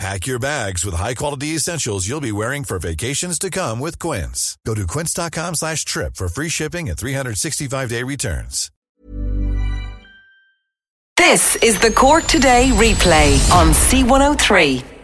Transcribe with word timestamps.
Pack 0.00 0.26
your 0.26 0.38
bags 0.38 0.82
with 0.82 0.94
high-quality 0.94 1.48
essentials 1.48 2.08
you'll 2.08 2.22
be 2.22 2.32
wearing 2.32 2.64
for 2.64 2.78
vacations 2.78 3.38
to 3.38 3.50
come 3.50 3.78
with 3.78 3.98
Quince. 3.98 4.56
Go 4.64 4.74
to 4.74 4.86
quince.com 4.86 5.54
slash 5.54 5.84
trip 5.84 6.14
for 6.16 6.26
free 6.26 6.48
shipping 6.48 6.88
and 6.88 6.96
365-day 6.96 8.02
returns. 8.04 8.70
This 11.18 11.56
is 11.56 11.78
the 11.78 11.90
Cork 11.90 12.24
Today 12.24 12.70
replay 12.72 13.34
on 13.52 13.72
C103 13.72 14.99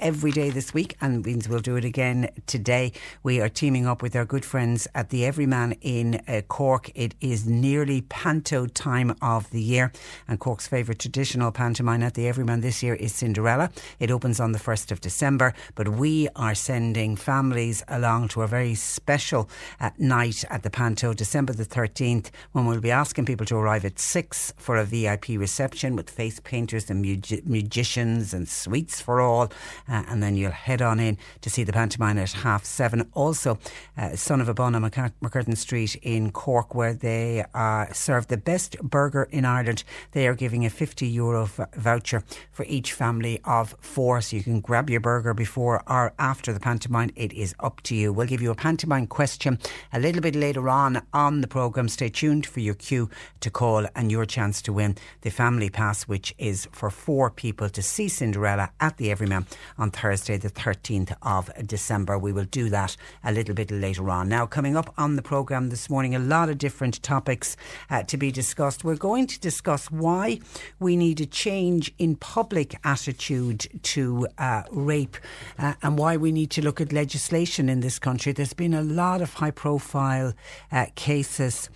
every 0.00 0.30
day 0.32 0.50
this 0.50 0.74
week, 0.74 0.96
and 1.00 1.24
means 1.24 1.48
we'll 1.48 1.60
do 1.60 1.76
it 1.76 1.84
again 1.84 2.30
today. 2.46 2.92
We 3.22 3.40
are 3.40 3.48
teaming 3.48 3.86
up 3.86 4.02
with 4.02 4.16
our 4.16 4.24
good 4.24 4.44
friends 4.44 4.88
at 4.94 5.10
the 5.10 5.24
Everyman 5.24 5.72
in 5.80 6.20
uh, 6.26 6.40
Cork. 6.48 6.90
It 6.94 7.14
is 7.20 7.46
nearly 7.46 8.00
panto 8.02 8.66
time 8.66 9.14
of 9.22 9.50
the 9.50 9.60
year, 9.60 9.92
and 10.26 10.40
Cork's 10.40 10.66
favourite 10.66 10.98
traditional 10.98 11.52
pantomime 11.52 12.02
at 12.02 12.14
the 12.14 12.26
Everyman 12.26 12.60
this 12.60 12.82
year 12.82 12.94
is 12.94 13.14
Cinderella. 13.14 13.70
It 13.98 14.10
opens 14.10 14.40
on 14.40 14.52
the 14.52 14.58
1st 14.58 14.90
of 14.90 15.00
December, 15.00 15.54
but 15.74 15.88
we 15.88 16.28
are 16.34 16.54
sending 16.54 17.16
families 17.16 17.84
along 17.88 18.28
to 18.28 18.42
a 18.42 18.46
very 18.46 18.74
special 18.74 19.48
uh, 19.80 19.90
night 19.98 20.44
at 20.50 20.62
the 20.62 20.70
Panto, 20.70 21.12
December 21.12 21.52
the 21.52 21.64
13th, 21.64 22.30
when 22.52 22.66
we'll 22.66 22.80
be 22.80 22.90
asking 22.90 23.26
people 23.26 23.46
to 23.46 23.56
arrive 23.56 23.84
at 23.84 23.98
6 23.98 24.54
for 24.56 24.76
a 24.76 24.84
VIP 24.84 25.28
reception 25.30 25.96
with 25.96 26.08
face 26.08 26.40
painters 26.40 26.90
and 26.90 27.02
magicians 27.44 28.32
and 28.32 28.48
sweets 28.48 29.00
for 29.00 29.20
all 29.20 29.50
uh, 29.90 30.04
and 30.08 30.22
then 30.22 30.36
you'll 30.36 30.52
head 30.52 30.80
on 30.80 31.00
in 31.00 31.18
to 31.40 31.50
see 31.50 31.64
the 31.64 31.72
pantomime 31.72 32.16
at 32.18 32.32
half 32.32 32.64
seven. 32.64 33.10
Also, 33.14 33.58
uh, 33.98 34.14
Son 34.14 34.40
of 34.40 34.48
a 34.48 34.54
Bun 34.54 34.74
on 34.74 34.82
McCurtain 34.82 35.56
Street 35.56 35.96
in 36.02 36.30
Cork, 36.30 36.74
where 36.74 36.94
they 36.94 37.44
uh, 37.54 37.86
serve 37.92 38.28
the 38.28 38.36
best 38.36 38.78
burger 38.80 39.24
in 39.30 39.44
Ireland. 39.44 39.82
They 40.12 40.28
are 40.28 40.34
giving 40.34 40.64
a 40.64 40.70
50 40.70 41.06
euro 41.06 41.46
v- 41.46 41.64
voucher 41.76 42.22
for 42.52 42.64
each 42.68 42.92
family 42.92 43.40
of 43.44 43.74
four, 43.80 44.20
so 44.20 44.36
you 44.36 44.42
can 44.42 44.60
grab 44.60 44.88
your 44.88 45.00
burger 45.00 45.34
before 45.34 45.82
or 45.86 46.12
after 46.18 46.52
the 46.52 46.60
pantomime. 46.60 47.10
It 47.16 47.32
is 47.32 47.54
up 47.60 47.80
to 47.82 47.94
you. 47.94 48.12
We'll 48.12 48.28
give 48.28 48.42
you 48.42 48.50
a 48.50 48.54
pantomime 48.54 49.08
question 49.08 49.58
a 49.92 49.98
little 49.98 50.22
bit 50.22 50.36
later 50.36 50.68
on 50.68 51.02
on 51.12 51.40
the 51.40 51.48
programme. 51.48 51.88
Stay 51.88 52.08
tuned 52.08 52.46
for 52.46 52.60
your 52.60 52.74
cue 52.74 53.10
to 53.40 53.50
call 53.50 53.86
and 53.96 54.12
your 54.12 54.24
chance 54.24 54.62
to 54.62 54.72
win 54.72 54.96
the 55.22 55.30
family 55.30 55.70
pass, 55.70 56.04
which 56.04 56.34
is 56.38 56.68
for 56.70 56.90
four 56.90 57.30
people 57.30 57.68
to 57.68 57.82
see 57.82 58.08
Cinderella 58.08 58.70
at 58.80 58.96
the 58.96 59.10
Everyman 59.10 59.46
on 59.80 59.90
Thursday, 59.90 60.36
the 60.36 60.50
13th 60.50 61.16
of 61.22 61.50
December. 61.66 62.18
We 62.18 62.32
will 62.32 62.44
do 62.44 62.68
that 62.68 62.96
a 63.24 63.32
little 63.32 63.54
bit 63.54 63.70
later 63.70 64.10
on. 64.10 64.28
Now, 64.28 64.44
coming 64.46 64.76
up 64.76 64.92
on 64.98 65.16
the 65.16 65.22
programme 65.22 65.70
this 65.70 65.88
morning, 65.88 66.14
a 66.14 66.18
lot 66.18 66.50
of 66.50 66.58
different 66.58 67.02
topics 67.02 67.56
uh, 67.88 68.02
to 68.04 68.16
be 68.18 68.30
discussed. 68.30 68.84
We're 68.84 68.96
going 68.96 69.26
to 69.28 69.40
discuss 69.40 69.90
why 69.90 70.40
we 70.78 70.96
need 70.96 71.20
a 71.22 71.26
change 71.26 71.92
in 71.98 72.14
public 72.16 72.76
attitude 72.84 73.66
to 73.84 74.28
uh, 74.36 74.64
rape 74.70 75.16
uh, 75.58 75.74
and 75.82 75.98
why 75.98 76.18
we 76.18 76.30
need 76.30 76.50
to 76.50 76.62
look 76.62 76.80
at 76.80 76.92
legislation 76.92 77.70
in 77.70 77.80
this 77.80 77.98
country. 77.98 78.32
There's 78.32 78.52
been 78.52 78.74
a 78.74 78.82
lot 78.82 79.22
of 79.22 79.34
high 79.34 79.50
profile 79.50 80.34
uh, 80.70 80.86
cases 80.94 81.70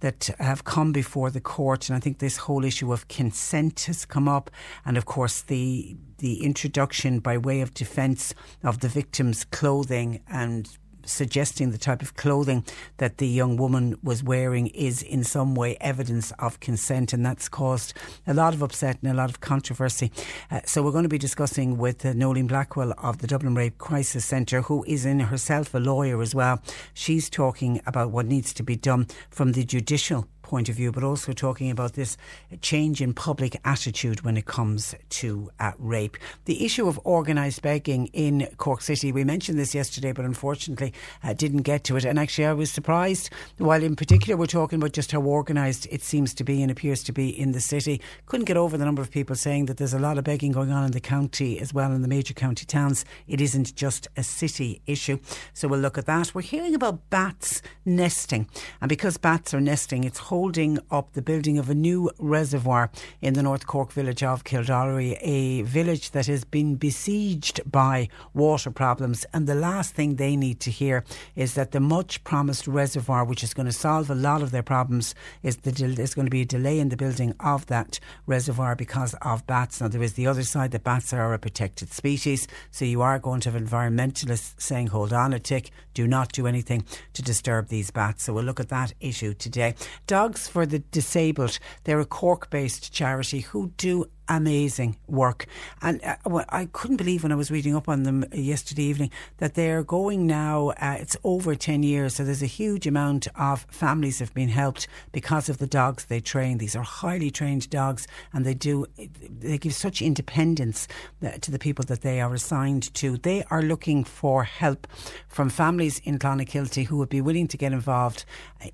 that 0.00 0.30
have 0.38 0.64
come 0.64 0.92
before 0.92 1.30
the 1.30 1.40
court. 1.40 1.88
And 1.88 1.96
I 1.96 2.00
think 2.00 2.18
this 2.18 2.38
whole 2.38 2.64
issue 2.64 2.92
of 2.92 3.08
consent 3.08 3.80
has 3.80 4.04
come 4.04 4.28
up. 4.28 4.50
And 4.84 4.96
of 4.96 5.04
course, 5.04 5.42
the 5.42 5.96
the 6.20 6.44
introduction 6.44 7.18
by 7.18 7.36
way 7.36 7.60
of 7.60 7.74
defence 7.74 8.34
of 8.62 8.80
the 8.80 8.88
victim's 8.88 9.44
clothing 9.44 10.20
and 10.28 10.78
suggesting 11.04 11.70
the 11.70 11.78
type 11.78 12.02
of 12.02 12.14
clothing 12.16 12.64
that 12.98 13.18
the 13.18 13.26
young 13.26 13.56
woman 13.56 13.96
was 14.02 14.22
wearing 14.22 14.68
is 14.68 15.02
in 15.02 15.24
some 15.24 15.54
way 15.54 15.76
evidence 15.80 16.32
of 16.38 16.60
consent, 16.60 17.12
and 17.12 17.24
that's 17.24 17.48
caused 17.48 17.94
a 18.26 18.34
lot 18.34 18.54
of 18.54 18.62
upset 18.62 18.98
and 19.02 19.10
a 19.10 19.14
lot 19.14 19.30
of 19.30 19.40
controversy. 19.40 20.10
Uh, 20.50 20.60
so 20.64 20.82
we're 20.82 20.92
going 20.92 21.02
to 21.02 21.08
be 21.08 21.18
discussing 21.18 21.78
with 21.78 22.04
uh, 22.04 22.12
Noeline 22.12 22.46
Blackwell 22.46 22.94
of 22.98 23.18
the 23.18 23.26
Dublin 23.26 23.54
Rape 23.54 23.78
Crisis 23.78 24.24
Centre, 24.24 24.62
who 24.62 24.84
is 24.86 25.04
in 25.04 25.20
herself 25.20 25.74
a 25.74 25.78
lawyer 25.78 26.20
as 26.22 26.34
well. 26.34 26.62
She's 26.94 27.28
talking 27.28 27.80
about 27.86 28.10
what 28.10 28.26
needs 28.26 28.52
to 28.54 28.62
be 28.62 28.76
done 28.76 29.06
from 29.30 29.52
the 29.52 29.64
judicial 29.64 30.28
point 30.50 30.68
of 30.68 30.74
view, 30.74 30.90
but 30.90 31.04
also 31.04 31.32
talking 31.32 31.70
about 31.70 31.92
this 31.92 32.16
change 32.60 33.00
in 33.00 33.14
public 33.14 33.56
attitude 33.64 34.22
when 34.22 34.36
it 34.36 34.46
comes 34.46 34.96
to 35.08 35.48
uh, 35.60 35.70
rape. 35.78 36.16
The 36.46 36.64
issue 36.64 36.88
of 36.88 36.98
organised 37.06 37.62
begging 37.62 38.08
in 38.08 38.48
Cork 38.56 38.82
City, 38.82 39.12
we 39.12 39.22
mentioned 39.22 39.60
this 39.60 39.76
yesterday, 39.76 40.10
but 40.10 40.24
unfortunately 40.24 40.92
uh, 41.22 41.34
didn't 41.34 41.62
get 41.62 41.84
to 41.84 41.96
it. 41.96 42.04
And 42.04 42.18
actually, 42.18 42.46
I 42.46 42.52
was 42.52 42.72
surprised, 42.72 43.30
while 43.58 43.82
in 43.82 43.94
particular 43.94 44.36
we're 44.36 44.46
talking 44.46 44.80
about 44.80 44.92
just 44.92 45.12
how 45.12 45.22
organised 45.22 45.86
it 45.86 46.02
seems 46.02 46.34
to 46.34 46.42
be 46.42 46.62
and 46.62 46.70
appears 46.70 47.04
to 47.04 47.12
be 47.12 47.28
in 47.28 47.52
the 47.52 47.60
city. 47.60 48.00
Couldn't 48.26 48.46
get 48.46 48.56
over 48.56 48.76
the 48.76 48.84
number 48.84 49.02
of 49.02 49.10
people 49.12 49.36
saying 49.36 49.66
that 49.66 49.76
there's 49.76 49.94
a 49.94 50.00
lot 50.00 50.18
of 50.18 50.24
begging 50.24 50.50
going 50.50 50.72
on 50.72 50.84
in 50.84 50.90
the 50.90 51.00
county 51.00 51.60
as 51.60 51.72
well 51.72 51.92
in 51.92 52.02
the 52.02 52.08
major 52.08 52.34
county 52.34 52.66
towns. 52.66 53.04
It 53.28 53.40
isn't 53.40 53.76
just 53.76 54.08
a 54.16 54.24
city 54.24 54.82
issue. 54.86 55.20
So 55.54 55.68
we'll 55.68 55.78
look 55.78 55.96
at 55.96 56.06
that. 56.06 56.34
We're 56.34 56.42
hearing 56.42 56.74
about 56.74 57.08
bats 57.08 57.62
nesting. 57.84 58.48
And 58.80 58.88
because 58.88 59.16
bats 59.16 59.54
are 59.54 59.60
nesting, 59.60 60.02
it's 60.02 60.18
whole 60.18 60.39
holding 60.40 60.78
up 60.90 61.12
the 61.12 61.20
building 61.20 61.58
of 61.58 61.68
a 61.68 61.74
new 61.74 62.10
reservoir 62.18 62.90
in 63.20 63.34
the 63.34 63.42
North 63.42 63.66
Cork 63.66 63.92
village 63.92 64.22
of 64.22 64.42
Kildorrery, 64.42 65.18
a 65.20 65.60
village 65.64 66.12
that 66.12 66.28
has 66.28 66.44
been 66.44 66.76
besieged 66.76 67.60
by 67.70 68.08
water 68.32 68.70
problems. 68.70 69.26
And 69.34 69.46
the 69.46 69.54
last 69.54 69.94
thing 69.94 70.16
they 70.16 70.36
need 70.36 70.58
to 70.60 70.70
hear 70.70 71.04
is 71.36 71.52
that 71.56 71.72
the 71.72 71.78
much 71.78 72.24
promised 72.24 72.66
reservoir, 72.66 73.22
which 73.22 73.44
is 73.44 73.52
going 73.52 73.66
to 73.66 73.72
solve 73.72 74.08
a 74.08 74.14
lot 74.14 74.40
of 74.40 74.50
their 74.50 74.62
problems, 74.62 75.14
is 75.42 75.58
the 75.58 75.72
there's 75.72 76.14
going 76.14 76.24
to 76.24 76.30
be 76.30 76.40
a 76.40 76.46
delay 76.46 76.80
in 76.80 76.88
the 76.88 76.96
building 76.96 77.34
of 77.40 77.66
that 77.66 78.00
reservoir 78.24 78.74
because 78.74 79.14
of 79.20 79.46
bats. 79.46 79.78
Now, 79.78 79.88
there 79.88 80.02
is 80.02 80.14
the 80.14 80.26
other 80.26 80.42
side 80.42 80.70
that 80.70 80.84
bats 80.84 81.12
are 81.12 81.34
a 81.34 81.38
protected 81.38 81.92
species. 81.92 82.48
So 82.70 82.86
you 82.86 83.02
are 83.02 83.18
going 83.18 83.40
to 83.40 83.50
have 83.50 83.62
environmentalists 83.62 84.54
saying, 84.56 84.86
hold 84.86 85.12
on 85.12 85.34
a 85.34 85.38
tick, 85.38 85.70
do 85.92 86.06
not 86.06 86.32
do 86.32 86.46
anything 86.46 86.86
to 87.12 87.20
disturb 87.20 87.68
these 87.68 87.90
bats. 87.90 88.22
So 88.24 88.32
we'll 88.32 88.44
look 88.44 88.60
at 88.60 88.70
that 88.70 88.94
issue 89.00 89.34
today. 89.34 89.74
Dog 90.06 90.29
Dogs 90.30 90.46
for 90.46 90.64
the 90.64 90.78
Disabled. 90.78 91.58
They're 91.82 91.98
a 91.98 92.06
Cork 92.06 92.50
based 92.50 92.92
charity 92.92 93.40
who 93.40 93.72
do 93.76 94.04
amazing 94.30 94.96
work. 95.08 95.46
And 95.82 96.02
uh, 96.04 96.44
I 96.48 96.66
couldn't 96.72 96.96
believe 96.96 97.22
when 97.22 97.32
I 97.32 97.34
was 97.34 97.50
reading 97.50 97.74
up 97.74 97.88
on 97.88 98.04
them 98.04 98.24
yesterday 98.32 98.84
evening 98.84 99.10
that 99.38 99.54
they're 99.54 99.82
going 99.82 100.26
now, 100.26 100.70
uh, 100.70 100.96
it's 100.98 101.16
over 101.24 101.54
10 101.54 101.82
years. 101.82 102.14
So 102.14 102.24
there's 102.24 102.42
a 102.42 102.46
huge 102.46 102.86
amount 102.86 103.26
of 103.36 103.66
families 103.70 104.20
have 104.20 104.32
been 104.32 104.48
helped 104.48 104.86
because 105.12 105.48
of 105.48 105.58
the 105.58 105.66
dogs 105.66 106.04
they 106.06 106.20
train. 106.20 106.58
These 106.58 106.76
are 106.76 106.82
highly 106.82 107.30
trained 107.30 107.68
dogs 107.68 108.06
and 108.32 108.46
they 108.46 108.54
do, 108.54 108.86
they 108.96 109.58
give 109.58 109.74
such 109.74 110.00
independence 110.00 110.86
uh, 111.22 111.32
to 111.40 111.50
the 111.50 111.58
people 111.58 111.84
that 111.86 112.02
they 112.02 112.20
are 112.20 112.32
assigned 112.32 112.94
to. 112.94 113.16
They 113.16 113.42
are 113.50 113.62
looking 113.62 114.04
for 114.04 114.44
help 114.44 114.86
from 115.28 115.50
families 115.50 116.00
in 116.04 116.18
Clonakilty 116.18 116.86
who 116.86 116.98
would 116.98 117.08
be 117.08 117.20
willing 117.20 117.48
to 117.48 117.56
get 117.56 117.72
involved 117.72 118.24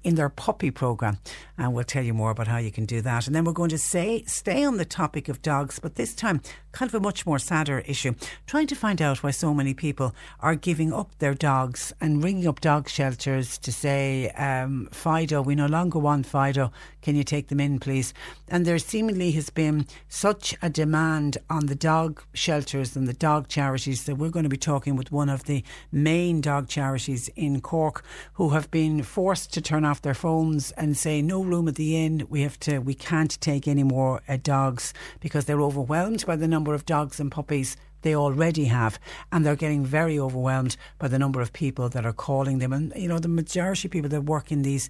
in 0.04 0.16
their 0.16 0.28
puppy 0.28 0.70
programme. 0.70 1.18
And 1.56 1.72
we'll 1.72 1.84
tell 1.84 2.04
you 2.04 2.12
more 2.12 2.30
about 2.30 2.46
how 2.46 2.58
you 2.58 2.70
can 2.70 2.84
do 2.84 3.00
that. 3.00 3.26
And 3.26 3.34
then 3.34 3.44
we're 3.44 3.52
going 3.52 3.70
to 3.70 3.78
say, 3.78 4.22
stay 4.26 4.64
on 4.64 4.76
the 4.76 4.84
topic 4.84 5.28
of 5.28 5.42
dogs, 5.46 5.78
but 5.78 5.94
this 5.94 6.12
time 6.12 6.40
kind 6.76 6.90
of 6.90 6.94
a 6.94 7.00
much 7.00 7.24
more 7.24 7.38
sadder 7.38 7.78
issue. 7.86 8.14
Trying 8.46 8.66
to 8.66 8.74
find 8.74 9.00
out 9.00 9.22
why 9.22 9.30
so 9.30 9.54
many 9.54 9.72
people 9.72 10.14
are 10.40 10.54
giving 10.54 10.92
up 10.92 11.18
their 11.20 11.32
dogs 11.32 11.94
and 12.02 12.22
ringing 12.22 12.46
up 12.46 12.60
dog 12.60 12.86
shelters 12.86 13.56
to 13.56 13.72
say, 13.72 14.28
um, 14.32 14.86
Fido, 14.92 15.40
we 15.40 15.54
no 15.54 15.64
longer 15.64 15.98
want 15.98 16.26
Fido. 16.26 16.70
Can 17.00 17.16
you 17.16 17.24
take 17.24 17.48
them 17.48 17.60
in, 17.60 17.78
please? 17.78 18.12
And 18.48 18.66
there 18.66 18.78
seemingly 18.78 19.30
has 19.32 19.48
been 19.48 19.86
such 20.08 20.54
a 20.60 20.68
demand 20.68 21.38
on 21.48 21.66
the 21.66 21.74
dog 21.74 22.22
shelters 22.34 22.94
and 22.94 23.08
the 23.08 23.14
dog 23.14 23.48
charities 23.48 24.04
that 24.04 24.16
we're 24.16 24.28
going 24.28 24.42
to 24.42 24.50
be 24.50 24.58
talking 24.58 24.96
with 24.96 25.10
one 25.10 25.30
of 25.30 25.44
the 25.44 25.64
main 25.90 26.42
dog 26.42 26.68
charities 26.68 27.30
in 27.36 27.62
Cork 27.62 28.04
who 28.34 28.50
have 28.50 28.70
been 28.70 29.02
forced 29.02 29.50
to 29.54 29.62
turn 29.62 29.86
off 29.86 30.02
their 30.02 30.14
phones 30.14 30.72
and 30.72 30.94
say, 30.94 31.22
no 31.22 31.42
room 31.42 31.68
at 31.68 31.76
the 31.76 31.96
inn. 31.96 32.26
We 32.28 32.42
have 32.42 32.60
to, 32.60 32.80
we 32.80 32.94
can't 32.94 33.40
take 33.40 33.66
any 33.66 33.84
more 33.84 34.20
uh, 34.28 34.36
dogs 34.42 34.92
because 35.26 35.46
they're 35.46 35.60
overwhelmed 35.60 36.24
by 36.24 36.36
the 36.36 36.46
number 36.46 36.72
of 36.72 36.86
dogs 36.86 37.18
and 37.18 37.32
puppies 37.32 37.76
they 38.02 38.14
already 38.14 38.66
have, 38.66 38.98
and 39.32 39.44
they're 39.44 39.56
getting 39.56 39.84
very 39.84 40.18
overwhelmed 40.18 40.76
by 40.98 41.08
the 41.08 41.18
number 41.18 41.40
of 41.40 41.52
people 41.52 41.88
that 41.88 42.06
are 42.06 42.12
calling 42.12 42.58
them. 42.58 42.72
And 42.72 42.92
you 42.96 43.08
know, 43.08 43.18
the 43.18 43.28
majority 43.28 43.88
of 43.88 43.92
people 43.92 44.10
that 44.10 44.22
work 44.22 44.52
in 44.52 44.62
these 44.62 44.88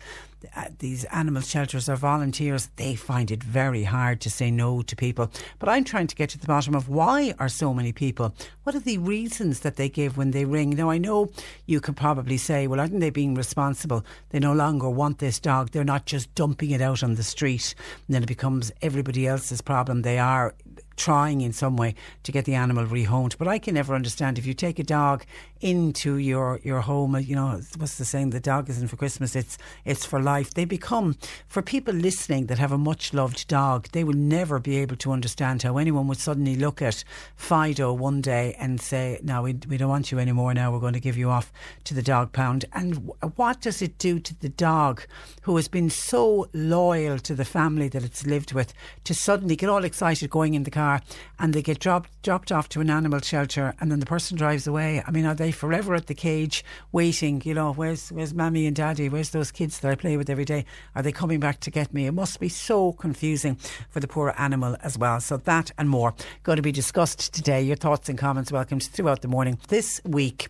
uh, 0.54 0.66
these 0.78 1.04
animal 1.04 1.42
shelters 1.42 1.88
are 1.88 1.96
volunteers. 1.96 2.68
They 2.76 2.94
find 2.94 3.30
it 3.30 3.42
very 3.42 3.84
hard 3.84 4.20
to 4.20 4.30
say 4.30 4.50
no 4.50 4.82
to 4.82 4.96
people. 4.96 5.30
But 5.58 5.68
I'm 5.68 5.84
trying 5.84 6.06
to 6.08 6.14
get 6.14 6.30
to 6.30 6.38
the 6.38 6.46
bottom 6.46 6.74
of 6.74 6.88
why 6.88 7.34
are 7.38 7.48
so 7.48 7.72
many 7.72 7.92
people? 7.92 8.34
What 8.62 8.74
are 8.74 8.80
the 8.80 8.98
reasons 8.98 9.60
that 9.60 9.76
they 9.76 9.88
give 9.88 10.16
when 10.16 10.32
they 10.32 10.44
ring? 10.44 10.70
Now 10.70 10.90
I 10.90 10.98
know 10.98 11.30
you 11.66 11.80
could 11.80 11.96
probably 11.96 12.36
say, 12.36 12.66
well, 12.66 12.80
aren't 12.80 13.00
they 13.00 13.10
being 13.10 13.34
responsible? 13.34 14.04
They 14.30 14.38
no 14.38 14.52
longer 14.52 14.90
want 14.90 15.18
this 15.18 15.40
dog. 15.40 15.70
They're 15.70 15.84
not 15.84 16.06
just 16.06 16.34
dumping 16.34 16.70
it 16.70 16.80
out 16.80 17.02
on 17.02 17.14
the 17.14 17.22
street, 17.22 17.74
and 18.06 18.14
then 18.14 18.22
it 18.22 18.28
becomes 18.28 18.72
everybody 18.82 19.26
else's 19.26 19.60
problem. 19.60 20.02
They 20.02 20.18
are 20.18 20.54
trying 20.96 21.40
in 21.40 21.52
some 21.52 21.76
way 21.76 21.94
to 22.22 22.32
get 22.32 22.44
the 22.44 22.54
animal 22.54 22.86
rehomed. 22.86 23.36
But 23.38 23.48
I 23.48 23.58
can 23.58 23.74
never 23.74 23.94
understand 23.94 24.38
if 24.38 24.46
you 24.46 24.54
take 24.54 24.78
a 24.78 24.84
dog 24.84 25.24
into 25.60 26.16
your, 26.16 26.60
your 26.62 26.80
home, 26.80 27.14
uh, 27.14 27.18
you 27.18 27.36
know, 27.36 27.60
what's 27.76 27.98
the 27.98 28.04
saying? 28.04 28.30
The 28.30 28.40
dog 28.40 28.70
isn't 28.70 28.88
for 28.88 28.96
Christmas, 28.96 29.36
it's 29.36 29.58
it's 29.84 30.06
for 30.06 30.20
life. 30.20 30.54
They 30.54 30.64
become, 30.64 31.16
for 31.46 31.62
people 31.62 31.94
listening 31.94 32.46
that 32.46 32.58
have 32.58 32.72
a 32.72 32.78
much 32.78 33.12
loved 33.12 33.46
dog, 33.48 33.88
they 33.92 34.04
will 34.04 34.14
never 34.14 34.58
be 34.58 34.78
able 34.78 34.96
to 34.96 35.12
understand 35.12 35.62
how 35.62 35.76
anyone 35.76 36.08
would 36.08 36.18
suddenly 36.18 36.56
look 36.56 36.80
at 36.80 37.04
Fido 37.36 37.92
one 37.92 38.20
day 38.20 38.56
and 38.58 38.80
say, 38.80 39.20
no, 39.22 39.42
we, 39.42 39.58
we 39.68 39.76
don't 39.76 39.90
want 39.90 40.10
you 40.10 40.18
anymore 40.18 40.54
now, 40.54 40.72
we're 40.72 40.80
going 40.80 40.94
to 40.94 41.00
give 41.00 41.18
you 41.18 41.28
off 41.28 41.52
to 41.84 41.94
the 41.94 42.02
dog 42.02 42.32
pound. 42.32 42.64
And 42.72 43.10
what 43.36 43.60
does 43.60 43.82
it 43.82 43.98
do 43.98 44.18
to 44.18 44.40
the 44.40 44.48
dog 44.48 45.02
who 45.42 45.56
has 45.56 45.68
been 45.68 45.90
so 45.90 46.48
loyal 46.54 47.18
to 47.18 47.34
the 47.34 47.44
family 47.44 47.88
that 47.88 48.02
it's 48.02 48.26
lived 48.26 48.52
with 48.52 48.72
to 49.04 49.14
suddenly 49.14 49.56
get 49.56 49.68
all 49.68 49.84
excited 49.84 50.30
going 50.30 50.54
in 50.54 50.62
the 50.62 50.70
car? 50.70 50.86
car 50.86 51.02
and 51.38 51.52
they 51.52 51.62
get 51.62 51.78
dropped 51.78 52.10
dropped 52.22 52.50
off 52.52 52.68
to 52.68 52.80
an 52.80 52.90
animal 52.90 53.20
shelter 53.20 53.74
and 53.80 53.90
then 53.90 54.00
the 54.00 54.06
person 54.06 54.36
drives 54.36 54.66
away. 54.66 55.02
I 55.06 55.10
mean, 55.10 55.26
are 55.26 55.34
they 55.34 55.45
forever 55.52 55.94
at 55.94 56.06
the 56.06 56.14
cage 56.14 56.64
waiting? 56.92 57.42
You 57.44 57.54
know, 57.54 57.72
where's 57.72 58.10
where's 58.10 58.34
mommy 58.34 58.66
and 58.66 58.76
daddy? 58.76 59.08
Where's 59.08 59.30
those 59.30 59.50
kids 59.50 59.80
that 59.80 59.90
I 59.90 59.94
play 59.94 60.16
with 60.16 60.30
every 60.30 60.44
day? 60.44 60.64
Are 60.94 61.02
they 61.02 61.12
coming 61.12 61.40
back 61.40 61.60
to 61.60 61.70
get 61.70 61.92
me? 61.92 62.06
It 62.06 62.12
must 62.12 62.40
be 62.40 62.48
so 62.48 62.92
confusing 62.92 63.56
for 63.88 64.00
the 64.00 64.08
poor 64.08 64.34
animal 64.38 64.76
as 64.82 64.98
well. 64.98 65.20
So 65.20 65.36
that 65.38 65.70
and 65.78 65.88
more 65.88 66.14
going 66.42 66.56
to 66.56 66.62
be 66.62 66.72
discussed 66.72 67.34
today. 67.34 67.62
Your 67.62 67.76
thoughts 67.76 68.08
and 68.08 68.18
comments 68.18 68.52
welcomed 68.52 68.84
throughout 68.84 69.22
the 69.22 69.28
morning. 69.28 69.58
This 69.68 70.00
week. 70.04 70.48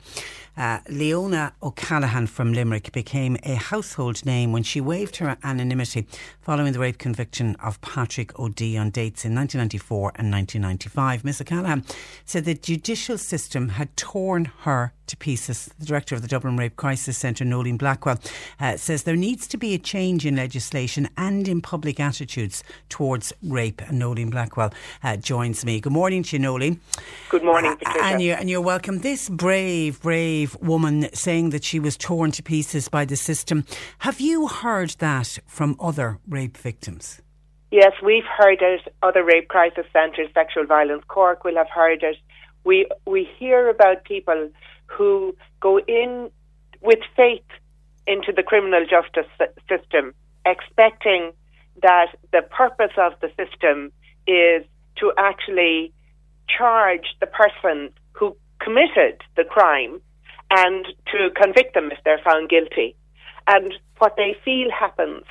Uh, 0.57 0.79
Leona 0.89 1.53
O'Callaghan 1.63 2.27
from 2.27 2.53
Limerick 2.53 2.91
became 2.93 3.37
a 3.43 3.55
household 3.55 4.25
name 4.25 4.53
when 4.53 4.63
she 4.63 4.81
waived 4.81 5.17
her 5.17 5.37
anonymity 5.43 6.07
following 6.41 6.73
the 6.73 6.79
rape 6.79 6.97
conviction 6.97 7.57
of 7.57 7.81
Patrick 7.83 8.39
O'Dea 8.39 8.79
on 8.79 8.91
dates 8.91 9.25
in 9.25 9.35
1994 9.35 10.13
and 10.17 10.33
1995. 10.33 11.25
Miss 11.25 11.41
O'Callaghan 11.41 11.85
said 12.25 12.47
the 12.47 12.55
judicial 12.55 13.19
system 13.19 13.71
had 13.71 13.95
torn 13.97 14.47
her 14.61 14.95
to 15.07 15.17
pieces. 15.17 15.71
The 15.79 15.87
director 15.87 16.15
of 16.15 16.23
the 16.23 16.29
Dublin 16.29 16.57
Rape 16.57 16.77
Crisis 16.77 17.17
Centre, 17.17 17.45
Noeline 17.45 17.77
Blackwell, 17.77 18.19
uh, 18.61 18.77
says 18.77 19.03
there 19.03 19.17
needs 19.17 19.47
to 19.49 19.57
be 19.57 19.75
a 19.75 19.79
change 19.79 20.27
in 20.27 20.37
legislation 20.37 21.09
and 21.17 21.49
in 21.49 21.61
public 21.61 22.01
attitudes 22.01 22.65
towards 22.89 23.33
rape. 23.43 23.83
And 23.83 23.99
Noeline 23.99 24.31
Blackwell 24.31 24.73
uh, 25.03 25.17
joins 25.17 25.65
me. 25.65 25.81
Good 25.81 25.93
morning 25.93 26.23
to 26.25 26.37
you, 26.37 26.41
Noeline. 26.41 26.81
Good 27.29 27.45
morning, 27.45 27.73
uh, 27.73 27.77
Patricia. 27.77 28.05
And 28.05 28.23
you're, 28.23 28.37
and 28.37 28.51
you're 28.51 28.61
welcome. 28.61 28.99
This 28.99 29.29
brave, 29.29 30.01
brave 30.03 30.57
woman 30.61 31.09
saying 31.13 31.51
that 31.51 31.65
she 31.65 31.81
was 31.81 31.97
torn 31.97 32.31
to 32.33 32.43
pieces 32.43 32.89
by 32.89 33.05
the 33.05 33.17
system. 33.17 33.65
Have 33.99 34.21
you 34.21 34.49
heard 34.49 34.91
that 34.99 35.39
from 35.47 35.77
other 35.81 36.19
rape 36.29 36.57
victims? 36.57 37.21
Yes, 37.71 37.93
we've 38.03 38.25
heard 38.25 38.63
it. 38.63 38.81
Other 39.03 39.25
rape 39.25 39.49
crisis 39.49 39.87
centres, 39.93 40.29
sexual 40.33 40.67
violence 40.67 41.03
Cork 41.09 41.45
will 41.45 41.57
have 41.57 41.69
heard 41.69 42.03
it. 42.03 42.17
We 42.65 42.87
we 43.07 43.29
hear 43.39 43.69
about 43.69 44.05
people 44.05 44.51
who 44.87 45.37
go 45.61 45.79
in 45.79 46.31
with 46.83 47.01
faith 47.17 47.45
into 48.07 48.33
the 48.33 48.43
criminal 48.43 48.85
justice 48.89 49.31
system, 49.69 50.15
expecting 50.45 51.33
that 51.83 52.09
the 52.33 52.43
purpose 52.43 52.93
of 52.97 53.13
the 53.21 53.29
system 53.37 53.93
is 54.27 54.65
to 54.97 55.13
actually 55.19 55.93
charge 56.49 57.17
the 57.21 57.27
person 57.27 57.91
who 58.13 58.37
committed 58.61 59.21
the 59.37 59.45
crime 59.45 60.01
and 60.51 60.87
to 61.11 61.31
convict 61.41 61.75
them 61.75 61.91
if 61.91 61.99
they're 62.05 62.21
found 62.25 62.49
guilty. 62.49 62.95
And 63.47 63.75
what 63.99 64.15
they 64.17 64.37
feel 64.45 64.69
happens 64.71 65.25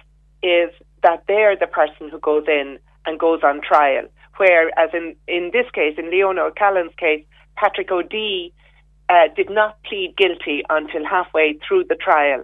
is 0.44 0.70
that 1.04 1.24
they're 1.28 1.56
the 1.58 1.68
person 1.68 2.10
who 2.10 2.20
goes 2.20 2.46
in 2.48 2.78
and 3.06 3.20
goes 3.20 3.42
on 3.44 3.62
trial. 3.62 4.08
Whereas 4.38 4.90
in, 4.94 5.16
in 5.28 5.52
this 5.54 5.70
case, 5.72 5.96
in 5.98 6.12
Leona 6.12 6.42
O'Callaghan's 6.42 6.96
case, 6.98 7.24
Patrick 7.56 7.92
O'Dea 7.92 8.52
uh, 9.10 9.28
did 9.36 9.50
not 9.50 9.82
plead 9.84 10.16
guilty 10.18 10.64
until 10.70 11.06
halfway 11.06 11.58
through 11.68 11.86
the 11.86 11.96
trial, 11.96 12.44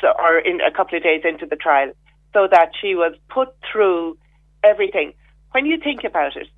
so 0.00 0.12
or 0.18 0.38
in 0.38 0.60
a 0.60 0.70
couple 0.70 0.96
of 0.96 1.02
days 1.02 1.22
into 1.24 1.46
the 1.46 1.56
trial, 1.56 1.92
so 2.32 2.48
that 2.50 2.70
she 2.80 2.94
was 2.94 3.14
put 3.30 3.48
through 3.70 4.16
everything. 4.62 5.12
When 5.52 5.66
you 5.66 5.78
think 5.78 6.04
about 6.04 6.36
it, 6.36 6.48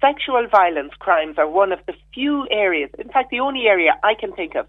sexual 0.00 0.46
violence 0.48 0.92
crimes 0.98 1.36
are 1.38 1.48
one 1.48 1.72
of 1.72 1.80
the 1.86 1.94
few 2.12 2.46
areas, 2.50 2.90
in 2.98 3.08
fact, 3.08 3.30
the 3.30 3.40
only 3.40 3.66
area 3.66 3.92
I 4.02 4.14
can 4.14 4.32
think 4.32 4.54
of, 4.54 4.66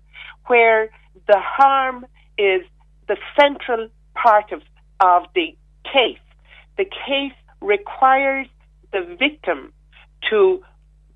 where 0.48 0.89
the 1.27 1.39
harm 1.39 2.06
is 2.38 2.62
the 3.07 3.18
central 3.39 3.89
part 4.13 4.51
of, 4.51 4.62
of 5.00 5.24
the 5.36 5.56
case. 5.83 6.19
The 6.77 6.86
case 6.86 7.33
requires 7.62 8.48
the 8.92 9.16
victim 9.19 9.74
to 10.30 10.62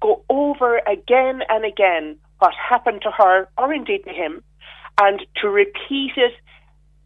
go 0.01 0.23
over 0.29 0.77
again 0.79 1.41
and 1.49 1.65
again 1.65 2.17
what 2.39 2.53
happened 2.53 3.01
to 3.03 3.11
her 3.11 3.47
or 3.57 3.73
indeed 3.73 4.03
to 4.05 4.11
him 4.11 4.43
and 4.99 5.25
to 5.41 5.49
repeat 5.49 6.13
it 6.17 6.33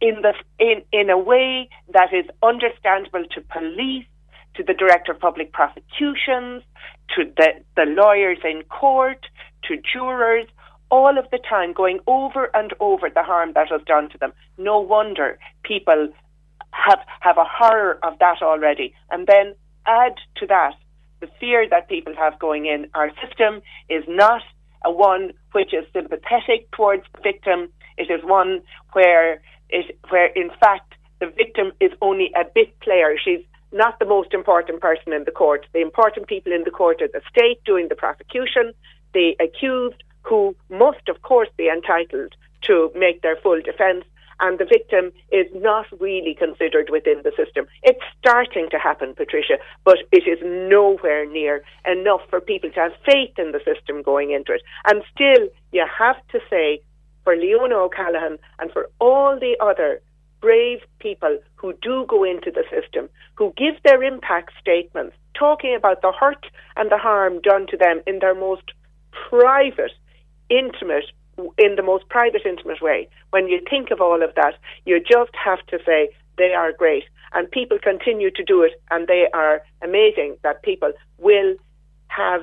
in 0.00 0.22
the 0.22 0.34
in, 0.58 0.82
in 0.92 1.10
a 1.10 1.18
way 1.18 1.68
that 1.92 2.12
is 2.12 2.26
understandable 2.42 3.24
to 3.34 3.40
police, 3.40 4.06
to 4.54 4.62
the 4.62 4.74
director 4.74 5.12
of 5.12 5.20
public 5.20 5.52
prosecutions, 5.52 6.62
to 7.14 7.24
the, 7.36 7.48
the 7.76 7.84
lawyers 7.86 8.38
in 8.44 8.62
court, 8.64 9.26
to 9.64 9.76
jurors, 9.92 10.46
all 10.90 11.18
of 11.18 11.26
the 11.30 11.38
time 11.38 11.72
going 11.72 12.00
over 12.06 12.50
and 12.54 12.72
over 12.80 13.08
the 13.08 13.22
harm 13.22 13.52
that 13.54 13.68
was 13.70 13.82
done 13.86 14.08
to 14.10 14.18
them. 14.18 14.32
No 14.58 14.80
wonder 14.80 15.38
people 15.62 16.08
have 16.70 17.00
have 17.20 17.38
a 17.38 17.44
horror 17.44 17.98
of 18.02 18.18
that 18.18 18.42
already. 18.42 18.94
And 19.10 19.26
then 19.26 19.54
add 19.86 20.14
to 20.36 20.46
that 20.46 20.74
the 21.20 21.28
fear 21.40 21.66
that 21.68 21.88
people 21.88 22.14
have 22.16 22.38
going 22.38 22.66
in. 22.66 22.88
Our 22.94 23.10
system 23.24 23.62
is 23.88 24.04
not 24.06 24.42
a 24.84 24.90
one 24.90 25.32
which 25.52 25.72
is 25.72 25.84
sympathetic 25.92 26.70
towards 26.72 27.04
the 27.14 27.20
victim. 27.22 27.68
It 27.96 28.10
is 28.10 28.24
one 28.24 28.60
where 28.92 29.40
it 29.70 29.98
where 30.10 30.26
in 30.26 30.50
fact 30.60 30.94
the 31.20 31.26
victim 31.26 31.72
is 31.80 31.92
only 32.00 32.32
a 32.36 32.44
bit 32.44 32.78
player. 32.80 33.16
She's 33.22 33.44
not 33.72 33.98
the 33.98 34.04
most 34.04 34.32
important 34.32 34.80
person 34.80 35.12
in 35.12 35.24
the 35.24 35.30
court. 35.30 35.66
The 35.72 35.80
important 35.80 36.28
people 36.28 36.52
in 36.52 36.64
the 36.64 36.70
court 36.70 37.02
are 37.02 37.08
the 37.08 37.22
state 37.28 37.62
doing 37.64 37.88
the 37.88 37.96
prosecution, 37.96 38.72
the 39.12 39.34
accused, 39.40 40.02
who 40.22 40.54
must, 40.70 41.08
of 41.08 41.22
course, 41.22 41.48
be 41.56 41.68
entitled 41.68 42.34
to 42.62 42.90
make 42.94 43.22
their 43.22 43.36
full 43.36 43.60
defence, 43.60 44.04
and 44.40 44.58
the 44.58 44.64
victim 44.64 45.12
is 45.30 45.46
not 45.54 45.86
really 46.00 46.34
considered 46.34 46.90
within 46.90 47.22
the 47.22 47.32
system. 47.36 47.66
It's 47.82 48.02
starting 48.18 48.68
to 48.70 48.78
happen, 48.78 49.14
Patricia, 49.14 49.58
but 49.84 49.98
it 50.12 50.24
is 50.26 50.38
nowhere 50.42 51.26
near 51.26 51.62
enough 51.86 52.22
for 52.30 52.40
people 52.40 52.70
to 52.70 52.80
have 52.80 52.92
faith 53.04 53.38
in 53.38 53.52
the 53.52 53.60
system 53.64 54.02
going 54.02 54.32
into 54.32 54.52
it. 54.52 54.62
And 54.86 55.02
still, 55.14 55.48
you 55.72 55.86
have 55.98 56.16
to 56.32 56.40
say, 56.50 56.80
for 57.24 57.36
Leona 57.36 57.76
O'Callaghan 57.76 58.38
and 58.58 58.70
for 58.70 58.90
all 59.00 59.38
the 59.38 59.56
other 59.60 60.00
brave 60.40 60.80
people 60.98 61.38
who 61.54 61.72
do 61.80 62.04
go 62.06 62.22
into 62.22 62.50
the 62.50 62.64
system, 62.70 63.08
who 63.34 63.54
give 63.56 63.74
their 63.82 64.02
impact 64.02 64.50
statements, 64.60 65.16
talking 65.38 65.74
about 65.74 66.02
the 66.02 66.12
hurt 66.12 66.46
and 66.76 66.90
the 66.90 66.98
harm 66.98 67.40
done 67.40 67.66
to 67.68 67.78
them 67.78 68.02
in 68.06 68.18
their 68.18 68.34
most 68.34 68.72
private, 69.30 69.92
intimate 70.50 71.06
in 71.58 71.76
the 71.76 71.82
most 71.82 72.08
private, 72.08 72.42
intimate 72.46 72.80
way. 72.80 73.08
When 73.30 73.48
you 73.48 73.60
think 73.68 73.90
of 73.90 74.00
all 74.00 74.22
of 74.22 74.34
that, 74.36 74.54
you 74.84 75.00
just 75.00 75.32
have 75.34 75.64
to 75.66 75.78
say 75.84 76.10
they 76.38 76.52
are 76.52 76.72
great. 76.72 77.04
and 77.34 77.50
people 77.50 77.78
continue 77.82 78.30
to 78.30 78.44
do 78.44 78.62
it, 78.62 78.72
and 78.90 79.06
they 79.06 79.26
are 79.34 79.62
amazing 79.82 80.36
that 80.42 80.62
people 80.62 80.92
will 81.18 81.56
have 82.08 82.42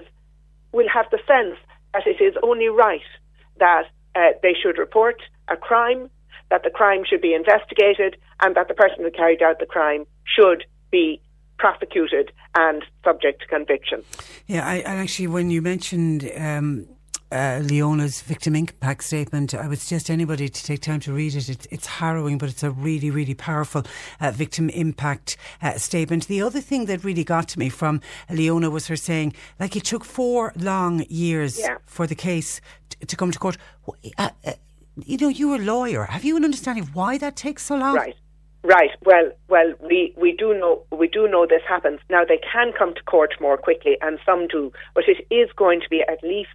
will 0.74 0.88
have 0.94 1.06
the 1.12 1.20
sense 1.28 1.58
that 1.94 2.04
it 2.06 2.22
is 2.22 2.36
only 2.44 2.68
right 2.68 3.02
that 3.60 3.86
uh, 4.16 4.32
they 4.42 4.54
should 4.54 4.78
report 4.78 5.22
a 5.50 5.58
crime, 5.58 6.10
that 6.50 6.64
the 6.64 6.70
crime 6.70 7.04
should 7.10 7.22
be 7.22 7.34
investigated, 7.34 8.18
and 8.42 8.56
that 8.56 8.68
the 8.68 8.74
person 8.74 9.00
who 9.00 9.12
carried 9.12 9.42
out 9.42 9.60
the 9.60 9.66
crime 9.66 10.06
should 10.24 10.66
be 10.92 11.22
prosecuted 11.58 12.32
and 12.56 12.84
subject 13.04 13.42
to 13.42 13.48
conviction. 13.48 14.04
Yeah, 14.48 14.68
I, 14.68 14.76
and 14.78 15.00
actually, 15.00 15.28
when 15.28 15.50
you 15.50 15.62
mentioned 15.62 16.30
um, 16.38 16.88
uh, 17.32 17.62
Leona's 17.64 18.22
victim 18.22 18.56
impact 18.56 19.04
statement. 19.04 19.54
I 19.54 19.68
would 19.68 19.80
suggest 19.80 20.10
anybody 20.10 20.50
to 20.50 20.64
take 20.64 20.82
time 20.82 21.00
to 21.02 21.14
read 21.14 21.36
it. 21.36 21.50
It's, 21.50 21.68
it's 21.72 21.88
harrowing, 21.88 22.38
but 22.38 22.50
it's 22.50 22.64
a 22.64 22.72
really, 22.72 23.10
really 23.10 23.34
powerful 23.34 23.84
uh, 24.20 24.32
victim 24.32 24.70
impact 24.70 25.38
uh, 25.62 25.74
statement. 25.74 26.28
The 26.28 26.42
other 26.42 26.62
thing 26.62 26.86
that 26.86 27.04
really 27.04 27.24
got 27.24 27.48
to 27.50 27.60
me 27.60 27.70
from 27.70 28.02
Leona 28.30 28.70
was 28.70 28.88
her 28.88 28.96
saying, 28.96 29.34
like, 29.60 29.76
it 29.76 29.84
took 29.84 30.04
four 30.04 30.54
long 30.56 31.06
years 31.10 31.60
yeah. 31.60 31.78
for 31.86 32.08
the 32.08 32.16
case 32.16 32.62
t- 32.90 33.06
to 33.06 33.16
come 33.16 33.32
to 33.32 33.40
court. 33.40 33.58
Uh, 34.18 34.30
uh, 34.46 34.54
you 35.06 35.18
know, 35.18 35.30
you're 35.30 35.56
a 35.56 35.60
lawyer. 35.60 36.04
Have 36.06 36.26
you 36.26 36.36
an 36.38 36.44
understanding 36.44 36.84
of 36.84 36.96
why 36.96 37.18
that 37.18 37.36
takes 37.36 37.64
so 37.64 37.76
long? 37.76 37.96
Right. 37.96 38.16
Right. 38.64 38.92
Well, 39.04 39.32
well, 39.48 39.74
we, 39.80 40.14
we 40.18 40.34
do 40.34 40.54
know 40.54 40.84
we 40.92 41.08
do 41.08 41.28
know 41.28 41.48
this 41.48 41.64
happens. 41.68 42.00
Now 42.12 42.24
they 42.26 42.38
can 42.54 42.74
come 42.78 42.94
to 42.94 43.02
court 43.04 43.34
more 43.42 43.58
quickly, 43.58 43.98
and 44.02 44.20
some 44.24 44.48
do, 44.48 44.72
but 44.94 45.06
it 45.08 45.26
is 45.34 45.50
going 45.56 45.82
to 45.82 45.90
be 45.90 46.04
at 46.08 46.22
least 46.22 46.50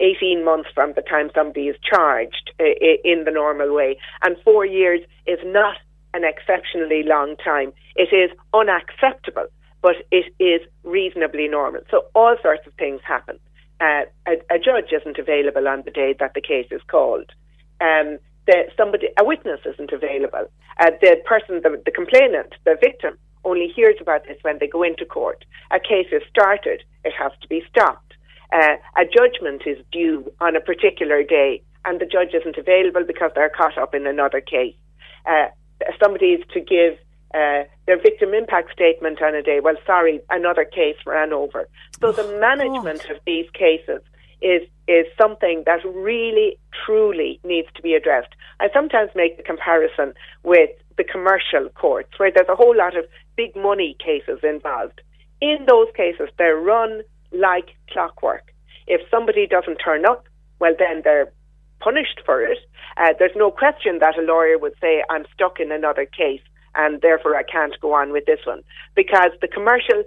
18 0.00 0.44
months 0.44 0.68
from 0.74 0.92
the 0.94 1.02
time 1.02 1.30
somebody 1.34 1.68
is 1.68 1.76
charged 1.82 2.52
uh, 2.60 2.64
in 3.04 3.24
the 3.24 3.30
normal 3.30 3.74
way. 3.74 3.98
And 4.22 4.36
four 4.44 4.64
years 4.64 5.00
is 5.26 5.38
not 5.44 5.76
an 6.14 6.24
exceptionally 6.24 7.02
long 7.02 7.36
time. 7.36 7.72
It 7.96 8.12
is 8.12 8.30
unacceptable, 8.54 9.46
but 9.82 9.96
it 10.10 10.32
is 10.38 10.60
reasonably 10.84 11.48
normal. 11.48 11.82
So 11.90 12.06
all 12.14 12.36
sorts 12.42 12.66
of 12.66 12.72
things 12.74 13.00
happen. 13.04 13.38
Uh, 13.80 14.02
a, 14.26 14.32
a, 14.50 14.58
judge 14.58 14.92
isn't 14.92 15.18
available 15.18 15.68
on 15.68 15.82
the 15.84 15.92
day 15.92 16.14
that 16.18 16.34
the 16.34 16.40
case 16.40 16.66
is 16.72 16.80
called. 16.88 17.30
Um, 17.80 18.18
the, 18.46 18.64
somebody, 18.76 19.08
a 19.16 19.24
witness 19.24 19.60
isn't 19.64 19.92
available. 19.92 20.50
Uh, 20.80 20.90
the 21.00 21.16
person, 21.24 21.60
the, 21.62 21.80
the 21.84 21.92
complainant, 21.92 22.54
the 22.64 22.76
victim, 22.80 23.16
only 23.44 23.68
hears 23.68 23.94
about 24.00 24.24
this 24.26 24.36
when 24.42 24.58
they 24.58 24.66
go 24.66 24.82
into 24.82 25.04
court. 25.04 25.44
A 25.70 25.78
case 25.78 26.08
is 26.10 26.22
started; 26.28 26.82
it 27.04 27.12
has 27.16 27.30
to 27.40 27.48
be 27.48 27.62
stopped 27.70 28.07
uh, 28.52 28.76
a 28.96 29.04
judgment 29.04 29.62
is 29.66 29.78
due 29.92 30.32
on 30.40 30.56
a 30.56 30.60
particular 30.60 31.22
day 31.22 31.62
and 31.84 32.00
the 32.00 32.06
judge 32.06 32.34
isn't 32.34 32.56
available 32.56 33.04
because 33.06 33.30
they're 33.34 33.50
caught 33.50 33.78
up 33.78 33.94
in 33.94 34.06
another 34.06 34.40
case. 34.40 34.74
Uh, 35.26 35.46
somebody 36.00 36.32
is 36.32 36.44
to 36.52 36.60
give 36.60 36.98
uh, 37.34 37.64
their 37.86 38.00
victim 38.00 38.34
impact 38.34 38.72
statement 38.72 39.22
on 39.22 39.34
a 39.34 39.42
day. 39.42 39.60
Well, 39.60 39.76
sorry, 39.86 40.20
another 40.30 40.64
case 40.64 40.96
ran 41.06 41.32
over. 41.32 41.68
So 42.00 42.12
the 42.12 42.24
oh, 42.24 42.40
management 42.40 43.02
God. 43.02 43.16
of 43.16 43.20
these 43.26 43.46
cases 43.52 44.00
is 44.40 44.62
is 44.86 45.04
something 45.20 45.64
that 45.66 45.84
really, 45.84 46.58
truly 46.86 47.40
needs 47.44 47.68
to 47.74 47.82
be 47.82 47.94
addressed. 47.94 48.32
I 48.60 48.68
sometimes 48.72 49.10
make 49.14 49.36
the 49.36 49.42
comparison 49.42 50.14
with 50.42 50.70
the 50.96 51.04
commercial 51.04 51.68
courts, 51.74 52.10
where 52.18 52.30
there's 52.34 52.48
a 52.48 52.56
whole 52.56 52.76
lot 52.76 52.96
of 52.96 53.04
big 53.36 53.54
money 53.54 53.96
cases 54.02 54.40
involved. 54.42 55.02
In 55.40 55.66
those 55.66 55.88
cases, 55.94 56.28
they're 56.38 56.56
run 56.56 57.02
like 57.32 57.76
clockwork. 57.90 58.52
If 58.86 59.00
somebody 59.10 59.46
doesn't 59.46 59.76
turn 59.76 60.06
up, 60.06 60.24
well, 60.60 60.74
then 60.78 61.02
they're 61.04 61.32
punished 61.80 62.20
for 62.24 62.42
it. 62.42 62.58
Uh, 62.96 63.12
there's 63.18 63.36
no 63.36 63.50
question 63.50 63.98
that 64.00 64.18
a 64.18 64.22
lawyer 64.22 64.58
would 64.58 64.74
say, 64.80 65.04
I'm 65.10 65.24
stuck 65.34 65.60
in 65.60 65.70
another 65.70 66.04
case 66.04 66.40
and 66.74 67.00
therefore 67.00 67.36
I 67.36 67.42
can't 67.42 67.78
go 67.80 67.94
on 67.94 68.12
with 68.12 68.26
this 68.26 68.40
one. 68.44 68.62
Because 68.94 69.30
the 69.40 69.48
commercial 69.48 70.02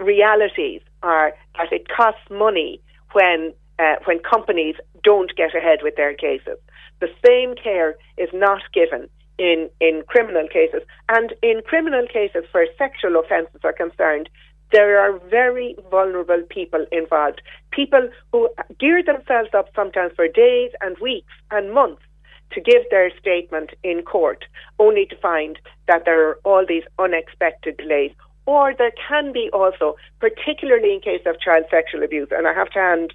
realities 0.00 0.80
are 1.02 1.32
that 1.56 1.72
it 1.72 1.86
costs 1.88 2.28
money 2.30 2.80
when, 3.12 3.52
uh, 3.78 3.96
when 4.04 4.18
companies 4.18 4.76
don't 5.02 5.34
get 5.36 5.54
ahead 5.54 5.80
with 5.82 5.96
their 5.96 6.14
cases. 6.14 6.58
The 7.00 7.08
same 7.24 7.54
care 7.54 7.96
is 8.16 8.28
not 8.32 8.62
given 8.72 9.08
in, 9.38 9.68
in 9.80 10.02
criminal 10.06 10.46
cases. 10.48 10.82
And 11.08 11.34
in 11.42 11.62
criminal 11.66 12.06
cases 12.06 12.44
where 12.52 12.66
sexual 12.78 13.20
offences 13.20 13.60
are 13.64 13.72
concerned, 13.72 14.28
there 14.74 14.98
are 14.98 15.20
very 15.30 15.76
vulnerable 15.88 16.42
people 16.50 16.84
involved. 16.90 17.40
People 17.70 18.08
who 18.32 18.50
gear 18.80 19.04
themselves 19.04 19.50
up 19.56 19.68
sometimes 19.72 20.12
for 20.16 20.26
days 20.26 20.72
and 20.80 20.98
weeks 20.98 21.32
and 21.52 21.72
months 21.72 22.02
to 22.50 22.60
give 22.60 22.82
their 22.90 23.12
statement 23.16 23.70
in 23.84 24.02
court, 24.02 24.44
only 24.80 25.06
to 25.06 25.16
find 25.18 25.60
that 25.86 26.04
there 26.04 26.28
are 26.28 26.38
all 26.44 26.66
these 26.66 26.82
unexpected 26.98 27.76
delays. 27.76 28.10
Or 28.46 28.74
there 28.76 28.90
can 29.08 29.32
be 29.32 29.48
also, 29.52 29.94
particularly 30.18 30.92
in 30.92 31.00
case 31.00 31.22
of 31.24 31.40
child 31.40 31.66
sexual 31.70 32.02
abuse, 32.02 32.28
and 32.32 32.48
I 32.48 32.52
have 32.52 32.70
to 32.70 32.78
hand 32.80 33.14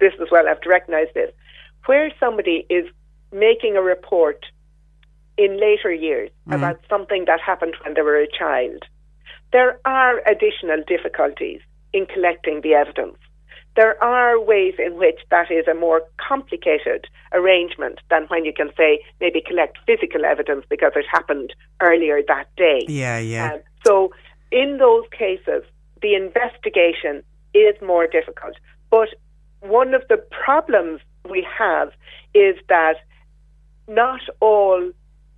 this 0.00 0.14
as 0.20 0.28
well, 0.32 0.46
I 0.46 0.50
have 0.50 0.60
to 0.62 0.68
recognise 0.68 1.08
this, 1.14 1.30
where 1.86 2.12
somebody 2.18 2.66
is 2.68 2.86
making 3.30 3.76
a 3.76 3.82
report 3.82 4.44
in 5.38 5.60
later 5.60 5.92
years 5.92 6.30
mm. 6.48 6.56
about 6.56 6.80
something 6.90 7.24
that 7.26 7.40
happened 7.40 7.76
when 7.84 7.94
they 7.94 8.02
were 8.02 8.20
a 8.20 8.26
child 8.26 8.84
there 9.52 9.78
are 9.84 10.20
additional 10.26 10.82
difficulties 10.86 11.60
in 11.92 12.06
collecting 12.06 12.60
the 12.62 12.74
evidence. 12.74 13.16
There 13.74 14.02
are 14.04 14.38
ways 14.38 14.74
in 14.78 14.96
which 14.98 15.20
that 15.30 15.50
is 15.50 15.66
a 15.66 15.74
more 15.74 16.02
complicated 16.28 17.06
arrangement 17.32 18.00
than 18.10 18.24
when 18.28 18.44
you 18.44 18.52
can 18.52 18.70
say 18.76 19.00
maybe 19.20 19.42
collect 19.46 19.78
physical 19.86 20.24
evidence 20.24 20.64
because 20.68 20.92
it 20.94 21.06
happened 21.10 21.54
earlier 21.80 22.20
that 22.28 22.48
day. 22.56 22.84
Yeah, 22.86 23.18
yeah. 23.18 23.52
Um, 23.54 23.60
so 23.86 24.12
in 24.50 24.76
those 24.78 25.04
cases, 25.16 25.62
the 26.02 26.14
investigation 26.14 27.22
is 27.54 27.74
more 27.80 28.06
difficult. 28.06 28.56
But 28.90 29.08
one 29.60 29.94
of 29.94 30.02
the 30.08 30.18
problems 30.18 31.00
we 31.30 31.46
have 31.58 31.92
is 32.34 32.56
that 32.68 32.96
not 33.88 34.20
all 34.40 34.90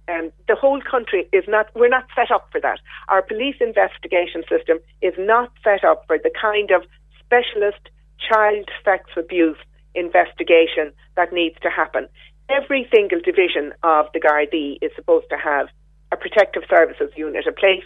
um, 0.08 0.30
the 0.48 0.54
whole 0.54 0.80
country 0.82 1.26
is 1.32 1.44
not, 1.48 1.66
we're 1.74 1.88
not 1.88 2.06
set 2.14 2.30
up 2.30 2.48
for 2.52 2.60
that. 2.60 2.78
Our 3.08 3.22
police 3.22 3.56
investigation 3.60 4.42
system 4.48 4.78
is 5.00 5.14
not 5.18 5.50
set 5.62 5.84
up 5.84 6.04
for 6.06 6.18
the 6.18 6.30
kind 6.40 6.70
of 6.70 6.82
specialist 7.20 7.88
child 8.18 8.68
sex 8.84 9.10
abuse 9.16 9.56
investigation 9.94 10.92
that 11.16 11.32
needs 11.32 11.56
to 11.62 11.70
happen. 11.70 12.08
Every 12.48 12.86
single 12.94 13.20
division 13.20 13.72
of 13.82 14.06
the 14.12 14.20
Gardaí 14.20 14.78
is 14.82 14.92
supposed 14.94 15.26
to 15.30 15.36
have 15.36 15.68
a 16.12 16.16
protective 16.16 16.62
services 16.68 17.10
unit, 17.16 17.46
a 17.46 17.52
place 17.52 17.82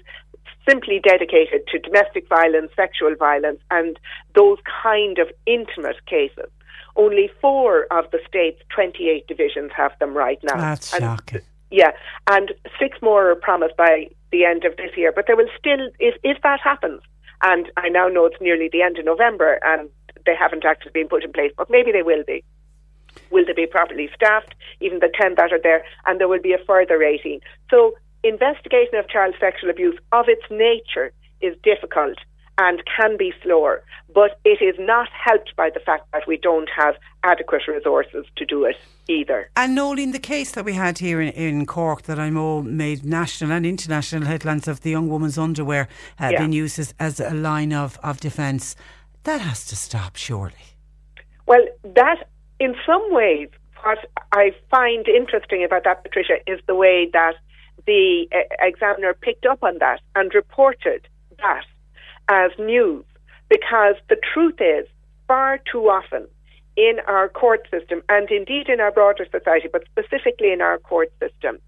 simply 0.68 1.00
dedicated 1.02 1.66
to 1.68 1.78
domestic 1.78 2.28
violence, 2.28 2.70
sexual 2.76 3.14
violence, 3.16 3.60
and 3.70 3.98
those 4.34 4.58
kind 4.82 5.18
of 5.18 5.28
intimate 5.46 6.04
cases. 6.06 6.50
Only 6.96 7.30
four 7.40 7.87
of 7.92 8.10
the 8.10 8.18
state's 8.26 8.60
28 8.75 9.26
divisions 9.28 9.70
have 9.76 9.92
them 10.00 10.16
right 10.16 10.38
now. 10.42 10.56
That's 10.56 10.92
and 10.92 11.02
shocking. 11.02 11.42
Yeah, 11.70 11.92
and 12.26 12.52
six 12.78 12.98
more 13.02 13.30
are 13.30 13.37
promised 13.37 13.76
by 13.76 14.08
the 14.32 14.44
end 14.44 14.64
of 14.64 14.76
this 14.76 14.90
year. 14.96 15.12
But 15.14 15.26
there 15.26 15.37
will 15.37 15.48
still, 15.58 15.88
if, 15.98 16.16
if 16.22 16.42
that 16.42 16.60
happens, 16.60 17.02
and 17.42 17.70
I 17.76 17.88
now 17.88 18.08
know 18.08 18.26
it's 18.26 18.40
nearly 18.40 18.68
the 18.72 18.82
end 18.82 18.98
of 18.98 19.04
November 19.04 19.58
and 19.62 19.88
they 20.26 20.34
haven't 20.34 20.64
actually 20.64 20.92
been 20.92 21.08
put 21.08 21.25
in 21.25 21.32
place, 21.32 21.52
but 21.56 21.70
maybe 21.70 21.92
they 21.92 22.02
will 22.02 22.25
be. 22.26 22.44
Will 23.30 23.44
they 23.46 23.52
be 23.52 23.66
properly 23.66 24.08
staffed, 24.14 24.54
even 24.80 25.00
the 25.00 25.10
10 25.20 25.34
that 25.37 25.52
are 25.52 25.60
there? 25.62 25.84
And 26.06 26.20
there 26.20 26.28
will 26.28 26.40
be 26.40 26.52
a 26.52 26.64
further 26.66 27.02
18. 27.02 27.40
So, 27.70 27.94
investigation 28.25 28.96
of 28.96 29.08
child 29.08 29.34
sexual 29.40 29.70
abuse 29.70 29.98
of 30.12 30.26
its 30.28 30.42
nature 30.50 31.12
is 31.40 31.54
difficult 31.62 32.18
and 32.59 32.83
can 32.97 33.17
be 33.17 33.33
slower, 33.43 33.83
but 34.12 34.41
it 34.45 34.61
is 34.61 34.75
not 34.79 35.09
helped 35.12 35.55
by 35.57 35.71
the 35.71 35.81
fact 35.81 36.05
that 36.12 36.27
we 36.27 36.37
don't 36.37 36.69
have 36.77 36.97
adequate 37.23 37.62
resources 37.69 38.27
to 38.37 38.45
do 38.45 38.65
it 38.65 38.77
either. 39.09 39.49
And 39.57 39.75
Noel, 39.75 40.11
the 40.11 40.19
case 40.19 40.50
that 40.53 40.65
we 40.65 40.73
had 40.73 40.99
here 40.99 41.21
in, 41.21 41.29
in 41.31 41.67
Cork 41.67 42.03
that 42.03 42.19
I 42.19 42.29
know 42.29 42.62
made 42.62 43.05
national 43.05 43.53
and 43.53 43.65
international 43.65 44.27
headlines 44.27 44.67
of 44.67 44.81
the 44.81 44.91
young 44.91 45.09
woman's 45.09 45.38
underwear 45.38 45.88
uh, 46.21 46.31
yeah. 46.33 46.38
being 46.38 46.53
used 46.53 46.79
as, 46.79 46.95
as 46.99 47.21
a 47.21 47.31
line 47.31 47.73
of, 47.73 47.99
of 48.03 48.21
defence, 48.21 48.75
that 49.23 49.41
has 49.41 49.65
to 49.67 49.77
stop, 49.77 50.17
surely. 50.17 50.55
Well, 51.47 51.65
that, 51.85 52.29
in 52.59 52.75
some 52.85 53.03
ways, 53.12 53.49
what 53.85 53.99
I 54.33 54.53
find 54.71 55.07
interesting 55.07 55.65
about 55.65 55.85
that, 55.85 56.03
Patricia, 56.03 56.38
is 56.47 56.61
the 56.67 56.75
way 56.75 57.09
that 57.12 57.35
the 57.87 58.27
uh, 58.35 58.38
examiner 58.61 59.15
picked 59.15 59.47
up 59.47 59.62
on 59.62 59.79
that 59.79 60.00
and 60.15 60.35
reported 60.35 61.07
that 61.38 61.65
as 62.28 62.50
news 62.58 63.04
because 63.49 63.94
the 64.08 64.16
truth 64.32 64.61
is, 64.61 64.87
far 65.26 65.58
too 65.70 65.88
often 65.88 66.26
in 66.76 66.99
our 67.06 67.28
court 67.28 67.66
system, 67.70 68.02
and 68.08 68.30
indeed 68.30 68.68
in 68.68 68.80
our 68.80 68.92
broader 68.92 69.26
society, 69.30 69.68
but 69.70 69.85
specifically 69.87 70.52
in 70.52 70.61
our 70.61 70.78
court 70.78 71.12
system, 71.20 71.58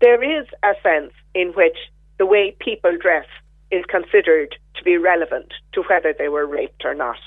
there 0.00 0.22
is 0.22 0.46
a 0.62 0.72
sense 0.82 1.12
in 1.34 1.52
which 1.52 1.76
the 2.18 2.26
way 2.26 2.56
people 2.58 2.96
dress 3.00 3.26
is 3.70 3.84
considered 3.88 4.56
to 4.74 4.82
be 4.84 4.96
relevant 4.96 5.52
to 5.72 5.82
whether 5.82 6.14
they 6.16 6.28
were 6.28 6.46
raped 6.46 6.84
or 6.84 6.94
not. 6.94 7.18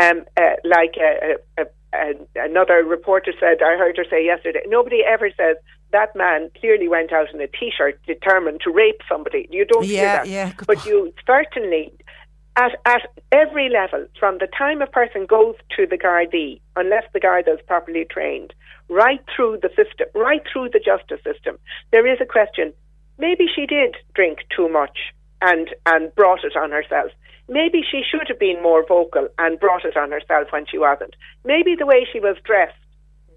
Um, 0.00 0.24
uh, 0.36 0.56
like 0.64 0.94
uh, 1.00 1.60
uh, 1.60 1.64
uh, 1.92 2.12
another 2.36 2.84
reporter 2.84 3.32
said, 3.40 3.62
I 3.62 3.76
heard 3.76 3.96
her 3.96 4.04
say 4.08 4.24
yesterday, 4.24 4.60
nobody 4.66 5.02
ever 5.02 5.30
says 5.30 5.56
that 5.96 6.14
man 6.14 6.50
clearly 6.60 6.88
went 6.88 7.10
out 7.10 7.32
in 7.32 7.40
a 7.40 7.46
t-shirt 7.58 7.98
determined 8.06 8.60
to 8.64 8.70
rape 8.70 9.00
somebody. 9.08 9.42
You 9.50 9.64
don't 9.64 9.86
Yeah, 9.86 10.00
hear 10.00 10.12
that. 10.18 10.28
yeah, 10.28 10.52
but 10.66 10.84
you 10.84 11.12
certainly, 11.26 11.84
at, 12.64 12.72
at 12.84 13.02
every 13.32 13.68
level, 13.70 14.02
from 14.20 14.36
the 14.42 14.48
time 14.62 14.82
a 14.82 14.86
person 14.86 15.24
goes 15.24 15.54
to 15.74 15.86
the 15.86 15.96
Gardaí, 15.96 16.60
unless 16.82 17.04
the 17.14 17.20
Garda 17.20 17.52
is 17.54 17.60
properly 17.66 18.04
trained, 18.16 18.52
right 18.90 19.22
through 19.34 19.60
the 19.62 19.70
system, 19.70 20.06
right 20.14 20.42
through 20.52 20.68
the 20.74 20.82
justice 20.90 21.22
system, 21.24 21.58
there 21.92 22.06
is 22.06 22.18
a 22.20 22.26
question. 22.26 22.74
Maybe 23.18 23.46
she 23.54 23.64
did 23.64 23.96
drink 24.14 24.40
too 24.54 24.68
much 24.68 24.98
and, 25.40 25.66
and 25.86 26.14
brought 26.14 26.44
it 26.44 26.56
on 26.56 26.70
herself. 26.72 27.10
Maybe 27.48 27.80
she 27.90 28.02
should 28.10 28.28
have 28.28 28.38
been 28.38 28.62
more 28.62 28.84
vocal 28.86 29.28
and 29.38 29.58
brought 29.58 29.84
it 29.86 29.96
on 29.96 30.10
herself 30.10 30.48
when 30.50 30.66
she 30.70 30.78
wasn't. 30.78 31.14
Maybe 31.44 31.74
the 31.74 31.86
way 31.86 32.06
she 32.12 32.20
was 32.20 32.36
dressed 32.44 32.82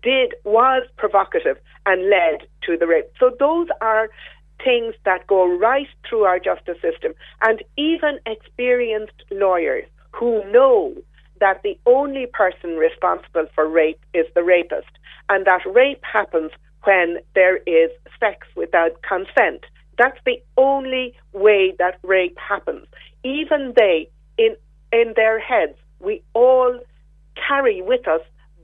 did 0.01 0.33
was 0.43 0.87
provocative 0.97 1.57
and 1.85 2.09
led 2.09 2.47
to 2.63 2.77
the 2.77 2.87
rape. 2.87 3.11
So 3.19 3.31
those 3.39 3.67
are 3.81 4.09
things 4.63 4.93
that 5.05 5.25
go 5.27 5.57
right 5.57 5.87
through 6.07 6.23
our 6.23 6.39
justice 6.39 6.77
system 6.81 7.13
and 7.41 7.63
even 7.77 8.19
experienced 8.25 9.23
lawyers 9.31 9.85
who 10.11 10.43
know 10.51 10.93
that 11.39 11.61
the 11.63 11.79
only 11.85 12.25
person 12.25 12.71
responsible 12.75 13.45
for 13.55 13.67
rape 13.67 13.99
is 14.13 14.25
the 14.35 14.43
rapist 14.43 14.89
and 15.29 15.45
that 15.45 15.61
rape 15.73 16.03
happens 16.03 16.51
when 16.83 17.17
there 17.35 17.57
is 17.57 17.91
sex 18.19 18.47
without 18.55 19.01
consent. 19.01 19.63
That's 19.97 20.19
the 20.25 20.41
only 20.57 21.15
way 21.33 21.73
that 21.77 21.99
rape 22.03 22.37
happens. 22.37 22.87
Even 23.23 23.73
they, 23.75 24.09
in 24.37 24.55
in 24.91 25.13
their 25.15 25.39
heads, 25.39 25.77
we 25.99 26.23
all 26.33 26.79
carry 27.47 27.81
with 27.81 28.07
us 28.07 28.21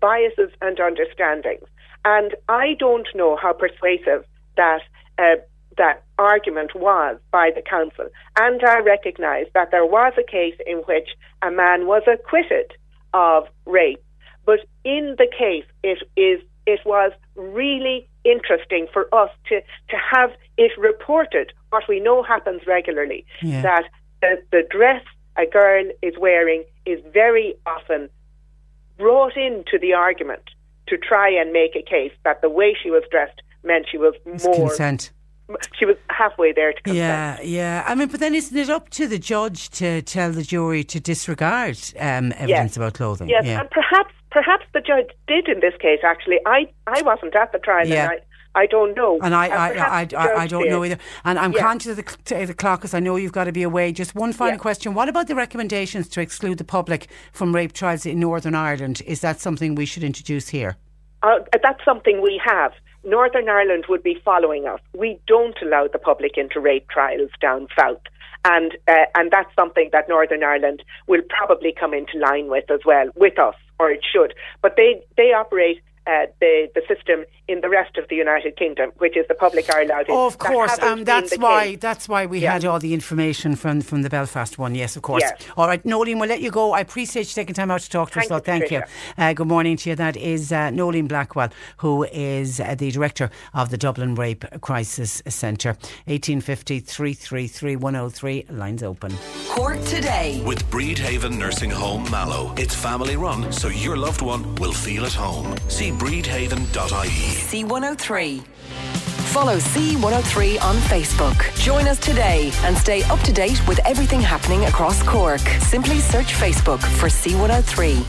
biases 0.10 0.52
and 0.62 0.78
understandings. 0.90 1.68
And 2.04 2.30
I 2.64 2.76
don't 2.86 3.08
know 3.20 3.36
how 3.44 3.54
persuasive 3.54 4.22
that 4.62 4.82
uh, 5.18 5.38
that 5.82 6.04
argument 6.18 6.72
was 6.76 7.14
by 7.32 7.48
the 7.58 7.64
counsel. 7.76 8.08
And 8.40 8.60
I 8.64 8.78
recognise 8.96 9.48
that 9.58 9.72
there 9.72 9.86
was 9.98 10.14
a 10.18 10.24
case 10.38 10.58
in 10.72 10.78
which 10.90 11.10
a 11.42 11.52
man 11.52 11.80
was 11.94 12.04
acquitted 12.16 12.70
of 13.14 13.42
rape, 13.78 14.04
but 14.46 14.60
in 14.84 15.16
the 15.22 15.30
case, 15.44 15.68
it 15.92 16.00
is 16.30 16.40
it 16.68 16.82
was 16.86 17.12
really 17.36 17.98
interesting 18.24 18.84
for 18.94 19.04
us 19.22 19.32
to 19.50 19.56
to 19.92 19.98
have 20.14 20.32
it 20.66 20.72
reported. 20.90 21.48
What 21.74 21.84
we 21.94 22.00
know 22.08 22.18
happens 22.34 22.62
regularly 22.78 23.22
Yeah. 23.42 23.62
that 23.70 23.86
the, 24.22 24.32
the 24.54 24.64
dress 24.78 25.04
a 25.44 25.46
girl 25.60 25.86
is 26.02 26.14
wearing 26.28 26.62
is 26.86 27.00
very 27.22 27.50
often 27.76 28.02
brought 28.98 29.36
into 29.38 29.78
the 29.80 29.94
argument 29.94 30.44
to 30.88 30.98
try 30.98 31.30
and 31.30 31.52
make 31.52 31.76
a 31.76 31.82
case 31.82 32.12
that 32.24 32.42
the 32.42 32.50
way 32.50 32.76
she 32.82 32.90
was 32.92 33.04
dressed 33.12 33.42
meant 33.64 33.86
she 33.92 33.98
was 33.98 34.14
It's 34.26 34.46
more 34.46 34.68
consent. 34.70 35.12
she 35.78 35.86
was 35.86 35.96
halfway 36.10 36.52
there 36.54 36.74
to 36.74 36.82
consent. 36.84 36.98
Yeah, 36.98 37.42
yeah. 37.42 37.84
I 37.88 37.96
mean, 37.96 38.08
but 38.08 38.20
then 38.20 38.36
isn't 38.36 38.56
it 38.58 38.70
up 38.70 38.90
to 38.92 39.08
the 39.08 39.18
judge 39.20 39.70
to 39.72 40.02
tell 40.04 40.32
the 40.32 40.44
jury 40.44 40.84
to 40.86 41.00
disregard 41.00 41.78
um, 42.00 42.32
evidence 42.38 42.78
about 42.78 42.94
clothing? 42.94 43.30
Yes, 43.30 43.46
yeah. 43.46 43.62
and 43.62 43.70
perhaps 43.72 44.14
perhaps 44.32 44.66
the 44.74 44.82
judge 44.82 45.10
did 45.28 45.48
in 45.48 45.60
this 45.62 45.74
case. 45.80 46.00
Actually, 46.04 46.40
I 46.46 46.68
I 46.88 47.02
wasn't 47.02 47.36
at 47.36 47.52
the 47.52 47.60
trial, 47.60 47.88
Yeah. 47.88 48.04
and 48.04 48.12
I 48.14 48.18
I 48.56 48.66
don't 48.66 48.96
know. 48.96 49.20
And 49.22 49.36
I, 49.36 49.48
I, 49.48 49.68
I, 50.02 50.08
I, 50.18 50.42
I 50.44 50.48
don't 50.48 50.70
know 50.70 50.84
either. 50.84 50.98
And 51.26 51.38
I'm 51.38 51.52
Yeah. 51.52 51.60
conscious 51.62 51.92
of 51.92 51.98
the, 51.98 52.46
the 52.46 52.54
clock 52.54 52.80
because 52.80 52.94
I 52.94 53.00
know 53.00 53.18
you've 53.18 53.34
got 53.34 53.44
to 53.44 53.52
be 53.52 53.64
away. 53.64 53.92
Just 53.92 54.16
one 54.16 54.32
final 54.34 54.54
Yeah. 54.56 54.60
question. 54.60 54.94
What 54.94 55.10
about 55.10 55.28
the 55.28 55.36
recommendations 55.36 56.08
to 56.10 56.22
exclude 56.22 56.58
the 56.58 56.64
public 56.64 57.08
from 57.34 57.54
rape 57.54 57.74
trials 57.74 58.06
in 58.06 58.20
Northern 58.20 58.56
Ireland? 58.56 59.02
Is 59.06 59.20
that 59.22 59.40
something 59.42 59.76
we 59.76 59.86
should 59.86 60.04
introduce 60.04 60.50
here? 60.50 60.78
Uh, 61.22 61.40
that's 61.62 61.84
something 61.84 62.22
we 62.22 62.42
have. 62.44 62.72
Northern 63.04 63.50
Ireland 63.50 63.86
would 63.90 64.02
be 64.04 64.20
following 64.26 64.66
us. 64.68 64.80
We 64.94 65.20
don't 65.28 65.58
allow 65.62 65.88
the 65.92 66.00
public 66.00 66.38
into 66.38 66.60
rape 66.60 66.88
trials 66.90 67.30
down 67.42 67.68
south. 67.78 68.02
And 68.46 68.78
uh, 68.88 69.06
and 69.16 69.32
that's 69.32 69.50
something 69.56 69.90
that 69.92 70.08
Northern 70.08 70.44
Ireland 70.44 70.84
will 71.08 71.22
probably 71.30 71.72
come 71.80 71.94
into 71.96 72.18
line 72.20 72.48
with 72.48 72.70
as 72.70 72.82
well, 72.86 73.08
with 73.16 73.40
us, 73.40 73.56
or 73.80 73.90
it 73.92 74.02
should. 74.12 74.34
But 74.62 74.76
they, 74.78 75.04
they 75.18 75.34
operate 75.34 75.82
uh, 76.06 76.28
the, 76.40 76.70
the 76.76 76.82
system 76.88 77.26
in 77.48 77.62
the 77.62 77.70
rest 77.70 77.98
of 77.98 78.08
the 78.10 78.16
United 78.16 78.56
Kingdom, 78.58 78.92
which 78.98 79.16
is 79.16 79.28
the 79.28 79.36
public 79.36 79.70
are 79.74 79.82
allowed 79.82 80.08
in. 80.10 80.16
Oh, 80.16 80.28
of 80.28 80.38
That 80.40 80.48
course, 80.52 80.72
hasn't 80.72 80.88
um, 80.92 81.04
that's 81.04 81.38
why 81.38 81.66
case. 81.72 81.78
that's 81.80 82.10
why 82.10 82.26
we 82.26 82.40
Yeah. 82.40 82.54
had 82.54 82.66
all 82.66 82.80
the 82.80 82.94
information 82.94 83.56
from 83.56 83.82
from 83.82 84.02
the 84.02 84.10
Belfast 84.10 84.58
one. 84.58 84.74
Yes, 84.76 84.96
of 84.96 85.02
course. 85.04 85.22
Yes. 85.24 85.40
All 85.58 85.68
right, 85.68 85.84
Noeline, 85.86 86.18
we'll 86.20 86.30
let 86.30 86.42
you 86.42 86.52
go. 86.52 86.72
I 86.74 86.80
appreciate 86.82 87.28
you 87.28 87.34
taking 87.34 87.54
time 87.56 87.70
out 87.72 87.82
to 87.82 87.90
talk 87.90 88.12
to 88.12 88.20
us. 88.20 88.28
Thank 88.28 88.30
So 88.30 88.36
you, 88.36 88.42
thank 88.42 88.72
you. 88.72 88.82
Uh, 89.18 89.34
good 89.34 89.48
morning 89.48 89.78
to 89.78 89.90
you. 89.90 89.96
That 89.96 90.18
is 90.18 90.52
uh, 90.52 90.70
Noeline 90.72 91.08
Blackwell, 91.08 91.50
who 91.78 92.04
is 92.12 92.60
uh, 92.60 92.76
the 92.76 92.90
director 92.92 93.30
of 93.54 93.70
the 93.70 93.78
Dublin 93.78 94.16
Rape 94.16 94.44
Crisis 94.62 95.22
Centre. 95.28 95.76
1850 96.06 96.80
333 96.80 97.76
103. 97.76 98.46
Lines 98.50 98.82
open. 98.84 99.14
Cork 99.50 99.82
today. 99.86 100.42
With 100.46 100.64
Bredhaven 100.72 101.38
Nursing 101.38 101.70
Home 101.72 102.10
Mallow. 102.10 102.54
It's 102.58 102.74
family 102.76 103.16
run, 103.18 103.52
so 103.52 103.68
your 103.68 103.98
loved 103.98 104.22
one 104.22 104.56
will 104.56 104.74
feel 104.74 105.06
at 105.06 105.14
home. 105.14 105.56
See 105.68 105.92
bredhaven.ie. 105.92 107.35
C103. 107.36 108.44
Follow 109.36 109.58
C103 109.58 110.62
on 110.62 110.76
Facebook. 110.78 111.62
Join 111.62 111.88
us 111.88 112.00
today 112.00 112.52
and 112.64 112.78
stay 112.78 113.04
up 113.04 113.20
to 113.22 113.34
date 113.34 113.62
with 113.68 113.80
everything 113.86 114.22
happening 114.22 114.64
across 114.66 115.04
Cork. 115.04 115.42
Simply 115.60 116.00
search 116.00 116.28
Facebook 116.28 116.82
for 116.82 117.08
C103. 117.08 118.06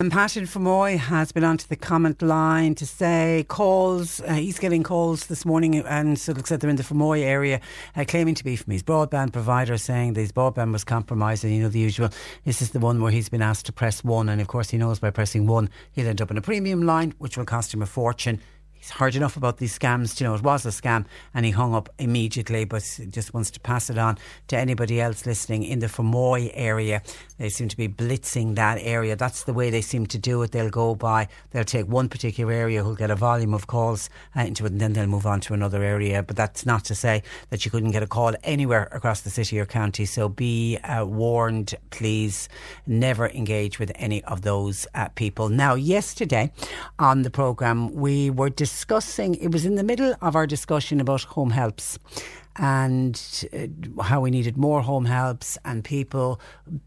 And 0.00 0.12
Patton 0.12 0.44
Fermoy 0.44 0.96
has 0.96 1.32
been 1.32 1.42
onto 1.42 1.66
the 1.66 1.74
comment 1.74 2.22
line 2.22 2.76
to 2.76 2.86
say 2.86 3.44
calls. 3.48 4.20
Uh, 4.20 4.34
he's 4.34 4.60
getting 4.60 4.84
calls 4.84 5.26
this 5.26 5.44
morning, 5.44 5.74
and 5.74 6.16
so 6.16 6.30
it 6.30 6.36
looks 6.36 6.52
like 6.52 6.60
they're 6.60 6.70
in 6.70 6.76
the 6.76 6.84
Fermoy 6.84 7.24
area, 7.24 7.60
uh, 7.96 8.04
claiming 8.06 8.36
to 8.36 8.44
be 8.44 8.54
from 8.54 8.72
his 8.72 8.84
broadband 8.84 9.32
provider, 9.32 9.76
saying 9.76 10.12
that 10.12 10.20
his 10.20 10.30
broadband 10.30 10.70
was 10.70 10.84
compromised. 10.84 11.42
And 11.42 11.52
you 11.52 11.62
know 11.62 11.68
the 11.68 11.80
usual. 11.80 12.10
This 12.44 12.62
is 12.62 12.70
the 12.70 12.78
one 12.78 13.02
where 13.02 13.10
he's 13.10 13.28
been 13.28 13.42
asked 13.42 13.66
to 13.66 13.72
press 13.72 14.04
one, 14.04 14.28
and 14.28 14.40
of 14.40 14.46
course 14.46 14.70
he 14.70 14.78
knows 14.78 15.00
by 15.00 15.10
pressing 15.10 15.48
one 15.48 15.68
he'll 15.90 16.06
end 16.06 16.22
up 16.22 16.30
on 16.30 16.36
a 16.36 16.42
premium 16.42 16.82
line, 16.82 17.12
which 17.18 17.36
will 17.36 17.44
cost 17.44 17.74
him 17.74 17.82
a 17.82 17.86
fortune. 17.86 18.40
Heard 18.90 19.14
enough 19.14 19.36
about 19.36 19.58
these 19.58 19.78
scams 19.78 20.16
to 20.16 20.24
know 20.24 20.34
it 20.34 20.42
was 20.42 20.66
a 20.66 20.70
scam 20.70 21.04
and 21.34 21.44
he 21.44 21.52
hung 21.52 21.74
up 21.74 21.88
immediately 21.98 22.64
but 22.64 22.82
just 23.10 23.34
wants 23.34 23.50
to 23.52 23.60
pass 23.60 23.90
it 23.90 23.98
on 23.98 24.18
to 24.48 24.56
anybody 24.56 25.00
else 25.00 25.26
listening 25.26 25.62
in 25.62 25.78
the 25.78 25.86
Fermoy 25.86 26.50
area. 26.54 27.02
They 27.38 27.48
seem 27.48 27.68
to 27.68 27.76
be 27.76 27.88
blitzing 27.88 28.56
that 28.56 28.78
area. 28.80 29.14
That's 29.14 29.44
the 29.44 29.52
way 29.52 29.70
they 29.70 29.80
seem 29.82 30.06
to 30.06 30.18
do 30.18 30.42
it. 30.42 30.52
They'll 30.52 30.70
go 30.70 30.94
by, 30.94 31.28
they'll 31.50 31.64
take 31.64 31.86
one 31.86 32.08
particular 32.08 32.52
area 32.52 32.82
who'll 32.82 32.96
get 32.96 33.10
a 33.10 33.16
volume 33.16 33.54
of 33.54 33.66
calls 33.66 34.10
uh, 34.36 34.40
into 34.40 34.64
it 34.66 34.72
and 34.72 34.80
then 34.80 34.94
they'll 34.94 35.06
move 35.06 35.26
on 35.26 35.40
to 35.40 35.54
another 35.54 35.82
area. 35.82 36.22
But 36.22 36.36
that's 36.36 36.66
not 36.66 36.84
to 36.86 36.94
say 36.94 37.22
that 37.50 37.64
you 37.64 37.70
couldn't 37.70 37.92
get 37.92 38.02
a 38.02 38.06
call 38.06 38.34
anywhere 38.42 38.88
across 38.92 39.20
the 39.20 39.30
city 39.30 39.60
or 39.60 39.66
county. 39.66 40.06
So 40.06 40.28
be 40.28 40.78
uh, 40.78 41.04
warned, 41.04 41.74
please. 41.90 42.48
Never 42.86 43.28
engage 43.28 43.78
with 43.78 43.92
any 43.94 44.24
of 44.24 44.42
those 44.42 44.86
uh, 44.94 45.08
people. 45.08 45.48
Now, 45.48 45.74
yesterday 45.74 46.52
on 46.98 47.22
the 47.22 47.30
programme, 47.30 47.94
we 47.94 48.30
were 48.30 48.50
discussing, 48.50 48.77
it 49.34 49.52
was 49.52 49.66
in 49.66 49.74
the 49.74 49.82
middle 49.82 50.14
of 50.20 50.36
our 50.36 50.46
discussion 50.46 51.00
about 51.00 51.22
home 51.22 51.50
helps 51.50 51.98
and 52.58 53.48
uh, 53.52 54.02
how 54.02 54.20
we 54.20 54.30
needed 54.30 54.56
more 54.56 54.82
home 54.82 55.04
helps 55.04 55.56
and 55.64 55.84
people, 55.84 56.40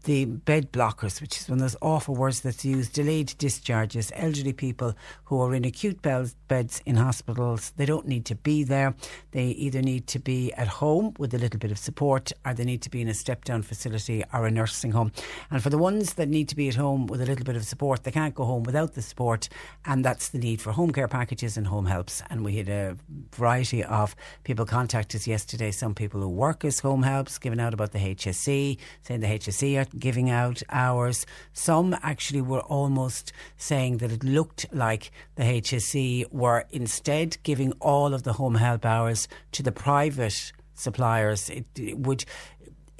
the 0.04 0.26
bed 0.26 0.70
blockers, 0.70 1.20
which 1.20 1.40
is 1.40 1.48
one 1.48 1.58
of 1.58 1.62
those 1.62 1.76
awful 1.80 2.14
words 2.14 2.42
that's 2.42 2.64
used, 2.64 2.92
delayed 2.92 3.34
discharges, 3.38 4.12
elderly 4.14 4.52
people 4.52 4.94
who 5.24 5.40
are 5.40 5.54
in 5.54 5.64
acute 5.64 6.02
beds, 6.02 6.36
beds 6.48 6.82
in 6.84 6.96
hospitals. 6.96 7.72
They 7.76 7.86
don't 7.86 8.06
need 8.06 8.26
to 8.26 8.34
be 8.34 8.64
there. 8.64 8.94
They 9.30 9.46
either 9.46 9.80
need 9.80 10.06
to 10.08 10.18
be 10.18 10.52
at 10.54 10.68
home 10.68 11.14
with 11.18 11.32
a 11.32 11.38
little 11.38 11.58
bit 11.58 11.70
of 11.70 11.78
support 11.78 12.32
or 12.44 12.52
they 12.52 12.64
need 12.64 12.82
to 12.82 12.90
be 12.90 13.00
in 13.00 13.08
a 13.08 13.14
step 13.14 13.44
down 13.44 13.62
facility 13.62 14.22
or 14.32 14.46
a 14.46 14.50
nursing 14.50 14.92
home. 14.92 15.10
And 15.50 15.62
for 15.62 15.70
the 15.70 15.78
ones 15.78 16.14
that 16.14 16.28
need 16.28 16.48
to 16.50 16.56
be 16.56 16.68
at 16.68 16.74
home 16.74 17.06
with 17.06 17.22
a 17.22 17.26
little 17.26 17.44
bit 17.44 17.56
of 17.56 17.64
support, 17.64 18.04
they 18.04 18.10
can't 18.10 18.34
go 18.34 18.44
home 18.44 18.64
without 18.64 18.92
the 18.92 19.02
support. 19.02 19.48
And 19.86 20.04
that's 20.04 20.28
the 20.28 20.38
need 20.38 20.60
for 20.60 20.72
home 20.72 20.90
care 20.92 21.08
packages 21.08 21.56
and 21.56 21.66
home 21.66 21.86
helps. 21.86 22.22
And 22.28 22.44
we 22.44 22.56
had 22.56 22.68
a 22.68 22.96
variety 23.34 23.82
of 23.84 24.14
people 24.44 24.66
contact 24.66 25.14
us 25.14 25.26
yesterday. 25.26 25.61
Some 25.70 25.94
people 25.94 26.20
who 26.20 26.28
work 26.28 26.64
as 26.64 26.80
home 26.80 27.02
helps, 27.02 27.38
giving 27.38 27.60
out 27.60 27.74
about 27.74 27.92
the 27.92 27.98
HSE, 27.98 28.78
saying 29.02 29.20
the 29.20 29.26
HSE 29.26 29.80
are 29.80 29.98
giving 29.98 30.30
out 30.30 30.62
hours. 30.70 31.26
Some 31.52 31.96
actually 32.02 32.40
were 32.40 32.60
almost 32.60 33.32
saying 33.56 33.98
that 33.98 34.10
it 34.10 34.24
looked 34.24 34.66
like 34.72 35.10
the 35.36 35.44
HSE 35.44 36.32
were 36.32 36.64
instead 36.70 37.36
giving 37.42 37.72
all 37.80 38.14
of 38.14 38.22
the 38.22 38.34
home 38.34 38.56
help 38.56 38.84
hours 38.84 39.28
to 39.52 39.62
the 39.62 39.72
private 39.72 40.52
suppliers. 40.74 41.50
It, 41.50 41.66
it 41.76 41.98
would 41.98 42.24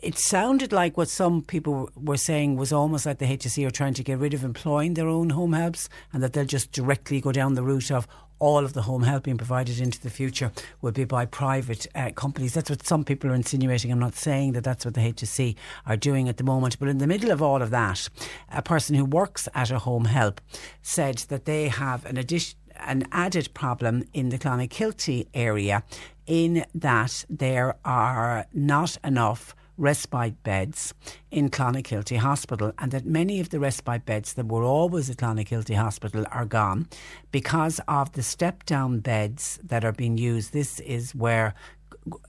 it 0.03 0.19
sounded 0.19 0.73
like 0.73 0.97
what 0.97 1.09
some 1.09 1.43
people 1.43 1.89
were 1.95 2.17
saying 2.17 2.57
was 2.57 2.73
almost 2.73 3.07
like 3.07 3.19
the 3.19 3.37
HSE 3.39 3.65
are 3.65 3.71
trying 3.71 3.95
to 3.95 4.03
get 4.03 4.19
rid 4.19 4.35
of 4.35 4.43
employing 4.43 4.95
their 4.95 5.07
own 5.07 5.31
home 5.31 5.53
helps 5.53 5.89
and 6.13 6.21
that 6.23 6.33
they'll 6.33 6.45
just 6.45 6.73
directly 6.73 7.21
go 7.21 7.31
down 7.31 7.55
the 7.55 7.63
route 7.63 7.93
of 7.93 8.09
all 8.43 8.65
of 8.65 8.73
the 8.73 8.83
home 8.83 9.05
help 9.05 9.23
being 9.23 9.39
provided 9.39 9.79
into 9.79 10.01
the 10.01 10.11
future 10.11 10.51
will 10.81 10.91
be 10.91 11.05
by 11.05 11.25
private 11.25 11.87
uh, 11.95 12.11
companies. 12.11 12.55
That's 12.55 12.69
what 12.69 12.85
some 12.85 13.05
people 13.05 13.31
are 13.31 13.37
insinuating. 13.37 13.93
I'm 13.93 14.01
not 14.01 14.17
saying 14.17 14.53
that 14.55 14.65
that's 14.65 14.85
what 14.85 14.95
the 14.95 15.01
HSE 15.01 15.55
are 15.87 15.97
doing 15.97 16.29
at 16.29 16.39
the 16.39 16.45
moment, 16.45 16.77
but 16.81 16.89
in 16.89 16.99
the 16.99 17.07
middle 17.07 17.31
of 17.31 17.41
all 17.41 17.63
of 17.63 17.71
that, 17.71 18.09
a 18.51 18.61
person 18.61 18.97
who 18.97 19.05
works 19.05 19.49
at 19.55 19.71
a 19.71 19.79
home 19.79 20.07
help 20.07 20.41
said 20.83 21.19
that 21.29 21.45
they 21.45 21.69
have 21.69 22.05
an 22.05 22.17
addition 22.17 22.59
an 22.85 23.07
added 23.13 23.49
problem 23.55 24.03
in 24.13 24.31
the 24.31 24.39
Clonakilty 24.39 25.29
area 25.35 25.85
in 26.27 26.65
that 26.75 27.25
there 27.31 27.77
are 27.85 28.47
not 28.53 28.97
enough 29.05 29.55
respite 29.79 30.43
beds 30.43 30.95
in 31.31 31.51
Clonakilty 31.51 32.19
Hospital, 32.19 32.73
and 32.79 32.93
that 32.93 33.07
many 33.07 33.41
of 33.41 33.51
the 33.51 33.61
respite 33.61 34.05
beds 34.05 34.35
that 34.35 34.47
were 34.47 34.65
always 34.65 35.11
at 35.11 35.17
Clonakilty 35.17 35.77
Hospital 35.77 36.25
are 36.31 36.45
gone 36.45 36.87
because 37.31 37.81
of 37.89 38.13
the 38.13 38.23
step 38.23 38.65
down 38.65 39.01
beds 39.01 39.59
that 39.63 39.85
are 39.85 39.93
being 39.93 40.19
used. 40.19 40.53
This 40.53 40.81
is 40.81 41.15
where 41.15 41.55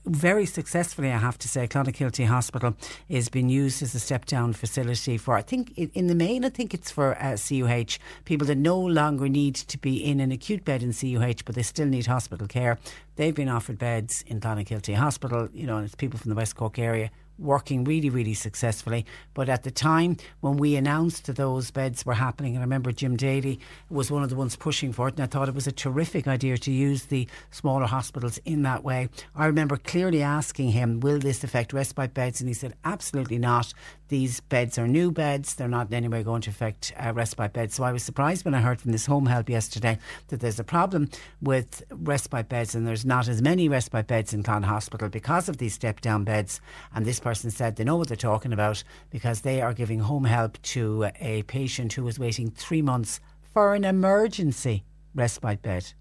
very 0.06 0.46
successfully, 0.46 1.10
I 1.10 1.18
have 1.18 1.38
to 1.38 1.48
say, 1.48 1.66
Clonakilty 1.66 2.26
Hospital 2.26 2.76
is 3.08 3.28
being 3.28 3.48
used 3.48 3.82
as 3.82 3.94
a 3.94 3.98
step 3.98 4.24
down 4.24 4.52
facility 4.52 5.16
for, 5.18 5.34
I 5.34 5.42
think, 5.42 5.76
in 5.76 6.06
the 6.06 6.14
main, 6.14 6.44
I 6.44 6.48
think 6.48 6.74
it's 6.74 6.90
for 6.90 7.16
uh, 7.20 7.36
CUH, 7.36 7.98
people 8.24 8.46
that 8.46 8.58
no 8.58 8.78
longer 8.78 9.28
need 9.28 9.56
to 9.56 9.78
be 9.78 9.96
in 9.96 10.20
an 10.20 10.30
acute 10.30 10.64
bed 10.64 10.82
in 10.82 10.92
CUH, 10.92 11.44
but 11.44 11.54
they 11.54 11.62
still 11.62 11.88
need 11.88 12.06
hospital 12.06 12.46
care. 12.46 12.78
They've 13.16 13.34
been 13.34 13.48
offered 13.48 13.78
beds 13.78 14.24
in 14.26 14.40
Clonakilty 14.40 14.94
Hospital, 14.94 15.48
you 15.52 15.66
know, 15.66 15.76
and 15.76 15.84
it's 15.84 15.96
people 15.96 16.18
from 16.18 16.28
the 16.28 16.36
West 16.36 16.54
Cork 16.54 16.78
area 16.78 17.10
working 17.38 17.84
really, 17.84 18.10
really 18.10 18.34
successfully. 18.34 19.04
But 19.34 19.48
at 19.48 19.62
the 19.62 19.70
time 19.70 20.16
when 20.40 20.56
we 20.56 20.76
announced 20.76 21.26
that 21.26 21.36
those 21.36 21.70
beds 21.70 22.06
were 22.06 22.14
happening, 22.14 22.54
and 22.54 22.62
I 22.62 22.64
remember 22.64 22.92
Jim 22.92 23.16
Daly 23.16 23.60
was 23.90 24.10
one 24.10 24.22
of 24.22 24.30
the 24.30 24.36
ones 24.36 24.56
pushing 24.56 24.92
for 24.92 25.08
it, 25.08 25.14
and 25.14 25.22
I 25.22 25.26
thought 25.26 25.48
it 25.48 25.54
was 25.54 25.66
a 25.66 25.72
terrific 25.72 26.26
idea 26.26 26.56
to 26.58 26.72
use 26.72 27.04
the 27.04 27.28
smaller 27.50 27.86
hospitals 27.86 28.38
in 28.44 28.62
that 28.62 28.84
way. 28.84 29.08
I 29.34 29.46
remember 29.46 29.76
clearly 29.76 30.22
asking 30.22 30.70
him, 30.70 31.00
Will 31.00 31.18
this 31.18 31.44
affect 31.44 31.72
respite 31.72 32.14
beds? 32.14 32.40
And 32.40 32.48
he 32.48 32.54
said, 32.54 32.74
Absolutely 32.84 33.38
not. 33.38 33.72
These 34.08 34.40
beds 34.40 34.78
are 34.78 34.86
new 34.86 35.10
beds, 35.10 35.54
they're 35.54 35.66
not 35.66 35.88
in 35.88 35.94
any 35.94 36.08
way 36.08 36.22
going 36.22 36.42
to 36.42 36.50
affect 36.50 36.92
uh, 36.98 37.12
respite 37.14 37.52
beds. 37.52 37.74
So 37.74 37.84
I 37.84 37.92
was 37.92 38.02
surprised 38.02 38.44
when 38.44 38.54
I 38.54 38.60
heard 38.60 38.80
from 38.80 38.92
this 38.92 39.06
home 39.06 39.26
help 39.26 39.48
yesterday 39.48 39.98
that 40.28 40.40
there's 40.40 40.60
a 40.60 40.64
problem 40.64 41.08
with 41.40 41.82
respite 41.90 42.48
beds 42.48 42.74
and 42.74 42.86
there's 42.86 43.06
not 43.06 43.28
as 43.28 43.40
many 43.40 43.68
respite 43.68 44.06
beds 44.06 44.34
in 44.34 44.42
Clon 44.42 44.64
Hospital 44.64 45.08
because 45.08 45.48
of 45.48 45.56
these 45.56 45.74
step 45.74 46.00
down 46.00 46.22
beds. 46.22 46.60
And 46.94 47.06
this 47.06 47.18
person 47.24 47.50
said 47.50 47.74
they 47.74 47.84
know 47.84 47.96
what 47.96 48.08
they're 48.08 48.16
talking 48.18 48.52
about 48.52 48.84
because 49.08 49.40
they 49.40 49.62
are 49.62 49.72
giving 49.72 49.98
home 49.98 50.24
help 50.24 50.60
to 50.60 51.10
a 51.20 51.42
patient 51.44 51.94
who 51.94 52.04
was 52.04 52.18
waiting 52.18 52.50
three 52.50 52.82
months 52.82 53.18
for 53.54 53.74
an 53.74 53.82
emergency 53.82 54.84
respite 55.14 55.62
bed. 55.62 55.94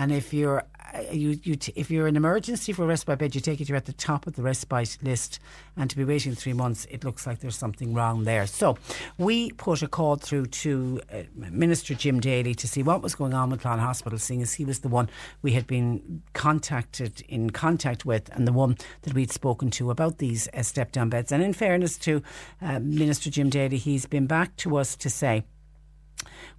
And 0.00 0.10
if 0.10 0.32
you're 0.32 0.64
uh, 0.94 1.02
you, 1.12 1.38
you 1.42 1.56
t- 1.56 1.74
if 1.76 1.90
you're 1.90 2.06
an 2.06 2.16
emergency 2.16 2.72
for 2.72 2.84
a 2.84 2.86
respite 2.86 3.18
bed, 3.18 3.34
you 3.34 3.40
take 3.40 3.60
it 3.60 3.68
you're 3.68 3.76
at 3.76 3.84
the 3.84 3.92
top 3.92 4.26
of 4.26 4.34
the 4.34 4.42
respite 4.42 4.96
list, 5.02 5.38
and 5.76 5.90
to 5.90 5.96
be 5.96 6.04
waiting 6.04 6.34
three 6.34 6.54
months, 6.54 6.86
it 6.90 7.04
looks 7.04 7.26
like 7.26 7.40
there's 7.40 7.56
something 7.56 7.92
wrong 7.92 8.24
there. 8.24 8.46
So 8.46 8.78
we 9.18 9.52
put 9.52 9.82
a 9.82 9.88
call 9.88 10.16
through 10.16 10.46
to 10.46 11.00
uh, 11.12 11.22
Minister 11.34 11.94
Jim 11.94 12.18
Daly 12.18 12.54
to 12.54 12.66
see 12.66 12.82
what 12.82 13.02
was 13.02 13.14
going 13.14 13.34
on 13.34 13.50
with 13.50 13.60
Clon 13.60 13.78
Hospital, 13.78 14.18
seeing 14.18 14.40
as 14.40 14.54
he 14.54 14.64
was 14.64 14.78
the 14.78 14.88
one 14.88 15.10
we 15.42 15.52
had 15.52 15.66
been 15.66 16.22
contacted 16.32 17.20
in 17.28 17.50
contact 17.50 18.06
with, 18.06 18.34
and 18.34 18.48
the 18.48 18.52
one 18.54 18.78
that 19.02 19.12
we'd 19.12 19.30
spoken 19.30 19.70
to 19.72 19.90
about 19.90 20.16
these 20.16 20.48
uh, 20.54 20.62
step 20.62 20.92
down 20.92 21.10
beds. 21.10 21.30
And 21.30 21.42
in 21.42 21.52
fairness 21.52 21.98
to 21.98 22.22
uh, 22.62 22.80
Minister 22.80 23.28
Jim 23.28 23.50
Daly, 23.50 23.76
he's 23.76 24.06
been 24.06 24.26
back 24.26 24.56
to 24.56 24.78
us 24.78 24.96
to 24.96 25.10
say 25.10 25.44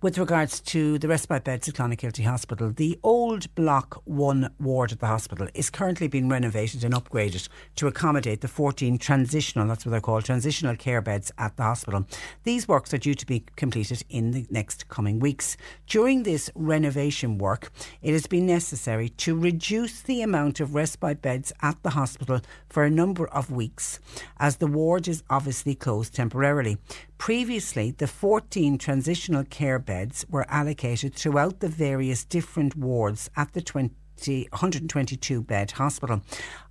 with 0.01 0.17
regards 0.17 0.59
to 0.59 0.97
the 0.97 1.07
respite 1.07 1.43
beds 1.43 1.69
at 1.69 1.75
Clonakilty 1.75 2.25
Hospital, 2.25 2.71
the 2.71 2.99
old 3.03 3.53
Block 3.53 4.01
1 4.05 4.49
ward 4.59 4.91
at 4.91 4.99
the 4.99 5.05
hospital 5.05 5.47
is 5.53 5.69
currently 5.69 6.07
being 6.07 6.27
renovated 6.27 6.83
and 6.83 6.93
upgraded 6.93 7.47
to 7.75 7.85
accommodate 7.85 8.41
the 8.41 8.47
14 8.47 8.97
transitional, 8.97 9.67
that's 9.67 9.85
what 9.85 9.91
they're 9.91 10.01
called, 10.01 10.25
transitional 10.25 10.75
care 10.75 11.01
beds 11.01 11.31
at 11.37 11.55
the 11.55 11.61
hospital. 11.63 12.07
These 12.43 12.67
works 12.67 12.93
are 12.95 12.97
due 12.97 13.13
to 13.13 13.25
be 13.27 13.45
completed 13.55 14.03
in 14.09 14.31
the 14.31 14.47
next 14.49 14.89
coming 14.89 15.19
weeks. 15.19 15.55
During 15.85 16.23
this 16.23 16.49
renovation 16.55 17.37
work, 17.37 17.71
it 18.01 18.13
has 18.13 18.25
been 18.25 18.47
necessary 18.47 19.09
to 19.09 19.37
reduce 19.37 20.01
the 20.01 20.23
amount 20.23 20.59
of 20.59 20.73
respite 20.73 21.21
beds 21.21 21.53
at 21.61 21.81
the 21.83 21.91
hospital 21.91 22.41
for 22.69 22.83
a 22.83 22.89
number 22.89 23.27
of 23.27 23.51
weeks, 23.51 23.99
as 24.39 24.57
the 24.57 24.67
ward 24.67 25.07
is 25.07 25.21
obviously 25.29 25.75
closed 25.75 26.15
temporarily. 26.15 26.79
Previously, 27.21 27.91
the 27.91 28.07
14 28.07 28.79
transitional 28.79 29.43
care 29.43 29.77
beds 29.77 30.25
were 30.27 30.49
allocated 30.49 31.13
throughout 31.13 31.59
the 31.59 31.67
various 31.67 32.25
different 32.25 32.75
wards 32.75 33.29
at 33.37 33.53
the 33.53 33.61
20 33.61 33.93
122 34.27 35.41
bed 35.41 35.71
hospital. 35.71 36.21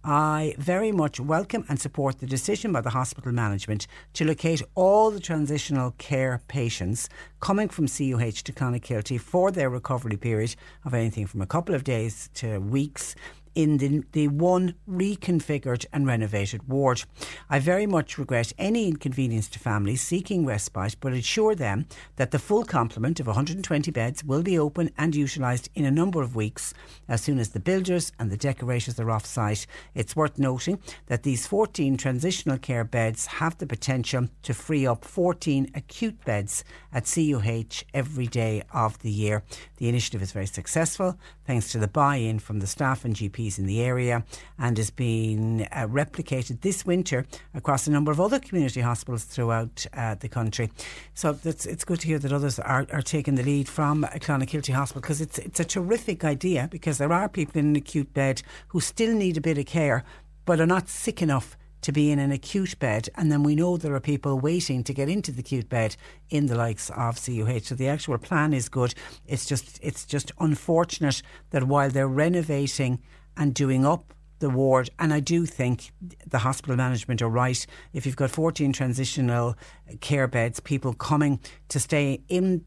I 0.05 0.55
very 0.59 0.93
much 0.93 1.19
welcome 1.21 1.65
and 1.69 1.81
support 1.81 2.19
the 2.19 2.27
decision 2.27 2.73
by 2.73 2.81
the 2.81 2.91
hospital 2.91 3.33
management 3.33 3.87
to 4.15 4.25
locate 4.25 4.63
all 4.75 5.11
the 5.11 5.21
transitional 5.21 5.93
care 5.99 6.41
patients 6.49 7.09
coming 7.41 7.69
from 7.69 7.87
CUH 7.87 8.43
to 8.45 8.53
Clonakilty 8.53 9.21
for 9.21 9.51
their 9.51 9.71
recovery 9.71 10.17
period 10.17 10.55
of 10.85 10.95
anything 10.95 11.27
from 11.27 11.43
a 11.43 11.47
couple 11.47 11.75
of 11.75 11.85
days 11.85 12.29
to 12.35 12.59
weeks 12.59 13.15
in 13.55 13.79
the, 13.79 14.03
the 14.13 14.29
one 14.29 14.75
reconfigured 14.89 15.87
and 15.93 16.07
renovated 16.07 16.69
ward. 16.69 17.05
I 17.49 17.59
very 17.59 17.87
much 17.87 18.19
regret 18.19 18.53
any 18.59 18.89
inconvenience 18.89 19.49
to 19.49 19.59
families 19.59 20.03
seeking 20.03 20.47
respite, 20.47 20.97
but 21.01 21.13
assure 21.13 21.55
them 21.55 21.87
that 22.17 22.31
the 22.31 22.39
full 22.39 22.65
complement 22.65 23.21
of 23.21 23.27
120 23.27 23.91
beds 23.91 24.25
will 24.25 24.43
be 24.43 24.59
open 24.59 24.91
and 24.97 25.15
utilised 25.15 25.69
in 25.75 25.85
a 25.85 25.91
number 25.91 26.23
of 26.23 26.37
weeks 26.37 26.75
as 27.09 27.23
soon 27.23 27.39
as 27.39 27.51
the 27.51 27.61
builders 27.61 28.13
and 28.19 28.31
the 28.31 28.37
decorators 28.37 28.99
are 28.99 29.11
off 29.11 29.27
site. 29.27 29.67
It's 29.95 30.17
worth 30.17 30.39
noting 30.39 30.81
that 31.07 31.23
these 31.23 31.47
14 31.47 31.97
transitional 31.97 32.59
care 32.59 32.85
beds 32.85 33.27
have 33.27 33.59
the 33.59 33.67
potential 33.67 34.29
to 34.43 34.55
free 34.55 34.87
up 34.87 35.05
14 35.05 35.71
acute 35.75 36.25
beds 36.25 36.65
at 36.93 37.05
CUH 37.05 37.85
every 37.95 38.27
day 38.27 38.63
of 38.73 38.99
the 39.01 39.11
year. 39.11 39.43
The 39.77 39.89
initiative 39.89 40.23
is 40.23 40.33
very 40.33 40.47
successful 40.47 41.19
thanks 41.51 41.73
to 41.73 41.79
the 41.79 41.89
buy 41.89 42.15
in 42.15 42.39
from 42.39 42.61
the 42.61 42.67
staff 42.69 43.05
and 43.05 43.17
GPs 43.17 43.59
in 43.59 43.67
the 43.67 43.83
area 43.83 44.23
and 44.57 44.79
is 44.79 44.89
being 44.89 45.67
uh, 45.73 45.85
replicated 45.89 46.61
this 46.61 46.87
winter 46.87 47.27
across 47.55 47.89
a 47.89 47.91
number 47.91 48.13
of 48.13 48.21
other 48.21 48.39
community 48.39 48.81
hospitals 48.81 49.25
throughout 49.25 49.85
uh, 49.95 50.15
the 50.15 50.29
country. 50.29 50.71
So 51.13 51.37
it's 51.45 51.85
good 51.85 51.99
to 52.03 52.07
hear 52.07 52.21
that 52.21 52.33
others 52.33 52.61
are, 52.61 52.87
are 52.93 53.03
taking 53.03 53.35
the 53.35 53.43
lead 53.43 53.69
from 53.69 54.05
Clonakilty 54.05 54.73
Hospital 54.73 55.01
because 55.01 55.21
it's, 55.21 55.39
it's 55.39 55.59
a 55.59 55.65
terrific 55.65 56.23
idea 56.23 56.69
because 56.71 56.99
there 56.99 57.13
are 57.13 57.29
people 57.29 57.59
in 57.59 57.71
an 57.71 57.75
acute 57.75 58.15
bed 58.15 58.43
who 58.69 58.79
still 58.79 59.13
need 59.13 59.37
a 59.37 59.41
bit 59.41 59.59
of 59.59 59.67
care 59.67 60.05
but 60.45 60.61
are 60.61 60.67
not 60.67 60.89
sick 60.89 61.21
enough 61.21 61.57
to 61.83 61.93
be 61.93 62.11
in 62.11 62.19
an 62.19 62.33
acute 62.33 62.79
bed, 62.79 63.09
and 63.15 63.31
then 63.31 63.43
we 63.43 63.55
know 63.55 63.77
there 63.77 63.95
are 63.95 64.01
people 64.01 64.39
waiting 64.39 64.85
to 64.85 64.95
get 64.95 65.09
into 65.09 65.33
the 65.33 65.41
acute 65.41 65.69
bed 65.69 65.97
in 66.29 66.47
the 66.47 66.57
likes 66.57 66.91
of 66.91 67.17
CUH. 67.17 67.65
So 67.65 67.75
the 67.75 67.89
actual 67.89 68.19
plan 68.19 68.53
is 68.53 68.69
good. 68.69 68.95
It's 69.27 69.47
just 69.47 69.79
it's 69.83 70.05
just 70.05 70.33
unfortunate 70.39 71.23
that 71.51 71.65
while 71.65 71.91
they're 71.91 72.09
renovating 72.09 73.01
and 73.37 73.55
doing 73.55 73.87
up 73.87 74.13
the 74.41 74.51
ward. 74.51 74.91
And 74.99 75.13
I 75.13 75.21
do 75.21 75.47
think 75.47 75.93
the 76.27 76.39
hospital 76.39 76.77
management 76.77 77.23
are 77.23 77.29
right. 77.29 77.65
If 77.93 78.05
you've 78.05 78.17
got 78.17 78.31
14 78.31 78.73
transitional 78.73 79.55
care 80.01 80.27
beds, 80.27 80.61
people 80.61 80.95
coming 80.95 81.41
to 81.69 81.79
stay 81.79 82.23
in 82.29 82.65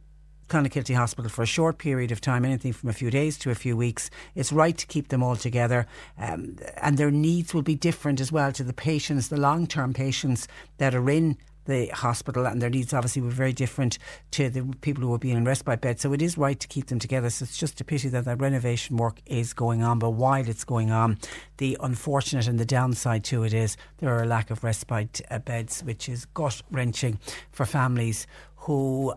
Clonakilty 0.53 0.95
Hospital 0.95 1.31
for 1.31 1.41
a 1.41 1.47
short 1.47 1.79
period 1.79 2.11
of 2.11 2.21
time, 2.21 2.45
anything 2.45 2.73
from 2.73 2.87
a 2.87 2.93
few 2.93 3.09
days 3.09 3.39
to 3.39 3.49
a 3.49 3.55
few 3.55 3.75
weeks, 3.75 4.11
it's 4.35 4.53
right 4.53 4.77
to 4.77 4.85
keep 4.85 5.07
them 5.07 5.23
all 5.23 5.35
together. 5.35 5.87
Um, 6.19 6.57
and 6.77 6.95
their 6.95 7.09
needs 7.09 7.55
will 7.55 7.63
be 7.63 7.73
different 7.73 8.21
as 8.21 8.31
well 8.31 8.51
to 8.51 8.63
the 8.63 8.71
patients, 8.71 9.29
the 9.29 9.37
long 9.37 9.65
term 9.65 9.93
patients 9.93 10.47
that 10.77 10.93
are 10.93 11.09
in 11.09 11.37
the 11.65 11.87
hospital 11.87 12.45
and 12.45 12.61
their 12.61 12.69
needs 12.69 12.93
obviously 12.93 13.23
were 13.23 13.31
very 13.31 13.53
different 13.53 13.97
to 14.29 14.47
the 14.47 14.61
people 14.81 15.01
who 15.01 15.09
were 15.09 15.17
being 15.17 15.37
in 15.37 15.43
respite 15.43 15.81
beds. 15.81 16.03
So 16.03 16.13
it 16.13 16.21
is 16.21 16.37
right 16.37 16.59
to 16.59 16.67
keep 16.67 16.85
them 16.85 16.99
together. 16.99 17.31
So 17.31 17.45
it's 17.45 17.57
just 17.57 17.81
a 17.81 17.83
pity 17.83 18.09
that 18.09 18.25
that 18.25 18.39
renovation 18.39 18.97
work 18.97 19.21
is 19.25 19.53
going 19.53 19.81
on. 19.81 19.97
But 19.97 20.11
while 20.11 20.47
it's 20.47 20.65
going 20.65 20.91
on, 20.91 21.17
the 21.57 21.77
unfortunate 21.79 22.47
and 22.47 22.59
the 22.59 22.65
downside 22.65 23.23
to 23.23 23.43
it 23.43 23.55
is 23.55 23.75
there 23.97 24.15
are 24.15 24.21
a 24.21 24.27
lack 24.27 24.51
of 24.51 24.63
respite 24.63 25.19
uh, 25.31 25.39
beds, 25.39 25.81
which 25.81 26.07
is 26.07 26.25
gut 26.25 26.61
wrenching 26.69 27.17
for 27.49 27.65
families 27.65 28.27
who, 28.57 29.13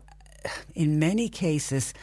in 0.75 0.99
many 0.99 1.29
cases, 1.29 1.95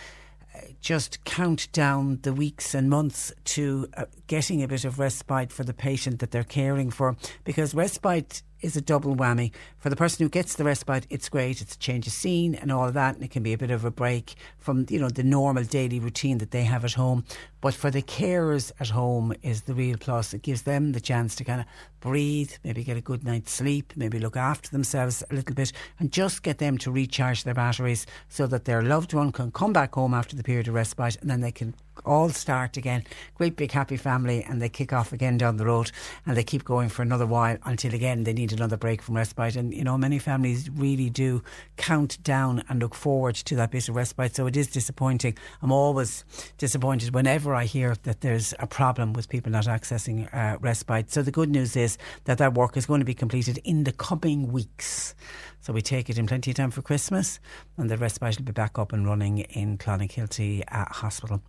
uh, 0.55 0.59
just 0.81 1.23
count 1.25 1.71
down 1.71 2.19
the 2.21 2.33
weeks 2.33 2.75
and 2.75 2.89
months 2.89 3.31
to 3.45 3.87
uh, 3.97 4.05
getting 4.27 4.61
a 4.61 4.67
bit 4.67 4.85
of 4.85 4.99
respite 4.99 5.51
for 5.51 5.63
the 5.63 5.73
patient 5.73 6.19
that 6.19 6.31
they're 6.31 6.43
caring 6.43 6.91
for 6.91 7.15
because 7.43 7.73
respite 7.73 8.43
is 8.63 8.77
a 8.77 8.81
double 8.81 9.15
whammy. 9.15 9.51
For 9.77 9.89
the 9.89 9.95
person 9.95 10.23
who 10.23 10.29
gets 10.29 10.55
the 10.55 10.63
respite, 10.63 11.05
it's 11.09 11.29
great. 11.29 11.61
It's 11.61 11.75
a 11.75 11.79
change 11.79 12.07
of 12.07 12.13
scene 12.13 12.55
and 12.55 12.71
all 12.71 12.87
of 12.87 12.93
that, 12.93 13.15
and 13.15 13.23
it 13.23 13.29
can 13.29 13.43
be 13.43 13.53
a 13.53 13.57
bit 13.57 13.71
of 13.71 13.85
a 13.85 13.91
break 13.91 14.35
from 14.57 14.85
you 14.89 14.99
know 14.99 15.09
the 15.09 15.23
normal 15.23 15.63
daily 15.63 15.99
routine 15.99 16.39
that 16.39 16.51
they 16.51 16.63
have 16.63 16.85
at 16.85 16.93
home. 16.93 17.25
But 17.63 17.73
for 17.73 17.89
the 17.89 18.01
carers 18.01 18.73
at 18.81 18.89
home 18.89 19.33
is 19.41 19.61
the 19.61 19.73
real 19.73 19.95
plus. 19.97 20.33
It 20.33 20.41
gives 20.41 20.63
them 20.63 20.91
the 20.91 20.99
chance 20.99 21.33
to 21.35 21.45
kind 21.45 21.61
of 21.61 21.65
breathe, 22.01 22.51
maybe 22.65 22.83
get 22.83 22.97
a 22.97 23.01
good 23.01 23.23
night's 23.23 23.53
sleep, 23.53 23.93
maybe 23.95 24.19
look 24.19 24.35
after 24.35 24.69
themselves 24.69 25.23
a 25.31 25.33
little 25.33 25.55
bit, 25.55 25.71
and 25.97 26.11
just 26.11 26.43
get 26.43 26.57
them 26.57 26.77
to 26.79 26.91
recharge 26.91 27.45
their 27.45 27.53
batteries 27.53 28.05
so 28.27 28.45
that 28.47 28.65
their 28.65 28.81
loved 28.81 29.13
one 29.13 29.31
can 29.31 29.49
come 29.49 29.71
back 29.71 29.95
home 29.95 30.13
after 30.13 30.35
the 30.35 30.43
period 30.43 30.67
of 30.67 30.73
respite, 30.73 31.15
and 31.21 31.29
then 31.29 31.39
they 31.39 31.53
can 31.53 31.73
all 32.05 32.27
start 32.29 32.75
again. 32.75 33.03
Great 33.35 33.55
big 33.55 33.71
happy 33.71 33.95
family, 33.95 34.43
and 34.43 34.61
they 34.61 34.67
kick 34.67 34.91
off 34.91 35.13
again 35.13 35.37
down 35.37 35.55
the 35.55 35.65
road, 35.65 35.89
and 36.25 36.35
they 36.35 36.43
keep 36.43 36.65
going 36.65 36.89
for 36.89 37.01
another 37.01 37.25
while 37.25 37.57
until 37.63 37.93
again 37.93 38.25
they 38.25 38.33
need 38.33 38.51
another 38.51 38.75
break 38.75 39.01
from 39.01 39.15
respite. 39.15 39.55
And 39.55 39.73
you 39.73 39.85
know, 39.85 39.97
many 39.97 40.19
families 40.19 40.69
really 40.69 41.09
do 41.09 41.41
count 41.77 42.21
down 42.23 42.63
and 42.67 42.81
look 42.81 42.95
forward 42.95 43.35
to 43.35 43.55
that 43.55 43.71
bit 43.71 43.87
of 43.87 43.95
respite. 43.95 44.35
So 44.35 44.47
it 44.47 44.57
is 44.57 44.67
disappointing. 44.67 45.37
I'm 45.61 45.71
always 45.71 46.25
disappointed 46.57 47.13
whenever 47.13 47.52
I 47.55 47.65
hear 47.65 47.95
that 48.03 48.21
there's 48.21 48.53
a 48.59 48.67
problem 48.67 49.13
with 49.13 49.29
people 49.29 49.51
not 49.51 49.65
accessing 49.65 50.33
uh, 50.33 50.57
respite. 50.59 51.11
So 51.11 51.21
the 51.21 51.31
good 51.31 51.49
news 51.49 51.75
is 51.75 51.97
that 52.25 52.37
that 52.37 52.53
work 52.53 52.77
is 52.77 52.85
going 52.85 52.99
to 52.99 53.05
be 53.05 53.13
completed 53.13 53.59
in 53.63 53.83
the 53.83 53.91
coming 53.91 54.51
weeks. 54.51 55.15
So 55.61 55.73
we 55.73 55.81
take 55.81 56.09
it 56.09 56.17
in 56.17 56.27
plenty 56.27 56.51
of 56.51 56.57
time 56.57 56.71
for 56.71 56.81
Christmas, 56.81 57.39
and 57.77 57.89
the 57.89 57.97
respite 57.97 58.37
will 58.37 58.45
be 58.45 58.51
back 58.51 58.77
up 58.77 58.93
and 58.93 59.05
running 59.05 59.39
in 59.39 59.77
Clonakilty 59.77 60.63
uh, 60.71 60.85
Hospital. 60.85 61.41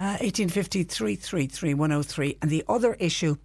Uh, 0.00 0.16
1850 0.20 1.74
103. 1.74 2.38
And 2.40 2.50
the 2.50 2.64
other 2.68 2.94
issue 2.94 3.36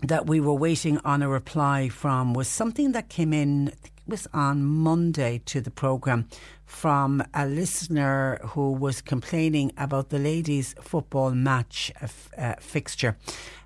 that 0.00 0.26
we 0.26 0.40
were 0.40 0.54
waiting 0.54 0.98
on 0.98 1.22
a 1.22 1.28
reply 1.28 1.88
from 1.88 2.34
was 2.34 2.48
something 2.48 2.92
that 2.92 3.08
came 3.08 3.32
in, 3.32 3.72
was 4.06 4.26
on 4.32 4.64
Monday 4.64 5.40
to 5.46 5.60
the 5.60 5.70
programme 5.70 6.28
from 6.64 7.22
a 7.34 7.46
listener 7.46 8.40
who 8.48 8.72
was 8.72 9.00
complaining 9.00 9.72
about 9.76 10.08
the 10.08 10.18
ladies' 10.18 10.74
football 10.80 11.30
match 11.32 11.92
uh, 12.36 12.54
fixture 12.58 13.16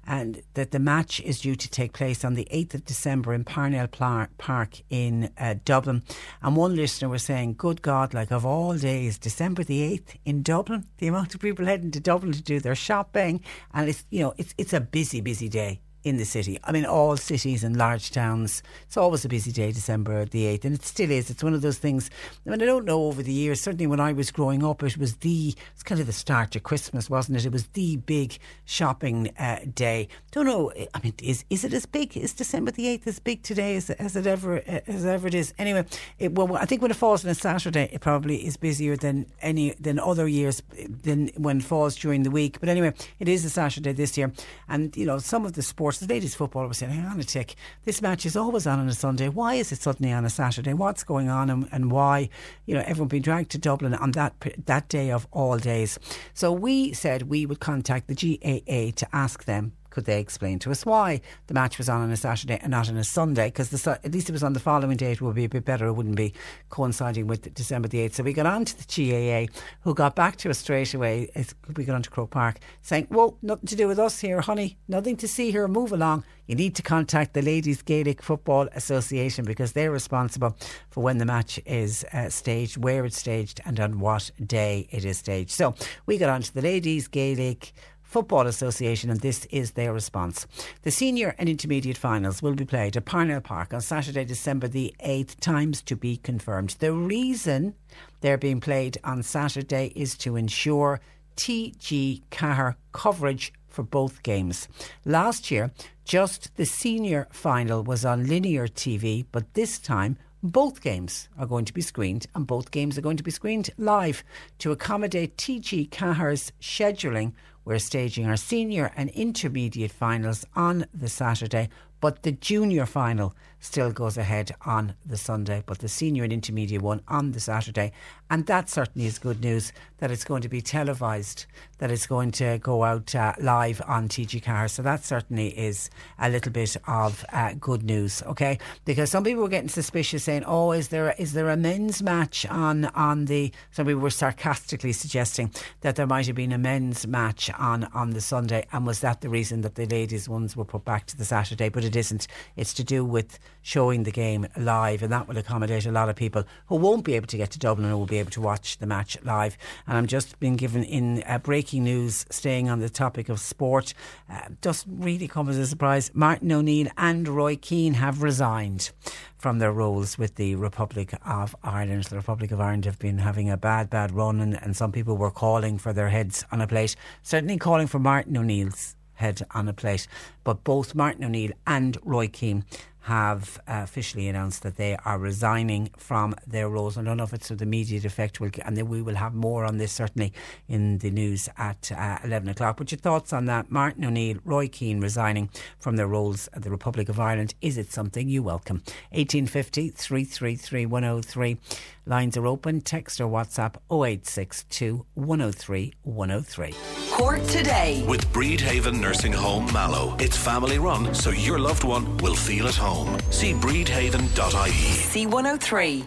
and 0.07 0.43
that 0.55 0.71
the 0.71 0.79
match 0.79 1.21
is 1.21 1.41
due 1.41 1.57
to 1.57 1.69
take 1.69 1.93
place 1.93 2.25
on 2.25 2.35
the 2.35 2.47
8th 2.53 2.75
of 2.75 2.85
December 2.85 3.35
in 3.35 3.45
Parnell 3.45 3.89
Park 3.89 4.83
in 4.89 5.31
uh, 5.39 5.55
Dublin. 5.65 6.03
And 6.43 6.55
one 6.55 6.77
listener 6.77 7.09
was 7.09 7.25
saying, 7.25 7.55
Good 7.59 7.83
God, 7.83 8.15
like 8.15 8.31
of 8.31 8.47
all 8.47 8.77
days, 8.77 9.19
December 9.19 9.65
the 9.65 9.81
8th 9.99 10.17
in 10.25 10.43
Dublin, 10.43 10.87
the 10.99 11.09
amount 11.09 11.35
of 11.35 11.41
people 11.41 11.65
heading 11.65 11.91
to 11.91 12.01
Dublin 12.01 12.33
to 12.33 12.43
do 12.43 12.61
their 12.61 12.77
shopping. 12.77 13.43
And 13.75 13.89
it's, 13.89 14.05
you 14.11 14.21
know, 14.21 14.35
it's, 14.37 14.55
it's 14.59 14.73
a 14.73 14.81
busy, 14.81 15.21
busy 15.21 15.49
day 15.49 15.81
in 16.07 16.19
the 16.19 16.25
city. 16.25 16.57
I 16.63 16.71
mean, 16.71 16.87
all 16.87 17.17
cities 17.17 17.65
and 17.65 17.77
large 17.77 18.13
towns. 18.13 18.63
It's 18.85 18.97
always 18.97 19.25
a 19.25 19.29
busy 19.29 19.51
day, 19.51 19.73
December 19.73 20.25
the 20.25 20.45
8th, 20.45 20.65
and 20.65 20.75
it 20.77 20.85
still 20.85 21.11
is. 21.11 21.31
It's 21.31 21.43
one 21.43 21.53
of 21.53 21.63
those 21.63 21.79
things. 21.79 22.11
I 22.47 22.51
mean, 22.51 22.63
I 22.63 22.65
don't 22.65 22.85
know 22.85 23.07
over 23.07 23.25
the 23.25 23.33
years, 23.33 23.61
certainly 23.61 23.89
when 23.89 23.99
I 23.99 24.13
was 24.13 24.31
growing 24.31 24.65
up, 24.65 24.85
it 24.85 24.97
was 24.97 25.17
the, 25.17 25.53
it's 25.75 25.83
kind 25.83 26.01
of 26.01 26.07
the 26.07 26.13
start 26.13 26.55
of 26.55 26.63
Christmas, 26.63 27.11
wasn't 27.11 27.39
it? 27.39 27.47
It 27.47 27.51
was 27.51 27.67
the 27.69 27.97
big 27.97 28.39
shopping 28.65 29.33
uh, 29.37 29.59
day. 29.75 30.07
Don't 30.31 30.47
know, 30.47 30.73
I 30.95 31.01
mean, 31.03 31.15
is 31.21 31.45
is 31.51 31.65
it 31.65 31.73
as 31.73 31.87
big? 31.87 32.17
Is 32.17 32.33
December 32.35 32.71
the 32.71 32.85
8th 32.85 33.09
as 33.09 33.19
big 33.19 33.43
today 33.43 33.75
as, 33.75 33.91
as 33.91 34.15
it 34.15 34.29
ever 34.29 34.63
as 34.87 35.05
ever 35.05 35.27
it 35.27 35.35
is? 35.35 35.55
Anyway, 35.59 35.85
it, 36.21 36.33
well, 36.37 36.57
I 36.57 36.67
think 36.67 36.83
when 36.83 36.93
it 36.93 36.97
falls 36.97 37.25
on 37.25 37.33
a 37.33 37.35
Saturday, 37.35 37.89
it 37.93 38.01
probably 38.01 38.47
is 38.47 38.57
busier 38.57 38.97
than 38.97 39.27
any 39.43 39.73
than 39.81 39.99
other 39.99 40.29
years 40.29 40.63
than 40.89 41.31
when 41.37 41.59
it 41.59 41.65
falls 41.65 41.97
during 41.97 42.23
the 42.23 42.31
week. 42.31 42.61
But 42.61 42.69
anyway, 42.69 42.95
it 43.19 43.29
is 43.29 43.45
a 43.45 43.51
Saturday 43.51 43.93
this 43.93 44.17
year, 44.17 44.33
and 44.69 44.97
you 44.97 45.05
know 45.05 45.19
some 45.19 45.45
of 45.45 45.55
the 45.55 45.63
sports 45.63 45.96
sports, 45.97 46.07
the 46.07 46.15
ladies' 46.15 46.35
football 46.35 46.67
was 46.67 46.79
saying, 46.79 46.93
hang 46.93 47.07
on 47.07 47.21
a 47.21 47.25
tick, 47.25 47.55
this 47.85 48.03
match 48.03 48.27
is 48.27 48.37
always 48.37 48.67
on 48.67 48.79
on 48.79 48.89
a 48.89 48.93
Sunday. 48.93 49.29
Why 49.29 49.55
is 49.55 49.73
it 49.73 49.81
suddenly 49.81 50.13
on 50.13 50.25
a 50.25 50.31
Saturday? 50.31 50.75
What's 50.75 51.05
going 51.05 51.29
on 51.29 51.51
and, 51.51 51.69
and 51.73 51.91
why, 51.91 52.29
you 52.67 52.75
know, 52.75 52.83
everyone 52.87 53.09
being 53.09 53.23
dragged 53.23 53.51
to 53.53 53.59
Dublin 53.59 53.95
on 53.95 54.13
that, 54.13 54.35
that 54.67 54.89
day 54.89 55.11
of 55.11 55.27
all 55.33 55.59
days? 55.59 55.99
So 56.35 56.53
we 56.53 56.93
said 56.93 57.23
we 57.23 57.47
would 57.47 57.61
contact 57.61 58.09
the 58.09 58.15
GAA 58.15 58.93
to 58.97 59.07
ask 59.13 59.45
them 59.45 59.73
could 59.97 60.05
they 60.05 60.21
explain 60.21 60.59
to 60.59 60.71
us 60.71 60.85
why 60.85 61.23
the 61.47 61.55
match 61.55 61.79
was 61.79 61.89
on 61.89 62.03
on 62.03 62.11
a 62.11 62.19
Saturday 62.19 62.59
and 62.61 62.71
not 62.71 62.87
on 62.91 62.99
a 62.99 63.03
Sunday? 63.03 63.47
Because 63.47 63.87
at 63.87 64.13
least 64.13 64.29
it 64.29 64.33
was 64.33 64.43
on 64.43 64.53
the 64.53 64.61
following 64.61 64.99
day, 64.99 65.13
it 65.13 65.23
would 65.23 65.35
be 65.35 65.47
a 65.47 65.49
bit 65.49 65.65
better. 65.65 65.87
It 65.87 65.95
wouldn't 65.95 66.17
be 66.17 66.35
coinciding 66.69 67.27
with 67.27 67.55
December 67.55 67.89
the 67.89 68.07
8th. 68.07 68.13
So 68.17 68.23
we 68.23 68.35
got 68.35 68.45
on 68.45 68.67
to 68.67 68.77
the 68.77 68.85
GAA, 68.85 69.51
who 69.85 69.95
got 69.95 70.15
back 70.15 70.37
to 70.37 70.51
us 70.51 70.59
straight 70.59 70.93
away. 70.93 71.31
We 71.75 71.85
got 71.87 71.95
on 71.95 72.03
to 72.03 72.11
Croke 72.11 72.31
Park 72.31 72.59
saying, 72.83 73.07
Well, 73.09 73.39
nothing 73.41 73.69
to 73.69 73.75
do 73.75 73.89
with 73.89 73.99
us 73.99 74.21
here, 74.21 74.43
honey. 74.43 74.77
Nothing 74.87 75.17
to 75.17 75.27
see 75.27 75.51
here. 75.51 75.67
Move 75.67 75.93
along. 75.93 76.25
You 76.47 76.57
need 76.57 76.75
to 76.75 76.83
contact 76.83 77.33
the 77.33 77.41
Ladies 77.41 77.81
Gaelic 77.81 78.23
Football 78.23 78.69
Association 78.75 79.47
because 79.47 79.73
they're 79.73 79.91
responsible 79.91 80.59
for 80.91 81.03
when 81.03 81.17
the 81.17 81.25
match 81.25 81.59
is 81.65 82.05
uh, 82.13 82.29
staged, 82.29 82.77
where 82.77 83.07
it's 83.07 83.17
staged, 83.17 83.63
and 83.65 83.81
on 83.81 83.99
what 83.99 84.31
day 84.45 84.89
it 84.91 85.07
is 85.07 85.17
staged. 85.17 85.53
So 85.53 85.75
we 86.05 86.19
got 86.19 86.29
on 86.29 86.43
to 86.43 86.55
the 86.55 86.61
Ladies 86.61 87.09
Gaelic 87.09 87.73
Football 88.17 88.47
Association, 88.47 89.11
and 89.11 89.21
this 89.21 89.45
is 89.51 89.73
their 89.73 89.93
response. 89.93 90.47
The 90.85 90.91
senior 90.91 91.35
and 91.37 91.51
intermediate 91.51 91.99
finals 91.99 92.41
will 92.41 92.55
be 92.55 92.65
played 92.65 92.97
at 92.97 93.05
Parnell 93.05 93.43
Park 93.43 93.75
on 93.75 93.83
Saturday, 93.83 94.25
December 94.25 94.69
the 94.69 94.95
8th, 95.05 95.39
times 95.39 95.83
to 95.83 95.97
be 95.97 96.17
confirmed. 96.17 96.77
The 96.79 96.95
reason 96.95 97.75
they're 98.23 98.39
being 98.39 98.59
played 98.59 98.97
on 99.05 99.23
Saturday 99.23 99.93
is 99.95 100.17
to 100.17 100.37
ensure 100.37 100.99
TG4 101.37 102.77
coverage 102.93 103.53
for 103.69 103.83
both 103.83 104.23
games. 104.23 104.67
Last 105.05 105.51
year, 105.51 105.71
just 106.07 106.57
the 106.57 106.65
senior 106.65 107.29
final 107.31 107.83
was 107.83 108.07
on 108.07 108.27
linear 108.27 108.67
TV, 108.67 109.27
but 109.31 109.53
this 109.53 109.79
time 109.79 110.17
both 110.43 110.81
games 110.81 111.29
are 111.39 111.47
going 111.47 111.65
to 111.65 111.73
be 111.73 111.81
screened 111.81 112.27
and 112.35 112.47
both 112.47 112.71
games 112.71 112.97
are 112.97 113.03
going 113.03 113.17
to 113.17 113.23
be 113.23 113.31
screened 113.31 113.71
live 113.77 114.25
to 114.59 114.73
accommodate 114.73 115.37
TG4's 115.37 116.53
scheduling 116.61 117.33
we're 117.67 117.81
staging 117.81 118.27
our 118.27 118.37
senior 118.37 118.93
and 118.97 119.11
intermediate 119.11 119.91
finals 119.91 120.47
on 120.55 120.87
the 120.95 121.09
Saturday, 121.09 121.69
but 122.01 122.23
the 122.23 122.31
junior 122.31 122.87
final 122.87 123.35
still 123.61 123.91
goes 123.91 124.17
ahead 124.17 124.55
on 124.65 124.95
the 125.05 125.17
Sunday, 125.17 125.63
but 125.67 125.79
the 125.79 125.89
senior 125.89 126.25
and 126.25 126.33
intermediate 126.33 126.83
one 126.83 127.01
on 127.09 127.33
the 127.33 127.41
Saturday. 127.41 127.93
And 128.31 128.47
that 128.47 128.69
certainly 128.69 129.07
is 129.07 129.19
good 129.19 129.41
news 129.41 129.73
that 129.99 130.11
it's 130.11 130.25
going 130.25 130.43
to 130.43 130.49
be 130.49 130.61
televised, 130.61 131.47
that 131.79 131.91
it's 131.91 132.07
going 132.07 132.31
to 132.33 132.59
go 132.59 132.85
out 132.85 133.15
uh, 133.15 133.33
live 133.41 133.81
on 133.87 134.09
TG4. 134.09 134.71
So 134.71 134.83
that 134.83 135.05
certainly 135.05 135.49
is 135.59 135.91
a 136.19 136.29
little 136.29 136.53
bit 136.53 136.77
of 136.87 137.25
uh, 137.33 137.55
good 137.59 137.83
news, 137.83 138.23
okay? 138.25 138.59
Because 138.85 139.11
some 139.11 139.25
people 139.25 139.43
were 139.43 139.49
getting 139.49 139.69
suspicious 139.69 140.25
saying, 140.25 140.45
oh, 140.45 140.73
is 140.73 140.89
there, 140.89 141.15
is 141.19 141.33
there 141.33 141.49
a 141.49 141.57
men's 141.57 142.03
match 142.03 142.47
on, 142.47 142.87
on 142.87 143.27
the. 143.27 143.53
Some 143.71 143.87
people 143.87 144.03
were 144.03 144.11
sarcastically 144.11 144.93
suggesting 144.93 145.51
that 145.81 145.97
there 145.97 146.07
might 146.07 146.27
have 146.27 146.37
been 146.37 146.53
a 146.53 146.59
men's 146.59 147.07
match 147.07 147.51
on, 147.59 147.85
on 147.95 148.11
the 148.11 148.21
Sunday. 148.21 148.67
And 148.73 148.87
was 148.87 149.01
that 149.01 149.21
the 149.21 149.29
reason 149.29 149.63
that 149.63 149.77
the 149.77 149.87
ladies' 149.87 150.29
ones 150.29 150.57
were 150.57 150.65
put 150.65 150.85
back 150.85 151.07
to 151.07 151.17
the 151.17 151.25
Saturday? 151.25 151.69
But 151.69 151.85
it 151.85 151.97
isn't. 151.97 152.27
It's 152.57 152.75
to 152.75 152.85
do 152.85 153.05
with 153.05 153.39
showing 153.63 154.05
the 154.05 154.13
game 154.13 154.47
live, 154.57 155.03
and 155.03 155.13
that 155.13 155.27
will 155.27 155.37
accommodate 155.37 155.87
a 155.87 155.91
lot 155.91 156.09
of 156.09 156.15
people 156.15 156.45
who 156.69 156.77
won't 156.77 157.05
be 157.05 157.15
able 157.15 157.27
to 157.27 157.37
get 157.37 157.51
to 157.51 157.59
Dublin 157.59 157.89
and 157.89 157.99
will 157.99 158.07
be 158.07 158.19
able 158.19 158.31
to 158.31 158.41
watch 158.41 158.79
the 158.79 158.87
match 158.87 159.19
live. 159.25 159.59
And 159.87 159.97
I'm 159.97 160.07
just 160.07 160.39
being 160.39 160.55
given 160.55 160.85
in 160.85 161.25
uh, 161.27 161.39
breaking 161.39 161.85
news, 161.85 162.25
staying 162.31 162.69
on 162.69 162.79
the 162.79 162.89
topic 162.89 163.29
of 163.29 163.41
sport, 163.41 163.93
uh, 164.31 164.43
just 164.63 164.87
really 164.89 165.27
comes 165.27 165.51
as 165.51 165.59
a 165.59 165.67
surprise. 165.67 166.11
Martin 166.15 166.53
O'Neill 166.53 166.89
and 166.97 167.27
Roy 167.27 167.57
Keane 167.57 167.95
have 167.95 168.23
resigned 168.23 168.91
from 169.37 169.59
their 169.59 169.73
roles 169.73 170.17
with 170.17 170.37
the 170.37 170.55
Republic 170.55 171.13
of 171.25 171.57
Ireland. 171.63 172.05
The 172.05 172.17
Republic 172.17 172.53
of 172.53 172.61
Ireland 172.61 172.85
have 172.85 172.99
been 172.99 173.19
having 173.19 173.51
a 173.51 173.57
bad, 173.57 173.91
bad 173.91 174.13
run, 174.13 174.41
and, 174.41 174.61
and 174.63 174.77
some 174.77 174.93
people 174.93 175.17
were 175.17 175.31
calling 175.31 175.79
for 175.79 175.93
their 175.93 176.09
heads 176.09 176.45
on 176.53 176.61
a 176.61 176.67
plate. 176.67 176.95
Certainly 177.23 177.59
calling 177.59 177.87
for 177.87 177.99
Martin 177.99 178.37
O'Neill's 178.37 178.97
head 179.17 179.45
on 179.53 179.69
a 179.69 179.73
plate. 179.73 180.07
But 180.45 180.65
both 180.65 180.95
Martin 180.95 181.25
O'Neill 181.25 181.53
and 181.67 181.99
Roy 182.05 182.29
Keane 182.29 182.65
have 183.07 183.61
uh, 183.69 183.83
officially 183.85 184.27
announced 184.27 184.65
that 184.65 184.77
they 184.77 184.97
are 185.05 185.17
resigning 185.17 185.89
from 185.97 186.35
their 186.45 186.69
roles. 186.69 186.99
I 186.99 187.05
don't 187.05 187.17
know 187.17 187.23
if 187.23 187.33
it's 187.33 187.49
with 187.49 187.63
immediate 187.63 188.05
effect, 188.05 188.41
we'll, 188.41 188.51
and 188.65 188.77
then 188.77 188.89
we 188.89 189.01
will 189.01 189.15
have 189.15 189.33
more 189.33 189.65
on 189.65 189.79
this 189.79 189.93
certainly 189.93 190.33
in 190.67 190.99
the 190.99 191.13
news 191.13 191.49
at 191.57 191.93
uh, 191.93 192.19
11 192.25 192.49
o'clock. 192.49 192.79
But 192.79 192.91
your 192.91 192.99
thoughts 192.99 193.33
on 193.33 193.45
that? 193.45 193.71
Martin 193.71 194.05
O'Neill, 194.05 194.39
Roy 194.45 194.67
Keane 194.67 195.01
resigning 195.01 195.51
from 195.79 195.95
their 195.95 196.09
roles 196.09 196.49
at 196.53 196.63
the 196.63 196.71
Republic 196.71 197.09
of 197.09 197.21
Ireland. 197.21 197.55
Is 197.61 197.79
it 197.79 197.93
something 197.93 198.29
you 198.29 198.43
welcome? 198.43 198.79
1850 199.13 199.91
333 199.91 200.87
103. 200.87 201.59
Lines 202.07 202.37
are 202.37 202.47
open. 202.47 202.81
Text 202.81 203.21
or 203.21 203.29
WhatsApp 203.29 203.77
0862 203.89 205.07
103 205.15 205.93
103. 206.03 206.75
Cork 207.13 207.45
today. 207.47 208.05
With 208.09 208.27
Bredhaven 208.33 209.01
Nursing 209.01 209.33
Home 209.33 209.73
Mallow. 209.73 210.17
It's 210.19 210.37
family 210.37 210.81
run, 210.81 211.15
so 211.15 211.31
your 211.31 211.61
loved 211.61 211.85
one 211.85 212.17
will 212.19 212.35
feel 212.35 212.67
at 212.67 212.75
home 212.75 212.96
home. 212.97 213.19
See 213.31 213.53
bredhaven.ie. 213.53 215.27
C103. 215.27 216.05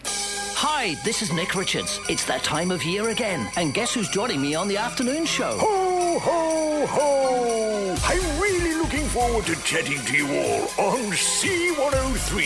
Hi, 0.55 0.95
this 1.05 1.21
is 1.21 1.31
Nick 1.31 1.55
Richards. 1.55 1.99
It's 2.09 2.25
that 2.25 2.43
time 2.43 2.71
of 2.71 2.83
year 2.83 3.09
again. 3.09 3.47
And 3.55 3.73
guess 3.73 3.93
who's 3.93 4.09
joining 4.09 4.41
me 4.41 4.55
on 4.55 4.67
the 4.67 4.77
afternoon 4.77 5.25
show? 5.25 5.57
Ho, 5.57 6.19
ho, 6.19 6.85
ho! 6.87 7.95
I'm 8.03 8.41
really 8.41 8.75
looking 8.75 9.05
forward 9.05 9.45
to 9.45 9.55
chatting 9.69 10.03
to 10.03 10.17
you 10.17 10.25
all 10.25 10.63
on 10.79 11.11
C103. 11.11 12.41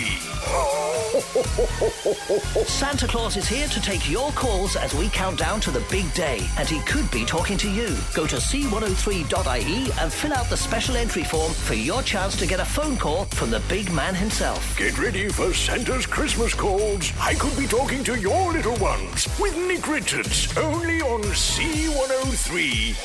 Santa 2.66 3.08
Claus 3.08 3.38
is 3.38 3.48
here 3.48 3.70
to 3.70 3.82
take 3.82 4.10
your 4.12 4.30
calls 4.32 4.76
as 4.76 4.94
we 4.94 5.08
count 5.08 5.40
down 5.40 5.62
to 5.62 5.72
the 5.72 5.82
big 5.90 6.14
day, 6.14 6.46
and 6.58 6.68
he 6.68 6.82
could 6.82 7.10
be 7.12 7.24
talking 7.24 7.58
to 7.60 7.72
you. 7.72 7.96
Go 8.14 8.28
to 8.28 8.36
c103.ie 8.36 9.92
and 10.02 10.12
fill 10.12 10.34
out 10.34 10.50
the 10.50 10.58
special 10.58 10.98
entry 10.98 11.24
form 11.24 11.54
for 11.54 11.76
your 11.76 12.02
chance 12.02 12.36
to 12.40 12.46
get 12.46 12.60
a 12.60 12.66
phone 12.66 12.98
call 12.98 13.24
from 13.26 13.52
the 13.52 13.62
big 13.70 13.90
man 13.94 14.16
himself. 14.16 14.78
Get 14.78 15.00
ready 15.00 15.30
for 15.30 15.54
Santa's 15.54 16.06
Christmas 16.06 16.54
calls. 16.54 17.14
I 17.22 17.36
could 17.36 17.56
be 17.56 17.68
talking 17.68 18.04
to 18.04 18.20
your 18.20 18.52
little 18.52 18.76
ones 18.80 19.30
with 19.40 19.56
Nick 19.56 19.88
Richards, 19.88 20.54
only 20.58 21.00
on 21.02 21.22
C103. 21.22 22.98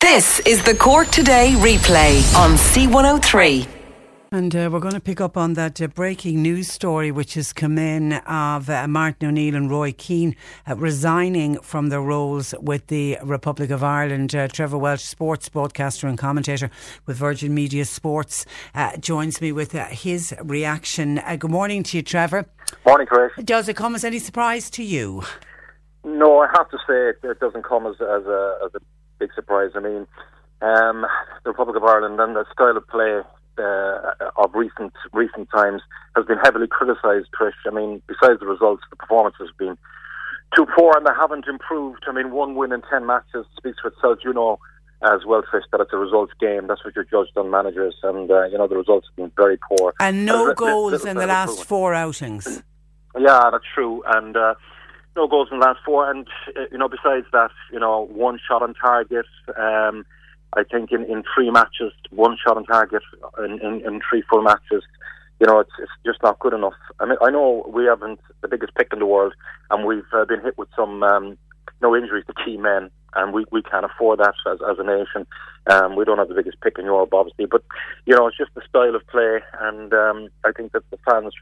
This 0.00 0.40
is 0.40 0.64
the 0.64 0.74
Cork 0.74 1.08
Today 1.08 1.54
replay 1.58 2.09
on 2.10 2.56
C103. 2.56 3.68
And 4.32 4.56
uh, 4.56 4.68
we're 4.72 4.80
going 4.80 4.94
to 4.94 5.00
pick 5.00 5.20
up 5.20 5.36
on 5.36 5.54
that 5.54 5.80
uh, 5.80 5.86
breaking 5.86 6.42
news 6.42 6.66
story, 6.66 7.12
which 7.12 7.34
has 7.34 7.52
come 7.52 7.78
in 7.78 8.14
of 8.14 8.68
uh, 8.68 8.88
Martin 8.88 9.28
O'Neill 9.28 9.54
and 9.54 9.70
Roy 9.70 9.92
Keane 9.92 10.34
uh, 10.68 10.74
resigning 10.74 11.60
from 11.60 11.88
their 11.88 12.00
roles 12.00 12.52
with 12.60 12.88
the 12.88 13.16
Republic 13.22 13.70
of 13.70 13.84
Ireland. 13.84 14.34
Uh, 14.34 14.48
Trevor 14.48 14.76
Welsh, 14.76 15.02
sports 15.02 15.48
broadcaster 15.48 16.08
and 16.08 16.18
commentator 16.18 16.68
with 17.06 17.16
Virgin 17.16 17.54
Media 17.54 17.84
Sports, 17.84 18.44
uh, 18.74 18.96
joins 18.96 19.40
me 19.40 19.52
with 19.52 19.70
his 19.70 20.34
reaction. 20.42 21.20
good 21.38 21.50
morning 21.50 21.84
to 21.84 21.98
you, 21.98 22.02
Trevor. 22.02 22.44
Morning, 22.84 23.06
Trish. 23.06 23.44
Does 23.44 23.68
it 23.68 23.76
come 23.76 23.94
as 23.94 24.02
any 24.02 24.18
surprise 24.18 24.68
to 24.70 24.82
you? 24.82 25.22
No, 26.02 26.40
I 26.40 26.48
have 26.56 26.68
to 26.70 26.78
say 26.88 27.10
it, 27.10 27.18
it 27.22 27.38
doesn't 27.38 27.62
come 27.62 27.86
as, 27.86 27.94
as, 28.00 28.26
a, 28.26 28.58
as 28.64 28.74
a 28.74 28.80
big 29.20 29.32
surprise. 29.32 29.70
I 29.76 29.80
mean, 29.80 30.08
um, 30.62 31.06
the 31.44 31.50
Republic 31.50 31.76
of 31.76 31.84
Ireland 31.84 32.20
and 32.20 32.36
the 32.36 32.44
style 32.52 32.76
of 32.76 32.86
play 32.88 33.20
uh, 33.58 34.14
of 34.36 34.54
recent 34.54 34.92
recent 35.12 35.48
times 35.50 35.82
has 36.16 36.24
been 36.26 36.38
heavily 36.38 36.66
criticised, 36.66 37.28
Trish. 37.38 37.52
I 37.66 37.70
mean, 37.70 38.02
besides 38.06 38.40
the 38.40 38.46
results, 38.46 38.82
the 38.90 38.96
performances 38.96 39.48
have 39.48 39.58
been 39.58 39.76
too 40.56 40.66
poor 40.76 40.96
and 40.96 41.06
they 41.06 41.12
haven't 41.18 41.46
improved. 41.46 42.04
I 42.08 42.12
mean, 42.12 42.30
one 42.30 42.54
win 42.54 42.72
in 42.72 42.82
10 42.90 43.06
matches 43.06 43.46
speaks 43.56 43.78
for 43.80 43.88
itself. 43.88 44.18
You 44.24 44.32
know 44.32 44.58
as 45.02 45.24
well, 45.26 45.42
Trish, 45.42 45.62
that 45.72 45.80
it's 45.80 45.92
a 45.92 45.96
results 45.96 46.32
game. 46.38 46.66
That's 46.66 46.84
what 46.84 46.94
you're 46.94 47.04
judged 47.04 47.36
on 47.36 47.50
managers. 47.50 47.96
And, 48.02 48.30
uh, 48.30 48.44
you 48.44 48.58
know, 48.58 48.66
the 48.66 48.76
results 48.76 49.06
have 49.08 49.16
been 49.16 49.32
very 49.34 49.56
poor. 49.56 49.94
And 49.98 50.26
no 50.26 50.52
goals 50.52 51.04
in 51.04 51.16
the 51.16 51.26
last 51.26 51.64
four 51.64 51.94
outings. 51.94 52.62
Yeah, 53.18 53.48
that's 53.50 53.64
true. 53.74 54.02
And, 54.06 54.36
uh, 54.36 54.54
no 55.16 55.26
goals 55.26 55.48
in 55.50 55.58
the 55.58 55.64
last 55.64 55.80
four. 55.86 56.10
And, 56.10 56.28
uh, 56.48 56.64
you 56.70 56.76
know, 56.76 56.88
besides 56.88 57.26
that, 57.32 57.50
you 57.72 57.80
know, 57.80 58.06
one 58.12 58.38
shot 58.46 58.62
on 58.62 58.74
target. 58.74 59.26
Um, 59.56 60.04
I 60.54 60.64
think 60.64 60.90
in, 60.92 61.04
in 61.04 61.22
three 61.34 61.50
matches, 61.50 61.92
one 62.10 62.36
shot 62.44 62.56
on 62.56 62.64
target 62.64 63.02
in, 63.38 63.60
in, 63.60 63.80
in 63.86 64.00
three 64.08 64.22
full 64.28 64.42
matches, 64.42 64.82
you 65.40 65.46
know, 65.46 65.60
it's, 65.60 65.70
it's 65.78 65.92
just 66.04 66.22
not 66.22 66.38
good 66.38 66.52
enough. 66.52 66.74
I 66.98 67.06
mean, 67.06 67.16
I 67.22 67.30
know 67.30 67.64
we 67.72 67.84
haven't 67.84 68.20
the 68.42 68.48
biggest 68.48 68.74
pick 68.74 68.88
in 68.92 68.98
the 68.98 69.06
world, 69.06 69.32
and 69.70 69.86
we've 69.86 70.02
uh, 70.12 70.24
been 70.26 70.42
hit 70.42 70.58
with 70.58 70.68
some 70.76 71.02
um, 71.02 71.38
no 71.80 71.96
injuries 71.96 72.24
to 72.26 72.44
key 72.44 72.56
men, 72.56 72.90
and 73.14 73.32
we, 73.32 73.46
we 73.50 73.62
can't 73.62 73.86
afford 73.86 74.18
that 74.18 74.34
as, 74.46 74.58
as 74.68 74.76
a 74.78 74.84
nation. 74.84 75.26
Um, 75.66 75.96
we 75.96 76.04
don't 76.04 76.18
have 76.18 76.28
the 76.28 76.34
biggest 76.34 76.60
pick 76.60 76.78
in 76.78 76.84
Europe, 76.84 77.14
obviously, 77.14 77.46
but 77.46 77.64
you 78.04 78.14
know, 78.14 78.26
it's 78.26 78.36
just 78.36 78.54
the 78.54 78.62
style 78.68 78.94
of 78.94 79.06
play, 79.06 79.40
and 79.60 79.94
um, 79.94 80.28
I 80.44 80.52
think 80.52 80.72
that 80.72 80.82
the 80.90 80.98
fans 81.08 81.32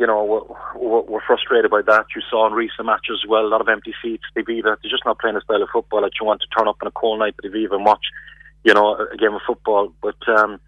you 0.00 0.06
know, 0.06 0.24
were, 0.24 1.02
were, 1.02 1.22
frustrated 1.26 1.70
by 1.70 1.82
that. 1.82 2.06
You 2.16 2.22
saw 2.30 2.46
in 2.46 2.54
recent 2.54 2.86
matches 2.86 3.20
as 3.22 3.28
well, 3.28 3.44
a 3.44 3.52
lot 3.52 3.60
of 3.60 3.68
empty 3.68 3.92
seats. 4.02 4.24
They've 4.34 4.48
either, 4.48 4.78
they're 4.80 4.90
just 4.90 5.04
not 5.04 5.18
playing 5.18 5.36
a 5.36 5.42
style 5.42 5.62
of 5.62 5.68
football 5.70 6.00
that 6.00 6.12
you 6.18 6.26
want 6.26 6.40
to 6.40 6.46
turn 6.56 6.68
up 6.68 6.78
on 6.80 6.88
a 6.88 6.90
cold 6.90 7.18
night 7.18 7.34
at 7.36 7.50
Aviva 7.50 7.74
and 7.74 7.84
watch, 7.84 8.06
you 8.64 8.72
know, 8.72 8.96
a 8.96 9.14
game 9.18 9.34
of 9.34 9.42
football. 9.46 9.92
But, 10.00 10.16
um, 10.26 10.58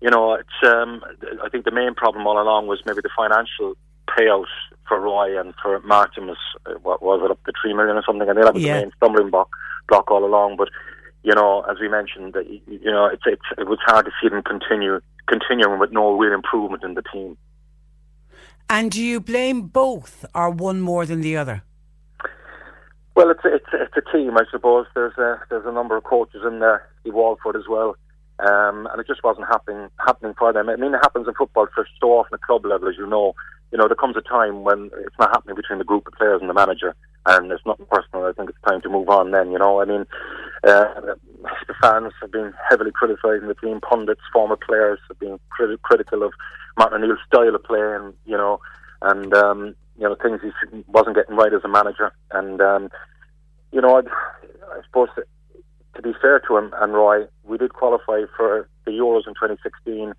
you 0.00 0.10
know, 0.10 0.34
it's, 0.34 0.58
um, 0.62 1.02
I 1.44 1.48
think 1.48 1.64
the 1.64 1.72
main 1.72 1.94
problem 1.94 2.24
all 2.24 2.40
along 2.40 2.68
was 2.68 2.80
maybe 2.86 3.00
the 3.02 3.10
financial 3.16 3.74
payout 4.08 4.46
for 4.86 5.00
Roy 5.00 5.40
and 5.40 5.54
for 5.60 5.80
Martin 5.80 6.28
was, 6.28 6.38
what 6.82 7.02
was 7.02 7.20
it, 7.24 7.32
up 7.32 7.42
to 7.42 7.52
3 7.60 7.74
million 7.74 7.96
or 7.96 8.04
something. 8.06 8.28
And 8.28 8.38
that 8.38 8.54
was 8.54 8.62
yeah. 8.62 8.76
the 8.76 8.82
main 8.82 8.92
stumbling 8.96 9.30
block, 9.30 9.50
block 9.88 10.08
all 10.08 10.24
along. 10.24 10.54
But, 10.56 10.68
you 11.24 11.34
know, 11.34 11.62
as 11.62 11.78
we 11.80 11.88
mentioned, 11.88 12.36
you 12.68 12.92
know, 12.92 13.06
it's, 13.06 13.24
it's, 13.26 13.58
it 13.58 13.66
was 13.66 13.80
hard 13.84 14.06
to 14.06 14.12
see 14.22 14.28
them 14.28 14.44
continue, 14.44 15.00
continuing 15.26 15.80
with 15.80 15.90
no 15.90 16.12
real 16.16 16.32
improvement 16.32 16.84
in 16.84 16.94
the 16.94 17.02
team. 17.12 17.36
And 18.72 18.90
do 18.90 19.04
you 19.04 19.20
blame 19.20 19.66
both 19.68 20.24
or 20.34 20.48
one 20.48 20.80
more 20.80 21.04
than 21.04 21.20
the 21.20 21.36
other? 21.36 21.62
Well, 23.14 23.28
it's 23.28 23.42
it's 23.44 23.66
it's 23.74 23.94
a 23.98 24.16
team, 24.16 24.38
I 24.38 24.44
suppose. 24.50 24.86
There's 24.94 25.18
a 25.18 25.42
there's 25.50 25.66
a 25.66 25.72
number 25.72 25.94
of 25.94 26.04
coaches 26.04 26.40
in 26.46 26.60
there, 26.60 26.88
Steve 27.02 27.12
Walford 27.12 27.54
as 27.54 27.68
well, 27.68 27.96
um, 28.38 28.88
and 28.90 28.98
it 28.98 29.06
just 29.06 29.22
wasn't 29.22 29.48
happening 29.48 29.90
happening 29.98 30.32
for 30.38 30.54
them. 30.54 30.70
I 30.70 30.76
mean, 30.76 30.94
it 30.94 31.00
happens 31.02 31.28
in 31.28 31.34
football 31.34 31.66
for 31.74 31.86
so 32.00 32.12
often 32.12 32.32
at 32.32 32.40
club 32.40 32.64
level, 32.64 32.88
as 32.88 32.96
you 32.96 33.06
know. 33.06 33.34
You 33.72 33.78
know, 33.78 33.88
there 33.88 33.94
comes 33.94 34.16
a 34.16 34.22
time 34.22 34.64
when 34.64 34.90
it's 35.04 35.18
not 35.18 35.36
happening 35.36 35.56
between 35.56 35.78
the 35.78 35.84
group 35.84 36.06
of 36.06 36.14
players 36.14 36.40
and 36.40 36.48
the 36.48 36.54
manager, 36.54 36.96
and 37.26 37.52
it's 37.52 37.66
nothing 37.66 37.86
personal. 37.90 38.24
I 38.24 38.32
think 38.32 38.48
it's 38.48 38.66
time 38.66 38.80
to 38.82 38.88
move 38.88 39.10
on. 39.10 39.32
Then, 39.32 39.50
you 39.50 39.58
know, 39.58 39.82
I 39.82 39.84
mean, 39.84 40.06
uh, 40.66 41.12
the 41.68 41.74
fans 41.82 42.14
have 42.22 42.32
been 42.32 42.54
heavily 42.70 42.90
criticising 42.90 43.48
the 43.48 43.54
team. 43.54 43.82
Pundits, 43.82 44.20
former 44.32 44.56
players 44.56 44.98
have 45.08 45.18
been 45.18 45.38
crit- 45.50 45.82
critical 45.82 46.22
of 46.22 46.32
Martin 46.78 47.02
O'Neill's 47.02 47.18
style 47.26 47.54
of 47.54 47.64
play, 47.64 47.80
and 47.80 48.14
you 48.24 48.36
know, 48.36 48.60
and 49.02 49.34
um, 49.34 49.74
you 49.98 50.08
know 50.08 50.14
things 50.14 50.40
he 50.42 50.84
wasn't 50.88 51.16
getting 51.16 51.36
right 51.36 51.52
as 51.52 51.64
a 51.64 51.68
manager. 51.68 52.12
And 52.30 52.60
um, 52.60 52.88
you 53.72 53.80
know, 53.80 53.96
I'd, 53.96 54.08
I 54.08 54.82
suppose 54.84 55.08
that, 55.16 55.26
to 55.96 56.02
be 56.02 56.12
fair 56.20 56.40
to 56.40 56.56
him 56.56 56.72
and 56.80 56.94
Roy, 56.94 57.26
we 57.44 57.58
did 57.58 57.74
qualify 57.74 58.22
for 58.36 58.68
the 58.84 58.92
Euros 58.92 59.26
in 59.26 59.34
2016, 59.34 60.12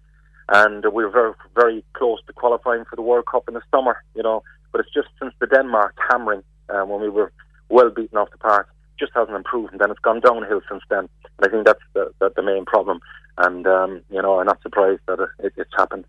and 0.50 0.86
we 0.94 1.04
were 1.04 1.10
very 1.10 1.34
very 1.56 1.84
close 1.94 2.20
to 2.28 2.34
qualifying 2.34 2.86
for 2.86 2.96
the 2.96 3.02
World 3.02 3.26
Cup 3.26 3.48
in 3.48 3.54
the 3.54 3.62
summer. 3.72 4.04
You 4.16 4.24
know, 4.24 4.44
but 4.72 4.82
it's 4.82 4.94
just 4.94 5.10
since 5.20 5.34
the 5.40 5.48
Denmark 5.48 5.96
hammering 6.10 6.44
um, 6.70 6.90
when 6.90 7.02
we 7.02 7.10
were 7.10 7.32
well 7.70 7.90
beaten 7.90 8.18
off 8.18 8.32
the 8.32 8.38
park 8.38 8.70
just 9.04 9.14
hasn't 9.16 9.36
improved, 9.36 9.72
and 9.74 9.82
then 9.82 9.92
it's 9.92 10.00
gone 10.00 10.20
downhill 10.20 10.62
since 10.70 10.84
then. 10.90 11.08
And 11.38 11.44
I 11.44 11.50
think 11.50 11.66
that's 11.66 11.86
the, 11.94 12.12
the, 12.20 12.32
the 12.36 12.44
main 12.44 12.66
problem. 12.66 13.00
And 13.38 13.66
um, 13.68 14.02
you 14.10 14.22
know, 14.22 14.40
I'm 14.40 14.46
not 14.46 14.62
surprised 14.62 15.02
that 15.08 15.20
it, 15.40 15.54
it's 15.58 15.76
happened 15.78 16.06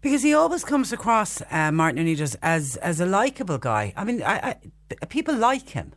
because 0.00 0.22
he 0.22 0.34
always 0.34 0.64
comes 0.64 0.92
across 0.92 1.42
uh, 1.50 1.72
Martin 1.72 2.00
O'Neill 2.00 2.26
as 2.42 2.76
as 2.76 3.00
a 3.00 3.06
likable 3.06 3.58
guy. 3.58 3.92
I 3.96 4.04
mean, 4.04 4.22
I, 4.22 4.56
I, 5.02 5.06
people 5.06 5.34
like 5.34 5.70
him. 5.70 5.92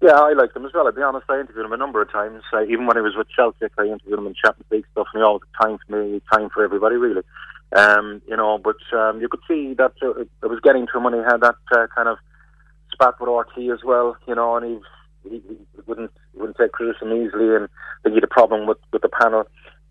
Yeah, 0.00 0.18
I 0.18 0.32
like 0.32 0.54
him 0.54 0.66
as 0.66 0.72
well. 0.74 0.86
I'll 0.86 0.92
be 0.92 1.02
honest, 1.02 1.26
I 1.28 1.38
interviewed 1.38 1.64
him 1.64 1.72
a 1.72 1.76
number 1.76 2.02
of 2.02 2.10
times. 2.10 2.42
Uh, 2.52 2.64
even 2.64 2.86
when 2.86 2.96
he 2.96 3.02
was 3.02 3.14
with 3.16 3.28
Celtic, 3.36 3.72
I 3.78 3.84
interviewed 3.84 4.18
him 4.18 4.26
in 4.26 4.34
Champions 4.34 4.70
League 4.70 4.86
stuff, 4.90 5.06
and 5.12 5.20
he 5.20 5.24
always 5.24 5.42
had 5.46 5.66
time 5.66 5.78
for 5.86 6.02
me, 6.04 6.20
time 6.32 6.48
for 6.50 6.64
everybody, 6.64 6.96
really. 6.96 7.22
Um, 7.74 8.20
you 8.26 8.36
know, 8.36 8.58
but 8.58 8.82
um, 8.98 9.20
you 9.20 9.28
could 9.28 9.40
see 9.46 9.74
that 9.74 9.92
uh, 10.02 10.20
it 10.20 10.28
was 10.42 10.60
getting 10.62 10.86
to 10.88 10.98
him 10.98 11.04
when 11.04 11.14
he 11.14 11.20
had 11.20 11.40
that 11.40 11.54
uh, 11.70 11.86
kind 11.94 12.08
of 12.08 12.18
spat 12.92 13.14
with 13.20 13.30
RT 13.30 13.70
as 13.72 13.84
well, 13.84 14.16
you 14.26 14.34
know, 14.34 14.56
and 14.56 14.66
he, 14.66 14.80
he, 15.24 15.42
he 15.46 15.80
wouldn't 15.86 16.10
wouldn't 16.34 16.56
take 16.56 16.72
criticism 16.72 17.12
easily, 17.12 17.54
and 17.54 17.68
he 18.04 18.14
had 18.14 18.24
a 18.24 18.28
problem 18.28 18.66
with, 18.66 18.78
with 18.92 19.02
the 19.02 19.08
panel. 19.08 19.44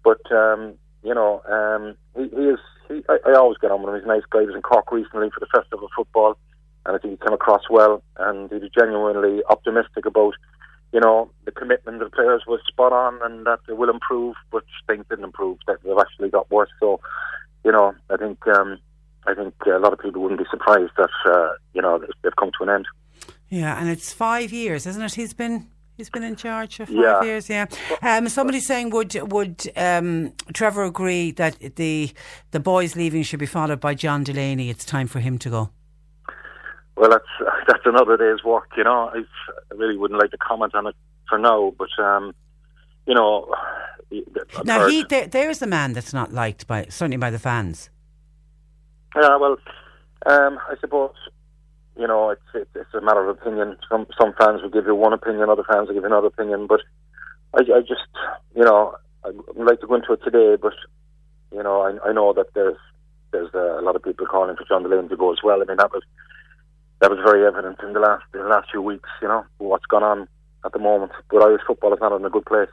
But 0.04 0.22
um, 0.32 0.76
you 1.04 1.13
know, 1.13 1.41
um, 1.50 1.96
he, 2.15 2.30
he 2.36 2.44
is. 2.50 2.60
He, 2.88 3.04
I, 3.10 3.17
I 3.30 3.38
always 3.38 3.58
get 3.58 3.72
on 3.72 3.82
with 3.82 3.94
him. 3.94 4.02
He's 4.02 4.06
a 4.06 4.08
nice 4.08 4.24
guy. 4.30 4.41
He 4.41 4.48
was 4.48 4.56
in 4.56 4.62
Cork 4.62 4.91
recently 4.91 5.30
for 5.30 5.39
the 5.39 5.48
Festival 5.54 5.86
of 5.86 5.91
Football, 5.96 6.38
and 6.86 6.96
I 6.96 7.00
think 7.00 7.20
he 7.20 7.26
came 7.26 7.34
across 7.34 7.63
well. 7.70 8.04
And 8.17 8.50
he 8.50 8.58
was 8.58 8.70
genuinely 8.78 9.44
optimistic 9.50 10.06
about, 10.06 10.34
you 10.91 11.00
know, 11.00 11.32
the 11.46 11.52
commitment 11.52 12.02
of 12.02 12.12
the 12.12 12.15
players 12.15 12.44
was 12.48 12.60
spot 12.67 12.94
on, 12.94 13.20
and 13.24 13.46
that 13.46 13.60
they 13.67 13.74
will 13.74 13.89
improve. 13.89 14.36
But 14.52 14.63
things 14.88 15.06
didn't 15.10 15.26
improve. 15.26 15.60
That 15.67 15.78
they've 15.84 15.98
actually 15.98 16.30
got 16.30 16.52
worse. 16.52 16.70
So, 16.80 17.00
you 17.63 17.72
know, 17.72 17.94
I 18.10 18.17
think 18.17 18.46
um, 18.48 18.80
I 19.26 19.34
think 19.36 19.54
a 19.67 19.80
lot 19.80 19.94
of 19.94 20.00
people 20.00 20.22
wouldn't 20.22 20.39
be 20.39 20.48
surprised 20.50 20.94
that 20.98 21.10
uh, 21.26 21.52
you 21.74 21.82
know 21.82 22.04
they've 22.24 22.36
come 22.36 22.52
to 22.58 22.63
an 22.63 22.70
end. 22.70 22.88
Yeah, 23.52 23.80
and 23.80 23.90
it's 23.90 24.12
five 24.12 24.52
years, 24.52 24.88
isn't 24.88 25.02
it? 25.02 25.14
He's 25.14 25.34
been 25.34 25.68
He's 25.98 26.10
been 26.10 26.24
in 26.24 26.36
charge 26.36 26.78
for 26.78 26.88
five 26.88 26.96
yeah. 26.96 27.22
years. 27.22 27.48
Yeah. 27.48 27.68
Um, 28.02 28.28
somebody's 28.28 28.66
saying 28.66 28.90
would 28.90 29.14
would 29.32 29.70
um, 29.76 30.34
Trevor 30.52 30.84
agree 30.84 31.30
that 31.34 31.76
the 31.76 32.12
the 32.50 32.60
boys 32.60 32.96
leaving 32.96 33.22
should 33.22 33.40
be 33.40 33.46
followed 33.46 33.80
by 33.80 33.94
John 33.94 34.24
Delaney? 34.24 34.72
It's 34.72 34.84
time 34.84 35.06
for 35.06 35.20
him 35.20 35.38
to 35.38 35.50
go. 35.52 35.70
Well, 36.96 37.12
that's 37.12 37.28
that's 37.68 37.86
another 37.86 38.18
day's 38.18 38.44
work. 38.44 38.70
You 38.76 38.86
know, 38.86 39.12
I, 39.14 39.22
really 39.76 39.96
wouldn't 39.96 40.20
like 40.20 40.32
to 40.32 40.38
comment 40.38 40.74
on 40.74 40.88
it 40.88 40.96
for 41.30 41.38
now, 41.38 41.72
but 41.78 41.90
um, 42.04 42.34
you 43.06 43.14
know. 43.14 43.54
I've 44.58 44.66
now 44.66 44.88
he 44.88 45.04
there, 45.04 45.28
there's 45.28 45.60
the 45.60 45.68
man 45.68 45.94
that's 45.94 46.14
not 46.14 46.34
liked 46.34 46.66
by 46.66 46.88
certainly 46.90 47.18
by 47.18 47.30
the 47.30 47.40
fans. 47.40 47.92
Yeah, 49.16 49.38
well, 49.38 49.58
um, 50.26 50.58
I 50.68 50.76
suppose 50.82 51.14
you 51.97 52.08
know, 52.08 52.30
it's, 52.30 52.41
it's, 52.54 52.69
it's 52.75 52.93
a 52.93 53.01
matter 53.01 53.27
of 53.27 53.38
opinion. 53.38 53.77
Some 53.89 54.08
some 54.19 54.34
fans 54.39 54.62
will 54.62 54.69
give 54.69 54.86
you 54.86 54.95
one 54.95 55.13
opinion, 55.13 55.49
other 55.49 55.63
fans 55.63 55.88
will 55.88 55.95
give 55.95 56.04
you 56.04 56.08
another 56.08 56.27
opinion. 56.27 56.67
But 56.67 56.82
I, 57.54 57.60
I 57.62 57.82
just, 57.82 58.08
you 58.56 58.63
know, 58.63 58.95
I'd 59.25 59.36
like 59.56 59.82
to 59.82 59.88
go 59.88 59.95
into 59.95 60.13
it 60.13 60.23
today, 60.23 60.56
but 60.62 60.73
you 61.51 61.63
know, 61.63 61.82
I, 61.82 62.10
I 62.10 62.13
know 62.13 62.34
that 62.34 62.54
there's 62.54 62.77
there's 63.32 63.54
a 63.54 63.82
lot 63.82 63.95
of 63.95 64.04
people 64.04 64.25
calling 64.25 64.56
for 64.56 64.65
John 64.67 64.84
Delaney 64.84 65.10
to 65.10 65.17
go 65.17 65.32
as 65.32 65.39
well. 65.43 65.62
I 65.62 65.65
mean, 65.65 65.77
that 65.77 65.91
was 65.91 66.04
that 66.99 67.10
was 67.10 67.19
very 67.25 67.45
evident 67.45 67.80
in 67.84 67.93
the 67.93 67.99
last 67.99 68.23
in 68.34 68.41
the 68.41 68.47
last 68.47 68.69
few 68.71 68.82
weeks. 68.82 69.10
You 69.21 69.27
know, 69.27 69.45
what's 69.58 69.86
gone 69.86 70.04
on 70.04 70.27
at 70.65 70.74
the 70.74 70.80
moment. 70.80 71.12
But 71.30 71.43
Irish 71.43 71.62
football 71.65 71.93
is 71.93 72.00
not 72.00 72.12
in 72.13 72.26
a 72.26 72.30
good 72.30 72.45
place. 72.45 72.69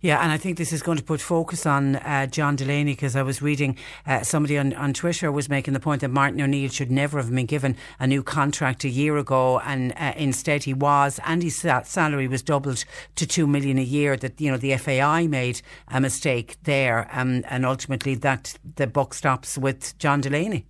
Yeah, 0.00 0.22
and 0.22 0.30
I 0.30 0.36
think 0.36 0.58
this 0.58 0.72
is 0.72 0.82
going 0.82 0.98
to 0.98 1.04
put 1.04 1.20
focus 1.20 1.64
on 1.64 1.96
uh, 1.96 2.26
John 2.26 2.56
Delaney 2.56 2.92
because 2.92 3.16
I 3.16 3.22
was 3.22 3.40
reading 3.40 3.78
uh, 4.06 4.22
somebody 4.22 4.58
on, 4.58 4.74
on 4.74 4.92
Twitter 4.92 5.32
was 5.32 5.48
making 5.48 5.72
the 5.72 5.80
point 5.80 6.02
that 6.02 6.10
Martin 6.10 6.40
O'Neill 6.42 6.68
should 6.68 6.90
never 6.90 7.18
have 7.18 7.34
been 7.34 7.46
given 7.46 7.76
a 7.98 8.06
new 8.06 8.22
contract 8.22 8.84
a 8.84 8.88
year 8.90 9.16
ago, 9.16 9.60
and 9.60 9.94
uh, 9.96 10.12
instead 10.16 10.64
he 10.64 10.74
was, 10.74 11.18
and 11.24 11.42
his 11.42 11.56
salary 11.56 12.28
was 12.28 12.42
doubled 12.42 12.84
to 13.16 13.26
two 13.26 13.46
million 13.46 13.78
a 13.78 13.82
year. 13.82 14.16
That 14.16 14.38
you 14.40 14.50
know 14.50 14.58
the 14.58 14.76
FAI 14.76 15.26
made 15.26 15.62
a 15.88 16.00
mistake 16.00 16.58
there, 16.64 17.08
um, 17.12 17.42
and 17.48 17.64
ultimately 17.64 18.14
that 18.16 18.58
the 18.76 18.86
buck 18.86 19.14
stops 19.14 19.56
with 19.56 19.96
John 19.98 20.20
Delaney. 20.20 20.66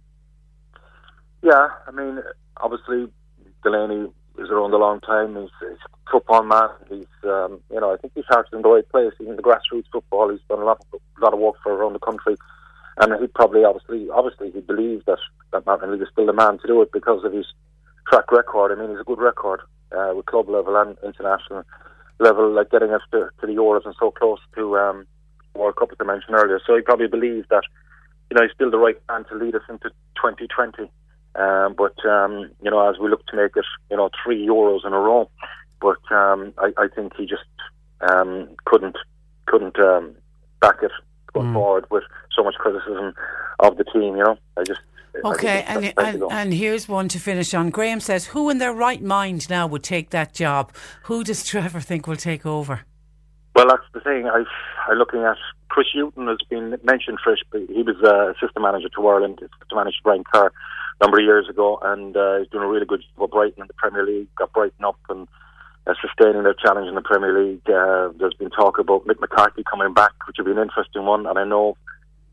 Yeah, 1.42 1.68
I 1.86 1.90
mean, 1.90 2.22
obviously 2.58 3.08
Delaney 3.62 4.08
is 4.38 4.50
around 4.50 4.72
a 4.72 4.78
long 4.78 5.00
time. 5.00 5.36
He's, 5.36 5.50
he's 5.60 5.78
a 5.84 6.10
football 6.10 6.42
man. 6.42 6.68
He's, 6.88 7.06
um, 7.24 7.60
you 7.70 7.80
know, 7.80 7.92
I 7.92 7.96
think 7.96 8.12
he's 8.14 8.24
started 8.24 8.54
in 8.54 8.62
the 8.62 8.68
right 8.68 8.88
place. 8.88 9.12
In 9.20 9.36
the 9.36 9.42
grassroots 9.42 9.90
football. 9.92 10.30
He's 10.30 10.40
done 10.48 10.60
a 10.60 10.64
lot, 10.64 10.84
of, 10.92 11.00
a 11.18 11.24
lot 11.24 11.32
of 11.32 11.38
work 11.38 11.56
for 11.62 11.72
around 11.72 11.94
the 11.94 11.98
country, 11.98 12.36
and 12.98 13.20
he 13.20 13.26
probably, 13.28 13.64
obviously, 13.64 14.08
obviously, 14.10 14.50
he 14.50 14.60
believes 14.60 15.04
that 15.06 15.18
that 15.52 15.66
Martin 15.66 15.88
O'Neill 15.88 16.02
is 16.02 16.08
still 16.12 16.26
the 16.26 16.32
man 16.32 16.58
to 16.58 16.66
do 16.66 16.82
it 16.82 16.92
because 16.92 17.24
of 17.24 17.32
his 17.32 17.46
track 18.08 18.30
record. 18.32 18.72
I 18.72 18.80
mean, 18.80 18.90
he's 18.90 19.00
a 19.00 19.04
good 19.04 19.20
record 19.20 19.60
uh, 19.92 20.12
with 20.14 20.26
club 20.26 20.48
level 20.48 20.76
and 20.76 20.96
international 21.04 21.64
level, 22.18 22.52
like 22.52 22.70
getting 22.70 22.90
us 22.90 23.02
to, 23.12 23.30
to 23.40 23.46
the 23.46 23.54
Euros 23.54 23.86
and 23.86 23.94
so 23.98 24.10
close 24.10 24.40
to 24.56 24.76
um, 24.76 25.06
World 25.54 25.76
Cup, 25.76 25.90
as 25.92 25.98
I 26.00 26.04
mentioned 26.04 26.34
earlier. 26.34 26.60
So 26.66 26.76
he 26.76 26.82
probably 26.82 27.06
believes 27.06 27.46
that, 27.50 27.62
you 28.30 28.36
know, 28.36 28.42
he's 28.42 28.54
still 28.54 28.70
the 28.70 28.78
right 28.78 28.96
man 29.08 29.24
to 29.26 29.36
lead 29.36 29.54
us 29.54 29.62
into 29.68 29.90
2020. 30.16 30.90
Um, 31.36 31.74
but 31.76 32.04
um, 32.06 32.50
you 32.62 32.70
know, 32.70 32.88
as 32.88 32.98
we 32.98 33.08
look 33.08 33.26
to 33.26 33.36
make 33.36 33.56
it, 33.56 33.64
you 33.90 33.96
know, 33.96 34.08
three 34.22 34.46
euros 34.46 34.86
in 34.86 34.92
a 34.92 34.98
row, 34.98 35.28
but 35.80 35.98
um, 36.14 36.54
I, 36.58 36.72
I, 36.78 36.88
think 36.94 37.12
he 37.16 37.26
just 37.26 37.42
um, 38.00 38.48
couldn't 38.64 38.96
couldn't 39.46 39.78
um, 39.80 40.14
back 40.60 40.76
it 40.82 40.92
going 41.32 41.48
mm. 41.48 41.54
forward 41.54 41.86
with 41.90 42.04
so 42.36 42.44
much 42.44 42.54
criticism 42.54 43.14
of 43.58 43.76
the 43.76 43.84
team. 43.84 44.16
You 44.16 44.24
know, 44.24 44.38
I 44.56 44.62
just. 44.62 44.80
Okay, 45.24 45.62
and, 45.68 45.94
and, 45.96 46.24
and 46.28 46.52
here's 46.52 46.88
one 46.88 47.06
to 47.08 47.20
finish 47.20 47.54
on. 47.54 47.70
Graham 47.70 48.00
says, 48.00 48.26
"Who 48.26 48.50
in 48.50 48.58
their 48.58 48.72
right 48.72 49.02
mind 49.02 49.48
now 49.48 49.66
would 49.66 49.84
take 49.84 50.10
that 50.10 50.34
job? 50.34 50.72
Who 51.04 51.24
does 51.24 51.44
Trevor 51.46 51.80
think 51.80 52.06
will 52.06 52.16
take 52.16 52.46
over?" 52.46 52.82
Well, 53.56 53.68
that's 53.68 53.82
the 53.92 54.00
thing. 54.00 54.26
I, 54.26 54.44
I'm 54.88 54.98
looking 54.98 55.22
at 55.22 55.36
Chris 55.68 55.86
Hughton 55.94 56.26
has 56.28 56.38
been 56.48 56.76
mentioned. 56.84 57.18
Trish, 57.24 57.38
he 57.68 57.82
was 57.82 57.96
uh, 58.04 58.30
assistant 58.30 58.62
manager 58.62 58.88
to 58.88 59.06
Ireland, 59.06 59.38
assistant 59.38 59.74
manager 59.74 59.96
to 59.96 60.02
Brian 60.02 60.24
Kerr 60.32 60.52
number 61.00 61.18
of 61.18 61.24
years 61.24 61.48
ago, 61.48 61.78
and 61.82 62.16
uh, 62.16 62.38
he's 62.38 62.48
doing 62.48 62.64
a 62.64 62.68
really 62.68 62.86
good 62.86 63.00
job 63.00 63.22
with 63.22 63.30
Brighton 63.30 63.62
in 63.62 63.66
the 63.66 63.74
Premier 63.74 64.06
League. 64.06 64.28
Got 64.36 64.52
Brighton 64.52 64.84
up 64.84 64.98
and 65.08 65.28
uh, 65.86 65.94
sustaining 66.00 66.42
their 66.44 66.54
challenge 66.54 66.88
in 66.88 66.94
the 66.94 67.02
Premier 67.02 67.44
League. 67.44 67.68
Uh, 67.68 68.10
there's 68.18 68.34
been 68.34 68.50
talk 68.50 68.78
about 68.78 69.06
Mick 69.06 69.20
McCarthy 69.20 69.62
coming 69.68 69.92
back, 69.92 70.12
which 70.26 70.36
would 70.38 70.46
be 70.46 70.52
an 70.52 70.58
interesting 70.58 71.04
one. 71.04 71.26
And 71.26 71.38
I 71.38 71.44
know 71.44 71.76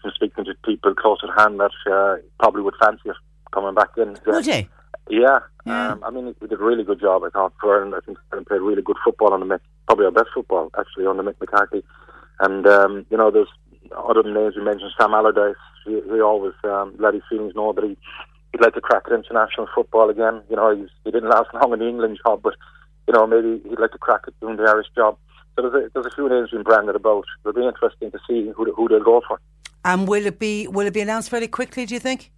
from 0.01 0.11
speaking 0.15 0.45
to 0.45 0.53
people 0.65 0.93
close 0.95 1.19
at 1.23 1.39
hand 1.39 1.59
that 1.59 1.71
uh, 1.91 2.17
probably 2.39 2.61
would 2.61 2.75
fancy 2.81 3.09
it 3.09 3.15
coming 3.51 3.75
back 3.75 3.89
in. 3.97 4.17
Would 4.25 4.45
he? 4.45 4.67
Yeah, 5.09 5.39
yeah. 5.65 5.91
Um, 5.93 6.03
I 6.03 6.09
mean, 6.09 6.33
he 6.39 6.47
did 6.47 6.59
a 6.59 6.63
really 6.63 6.83
good 6.83 7.01
job. 7.01 7.23
I 7.23 7.29
thought 7.29 7.53
for 7.59 7.75
Ireland. 7.75 7.95
I 7.95 8.05
think 8.05 8.17
he 8.33 8.43
played 8.45 8.61
really 8.61 8.81
good 8.81 8.97
football 9.03 9.33
on 9.33 9.39
the 9.41 9.45
Mick, 9.45 9.59
probably 9.87 10.05
our 10.05 10.11
best 10.11 10.29
football 10.33 10.71
actually 10.77 11.05
on 11.05 11.17
the 11.17 11.23
Mick 11.23 11.39
McCarthy. 11.39 11.83
And 12.39 12.65
um, 12.67 13.05
you 13.09 13.17
know, 13.17 13.31
there's 13.31 13.49
other 13.97 14.23
names 14.23 14.55
we 14.55 14.63
mentioned. 14.63 14.91
Sam 14.97 15.13
Allardyce. 15.13 15.55
He, 15.85 15.99
he 15.99 16.21
always 16.21 16.53
um, 16.63 16.95
let 16.99 17.13
his 17.13 17.23
feelings 17.29 17.55
know 17.55 17.73
that 17.73 17.83
he 17.83 17.97
he'd 18.51 18.61
like 18.61 18.73
to 18.73 18.81
crack 18.81 19.03
at 19.07 19.13
international 19.13 19.67
football 19.73 20.09
again. 20.09 20.41
You 20.49 20.55
know, 20.55 20.75
he's, 20.75 20.89
he 21.03 21.11
didn't 21.11 21.29
last 21.29 21.49
long 21.53 21.73
in 21.73 21.79
the 21.79 21.87
England 21.87 22.19
job, 22.25 22.41
but 22.43 22.55
you 23.07 23.13
know 23.13 23.25
maybe 23.27 23.61
he'd 23.67 23.79
like 23.79 23.91
to 23.91 23.97
crack 23.97 24.21
at 24.27 24.39
doing 24.39 24.57
the 24.57 24.63
Irish 24.63 24.87
job. 24.95 25.17
So 25.55 25.69
there's 25.69 25.85
a, 25.85 25.89
there's 25.93 26.05
a 26.05 26.15
few 26.15 26.29
names 26.29 26.51
being 26.51 26.63
branded 26.63 26.95
about. 26.95 27.25
It'll 27.41 27.53
be 27.53 27.67
interesting 27.67 28.11
to 28.11 28.19
see 28.27 28.51
who 28.55 28.71
who 28.73 28.87
they'll 28.87 29.03
go 29.03 29.21
for. 29.27 29.39
And 29.83 30.07
will 30.07 30.25
it 30.25 30.39
be 30.39 30.67
will 30.67 30.87
it 30.87 30.93
be 30.93 31.01
announced 31.01 31.29
very 31.29 31.47
quickly? 31.47 31.85
Do 31.85 31.93
you 31.93 31.99
think? 31.99 32.31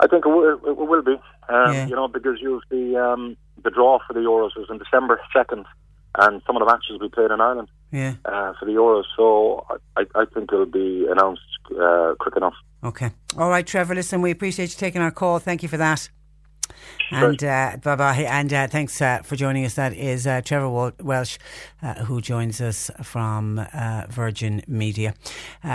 I 0.00 0.06
think 0.06 0.24
it 0.26 0.28
will, 0.28 0.60
it 0.64 0.76
will 0.76 1.02
be. 1.02 1.16
Um, 1.48 1.72
yeah. 1.72 1.86
You 1.86 1.96
know, 1.96 2.08
because 2.08 2.38
the 2.70 2.96
um, 2.96 3.36
the 3.64 3.70
draw 3.70 3.98
for 4.06 4.12
the 4.12 4.20
Euros 4.20 4.56
is 4.56 4.68
in 4.70 4.78
December 4.78 5.20
second, 5.32 5.66
and 6.16 6.42
some 6.46 6.56
of 6.56 6.60
the 6.60 6.66
matches 6.66 6.90
will 6.90 7.08
be 7.08 7.14
played 7.14 7.30
in 7.30 7.40
Ireland. 7.40 7.68
Yeah. 7.90 8.14
Uh, 8.24 8.52
for 8.58 8.66
the 8.66 8.72
Euros, 8.72 9.04
so 9.16 9.66
I, 9.96 10.04
I 10.14 10.26
think 10.26 10.52
it'll 10.52 10.66
be 10.66 11.06
announced 11.10 11.42
uh, 11.80 12.14
quick 12.20 12.36
enough. 12.36 12.54
Okay. 12.82 13.10
All 13.36 13.50
right, 13.50 13.66
Trevor. 13.66 13.94
Listen, 13.94 14.22
we 14.22 14.30
appreciate 14.30 14.70
you 14.70 14.76
taking 14.76 15.02
our 15.02 15.10
call. 15.10 15.38
Thank 15.38 15.62
you 15.62 15.68
for 15.68 15.76
that. 15.76 16.08
And 17.10 17.42
uh, 17.42 17.78
bye 17.82 17.96
bye. 17.96 18.26
And 18.28 18.52
uh, 18.52 18.66
thanks 18.68 19.00
uh, 19.00 19.22
for 19.22 19.36
joining 19.36 19.64
us. 19.64 19.74
That 19.74 19.94
is 19.94 20.26
uh, 20.26 20.42
Trevor 20.42 20.92
Welsh, 21.00 21.38
uh, 21.82 21.94
who 22.04 22.20
joins 22.20 22.60
us 22.60 22.90
from 23.02 23.58
uh, 23.72 24.04
Virgin 24.10 24.62
Media, 24.68 25.14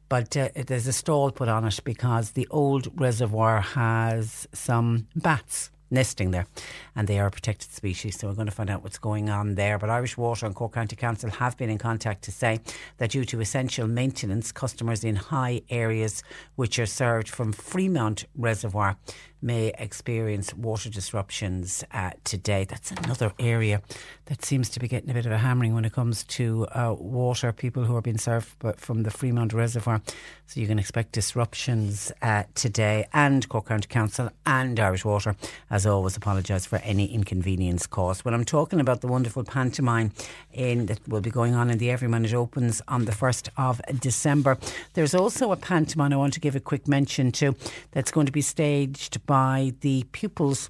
but 0.07 0.35
uh, 0.35 0.49
there's 0.55 0.87
a 0.87 0.93
stall 0.93 1.31
put 1.31 1.47
on 1.47 1.65
it 1.65 1.79
because 1.83 2.31
the 2.31 2.47
old 2.49 2.89
reservoir 2.99 3.61
has 3.61 4.47
some 4.53 5.07
bats 5.15 5.69
nesting 5.91 6.31
there 6.31 6.47
and 6.95 7.07
they 7.07 7.19
are 7.19 7.27
a 7.27 7.31
protected 7.31 7.71
species. 7.71 8.17
So 8.19 8.27
we're 8.27 8.35
going 8.35 8.47
to 8.47 8.51
find 8.51 8.69
out 8.69 8.83
what's 8.83 8.97
going 8.97 9.29
on 9.29 9.55
there. 9.55 9.77
But 9.77 9.89
Irish 9.89 10.17
Water 10.17 10.45
and 10.45 10.55
Cork 10.55 10.73
County 10.73 10.95
Council 10.95 11.29
have 11.29 11.57
been 11.57 11.69
in 11.69 11.77
contact 11.77 12.23
to 12.23 12.31
say 12.31 12.59
that 12.97 13.11
due 13.11 13.25
to 13.25 13.39
essential 13.41 13.87
maintenance, 13.87 14.51
customers 14.51 15.03
in 15.03 15.15
high 15.15 15.61
areas 15.69 16.23
which 16.55 16.79
are 16.79 16.85
served 16.85 17.29
from 17.29 17.53
Freemount 17.53 18.25
Reservoir 18.35 18.97
may 19.41 19.73
experience 19.77 20.53
water 20.53 20.89
disruptions 20.89 21.83
uh, 21.91 22.11
today. 22.23 22.65
That's 22.65 22.91
another 22.91 23.31
area 23.39 23.81
that 24.29 24.45
seems 24.45 24.69
to 24.69 24.79
be 24.79 24.87
getting 24.87 25.09
a 25.09 25.13
bit 25.13 25.25
of 25.25 25.31
a 25.31 25.39
hammering 25.39 25.73
when 25.73 25.85
it 25.85 25.91
comes 25.91 26.23
to 26.23 26.67
uh, 26.67 26.95
water. 26.97 27.51
People 27.51 27.83
who 27.83 27.95
are 27.95 28.01
being 28.01 28.19
served 28.19 28.55
but 28.59 28.79
from 28.79 29.01
the 29.01 29.09
Freemount 29.09 29.53
Reservoir. 29.53 30.01
So 30.45 30.59
you 30.59 30.67
can 30.67 30.77
expect 30.77 31.13
disruptions 31.13 32.11
uh, 32.21 32.43
today. 32.53 33.07
And 33.11 33.49
Cork 33.49 33.67
County 33.67 33.87
Council 33.87 34.29
and 34.45 34.79
Irish 34.79 35.03
Water, 35.03 35.35
as 35.71 35.87
always, 35.87 36.15
apologise 36.15 36.67
for 36.67 36.77
any 36.77 37.11
inconvenience 37.11 37.87
caused. 37.87 38.23
When 38.23 38.35
I'm 38.35 38.45
talking 38.45 38.79
about 38.79 39.01
the 39.01 39.07
wonderful 39.07 39.43
pantomime 39.43 40.11
in 40.53 40.85
that 40.85 40.99
will 41.07 41.21
be 41.21 41.31
going 41.31 41.55
on 41.55 41.71
in 41.71 41.79
the 41.79 41.89
Everyman, 41.89 42.23
it 42.23 42.33
opens 42.35 42.83
on 42.87 43.05
the 43.05 43.11
1st 43.11 43.49
of 43.57 43.81
December. 43.99 44.59
There's 44.93 45.15
also 45.15 45.51
a 45.51 45.57
pantomime 45.57 46.13
I 46.13 46.17
want 46.17 46.33
to 46.35 46.39
give 46.39 46.55
a 46.55 46.59
quick 46.59 46.87
mention 46.87 47.31
to 47.33 47.55
that's 47.91 48.11
going 48.11 48.27
to 48.27 48.31
be 48.31 48.41
staged 48.41 49.25
by 49.25 49.73
the 49.81 50.05
pupils 50.11 50.69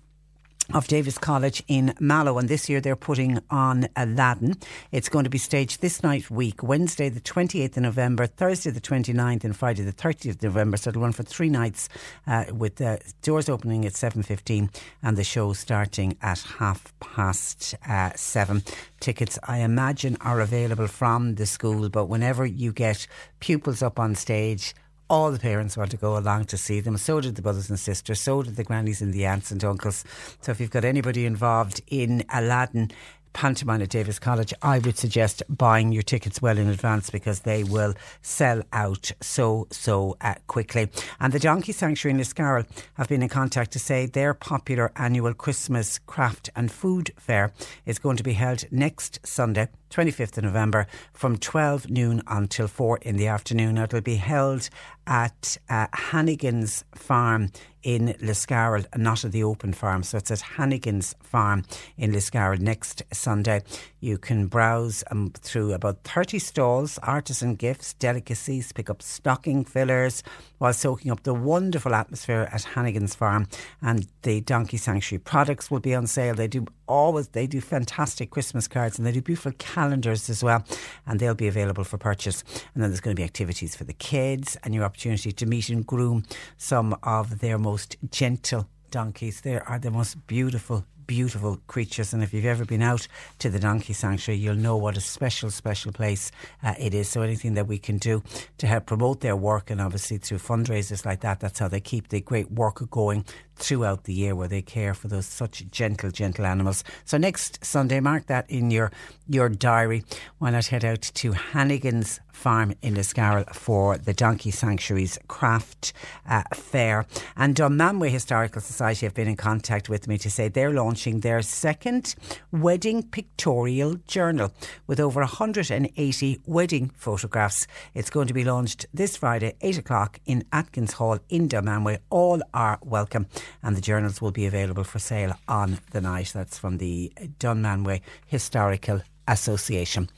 of 0.74 0.88
Davis 0.88 1.18
College 1.18 1.64
in 1.68 1.94
Mallow, 2.00 2.38
and 2.38 2.48
this 2.48 2.70
year 2.70 2.80
they're 2.82 2.96
putting 2.96 3.40
on 3.50 3.88
Aladdin. 3.96 4.56
It's 4.92 5.10
going 5.10 5.24
to 5.24 5.30
be 5.30 5.38
staged 5.38 5.82
this 5.82 6.04
night 6.04 6.30
week, 6.30 6.62
Wednesday 6.62 7.10
the 7.10 7.22
28th 7.22 7.78
of 7.78 7.84
November, 7.84 8.28
Thursday 8.28 8.70
the 8.70 8.82
29th, 8.82 9.44
and 9.44 9.56
Friday 9.56 9.84
the 9.84 9.94
30th 9.94 10.32
of 10.32 10.44
November. 10.44 10.78
So 10.78 10.90
it'll 10.90 11.02
run 11.02 11.12
for 11.12 11.24
three 11.24 11.50
nights, 11.50 11.90
uh, 12.28 12.46
with 12.54 12.76
the 12.76 13.00
doors 13.22 13.50
opening 13.50 13.86
at 13.86 13.94
7.15 13.94 14.70
and 15.02 15.18
the 15.18 15.24
show 15.24 15.54
starting 15.54 16.18
at 16.22 16.40
half 16.40 16.94
past 17.00 17.76
uh, 17.88 18.12
seven. 18.16 18.64
Tickets, 19.00 19.40
I 19.44 19.60
imagine, 19.60 20.18
are 20.22 20.42
available 20.42 20.88
from 20.88 21.36
the 21.36 21.46
school, 21.46 21.90
but 21.90 22.06
whenever 22.06 22.46
you 22.46 22.72
get 22.72 23.08
pupils 23.40 23.82
up 23.82 24.00
on 24.00 24.16
stage, 24.16 24.74
all 25.10 25.32
the 25.32 25.40
parents 25.40 25.76
want 25.76 25.92
to 25.92 25.98
go 25.98 26.18
along 26.18 26.46
to 26.46 26.58
see 26.58 26.80
them. 26.80 26.98
So 26.98 27.20
did 27.20 27.36
the 27.36 27.42
brothers 27.42 27.70
and 27.70 27.80
sisters. 27.80 28.22
So 28.22 28.44
did 28.44 28.56
the 28.56 28.64
grannies 28.64 29.02
and 29.02 29.14
the 29.14 29.26
aunts 29.26 29.52
and 29.52 29.64
uncles. 29.64 30.06
So 30.42 30.52
if 30.52 30.60
you've 30.60 30.70
got 30.70 30.86
anybody 30.86 31.26
involved 31.26 31.82
in 31.88 32.24
Aladdin, 32.32 32.92
pantomime 33.34 33.82
at 33.82 33.90
Davis 33.90 34.20
College, 34.20 34.54
I 34.62 34.80
would 34.80 34.98
suggest 34.98 35.44
buying 35.50 35.92
your 35.92 36.04
tickets 36.04 36.42
well 36.42 36.58
in 36.58 36.68
advance 36.68 37.10
because 37.10 37.42
they 37.42 37.64
will 37.64 37.94
sell 38.22 38.64
out 38.74 39.12
so, 39.22 39.68
so 39.72 40.18
uh, 40.22 40.36
quickly. 40.48 40.90
And 41.20 41.32
the 41.34 41.40
Donkey 41.40 41.72
Sanctuary 41.72 42.18
in 42.18 42.22
Liscarroll 42.22 42.66
have 42.96 43.08
been 43.08 43.22
in 43.22 43.30
contact 43.30 43.72
to 43.72 43.80
say 43.80 44.06
their 44.06 44.34
popular 44.34 44.92
annual 44.96 45.34
Christmas 45.34 46.00
craft 46.00 46.50
and 46.56 46.72
food 46.72 47.12
fair 47.18 47.54
is 47.86 48.00
going 48.00 48.18
to 48.18 48.24
be 48.24 48.34
held 48.34 48.66
next 48.72 49.20
Sunday. 49.26 49.70
25th 49.90 50.38
of 50.38 50.44
November 50.44 50.88
from 51.14 51.38
12 51.38 51.90
noon 51.90 52.22
until 52.28 52.68
4 52.68 52.98
in 52.98 53.18
the 53.18 53.28
afternoon. 53.28 53.78
It'll 53.78 54.02
be 54.02 54.16
held 54.16 54.70
at 55.10 55.58
uh, 55.70 55.88
Hannigan's 55.92 56.86
Farm 56.94 57.52
in 57.82 58.16
Liscarroll, 58.22 58.86
not 58.96 59.26
at 59.26 59.32
the 59.32 59.44
open 59.44 59.74
farm. 59.74 60.04
So 60.04 60.18
it's 60.20 60.30
at 60.30 60.42
Hannigan's 60.42 61.16
Farm 61.24 61.64
in 61.98 62.12
Liscarroll 62.12 62.60
next 62.60 63.02
Sunday. 63.12 63.64
You 64.00 64.20
can 64.20 64.48
browse 64.48 65.04
um, 65.10 65.32
through 65.32 65.74
about 65.74 66.04
30 66.04 66.38
stalls, 66.40 67.00
artisan 67.00 67.56
gifts, 67.56 67.96
delicacies, 67.96 68.72
pick 68.72 68.90
up 68.90 69.02
stocking 69.02 69.66
fillers 69.66 70.24
while 70.60 70.74
soaking 70.74 71.12
up 71.12 71.24
the 71.24 71.34
wonderful 71.34 71.96
atmosphere 71.96 72.48
at 72.52 72.64
Hannigan's 72.64 73.16
Farm. 73.16 73.48
And 73.82 74.08
the 74.22 74.42
Donkey 74.42 74.78
Sanctuary 74.78 75.20
products 75.20 75.72
will 75.72 75.80
be 75.80 75.96
on 75.96 76.06
sale. 76.06 76.36
They 76.36 76.48
do 76.48 76.66
always, 76.88 77.30
they 77.30 77.48
do 77.48 77.60
fantastic 77.60 78.30
Christmas 78.30 78.68
cards 78.68 78.98
and 78.98 79.08
they 79.08 79.12
do 79.12 79.22
beautiful 79.22 79.54
calendars 79.58 80.30
as 80.30 80.44
well. 80.44 80.64
And 81.08 81.20
they'll 81.20 81.34
be 81.34 81.48
available 81.48 81.84
for 81.84 81.98
purchase. 81.98 82.44
And 82.74 82.84
then 82.84 82.92
there's 82.92 83.02
going 83.02 83.16
to 83.16 83.20
be 83.20 83.26
activities 83.26 83.76
for 83.76 83.84
the 83.84 83.94
kids 83.94 84.58
and 84.64 84.76
your 84.76 84.84
opportunity 84.84 85.32
to 85.32 85.46
meet 85.46 85.70
and 85.70 85.86
groom 85.86 86.24
some 86.58 86.96
of 87.04 87.40
their 87.40 87.58
most 87.58 87.98
gentle 88.12 88.68
donkeys. 88.92 89.42
They 89.42 89.60
are 89.60 89.80
the 89.80 89.92
most 89.92 90.28
beautiful, 90.28 90.86
beautiful 91.10 91.58
creatures. 91.66 92.14
And 92.14 92.22
if 92.22 92.36
you've 92.36 92.46
ever 92.46 92.66
been 92.66 92.84
out 92.84 93.08
to 93.40 93.50
the 93.50 93.60
Donkey 93.60 93.94
Sanctuary, 93.94 94.38
you'll 94.38 94.54
know 94.54 94.78
what 94.78 94.96
a 94.96 95.02
special, 95.02 95.50
special 95.50 95.92
place 95.92 96.32
uh, 96.62 96.76
it 96.78 96.94
is. 96.94 97.10
So 97.10 97.24
anything 97.24 97.56
that 97.56 97.66
we 97.66 97.80
can 97.80 97.98
do 97.98 98.22
to 98.60 98.68
help 98.68 98.86
promote 98.86 99.22
their 99.22 99.36
work 99.36 99.72
and 99.72 99.82
obviously 99.82 100.20
through 100.20 100.38
fundraisers 100.38 101.08
like 101.08 101.22
that, 101.22 101.40
that's 101.40 101.58
how 101.58 101.68
they 101.68 101.80
keep 101.80 102.10
the 102.10 102.22
great 102.22 102.52
work 102.52 102.88
going 102.92 103.26
throughout 103.60 104.06
the 104.06 104.14
year 104.14 104.36
where 104.36 104.48
they 104.48 104.62
care 104.62 104.94
for 104.94 105.08
those 105.08 105.26
such 105.26 105.70
gentle, 105.70 106.12
gentle 106.12 106.46
animals. 106.46 106.84
So 107.06 107.18
next 107.18 107.64
Sunday, 107.64 108.00
mark 108.00 108.28
that 108.28 108.50
in 108.50 108.72
your 108.72 108.92
your 109.28 109.50
diary. 109.50 110.04
Why 110.40 110.50
not 110.50 110.68
head 110.68 110.84
out 110.84 111.02
to 111.02 111.34
Hannigan's 111.34 112.20
Farm 112.40 112.74
in 112.82 112.96
Liscarroll 112.96 113.54
for 113.54 113.98
the 113.98 114.14
Donkey 114.14 114.50
Sanctuary's 114.50 115.20
craft 115.28 115.92
uh, 116.26 116.44
fair. 116.54 117.06
And 117.36 117.54
Dunmanway 117.54 118.12
Historical 118.12 118.62
Society 118.62 119.06
have 119.06 119.14
been 119.14 119.28
in 119.28 119.36
contact 119.36 119.90
with 119.90 120.08
me 120.08 120.18
to 120.20 120.32
say 120.32 120.48
they're 120.48 120.72
launching 120.72 121.20
their 121.20 121.42
second 121.42 122.16
wedding 122.50 123.04
pictorial 123.04 123.96
journal 124.08 124.54
with 124.88 125.02
over 125.02 125.20
180 125.20 126.40
wedding 126.46 126.92
photographs. 126.96 127.68
It's 127.94 128.10
going 128.10 128.28
to 128.28 128.34
be 128.34 128.46
launched 128.46 128.86
this 128.94 129.18
Friday, 129.18 129.56
8 129.60 129.80
o'clock 129.80 130.20
in 130.26 130.46
Atkins 130.54 130.94
Hall 130.94 131.20
in 131.28 131.50
Dunmanway. 131.50 132.00
All 132.10 132.42
are 132.54 132.80
welcome 132.82 133.28
and 133.64 133.76
the 133.76 133.82
journals 133.82 134.22
will 134.22 134.32
be 134.32 134.46
available 134.46 134.84
for 134.84 135.00
sale 135.00 135.34
on 135.48 135.80
the 135.92 136.02
night. 136.02 136.32
That's 136.34 136.58
from 136.58 136.78
the 136.78 137.12
Dunmanway 137.40 138.02
Historical 138.26 139.02
Association. 139.28 140.10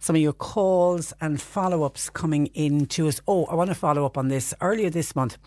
Some 0.00 0.16
of 0.16 0.22
your 0.22 0.32
calls 0.32 1.12
and 1.20 1.40
follow 1.40 1.84
ups 1.84 2.10
coming 2.10 2.46
in 2.46 2.86
to 2.86 3.08
us. 3.08 3.20
Oh, 3.28 3.44
I 3.46 3.54
want 3.54 3.68
to 3.70 3.74
follow 3.74 4.04
up 4.04 4.18
on 4.18 4.28
this. 4.28 4.52
Earlier 4.60 4.90
this 4.90 5.14
month, 5.14 5.38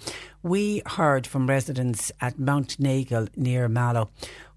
we 0.41 0.81
heard 0.85 1.27
from 1.27 1.47
residents 1.47 2.11
at 2.21 2.39
Mount 2.39 2.79
Nagle 2.79 3.27
near 3.35 3.67
Mallow 3.67 4.09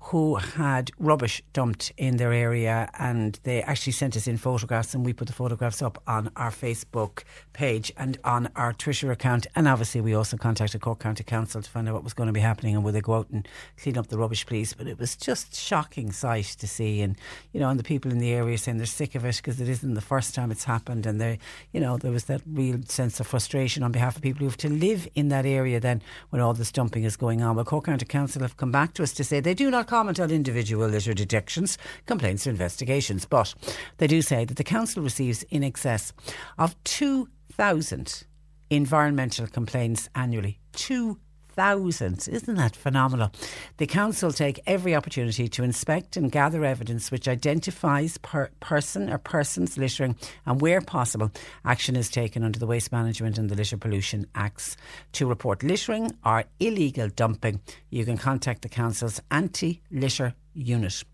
who 0.06 0.34
had 0.34 0.90
rubbish 0.98 1.42
dumped 1.52 1.92
in 1.96 2.16
their 2.16 2.32
area 2.32 2.90
and 2.98 3.38
they 3.44 3.62
actually 3.62 3.92
sent 3.92 4.16
us 4.16 4.26
in 4.26 4.36
photographs 4.36 4.94
and 4.94 5.06
we 5.06 5.12
put 5.12 5.28
the 5.28 5.32
photographs 5.32 5.80
up 5.80 6.02
on 6.08 6.30
our 6.34 6.50
Facebook 6.50 7.22
page 7.52 7.92
and 7.96 8.18
on 8.24 8.48
our 8.56 8.72
Twitter 8.72 9.12
account. 9.12 9.46
And 9.54 9.68
obviously 9.68 10.00
we 10.00 10.12
also 10.12 10.36
contacted 10.36 10.80
Cork 10.80 10.98
County 10.98 11.22
Council 11.22 11.62
to 11.62 11.70
find 11.70 11.88
out 11.88 11.94
what 11.94 12.02
was 12.02 12.14
going 12.14 12.26
to 12.26 12.32
be 12.32 12.40
happening 12.40 12.74
and 12.74 12.84
would 12.84 12.94
they 12.94 13.00
go 13.00 13.14
out 13.14 13.30
and 13.30 13.46
clean 13.80 13.96
up 13.96 14.08
the 14.08 14.18
rubbish 14.18 14.44
please. 14.44 14.74
But 14.74 14.88
it 14.88 14.98
was 14.98 15.16
just 15.16 15.54
shocking 15.54 16.10
sight 16.10 16.46
to 16.46 16.66
see. 16.66 17.00
And 17.00 17.16
you 17.52 17.60
know 17.60 17.68
and 17.68 17.78
the 17.78 17.84
people 17.84 18.10
in 18.10 18.18
the 18.18 18.32
area 18.32 18.58
saying 18.58 18.78
they're 18.78 18.86
sick 18.86 19.14
of 19.14 19.24
it 19.24 19.36
because 19.36 19.60
it 19.60 19.68
isn't 19.68 19.94
the 19.94 20.00
first 20.00 20.34
time 20.34 20.50
it's 20.50 20.64
happened. 20.64 21.06
And 21.06 21.20
they 21.20 21.38
you 21.72 21.78
know 21.78 21.96
there 21.96 22.12
was 22.12 22.24
that 22.24 22.42
real 22.44 22.80
sense 22.86 23.20
of 23.20 23.28
frustration 23.28 23.84
on 23.84 23.92
behalf 23.92 24.16
of 24.16 24.22
people 24.22 24.40
who 24.40 24.46
have 24.46 24.56
to 24.58 24.68
live 24.68 25.06
in 25.14 25.28
that 25.28 25.46
area 25.46 25.78
then 25.78 26.02
when 26.30 26.42
all 26.42 26.54
this 26.54 26.72
dumping 26.72 27.04
is 27.04 27.16
going 27.16 27.40
on. 27.40 27.54
Well 27.54 27.64
Cork 27.64 27.84
County 27.84 28.04
Council 28.04 28.42
have 28.42 28.56
come 28.56 28.72
back 28.72 28.94
to 28.94 29.04
us 29.04 29.12
to 29.12 29.22
say 29.22 29.38
they 29.38 29.54
do 29.54 29.70
not 29.70 29.86
comment 29.92 30.18
on 30.18 30.30
individual 30.30 30.88
litter 30.88 31.12
detections, 31.12 31.76
complaints, 32.06 32.46
or 32.46 32.50
investigations. 32.50 33.26
But 33.26 33.54
they 33.98 34.06
do 34.06 34.22
say 34.22 34.46
that 34.46 34.56
the 34.56 34.64
council 34.64 35.02
receives 35.02 35.42
in 35.50 35.62
excess 35.62 36.14
of 36.56 36.82
2,000 36.84 38.24
environmental 38.70 39.46
complaints 39.46 40.08
annually. 40.14 40.60
2,000 40.72 41.21
thousands. 41.54 42.28
Isn't 42.28 42.56
that 42.56 42.76
phenomenal? 42.76 43.30
The 43.76 43.86
council 43.86 44.32
take 44.32 44.60
every 44.66 44.94
opportunity 44.94 45.48
to 45.48 45.62
inspect 45.62 46.16
and 46.16 46.32
gather 46.32 46.64
evidence 46.64 47.10
which 47.10 47.28
identifies 47.28 48.18
per 48.18 48.50
person 48.60 49.10
or 49.10 49.18
persons 49.18 49.76
littering, 49.78 50.16
and 50.46 50.60
where 50.60 50.80
possible, 50.80 51.30
action 51.64 51.96
is 51.96 52.08
taken 52.08 52.42
under 52.42 52.58
the 52.58 52.66
Waste 52.66 52.92
Management 52.92 53.38
and 53.38 53.48
the 53.48 53.56
Litter 53.56 53.76
Pollution 53.76 54.26
Acts. 54.34 54.76
To 55.12 55.26
report 55.26 55.62
littering 55.62 56.12
or 56.24 56.44
illegal 56.60 57.08
dumping, 57.08 57.60
you 57.90 58.04
can 58.04 58.18
contact 58.18 58.62
the 58.62 58.68
council's 58.68 59.20
anti 59.30 59.80
litter 59.90 60.34
unit. 60.54 61.04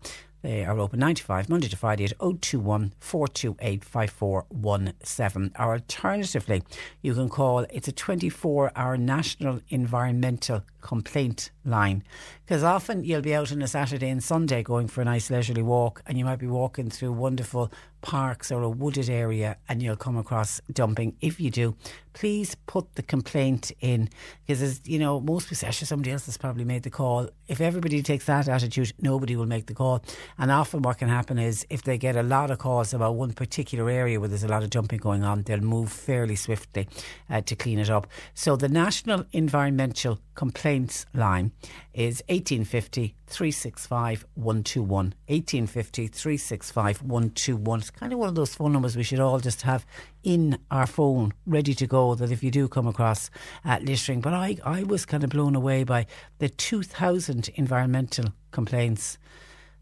They 0.41 0.63
are 0.63 0.79
open 0.79 0.99
95 0.99 1.49
Monday 1.49 1.67
to 1.67 1.75
Friday 1.75 2.05
at 2.05 2.17
021 2.19 2.93
428 3.01 3.83
5417. 3.83 5.51
Or 5.59 5.73
alternatively, 5.73 6.63
you 7.01 7.13
can 7.13 7.27
call 7.27 7.65
it's 7.69 7.89
a 7.89 7.91
24 7.91 8.71
hour 8.73 8.95
national 8.95 9.59
environmental 9.67 10.63
complaint 10.81 11.51
line 11.65 12.03
because 12.45 12.63
often 12.63 13.03
you'll 13.03 13.21
be 13.21 13.35
out 13.35 13.51
on 13.51 13.61
a 13.61 13.67
Saturday 13.67 14.09
and 14.09 14.23
Sunday 14.23 14.63
going 14.63 14.87
for 14.87 15.01
a 15.01 15.05
nice 15.05 15.29
leisurely 15.29 15.61
walk 15.61 16.01
and 16.07 16.17
you 16.17 16.23
might 16.23 16.39
be 16.39 16.47
walking 16.47 16.89
through 16.89 17.11
wonderful 17.11 17.69
parks 18.01 18.51
or 18.51 18.61
a 18.63 18.69
wooded 18.69 19.09
area 19.09 19.57
and 19.67 19.81
you'll 19.81 19.95
come 19.95 20.17
across 20.17 20.61
dumping. 20.71 21.15
If 21.21 21.39
you 21.39 21.49
do, 21.49 21.75
please 22.13 22.55
put 22.65 22.95
the 22.95 23.03
complaint 23.03 23.71
in 23.79 24.09
because, 24.45 24.61
as 24.61 24.81
you 24.85 24.99
know, 24.99 25.19
most 25.19 25.49
people, 25.49 25.71
somebody 25.71 26.11
else 26.11 26.25
has 26.25 26.37
probably 26.37 26.65
made 26.65 26.83
the 26.83 26.89
call. 26.89 27.29
If 27.47 27.61
everybody 27.61 28.01
takes 28.03 28.25
that 28.25 28.47
attitude, 28.47 28.93
nobody 28.99 29.35
will 29.35 29.45
make 29.45 29.67
the 29.67 29.73
call. 29.73 30.03
And 30.37 30.51
often 30.51 30.81
what 30.81 30.97
can 30.97 31.09
happen 31.09 31.37
is 31.37 31.65
if 31.69 31.83
they 31.83 31.97
get 31.97 32.15
a 32.15 32.23
lot 32.23 32.51
of 32.51 32.57
calls 32.57 32.93
about 32.93 33.15
one 33.15 33.33
particular 33.33 33.89
area 33.89 34.19
where 34.19 34.29
there's 34.29 34.43
a 34.43 34.47
lot 34.47 34.63
of 34.63 34.69
dumping 34.69 34.99
going 34.99 35.23
on, 35.23 35.43
they'll 35.43 35.59
move 35.59 35.91
fairly 35.91 36.35
swiftly 36.35 36.87
uh, 37.29 37.41
to 37.41 37.55
clean 37.55 37.79
it 37.79 37.89
up. 37.89 38.07
So 38.33 38.55
the 38.55 38.69
National 38.69 39.25
Environmental 39.31 40.19
Complaints 40.39 41.05
line 41.13 41.51
is 41.93 42.23
1850 42.29 43.13
365 43.27 44.25
121. 44.35 45.13
1850 45.27 46.07
365 46.07 47.01
121. 47.01 47.79
It's 47.81 47.89
kind 47.89 48.13
of 48.13 48.19
one 48.19 48.29
of 48.29 48.35
those 48.35 48.55
phone 48.55 48.71
numbers 48.71 48.95
we 48.95 49.03
should 49.03 49.19
all 49.19 49.41
just 49.41 49.63
have 49.63 49.85
in 50.23 50.57
our 50.71 50.87
phone, 50.87 51.33
ready 51.45 51.73
to 51.73 51.85
go, 51.85 52.15
that 52.15 52.31
if 52.31 52.41
you 52.41 52.51
do 52.51 52.69
come 52.69 52.87
across 52.87 53.29
uh, 53.65 53.79
littering. 53.81 54.21
But 54.21 54.33
I, 54.33 54.55
I 54.63 54.83
was 54.83 55.05
kind 55.05 55.25
of 55.25 55.29
blown 55.29 55.55
away 55.57 55.83
by 55.83 56.05
the 56.37 56.47
2,000 56.47 57.49
environmental 57.55 58.33
complaints. 58.51 59.17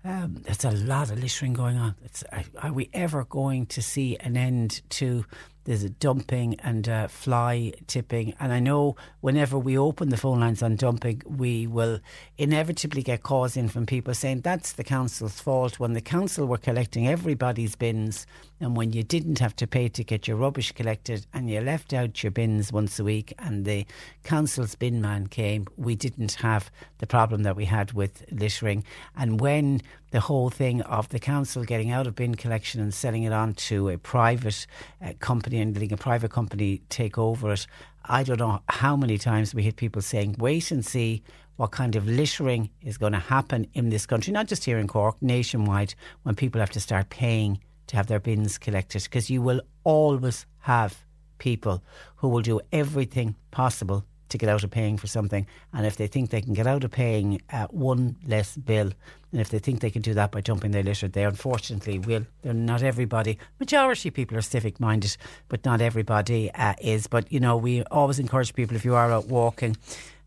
Um, 0.04 0.42
a 0.48 0.72
lot 0.72 1.12
of 1.12 1.20
littering 1.20 1.54
going 1.54 1.78
on. 1.78 1.94
It's, 2.04 2.24
are 2.64 2.74
we 2.74 2.90
ever 2.94 3.26
going 3.26 3.68
to 3.68 3.82
see 3.84 4.18
an 4.18 4.36
end 4.36 4.82
to 4.90 5.24
there's 5.68 5.84
a 5.84 5.90
dumping 5.90 6.58
and 6.62 6.90
fly 7.12 7.74
tipping. 7.88 8.34
And 8.40 8.54
I 8.54 8.60
know 8.60 8.96
whenever 9.20 9.60
we 9.60 9.78
open 9.78 10.08
the 10.10 10.18
phone 10.18 10.40
lines 10.40 10.64
on 10.64 10.78
dumping, 10.78 11.22
we 11.26 11.68
will 11.68 12.00
inevitably 12.38 13.04
get 13.04 13.22
calls 13.22 13.58
in 13.58 13.68
from 13.68 13.86
people 13.86 14.14
saying 14.14 14.42
that's 14.42 14.72
the 14.72 14.84
council's 14.86 15.42
fault 15.42 15.78
when 15.78 15.92
the 15.92 16.00
council 16.00 16.46
were 16.48 16.58
collecting 16.58 17.06
everybody's 17.06 17.76
bins 17.76 18.26
and 18.60 18.76
when 18.76 18.94
you 18.94 19.04
didn't 19.04 19.40
have 19.40 19.56
to 19.58 19.68
pay 19.68 19.88
to 19.90 20.04
get 20.04 20.28
your 20.28 20.38
rubbish 20.38 20.72
collected 20.72 21.28
and 21.34 21.50
you 21.50 21.60
left 21.60 21.94
out 21.94 22.24
your 22.24 22.32
bins 22.32 22.72
once 22.72 22.98
a 22.98 23.04
week 23.04 23.34
and 23.38 23.66
the 23.66 23.86
council's 24.24 24.74
bin 24.74 25.02
man 25.02 25.28
came, 25.28 25.68
we 25.76 25.96
didn't 25.96 26.34
have 26.36 26.72
the 26.98 27.08
problem 27.08 27.44
that 27.44 27.56
we 27.56 27.66
had 27.66 27.94
with 27.94 28.24
littering. 28.32 28.84
And 29.16 29.40
when 29.40 29.82
the 30.12 30.20
whole 30.22 30.50
thing 30.50 30.82
of 30.82 31.10
the 31.10 31.20
council 31.20 31.64
getting 31.64 31.92
out 31.92 32.08
of 32.08 32.16
bin 32.16 32.36
collection 32.36 32.82
and 32.82 32.94
selling 32.94 33.24
it 33.24 33.34
on 33.34 33.54
to 33.54 33.90
a 33.90 33.98
private 33.98 34.66
uh, 35.02 35.14
company 35.20 35.60
and 35.60 35.74
letting 35.74 35.92
a 35.92 35.98
private 35.98 36.32
company 36.32 36.82
take 36.90 37.18
over 37.18 37.52
it, 37.54 37.68
I 38.06 38.24
don't 38.24 38.40
know 38.40 38.62
how 38.70 38.96
many 38.96 39.18
times 39.18 39.54
we 39.54 39.64
hit 39.64 39.76
people 39.76 40.02
saying, 40.02 40.36
wait 40.40 40.72
and 40.72 40.86
see 40.86 41.24
what 41.58 41.72
kind 41.72 41.96
of 41.96 42.08
littering 42.08 42.70
is 42.82 42.98
going 42.98 43.14
to 43.14 43.20
happen 43.20 43.68
in 43.74 43.90
this 43.90 44.06
country, 44.06 44.32
not 44.32 44.48
just 44.48 44.64
here 44.64 44.78
in 44.78 44.88
Cork, 44.88 45.22
nationwide, 45.22 45.96
when 46.24 46.36
people 46.36 46.62
have 46.62 46.70
to 46.72 46.80
start 46.80 47.10
paying 47.10 47.60
to 47.88 47.96
have 47.96 48.08
their 48.08 48.20
bins 48.20 48.58
collected 48.58 49.04
because 49.04 49.30
you 49.30 49.42
will 49.42 49.62
always 49.84 50.46
have 50.60 51.04
people 51.38 51.84
who 52.18 52.28
will 52.28 52.42
do 52.42 52.62
everything 52.72 53.36
possible 53.52 54.06
to 54.30 54.38
get 54.38 54.50
out 54.50 54.64
of 54.64 54.72
paying 54.72 54.98
for 54.98 55.08
something. 55.08 55.48
And 55.74 55.86
if 55.86 55.98
they 55.98 56.08
think 56.08 56.30
they 56.30 56.42
can 56.42 56.54
get 56.54 56.68
out 56.68 56.84
of 56.84 56.92
paying 56.92 57.42
uh, 57.52 57.68
one 57.68 58.18
less 58.26 58.56
bill, 58.56 58.92
and 59.32 59.42
if 59.42 59.50
they 59.50 59.60
think 59.60 59.82
they 59.82 59.90
can 59.90 60.02
do 60.02 60.14
that 60.14 60.32
by 60.32 60.42
dumping 60.42 60.72
their 60.72 60.84
litter, 60.84 61.08
they 61.08 61.26
unfortunately 61.26 62.00
will. 62.00 62.26
They're 62.42 62.54
not 62.54 62.84
everybody. 62.84 63.38
Majority 63.60 64.10
people 64.10 64.38
are 64.38 64.42
civic 64.42 64.80
minded, 64.80 65.18
but 65.50 65.66
not 65.66 65.82
everybody 65.82 66.52
uh, 66.54 66.76
is. 66.80 67.08
But 67.08 67.32
you 67.32 67.40
know, 67.40 67.58
we 67.58 67.84
always 67.84 68.20
encourage 68.20 68.54
people 68.54 68.76
if 68.76 68.86
you 68.86 68.96
are 68.96 69.12
out 69.12 69.28
walking, 69.28 69.78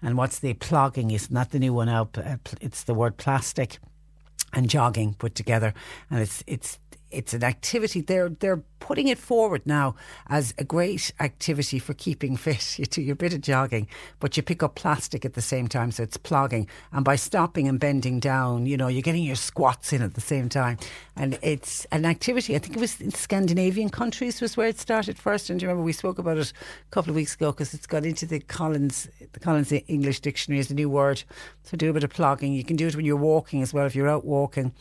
and 0.03 0.17
what's 0.17 0.39
the 0.39 0.55
plogging 0.55 1.13
is 1.13 1.31
not 1.31 1.51
the 1.51 1.59
new 1.59 1.73
one 1.73 1.89
out. 1.89 2.17
Uh, 2.19 2.37
it's 2.61 2.85
the 2.85 2.95
word 2.95 3.17
plastic 3.17 3.79
and 4.53 4.69
jogging 4.69 5.15
put 5.15 5.35
together, 5.35 5.73
and 6.11 6.21
it's 6.21 6.45
it's 6.47 6.79
it's 7.11 7.35
an 7.35 7.45
activity. 7.45 8.01
They're 8.01 8.29
they're 8.29 8.63
putting 8.81 9.09
it 9.09 9.19
forward 9.19 9.63
now 9.65 9.95
as 10.29 10.53
a 10.59 10.65
great 10.65 11.13
activity 11.21 11.79
for 11.79 11.95
keeping 11.95 12.37
fit. 12.37 12.61
You 12.81 12.87
do 12.87 13.03
your 13.03 13.15
bit 13.15 13.35
of 13.35 13.43
jogging, 13.43 13.89
but 14.21 14.37
you 14.37 14.43
pick 14.43 14.63
up 14.63 14.75
plastic 14.75 15.25
at 15.25 15.35
the 15.35 15.43
same 15.43 15.69
time, 15.69 15.93
so 15.93 16.03
it's 16.03 16.17
plogging. 16.17 16.67
And 16.93 17.05
by 17.05 17.17
stopping 17.17 17.69
and 17.69 17.79
bending 17.79 18.21
down, 18.21 18.65
you 18.65 18.77
know, 18.77 18.89
you're 18.89 19.03
getting 19.03 19.25
your 19.25 19.37
squats 19.37 19.93
in 19.93 20.01
at 20.01 20.15
the 20.15 20.21
same 20.21 20.49
time. 20.49 20.79
And 21.15 21.39
it's 21.43 21.85
an 21.93 22.07
activity. 22.07 22.57
I 22.57 22.59
think 22.59 22.77
it 22.77 22.81
was 22.81 23.01
in 23.01 23.11
Scandinavian 23.11 23.91
countries 23.91 24.41
was 24.41 24.57
where 24.57 24.69
it 24.69 24.79
started 24.79 25.19
first. 25.19 25.51
And 25.51 25.61
do 25.61 25.65
you 25.65 25.69
remember 25.69 25.85
we 25.85 25.93
spoke 25.93 26.19
about 26.19 26.39
it 26.39 26.53
a 26.53 26.91
couple 26.91 27.11
of 27.11 27.17
weeks 27.17 27.35
ago 27.35 27.53
because 27.53 27.75
it's 27.75 27.87
got 27.87 28.07
into 28.07 28.25
the 28.25 28.41
Collins 28.41 29.09
the 29.33 29.41
Collins 29.41 29.73
English 29.73 30.21
Dictionary 30.21 30.61
as 30.61 30.71
a 30.71 30.75
new 30.75 30.89
word. 30.89 31.23
So 31.65 31.77
do 31.77 31.91
a 31.91 31.93
bit 31.93 32.05
of 32.05 32.13
plogging. 32.13 32.57
You 32.57 32.65
can 32.65 32.77
do 32.77 32.87
it 32.87 32.97
when 32.97 33.05
you're 33.05 33.17
walking 33.17 33.63
as 33.63 33.75
well. 33.75 33.87
If 33.87 33.95
you're 33.95 34.09
out 34.09 34.25
walking 34.25 34.73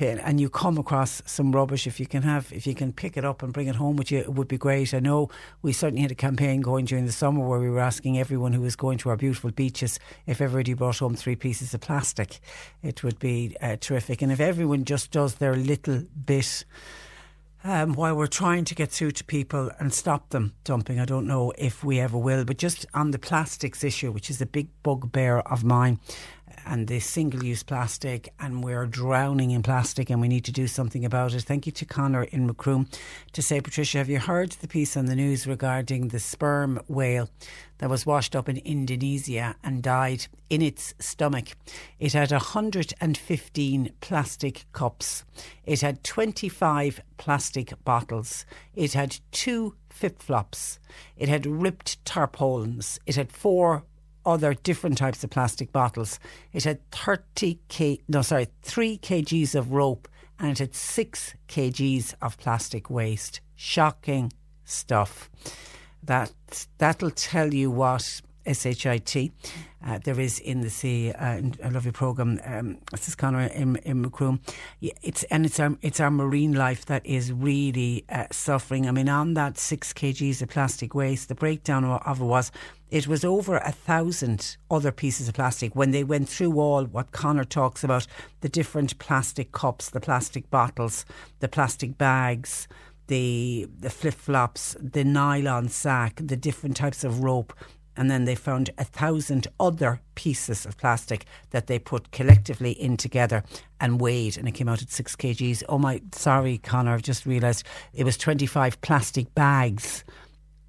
and 0.00 0.40
you 0.40 0.48
come 0.48 0.78
across 0.78 1.22
some 1.26 1.52
rubbish, 1.52 1.86
if 1.86 1.98
you 1.98 2.06
can 2.06 2.22
have, 2.22 2.52
if 2.52 2.66
you 2.66 2.74
can 2.74 2.92
pick 2.92 3.16
it 3.16 3.24
up 3.24 3.42
and 3.42 3.47
bring 3.52 3.68
it 3.68 3.76
home 3.76 3.96
with 3.96 4.10
you, 4.10 4.18
it 4.18 4.32
would 4.32 4.48
be 4.48 4.58
great. 4.58 4.94
I 4.94 5.00
know 5.00 5.28
we 5.62 5.72
certainly 5.72 6.02
had 6.02 6.10
a 6.10 6.16
campaign 6.16 6.60
going 6.60 6.84
during 6.84 7.06
the 7.06 7.12
summer 7.12 7.46
where 7.46 7.60
we 7.60 7.70
were 7.70 7.80
asking 7.80 8.18
everyone 8.18 8.52
who 8.52 8.60
was 8.60 8.76
going 8.76 8.98
to 8.98 9.10
our 9.10 9.16
beautiful 9.16 9.50
beaches 9.50 9.98
if 10.26 10.40
everybody 10.40 10.74
brought 10.74 10.98
home 10.98 11.14
three 11.14 11.36
pieces 11.36 11.74
of 11.74 11.80
plastic. 11.80 12.40
It 12.82 13.02
would 13.02 13.18
be 13.18 13.56
uh, 13.60 13.76
terrific. 13.80 14.22
And 14.22 14.32
if 14.32 14.40
everyone 14.40 14.84
just 14.84 15.10
does 15.10 15.36
their 15.36 15.56
little 15.56 16.02
bit, 16.24 16.64
um, 17.64 17.94
while 17.94 18.14
we're 18.14 18.26
trying 18.26 18.64
to 18.64 18.74
get 18.74 18.90
through 18.90 19.10
to 19.12 19.24
people 19.24 19.70
and 19.78 19.92
stop 19.92 20.30
them 20.30 20.54
dumping. 20.64 21.00
I 21.00 21.04
don't 21.04 21.26
know 21.26 21.52
if 21.58 21.82
we 21.82 21.98
ever 21.98 22.16
will, 22.16 22.44
but 22.44 22.56
just 22.56 22.86
on 22.94 23.10
the 23.10 23.18
plastics 23.18 23.82
issue, 23.82 24.12
which 24.12 24.30
is 24.30 24.40
a 24.40 24.46
big 24.46 24.68
bugbear 24.82 25.40
of 25.40 25.64
mine, 25.64 25.98
and 26.68 26.86
the 26.86 27.00
single 27.00 27.42
use 27.42 27.62
plastic, 27.62 28.32
and 28.38 28.62
we're 28.62 28.84
drowning 28.84 29.52
in 29.52 29.62
plastic, 29.62 30.10
and 30.10 30.20
we 30.20 30.28
need 30.28 30.44
to 30.44 30.52
do 30.52 30.66
something 30.66 31.02
about 31.02 31.32
it. 31.32 31.42
Thank 31.42 31.64
you 31.64 31.72
to 31.72 31.86
Connor 31.86 32.24
in 32.24 32.46
Macroom. 32.46 32.88
To 33.32 33.40
say, 33.40 33.62
Patricia, 33.62 33.98
have 33.98 34.10
you 34.10 34.18
heard 34.18 34.52
the 34.52 34.68
piece 34.68 34.94
on 34.94 35.06
the 35.06 35.16
news 35.16 35.46
regarding 35.46 36.08
the 36.08 36.20
sperm 36.20 36.78
whale 36.86 37.30
that 37.78 37.88
was 37.88 38.04
washed 38.04 38.36
up 38.36 38.50
in 38.50 38.58
Indonesia 38.58 39.56
and 39.64 39.82
died 39.82 40.26
in 40.50 40.60
its 40.60 40.92
stomach? 40.98 41.56
It 41.98 42.12
had 42.12 42.30
115 42.30 43.92
plastic 44.02 44.66
cups, 44.72 45.24
it 45.64 45.80
had 45.80 46.04
25 46.04 47.00
plastic 47.16 47.82
bottles, 47.82 48.44
it 48.74 48.92
had 48.92 49.20
two 49.32 49.74
flip 49.88 50.20
flops, 50.20 50.78
it 51.16 51.30
had 51.30 51.46
ripped 51.46 52.04
tarpaulins, 52.04 53.00
it 53.06 53.16
had 53.16 53.32
four 53.32 53.84
Oh, 54.28 54.32
other 54.34 54.52
different 54.52 54.98
types 54.98 55.24
of 55.24 55.30
plastic 55.30 55.72
bottles. 55.72 56.20
It 56.52 56.64
had 56.64 56.90
30 56.90 57.60
k 57.68 58.00
no 58.08 58.20
sorry 58.20 58.48
3 58.62 58.98
kgs 58.98 59.54
of 59.54 59.72
rope 59.72 60.06
and 60.38 60.50
it 60.50 60.58
had 60.58 60.74
6 60.74 61.34
kgs 61.48 62.14
of 62.20 62.36
plastic 62.36 62.90
waste. 62.90 63.40
Shocking 63.56 64.30
stuff. 64.64 65.30
That 66.02 66.66
that'll 66.76 67.10
tell 67.10 67.54
you 67.54 67.70
what 67.70 68.20
SHIT 68.46 69.32
uh, 69.86 69.98
there 70.04 70.18
is 70.18 70.40
in 70.40 70.60
the 70.60 70.70
sea. 70.70 71.12
Uh, 71.12 71.40
a 71.62 71.70
lovely 71.70 71.92
program. 71.92 72.40
Um, 72.44 72.78
this 72.90 73.08
is 73.08 73.14
Connor 73.14 73.42
in, 73.42 73.76
in 73.76 74.02
Macroom. 74.02 74.40
It's 74.80 75.22
and 75.24 75.46
it's 75.46 75.60
our 75.60 75.76
it's 75.82 76.00
our 76.00 76.10
marine 76.10 76.52
life 76.52 76.84
that 76.86 77.06
is 77.06 77.32
really 77.32 78.04
uh, 78.08 78.26
suffering. 78.32 78.88
I 78.88 78.90
mean, 78.90 79.08
on 79.08 79.34
that 79.34 79.56
six 79.56 79.92
kgs 79.92 80.42
of 80.42 80.48
plastic 80.48 80.94
waste, 80.94 81.28
the 81.28 81.34
breakdown 81.34 81.84
of 81.84 82.20
it 82.20 82.24
was 82.24 82.50
it 82.90 83.06
was 83.06 83.24
over 83.24 83.58
a 83.58 83.70
thousand 83.70 84.56
other 84.70 84.90
pieces 84.90 85.28
of 85.28 85.34
plastic 85.34 85.76
when 85.76 85.92
they 85.92 86.02
went 86.02 86.28
through 86.28 86.58
all 86.58 86.84
what 86.84 87.12
Connor 87.12 87.44
talks 87.44 87.84
about 87.84 88.06
the 88.40 88.48
different 88.48 88.98
plastic 88.98 89.52
cups, 89.52 89.90
the 89.90 90.00
plastic 90.00 90.50
bottles, 90.50 91.04
the 91.38 91.48
plastic 91.48 91.96
bags, 91.96 92.66
the 93.06 93.68
the 93.78 93.90
flip 93.90 94.14
flops, 94.14 94.76
the 94.80 95.04
nylon 95.04 95.68
sack, 95.68 96.20
the 96.22 96.36
different 96.36 96.76
types 96.76 97.04
of 97.04 97.22
rope 97.22 97.52
and 97.98 98.08
then 98.08 98.24
they 98.24 98.36
found 98.36 98.70
a 98.78 98.84
thousand 98.84 99.48
other 99.58 100.00
pieces 100.14 100.64
of 100.64 100.78
plastic 100.78 101.26
that 101.50 101.66
they 101.66 101.80
put 101.80 102.12
collectively 102.12 102.70
in 102.70 102.96
together 102.96 103.42
and 103.80 104.00
weighed, 104.00 104.38
and 104.38 104.46
it 104.46 104.52
came 104.52 104.68
out 104.68 104.80
at 104.80 104.90
six 104.90 105.16
kgs. 105.16 105.64
Oh 105.68 105.78
my, 105.78 106.00
sorry, 106.14 106.58
Connor, 106.58 106.94
I've 106.94 107.02
just 107.02 107.26
realised 107.26 107.64
it 107.92 108.04
was 108.04 108.16
25 108.16 108.80
plastic 108.80 109.34
bags 109.34 110.04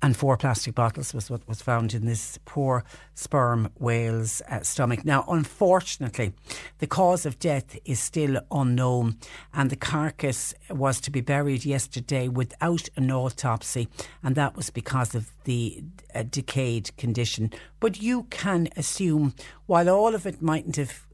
and 0.01 0.15
four 0.15 0.37
plastic 0.37 0.75
bottles 0.75 1.13
was 1.13 1.29
what 1.29 1.47
was 1.47 1.61
found 1.61 1.93
in 1.93 2.05
this 2.05 2.39
poor 2.45 2.83
sperm 3.15 3.69
whale's 3.79 4.41
uh, 4.49 4.61
stomach. 4.61 5.03
Now, 5.03 5.25
unfortunately, 5.27 6.33
the 6.77 6.87
cause 6.87 7.25
of 7.25 7.39
death 7.39 7.77
is 7.85 7.99
still 7.99 8.39
unknown, 8.51 9.17
and 9.53 9.69
the 9.69 9.75
carcass 9.75 10.53
was 10.69 11.01
to 11.01 11.11
be 11.11 11.21
buried 11.21 11.65
yesterday 11.65 12.27
without 12.27 12.87
an 12.95 13.11
autopsy, 13.11 13.87
and 14.23 14.35
that 14.35 14.55
was 14.55 14.69
because 14.69 15.15
of 15.15 15.31
the 15.43 15.83
uh, 16.15 16.23
decayed 16.23 16.95
condition. 16.97 17.51
But 17.79 18.01
you 18.01 18.23
can 18.29 18.69
assume, 18.77 19.33
while 19.65 19.89
all 19.89 20.15
of 20.15 20.25
it 20.25 20.41
mightn't 20.41 20.77
have 20.77 21.05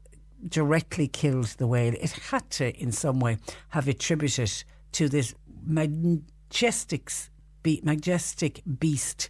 directly 0.48 1.08
killed 1.08 1.46
the 1.58 1.66
whale, 1.66 1.94
it 1.94 2.12
had 2.12 2.48
to, 2.50 2.76
in 2.78 2.92
some 2.92 3.18
way, 3.18 3.38
have 3.70 3.88
attributed 3.88 4.64
to 4.92 5.08
this 5.08 5.34
majestic 5.64 7.10
be- 7.66 7.80
majestic 7.82 8.62
beast 8.78 9.28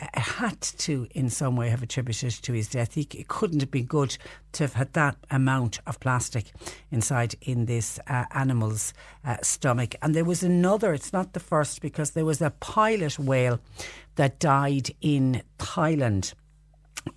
uh, 0.00 0.06
had 0.14 0.58
to, 0.60 1.06
in 1.10 1.28
some 1.28 1.54
way, 1.54 1.68
have 1.68 1.82
attributed 1.82 2.32
to 2.42 2.52
his 2.54 2.66
death. 2.68 2.94
He, 2.94 3.06
it 3.14 3.28
couldn't 3.28 3.60
have 3.60 3.70
been 3.70 3.84
good 3.84 4.16
to 4.52 4.64
have 4.64 4.72
had 4.72 4.94
that 4.94 5.16
amount 5.30 5.80
of 5.86 6.00
plastic 6.00 6.46
inside 6.90 7.34
in 7.42 7.66
this 7.66 8.00
uh, 8.06 8.24
animal's 8.30 8.94
uh, 9.22 9.36
stomach. 9.42 9.94
And 10.00 10.14
there 10.14 10.24
was 10.24 10.42
another, 10.42 10.94
it's 10.94 11.12
not 11.12 11.34
the 11.34 11.40
first, 11.40 11.82
because 11.82 12.12
there 12.12 12.24
was 12.24 12.40
a 12.40 12.50
pilot 12.50 13.18
whale 13.18 13.60
that 14.14 14.38
died 14.38 14.88
in 15.02 15.42
Thailand 15.58 16.32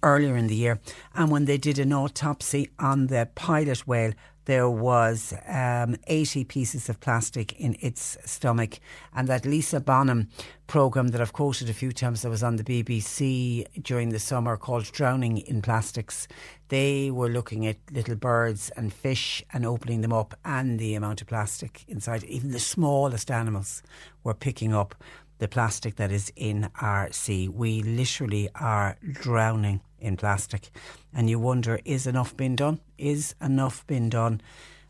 earlier 0.04 0.36
in 0.36 0.48
the 0.48 0.56
year. 0.56 0.82
And 1.16 1.32
when 1.32 1.46
they 1.46 1.58
did 1.58 1.80
an 1.80 1.94
autopsy 1.94 2.70
on 2.78 3.08
the 3.08 3.30
pilot 3.36 3.88
whale, 3.88 4.12
there 4.48 4.70
was 4.70 5.34
um, 5.46 5.98
80 6.08 6.46
pieces 6.46 6.88
of 6.88 7.02
plastic 7.02 7.52
in 7.60 7.76
its 7.82 8.18
stomach. 8.24 8.80
And 9.14 9.28
that 9.28 9.46
Liz 9.46 9.76
Bonnin 9.86 10.30
programme 10.68 11.10
that 11.10 11.20
I've 11.20 11.34
quoted 11.34 11.70
a 11.70 11.74
few 11.74 11.92
times 11.92 12.22
that 12.22 12.30
was 12.30 12.44
on 12.44 12.56
the 12.56 12.64
BBC 12.64 13.66
during 13.84 14.10
the 14.10 14.20
summer 14.20 14.56
called 14.56 14.90
Drowning 14.94 15.40
in 15.40 15.62
Plastics, 15.62 16.30
they 16.70 17.12
were 17.12 17.28
looking 17.28 17.68
at 17.68 17.76
little 17.92 18.16
birds 18.16 18.70
and 18.78 18.94
fish 18.94 19.44
and 19.52 19.66
opening 19.66 20.00
them 20.00 20.14
up 20.14 20.34
and 20.46 20.80
the 20.80 20.96
amount 20.96 21.22
of 21.22 21.28
plastic 21.28 21.84
inside. 21.90 22.24
Even 22.24 22.52
the 22.52 22.60
smallest 22.60 23.30
animals 23.30 23.84
were 24.24 24.34
picking 24.34 24.74
up 24.74 24.96
the 25.40 25.50
plastic 25.50 25.98
that 25.98 26.12
is 26.12 26.32
in 26.38 26.70
our 26.82 27.12
sea. 27.12 27.50
We 27.50 27.84
literally 27.84 28.48
are 28.56 28.96
drowning 29.12 29.82
in 30.00 30.18
plastic. 30.18 30.70
And 31.14 31.30
you 31.30 31.40
wonder, 31.40 31.80
is 31.86 32.08
enough 32.08 32.36
been 32.36 32.56
done? 32.56 32.80
Is 32.98 33.36
enough 33.42 33.86
been 33.88 34.10
done? 34.10 34.42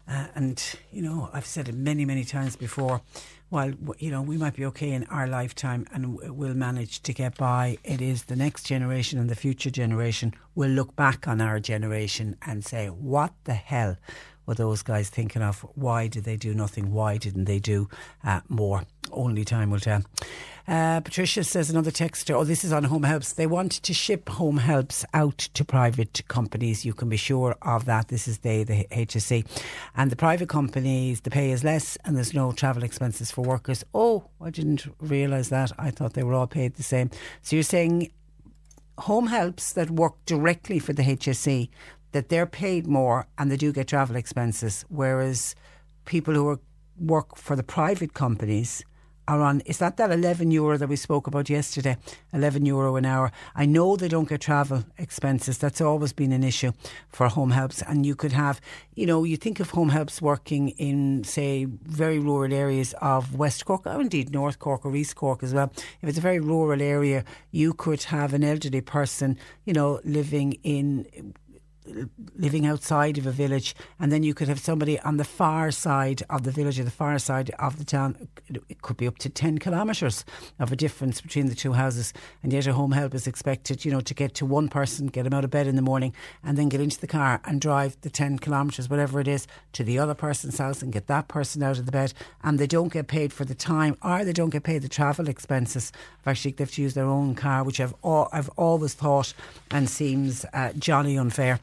Uh, 0.08 0.28
and, 0.36 0.76
you 0.91 1.01
know, 1.01 1.30
I've 1.34 1.45
said 1.45 1.68
it 1.68 1.76
many, 1.76 2.05
many 2.05 2.24
times 2.24 2.55
before. 2.55 3.01
While, 3.49 3.74
you 3.99 4.12
know, 4.12 4.22
we 4.22 4.38
might 4.38 4.55
be 4.55 4.66
okay 4.66 4.91
in 4.91 5.05
our 5.05 5.28
lifetime 5.28 5.86
and 5.93 6.18
we'll 6.38 6.53
manage 6.53 7.01
to 7.03 7.14
get 7.14 7.38
by, 7.38 7.78
it 7.84 8.01
is 8.01 8.26
the 8.26 8.36
next 8.36 8.64
generation 8.64 9.20
and 9.20 9.30
the 9.30 9.36
future 9.36 9.70
generation 9.70 10.34
will 10.55 10.70
look 10.70 10.95
back 10.95 11.28
on 11.28 11.39
our 11.39 11.60
generation 11.60 12.38
and 12.45 12.66
say, 12.66 12.88
what 12.88 13.34
the 13.45 13.53
hell 13.53 13.97
were 14.48 14.56
those 14.56 14.82
guys 14.82 15.10
thinking 15.10 15.41
of? 15.41 15.60
Why 15.76 16.08
did 16.08 16.24
they 16.24 16.38
do 16.38 16.54
nothing? 16.54 16.91
Why 16.91 17.18
didn't 17.18 17.45
they 17.45 17.60
do 17.60 17.89
uh, 18.24 18.41
more? 18.48 18.84
Only 19.12 19.45
time 19.45 19.70
will 19.70 19.80
tell. 19.80 20.04
Uh, 20.68 21.00
Patricia 21.00 21.43
says 21.45 21.70
another 21.70 21.91
texter, 21.91 22.34
oh, 22.36 22.43
this 22.43 22.66
is 22.66 22.74
on 22.74 22.86
Home 22.86 23.04
Helps. 23.04 23.34
They 23.34 23.48
want 23.48 23.72
to 23.72 23.93
ship 23.93 24.28
Home 24.30 24.58
Helps 24.58 25.06
out 25.14 25.38
to 25.38 25.64
private 25.64 26.22
companies. 26.28 26.86
You 26.86 26.93
can 26.93 27.08
be 27.08 27.16
sure 27.16 27.56
of 27.62 27.86
that. 27.86 28.10
This 28.10 28.28
is 28.28 28.39
they, 28.39 28.64
the 28.64 28.86
HSE, 28.91 29.45
And 29.95 30.12
the 30.12 30.18
private 30.18 30.50
companies, 30.50 31.22
the 31.22 31.30
pay 31.30 31.52
is 31.52 31.64
less 31.64 31.98
and 32.04 32.18
there's 32.18 32.34
no 32.34 32.52
travel 32.52 32.84
expenses 32.84 33.32
for 33.32 33.43
workers. 33.43 33.86
Oh, 33.93 34.26
I 34.41 34.50
didn't 34.50 34.88
realise 35.00 35.50
that. 35.50 35.72
I 35.78 35.91
thought 35.91 36.14
they 36.14 36.24
were 36.24 36.34
all 36.34 36.48
paid 36.48 36.76
the 36.76 36.84
same. 36.84 37.12
So 37.41 37.56
you're 37.56 37.64
saying 37.64 38.12
home 39.00 39.28
helps 39.28 39.74
that 39.74 39.91
work 39.91 40.16
directly 40.26 40.80
for 40.80 40.93
the 40.93 41.04
HSE, 41.04 41.70
that 42.12 42.30
they're 42.30 42.45
paid 42.45 42.88
more 42.88 43.28
and 43.38 43.51
they 43.51 43.58
do 43.58 43.72
get 43.72 43.88
travel 43.88 44.16
expenses, 44.16 44.86
whereas 44.89 45.55
people 46.05 46.34
who 46.34 46.47
are, 46.49 46.60
work 46.99 47.38
for 47.38 47.55
the 47.55 47.64
private 47.64 48.14
companies 48.14 48.84
are 49.28 49.41
on, 49.41 49.60
is 49.62 49.78
that 49.80 49.97
that 49.97 50.10
11 50.10 50.51
euro 50.51 50.78
that 50.78 50.88
we 50.88 50.95
spoke 50.95 51.28
about 51.28 51.49
yesterday? 51.49 51.97
11 52.32 52.66
euro 52.66 52.95
an 52.95 53.05
hour. 53.05 53.32
I 53.55 53.66
know 53.66 53.95
they 53.97 54.08
don't 54.08 54.30
get 54.30 54.41
travel 54.41 54.86
expenses. 54.97 55.58
That's 55.58 55.82
always 55.82 56.14
been 56.14 56.32
an 56.32 56.43
issue 56.43 56.72
for 57.10 57.28
home 57.28 57.51
helps. 57.51 57.82
And 57.82 58.05
you 58.05 58.16
could 58.16 58.32
have, 58.32 58.62
you 58.95 59.05
know, 59.05 59.26
you 59.26 59.36
think 59.36 59.60
of 59.60 59.72
home 59.72 59.89
helps 59.89 60.22
working 60.22 60.70
in, 60.70 61.26
say, 61.26 61.66
very 61.66 62.20
rural 62.20 62.53
areas 62.53 62.93
of 63.01 63.36
West 63.36 63.66
Cork, 63.66 63.86
or 63.86 63.99
indeed 63.99 64.32
North 64.32 64.60
Cork 64.60 64.86
or 64.86 64.95
East 64.95 65.16
Cork 65.16 65.43
as 65.43 65.53
well. 65.53 65.74
If 66.01 66.08
it's 66.08 66.18
a 66.18 66.22
very 66.22 66.39
rural 66.39 66.82
area, 66.82 67.26
you 67.51 67.74
could 67.74 68.03
have 68.03 68.34
an 68.34 68.45
elderly 68.45 68.82
person, 68.82 69.38
you 69.66 69.74
know, 69.74 69.99
living 70.05 70.53
in 70.64 71.34
living 72.36 72.66
outside 72.66 73.18
of 73.18 73.26
a 73.26 73.32
village, 73.32 73.76
and 74.00 74.12
then 74.12 74.24
you 74.24 74.34
could 74.34 74.48
have 74.48 74.60
somebody 74.60 75.00
on 75.00 75.18
the 75.18 75.24
far 75.24 75.72
side 75.72 76.24
of 76.30 76.44
the 76.44 76.52
village 76.52 76.80
or 76.80 76.84
the 76.84 76.92
far 76.92 77.18
side 77.20 77.52
of 77.60 77.78
the 77.78 77.86
town. 77.86 78.28
It 78.70 78.82
could 78.82 78.98
be 78.98 79.08
up 79.08 79.18
to 79.20 79.30
10 79.30 79.60
kilometres 79.60 80.26
of 80.60 80.72
a 80.72 80.76
difference 80.76 81.22
between 81.22 81.48
the 81.48 81.56
two 81.56 81.74
houses, 81.74 82.14
and 82.44 82.54
yet 82.54 82.68
a 82.68 82.74
home 82.74 82.92
help 82.92 83.14
is 83.14 83.28
expected, 83.28 83.86
you 83.86 83.92
know, 83.92 84.02
to 84.02 84.14
get 84.14 84.34
to 84.36 84.46
one 84.46 84.70
person, 84.70 85.08
get 85.08 85.26
him 85.26 85.34
out 85.34 85.44
of 85.44 85.50
bed 85.50 85.68
in 85.68 85.76
the 85.76 85.82
morning, 85.82 86.14
and 86.44 86.58
then 86.58 86.70
get 86.70 86.82
into 86.82 87.00
the 87.00 87.08
car 87.08 87.42
and 87.46 87.62
drive 87.62 87.98
the 88.02 88.10
10 88.10 88.40
kilometres, 88.40 88.90
whatever 88.90 89.20
it 89.20 89.28
is, 89.28 89.48
to 89.74 89.84
the 89.84 90.00
other 90.00 90.14
person's 90.14 90.58
house 90.58 90.82
and 90.82 90.94
get 90.94 91.08
that 91.08 91.28
person 91.28 91.64
out 91.64 91.78
of 91.78 91.86
the 91.86 91.92
bed, 91.92 92.14
and 92.44 92.60
they 92.60 92.68
don't 92.68 92.94
get 92.94 93.08
paid 93.08 93.34
for 93.34 93.46
the 93.46 93.56
time 93.56 93.98
or 94.02 94.24
they 94.24 94.34
don't 94.34 94.50
get 94.50 94.64
paid 94.64 94.82
the 94.82 94.90
travel 94.90 95.28
expenses. 95.28 95.92
Actually, 96.26 96.52
they 96.52 96.64
have 96.64 96.72
to 96.72 96.82
use 96.82 96.94
their 96.94 97.06
own 97.06 97.36
car, 97.36 97.64
which 97.64 97.80
I've, 97.80 97.94
I've 98.04 98.50
always 98.58 98.94
thought 98.94 99.34
and 99.72 99.90
seems 99.90 100.46
uh, 100.54 100.74
jolly 100.74 101.18
unfair. 101.18 101.60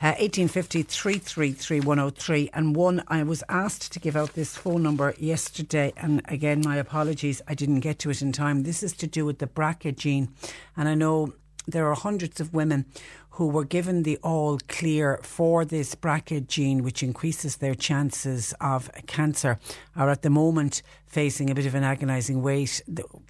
Uh, 0.00 0.14
1850 0.20 0.82
333 0.82 1.80
103 1.80 2.50
and 2.54 2.76
one 2.76 3.02
I 3.08 3.24
was 3.24 3.42
asked 3.48 3.90
to 3.92 3.98
give 3.98 4.14
out 4.14 4.34
this 4.34 4.56
phone 4.56 4.84
number 4.84 5.12
yesterday. 5.18 5.92
And 5.96 6.22
again 6.26 6.62
my 6.64 6.76
apologies 6.76 7.42
I 7.48 7.54
didn't 7.54 7.80
get 7.80 7.98
to 8.00 8.10
it 8.10 8.22
in 8.22 8.30
time. 8.30 8.62
This 8.62 8.84
is 8.84 8.92
to 8.94 9.08
do 9.08 9.24
with 9.24 9.40
the 9.40 9.48
BRCA 9.48 9.96
gene. 9.96 10.28
And 10.76 10.88
I 10.88 10.94
know 10.94 11.32
there 11.66 11.88
are 11.88 11.94
hundreds 11.94 12.40
of 12.40 12.54
women 12.54 12.86
who 13.30 13.46
were 13.46 13.64
given 13.64 14.02
the 14.02 14.18
all 14.22 14.58
clear 14.68 15.20
for 15.22 15.64
this 15.64 15.94
BRCA 15.94 16.46
gene, 16.46 16.82
which 16.82 17.04
increases 17.04 17.56
their 17.56 17.74
chances 17.74 18.52
of 18.60 18.90
cancer, 19.06 19.60
are 19.94 20.10
at 20.10 20.22
the 20.22 20.30
moment 20.30 20.82
facing 21.08 21.50
a 21.50 21.54
bit 21.54 21.66
of 21.66 21.74
an 21.74 21.82
agonising 21.82 22.42
wait, 22.42 22.82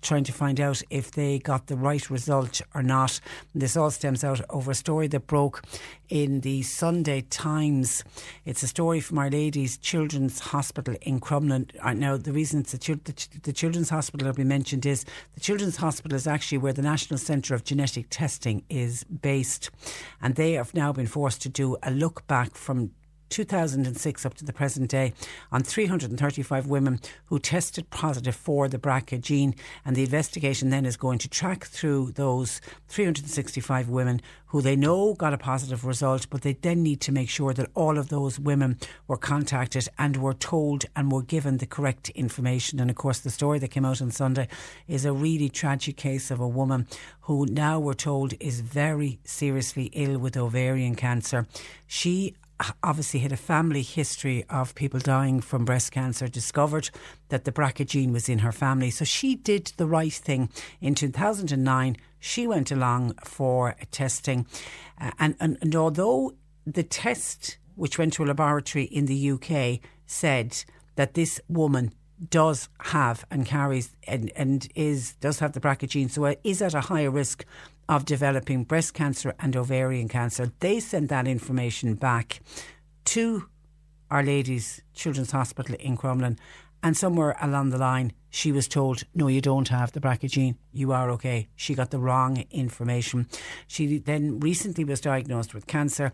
trying 0.02 0.24
to 0.24 0.32
find 0.32 0.60
out 0.60 0.82
if 0.90 1.12
they 1.12 1.38
got 1.38 1.68
the 1.68 1.76
right 1.76 2.10
result 2.10 2.60
or 2.74 2.82
not. 2.82 3.20
This 3.54 3.76
all 3.76 3.90
stems 3.90 4.24
out 4.24 4.40
over 4.50 4.72
a 4.72 4.74
story 4.74 5.06
that 5.08 5.26
broke 5.26 5.62
in 6.08 6.40
the 6.40 6.62
Sunday 6.62 7.20
Times. 7.22 8.02
It's 8.44 8.62
a 8.62 8.66
story 8.66 9.00
from 9.00 9.18
Our 9.18 9.30
Lady's 9.30 9.76
Children's 9.78 10.40
Hospital 10.40 10.96
in 11.02 11.20
Crumlin. 11.20 11.70
Uh, 11.82 11.94
now, 11.94 12.16
the 12.16 12.32
reason 12.32 12.62
the, 12.62 13.28
the 13.42 13.52
Children's 13.52 13.90
Hospital 13.90 14.26
that 14.26 14.36
we 14.36 14.44
mentioned 14.44 14.84
is 14.84 15.04
the 15.34 15.40
Children's 15.40 15.76
Hospital 15.76 16.16
is 16.16 16.26
actually 16.26 16.58
where 16.58 16.72
the 16.72 16.82
National 16.82 17.18
Centre 17.18 17.54
of 17.54 17.64
Genetic 17.64 18.06
Testing 18.10 18.64
is 18.68 19.04
based. 19.04 19.70
And 20.20 20.34
they 20.34 20.52
have 20.52 20.74
now 20.74 20.92
been 20.92 21.06
forced 21.06 21.42
to 21.42 21.48
do 21.48 21.76
a 21.82 21.90
look 21.90 22.26
back 22.26 22.54
from 22.54 22.90
2006 23.28 24.26
up 24.26 24.34
to 24.34 24.44
the 24.44 24.52
present 24.52 24.90
day 24.90 25.12
on 25.52 25.62
335 25.62 26.66
women 26.66 27.00
who 27.26 27.38
tested 27.38 27.90
positive 27.90 28.34
for 28.34 28.68
the 28.68 28.78
BRCA 28.78 29.20
gene. 29.20 29.54
And 29.84 29.96
the 29.96 30.04
investigation 30.04 30.70
then 30.70 30.86
is 30.86 30.96
going 30.96 31.18
to 31.18 31.28
track 31.28 31.66
through 31.66 32.12
those 32.12 32.60
365 32.88 33.88
women 33.88 34.20
who 34.46 34.62
they 34.62 34.76
know 34.76 35.14
got 35.14 35.34
a 35.34 35.38
positive 35.38 35.84
result, 35.84 36.26
but 36.30 36.42
they 36.42 36.54
then 36.54 36.82
need 36.82 37.00
to 37.02 37.12
make 37.12 37.28
sure 37.28 37.52
that 37.52 37.70
all 37.74 37.98
of 37.98 38.08
those 38.08 38.38
women 38.38 38.78
were 39.06 39.16
contacted 39.16 39.88
and 39.98 40.16
were 40.16 40.32
told 40.32 40.86
and 40.96 41.12
were 41.12 41.22
given 41.22 41.58
the 41.58 41.66
correct 41.66 42.08
information. 42.10 42.80
And 42.80 42.90
of 42.90 42.96
course, 42.96 43.18
the 43.18 43.30
story 43.30 43.58
that 43.58 43.70
came 43.70 43.84
out 43.84 44.00
on 44.00 44.10
Sunday 44.10 44.48
is 44.86 45.04
a 45.04 45.12
really 45.12 45.50
tragic 45.50 45.96
case 45.96 46.30
of 46.30 46.40
a 46.40 46.48
woman 46.48 46.86
who 47.22 47.44
now 47.46 47.78
we're 47.78 47.92
told 47.92 48.32
is 48.40 48.60
very 48.60 49.18
seriously 49.22 49.90
ill 49.92 50.18
with 50.18 50.36
ovarian 50.36 50.94
cancer. 50.94 51.46
She 51.86 52.34
obviously 52.82 53.20
had 53.20 53.32
a 53.32 53.36
family 53.36 53.82
history 53.82 54.44
of 54.50 54.74
people 54.74 55.00
dying 55.00 55.40
from 55.40 55.64
breast 55.64 55.92
cancer, 55.92 56.28
discovered 56.28 56.90
that 57.28 57.44
the 57.44 57.52
BRCA 57.52 57.86
gene 57.86 58.12
was 58.12 58.28
in 58.28 58.40
her 58.40 58.52
family. 58.52 58.90
So 58.90 59.04
she 59.04 59.34
did 59.36 59.72
the 59.76 59.86
right 59.86 60.12
thing. 60.12 60.48
In 60.80 60.94
2009, 60.94 61.96
she 62.18 62.46
went 62.46 62.70
along 62.70 63.14
for 63.24 63.76
testing. 63.90 64.46
Uh, 65.00 65.12
and, 65.18 65.36
and, 65.40 65.58
and 65.60 65.74
although 65.76 66.34
the 66.66 66.82
test, 66.82 67.58
which 67.76 67.98
went 67.98 68.12
to 68.14 68.24
a 68.24 68.26
laboratory 68.26 68.84
in 68.84 69.06
the 69.06 69.30
UK, 69.30 69.80
said 70.06 70.64
that 70.96 71.14
this 71.14 71.40
woman 71.48 71.92
does 72.30 72.68
have 72.80 73.24
and 73.30 73.46
carries 73.46 73.94
and, 74.06 74.32
and 74.34 74.68
is 74.74 75.14
does 75.20 75.38
have 75.38 75.52
the 75.52 75.60
BRCA 75.60 75.88
gene, 75.88 76.08
so 76.08 76.34
is 76.42 76.60
at 76.60 76.74
a 76.74 76.80
higher 76.80 77.10
risk 77.10 77.44
of 77.88 78.04
developing 78.04 78.64
breast 78.64 78.94
cancer 78.94 79.34
and 79.38 79.56
ovarian 79.56 80.08
cancer. 80.08 80.52
They 80.60 80.80
sent 80.80 81.08
that 81.08 81.26
information 81.26 81.94
back 81.94 82.40
to 83.06 83.48
Our 84.10 84.22
Lady's 84.22 84.82
Children's 84.94 85.30
Hospital 85.30 85.74
in 85.80 85.96
Crumlin. 85.96 86.38
And 86.82 86.96
somewhere 86.96 87.36
along 87.40 87.70
the 87.70 87.78
line, 87.78 88.12
she 88.30 88.52
was 88.52 88.68
told, 88.68 89.04
No, 89.14 89.28
you 89.28 89.40
don't 89.40 89.68
have 89.68 89.92
the 89.92 90.00
BRCA 90.00 90.30
gene. 90.30 90.58
You 90.72 90.92
are 90.92 91.10
okay. 91.12 91.48
She 91.56 91.74
got 91.74 91.90
the 91.90 91.98
wrong 91.98 92.44
information. 92.50 93.26
She 93.66 93.98
then 93.98 94.38
recently 94.40 94.84
was 94.84 95.00
diagnosed 95.00 95.54
with 95.54 95.66
cancer 95.66 96.12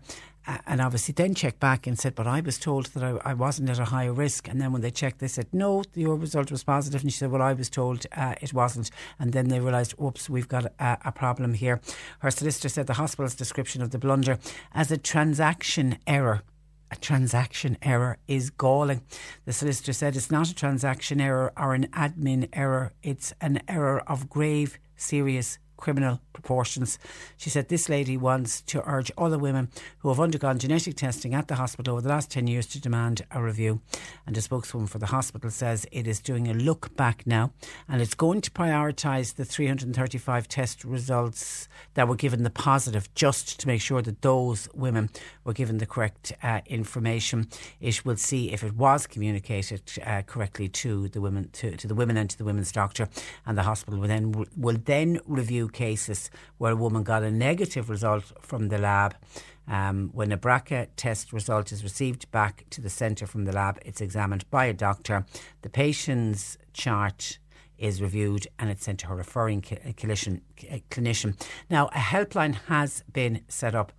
and 0.67 0.79
obviously 0.79 1.13
then 1.13 1.33
checked 1.33 1.59
back 1.59 1.87
and 1.87 1.97
said, 1.97 2.13
but 2.13 2.27
I 2.27 2.41
was 2.41 2.59
told 2.59 2.87
that 2.87 3.03
I, 3.03 3.31
I, 3.31 3.33
wasn't 3.33 3.69
at 3.69 3.79
a 3.79 3.85
higher 3.85 4.13
risk. 4.13 4.47
And 4.47 4.61
then 4.61 4.71
when 4.71 4.81
they 4.81 4.91
checked, 4.91 5.19
they 5.19 5.27
said, 5.27 5.47
no, 5.51 5.83
your 5.95 6.15
result 6.15 6.51
was 6.51 6.63
positive. 6.63 7.01
And 7.01 7.11
she 7.11 7.17
said, 7.17 7.31
well, 7.31 7.41
I 7.41 7.53
was 7.53 7.69
told 7.69 8.05
uh, 8.15 8.35
it 8.41 8.53
wasn't. 8.53 8.91
And 9.17 9.33
then 9.33 9.47
they 9.47 9.59
realised, 9.59 9.93
whoops, 9.93 10.29
we've 10.29 10.47
got 10.47 10.65
a, 10.79 10.97
a, 11.05 11.11
problem 11.11 11.55
here. 11.55 11.81
Her 12.19 12.29
solicitor 12.29 12.69
said 12.69 12.87
the 12.87 12.93
hospital's 12.93 13.35
description 13.35 13.81
of 13.81 13.91
the 13.91 13.97
blunder 13.97 14.37
as 14.73 14.91
a 14.91 14.97
transaction 14.97 15.97
error. 16.05 16.43
A 16.95 16.97
transaction 16.97 17.77
error 17.81 18.19
is 18.25 18.49
galling. 18.49 19.01
The 19.43 19.51
solicitor 19.51 19.91
said 19.91 20.15
it's 20.15 20.31
not 20.31 20.49
a 20.49 20.55
transaction 20.55 21.19
error 21.19 21.51
or 21.57 21.73
an 21.73 21.87
admin 21.87 22.47
error, 22.53 22.93
it's 23.03 23.33
an 23.41 23.61
error 23.67 23.99
of 24.07 24.29
grave, 24.29 24.79
serious 24.95 25.59
criminal 25.85 26.19
proportions. 26.33 26.97
She 27.37 27.51
said 27.51 27.69
this 27.69 27.89
lady 27.89 28.17
wants 28.17 28.59
to 28.63 28.81
urge 28.89 29.11
other 29.19 29.37
women 29.37 29.69
who 29.99 30.09
have 30.09 30.19
undergone 30.19 30.57
genetic 30.57 30.95
testing 30.95 31.35
at 31.35 31.47
the 31.47 31.53
hospital 31.53 31.93
over 31.93 32.01
the 32.01 32.09
last 32.09 32.31
10 32.31 32.47
years 32.47 32.65
to 32.65 32.81
demand 32.81 33.23
a 33.29 33.39
review. 33.39 33.81
And 34.25 34.35
a 34.35 34.41
spokeswoman 34.41 34.87
for 34.87 34.97
the 34.97 35.05
hospital 35.05 35.51
says 35.51 35.85
it 35.91 36.07
is 36.07 36.19
doing 36.19 36.47
a 36.47 36.55
look 36.55 36.95
back 36.95 37.27
now 37.27 37.51
and 37.87 38.01
it's 38.01 38.15
going 38.15 38.41
to 38.41 38.49
prioritise 38.49 39.35
the 39.35 39.45
335 39.45 40.47
test 40.47 40.83
results 40.83 41.69
that 41.93 42.07
were 42.07 42.15
given 42.15 42.41
the 42.41 42.49
positive 42.49 43.13
just 43.13 43.59
to 43.59 43.67
make 43.67 43.81
sure 43.81 44.01
that 44.01 44.23
those 44.23 44.67
women 44.73 45.11
were 45.43 45.53
given 45.53 45.77
the 45.77 45.85
correct 45.85 46.33
uh, 46.41 46.61
information. 46.65 47.47
It 47.79 48.03
will 48.03 48.17
see 48.17 48.51
if 48.51 48.63
it 48.63 48.73
was 48.73 49.05
communicated 49.05 49.83
uh, 50.03 50.23
correctly 50.23 50.67
to 50.67 51.09
the 51.09 51.21
women 51.21 51.51
to, 51.53 51.77
to 51.77 51.87
the 51.87 51.93
women 51.93 52.17
and 52.17 52.27
to 52.31 52.37
the 52.39 52.43
women's 52.43 52.71
doctor 52.71 53.07
and 53.45 53.55
the 53.55 53.61
hospital 53.61 53.99
will 53.99 54.07
then 54.07 54.45
will 54.57 54.79
then 54.83 55.19
review 55.27 55.69
cases 55.75 56.31
where 56.57 56.71
a 56.71 56.75
woman 56.75 57.03
got 57.03 57.21
a 57.21 57.29
negative 57.29 57.89
result 57.89 58.23
from 58.41 58.69
the 58.69 58.79
lab. 58.79 59.15
Um, 59.67 60.09
when 60.13 60.31
a 60.31 60.37
BRCA 60.37 60.87
test 60.95 61.33
result 61.33 61.71
is 61.71 61.83
received 61.83 62.29
back 62.31 62.65
to 62.69 62.81
the 62.81 62.89
centre 62.89 63.27
from 63.27 63.45
the 63.45 63.51
lab, 63.51 63.79
it's 63.85 64.01
examined 64.01 64.49
by 64.49 64.65
a 64.65 64.73
doctor. 64.73 65.25
The 65.61 65.69
patient's 65.69 66.57
chart 66.73 67.39
is 67.77 68.01
reviewed 68.01 68.47
and 68.57 68.69
it's 68.69 68.85
sent 68.85 68.99
to 68.99 69.07
her 69.07 69.15
referring 69.15 69.61
clinician. 69.61 70.41
Now, 71.69 71.87
a 71.87 71.99
helpline 71.99 72.55
has 72.67 73.03
been 73.11 73.41
set 73.47 73.75
up 73.75 73.91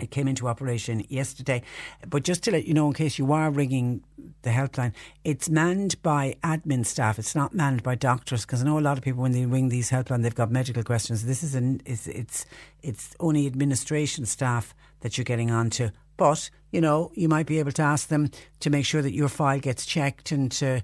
it 0.00 0.10
came 0.10 0.28
into 0.28 0.48
operation 0.48 1.04
yesterday. 1.08 1.62
But 2.06 2.22
just 2.22 2.42
to 2.44 2.50
let 2.50 2.66
you 2.66 2.74
know, 2.74 2.88
in 2.88 2.92
case 2.92 3.18
you 3.18 3.32
are 3.32 3.50
ringing 3.50 4.02
the 4.42 4.50
helpline, 4.50 4.92
it's 5.24 5.48
manned 5.48 6.00
by 6.02 6.36
admin 6.42 6.84
staff. 6.84 7.18
It's 7.18 7.34
not 7.34 7.54
manned 7.54 7.82
by 7.82 7.94
doctors 7.94 8.44
because 8.44 8.62
I 8.62 8.64
know 8.64 8.78
a 8.78 8.80
lot 8.80 8.98
of 8.98 9.04
people 9.04 9.22
when 9.22 9.32
they 9.32 9.46
ring 9.46 9.68
these 9.68 9.90
helpline, 9.90 10.22
they've 10.22 10.34
got 10.34 10.50
medical 10.50 10.82
questions. 10.82 11.24
This 11.24 11.42
is 11.42 11.54
an 11.54 11.80
it's 11.86 12.06
it's 12.06 12.46
it's 12.82 13.14
only 13.20 13.46
administration 13.46 14.26
staff 14.26 14.74
that 15.00 15.16
you're 15.16 15.24
getting 15.24 15.50
onto. 15.50 15.90
But 16.16 16.50
you 16.72 16.80
know, 16.80 17.12
you 17.14 17.28
might 17.28 17.46
be 17.46 17.58
able 17.58 17.72
to 17.72 17.82
ask 17.82 18.08
them 18.08 18.30
to 18.60 18.70
make 18.70 18.84
sure 18.84 19.02
that 19.02 19.14
your 19.14 19.28
file 19.28 19.60
gets 19.60 19.86
checked 19.86 20.32
and 20.32 20.50
to 20.52 20.82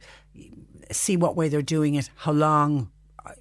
see 0.90 1.16
what 1.16 1.36
way 1.36 1.48
they're 1.48 1.62
doing 1.62 1.94
it, 1.94 2.10
how 2.16 2.32
long 2.32 2.90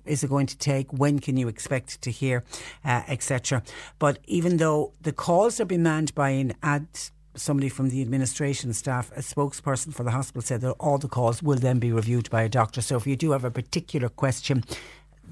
is 0.06 0.24
it 0.24 0.30
going 0.30 0.48
to 0.48 0.58
take? 0.58 0.92
When 0.92 1.20
can 1.20 1.38
you 1.38 1.48
expect 1.48 2.02
to 2.02 2.12
hear, 2.12 2.44
uh, 2.86 3.04
etc. 3.08 3.64
But 4.00 4.20
even 4.26 4.58
though 4.58 4.94
the 5.02 5.14
calls 5.14 5.60
are 5.60 5.66
being 5.66 5.84
manned 5.84 6.14
by 6.16 6.30
an 6.30 6.54
ad 6.64 6.88
somebody 7.36 7.70
from 7.70 7.90
the 7.90 8.02
administration 8.02 8.74
staff, 8.74 9.12
a 9.16 9.22
spokesperson 9.22 9.94
for 9.94 10.04
the 10.04 10.12
hospital 10.12 10.42
said 10.42 10.62
that 10.62 10.72
all 10.74 10.98
the 10.98 11.08
calls 11.08 11.42
will 11.42 11.58
then 11.58 11.80
be 11.80 11.92
reviewed 11.92 12.30
by 12.30 12.42
a 12.42 12.50
doctor. 12.50 12.82
So 12.82 12.98
if 12.98 13.08
you 13.08 13.16
do 13.16 13.32
have 13.32 13.46
a 13.46 13.52
particular 13.52 14.10
question 14.10 14.64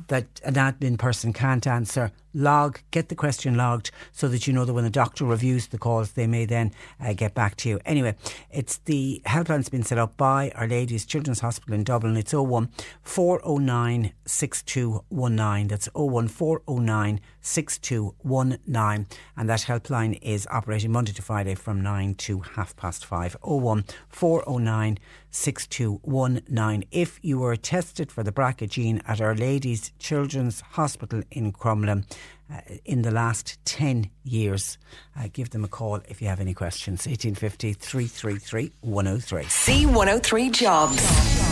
that 0.08 0.40
an 0.46 0.54
admin 0.54 0.98
person 0.98 1.34
can't 1.34 1.68
answer, 1.68 2.12
log, 2.34 2.80
get 2.92 3.10
the 3.10 3.16
question 3.16 3.56
logged 3.56 3.92
so 4.12 4.28
that 4.28 4.48
you 4.48 4.54
know 4.54 4.66
that 4.66 4.74
when 4.74 4.84
the 4.84 4.90
doctor 4.90 5.26
reviews 5.26 5.68
the 5.68 5.78
calls, 5.78 6.14
they 6.14 6.28
may 6.28 6.46
then 6.46 6.72
uh, 7.00 7.14
get 7.14 7.34
back 7.34 7.56
to 7.58 7.70
you. 7.70 7.80
Anyway, 7.86 8.16
it's 8.52 8.78
the 8.78 9.22
helpline's 9.26 9.70
been 9.70 9.84
set 9.84 9.98
up 9.98 10.18
by 10.18 10.52
Our 10.56 10.68
Lady's 10.68 11.06
Children's 11.06 11.42
Hospital 11.42 11.76
in 11.76 11.84
Dublin. 11.84 12.18
It's 12.18 12.34
01 12.34 12.70
409 13.02 14.14
6219. 14.26 15.68
That's 15.68 15.90
01 15.94 16.28
409 16.28 17.20
6219. 17.42 19.08
And 19.38 19.50
that 19.50 19.62
helpline 19.62 20.20
is 20.22 20.48
operating 20.52 20.92
Monday 20.92 21.14
to 21.14 21.22
Friday 21.22 21.56
from 21.56 21.82
9 21.82 22.16
to 22.16 22.40
half 22.40 22.76
past 22.76 23.06
5. 23.06 23.38
01 23.42 23.86
409 24.08 25.00
6219. 25.32 26.84
If 26.92 27.20
you 27.22 27.40
were 27.40 27.56
tested 27.56 28.12
for 28.12 28.24
the 28.24 28.32
BRCA 28.32 28.70
gene 28.70 29.02
at 29.08 29.22
Our 29.22 29.36
Lady's 29.36 29.92
Children's 30.00 30.62
Hospital 30.62 31.24
in 31.32 31.54
Crumlin 31.54 32.06
uh, 32.52 32.62
in 32.86 33.04
the 33.04 33.12
last 33.12 33.58
10 33.66 34.10
years, 34.24 34.78
uh, 35.18 35.28
give 35.32 35.52
them 35.52 35.64
a 35.64 35.68
call 35.68 36.02
if 36.08 36.22
you 36.22 36.28
have 36.28 36.40
any 36.40 36.54
questions. 36.54 37.06
1850 37.06 37.74
333 37.74 38.72
103. 38.82 39.44
C103 39.44 40.52
Jobs. 40.52 41.50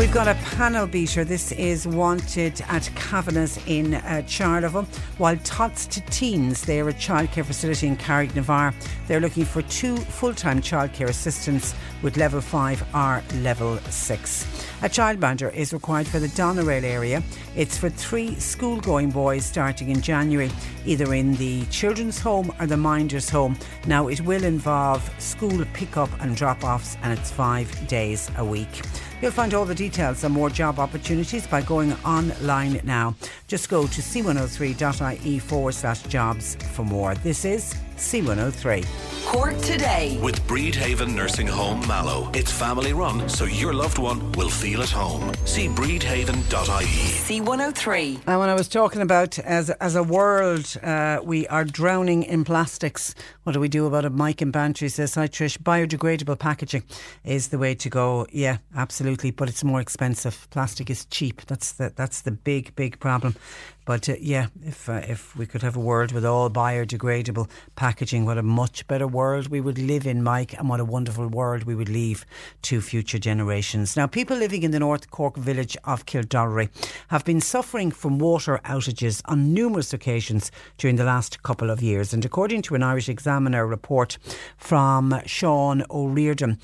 We've 0.00 0.10
got 0.10 0.28
a 0.28 0.34
panel 0.56 0.86
beater. 0.86 1.24
This 1.24 1.52
is 1.52 1.86
wanted 1.86 2.62
at 2.70 2.84
Kavanagh's 2.94 3.58
in 3.66 3.96
uh, 3.96 4.22
Charleville. 4.26 4.86
While 5.18 5.36
Tots 5.44 5.86
to 5.88 6.00
Teens, 6.06 6.62
they're 6.62 6.88
a 6.88 6.94
childcare 6.94 7.44
facility 7.44 7.86
in 7.86 7.98
Carrignavar. 7.98 8.72
They're 9.08 9.20
looking 9.20 9.44
for 9.44 9.60
two 9.60 9.98
full 9.98 10.32
time 10.32 10.62
childcare 10.62 11.10
assistants 11.10 11.74
with 12.00 12.16
level 12.16 12.40
5 12.40 12.82
or 12.94 13.22
level 13.42 13.76
6. 13.76 14.69
A 14.82 14.88
childminder 14.88 15.52
is 15.54 15.74
required 15.74 16.08
for 16.08 16.18
the 16.20 16.28
Doneraile 16.28 16.84
area. 16.84 17.22
It's 17.54 17.76
for 17.76 17.90
three 17.90 18.34
school 18.36 18.80
going 18.80 19.10
boys 19.10 19.44
starting 19.44 19.90
in 19.90 20.00
January, 20.00 20.50
either 20.86 21.12
in 21.12 21.34
the 21.34 21.66
children's 21.66 22.18
home 22.18 22.50
or 22.58 22.66
the 22.66 22.78
minder's 22.78 23.28
home. 23.28 23.58
Now, 23.86 24.08
it 24.08 24.22
will 24.22 24.42
involve 24.42 25.02
school 25.20 25.62
pick 25.74 25.98
up 25.98 26.08
and 26.22 26.34
drop 26.34 26.64
offs, 26.64 26.96
and 27.02 27.12
it's 27.12 27.30
five 27.30 27.68
days 27.88 28.30
a 28.38 28.44
week. 28.44 28.80
You'll 29.20 29.32
find 29.32 29.52
all 29.52 29.66
the 29.66 29.74
details 29.74 30.24
and 30.24 30.32
more 30.32 30.48
job 30.48 30.78
opportunities 30.78 31.46
by 31.46 31.60
going 31.60 31.92
online 32.06 32.80
now. 32.82 33.14
Just 33.48 33.68
go 33.68 33.82
to 33.82 34.00
c103.ie 34.00 35.38
forward 35.40 35.74
slash 35.74 36.02
jobs 36.04 36.54
for 36.72 36.86
more. 36.86 37.14
This 37.16 37.44
is 37.44 37.74
C103. 38.00 38.84
Cork 39.26 39.56
today. 39.58 40.18
With 40.20 40.42
Bredhaven 40.48 41.14
Nursing 41.14 41.46
Home 41.46 41.86
Mallow. 41.86 42.30
It's 42.34 42.50
family 42.50 42.92
run, 42.92 43.28
so 43.28 43.44
your 43.44 43.72
loved 43.72 43.98
one 43.98 44.32
will 44.32 44.48
feel 44.48 44.82
at 44.82 44.90
home. 44.90 45.32
See 45.44 45.68
bredhaven.ie. 45.68 46.40
C103. 46.40 48.22
And 48.26 48.40
when 48.40 48.48
I 48.48 48.54
was 48.54 48.68
talking 48.68 49.02
about 49.02 49.38
as 49.38 49.70
as 49.70 49.94
a 49.94 50.02
world, 50.02 50.76
uh, 50.82 51.20
we 51.22 51.46
are 51.48 51.64
drowning 51.64 52.22
in 52.24 52.42
plastics. 52.44 53.14
What 53.44 53.52
do 53.52 53.60
we 53.60 53.68
do 53.68 53.86
about 53.86 54.04
it? 54.04 54.10
Mike 54.10 54.42
in 54.42 54.50
Bantry 54.50 54.88
says, 54.88 55.14
"Hi 55.14 55.28
Trish, 55.28 55.58
biodegradable 55.58 56.38
packaging 56.38 56.82
is 57.22 57.48
the 57.48 57.58
way 57.58 57.74
to 57.74 57.88
go." 57.90 58.26
Yeah, 58.32 58.56
absolutely, 58.74 59.30
but 59.30 59.48
it's 59.48 59.62
more 59.62 59.80
expensive. 59.80 60.48
Plastic 60.50 60.90
is 60.90 61.04
cheap. 61.04 61.42
That's 61.46 61.72
the 61.72 61.92
that's 61.94 62.22
the 62.22 62.32
big 62.32 62.74
big 62.74 62.98
problem. 62.98 63.36
But 63.84 64.08
uh, 64.08 64.14
yeah, 64.20 64.48
if 64.64 64.88
uh, 64.88 65.02
if 65.08 65.34
we 65.36 65.46
could 65.46 65.62
have 65.62 65.76
a 65.76 65.80
world 65.80 66.12
with 66.12 66.24
all 66.24 66.50
biodegradable 66.50 67.48
packaging, 67.76 68.24
what 68.24 68.38
a 68.38 68.42
much 68.42 68.86
better 68.86 69.06
world 69.06 69.48
we 69.48 69.60
would 69.60 69.78
live 69.78 70.06
in, 70.06 70.22
Mike, 70.22 70.56
and 70.58 70.68
what 70.68 70.80
a 70.80 70.84
wonderful 70.84 71.26
world 71.26 71.64
we 71.64 71.74
would 71.74 71.88
leave 71.88 72.24
to 72.62 72.80
future 72.80 73.18
generations. 73.18 73.96
Now, 73.96 74.06
people 74.06 74.36
living 74.36 74.62
in 74.62 74.70
the 74.70 74.78
North 74.78 75.10
Cork 75.10 75.36
village 75.36 75.76
of 75.84 76.06
Kildorrery 76.06 76.68
have 77.08 77.24
been 77.24 77.40
suffering 77.40 77.90
from 77.90 78.18
water 78.18 78.60
outages 78.64 79.22
on 79.24 79.54
numerous 79.54 79.92
occasions 79.92 80.50
during 80.78 80.96
the 80.96 81.04
last 81.04 81.42
couple 81.42 81.70
of 81.70 81.82
years, 81.82 82.12
and 82.12 82.24
according 82.24 82.62
to 82.62 82.74
an 82.74 82.82
Irish 82.82 83.08
Examiner 83.08 83.66
report 83.66 84.18
from 84.56 85.20
Sean 85.26 85.84
O'Riordan. 85.90 86.58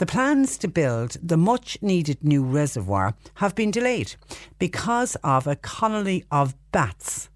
The 0.00 0.06
plans 0.06 0.56
to 0.56 0.66
build 0.66 1.18
the 1.22 1.36
much 1.36 1.76
needed 1.82 2.24
new 2.24 2.42
reservoir 2.42 3.14
have 3.34 3.54
been 3.54 3.70
delayed 3.70 4.14
because 4.58 5.14
of 5.22 5.46
a 5.46 5.56
colony 5.56 6.24
of 6.30 6.54
bats. 6.72 7.28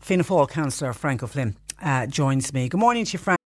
Fianna 0.00 0.24
Fáil 0.24 0.50
councillor 0.50 0.94
Frank 0.94 1.22
O'Flynn 1.22 1.54
uh, 1.80 2.06
joins 2.06 2.52
me. 2.52 2.68
Good 2.68 2.80
morning 2.80 3.04
to 3.04 3.12
you, 3.12 3.18
Frank. 3.20 3.38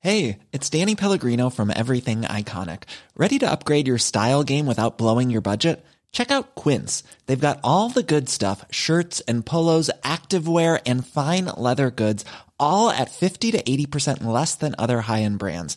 Hey, 0.00 0.38
it's 0.52 0.70
Danny 0.70 0.94
Pellegrino 0.94 1.50
from 1.50 1.70
Everything 1.70 2.22
Iconic. 2.22 2.84
Ready 3.14 3.38
to 3.40 3.52
upgrade 3.52 3.86
your 3.86 3.98
style 3.98 4.42
game 4.42 4.64
without 4.64 4.96
blowing 4.96 5.28
your 5.28 5.42
budget? 5.42 5.84
Check 6.12 6.30
out 6.30 6.54
Quince. 6.54 7.02
They've 7.26 7.38
got 7.38 7.60
all 7.62 7.88
the 7.90 8.02
good 8.02 8.28
stuff 8.28 8.64
shirts 8.70 9.20
and 9.28 9.44
polos, 9.44 9.90
activewear, 10.02 10.80
and 10.86 11.06
fine 11.06 11.46
leather 11.56 11.90
goods, 11.90 12.24
all 12.58 12.90
at 12.90 13.10
50 13.10 13.52
to 13.52 13.62
80% 13.62 14.24
less 14.24 14.54
than 14.54 14.74
other 14.78 15.02
high 15.02 15.22
end 15.22 15.38
brands. 15.38 15.76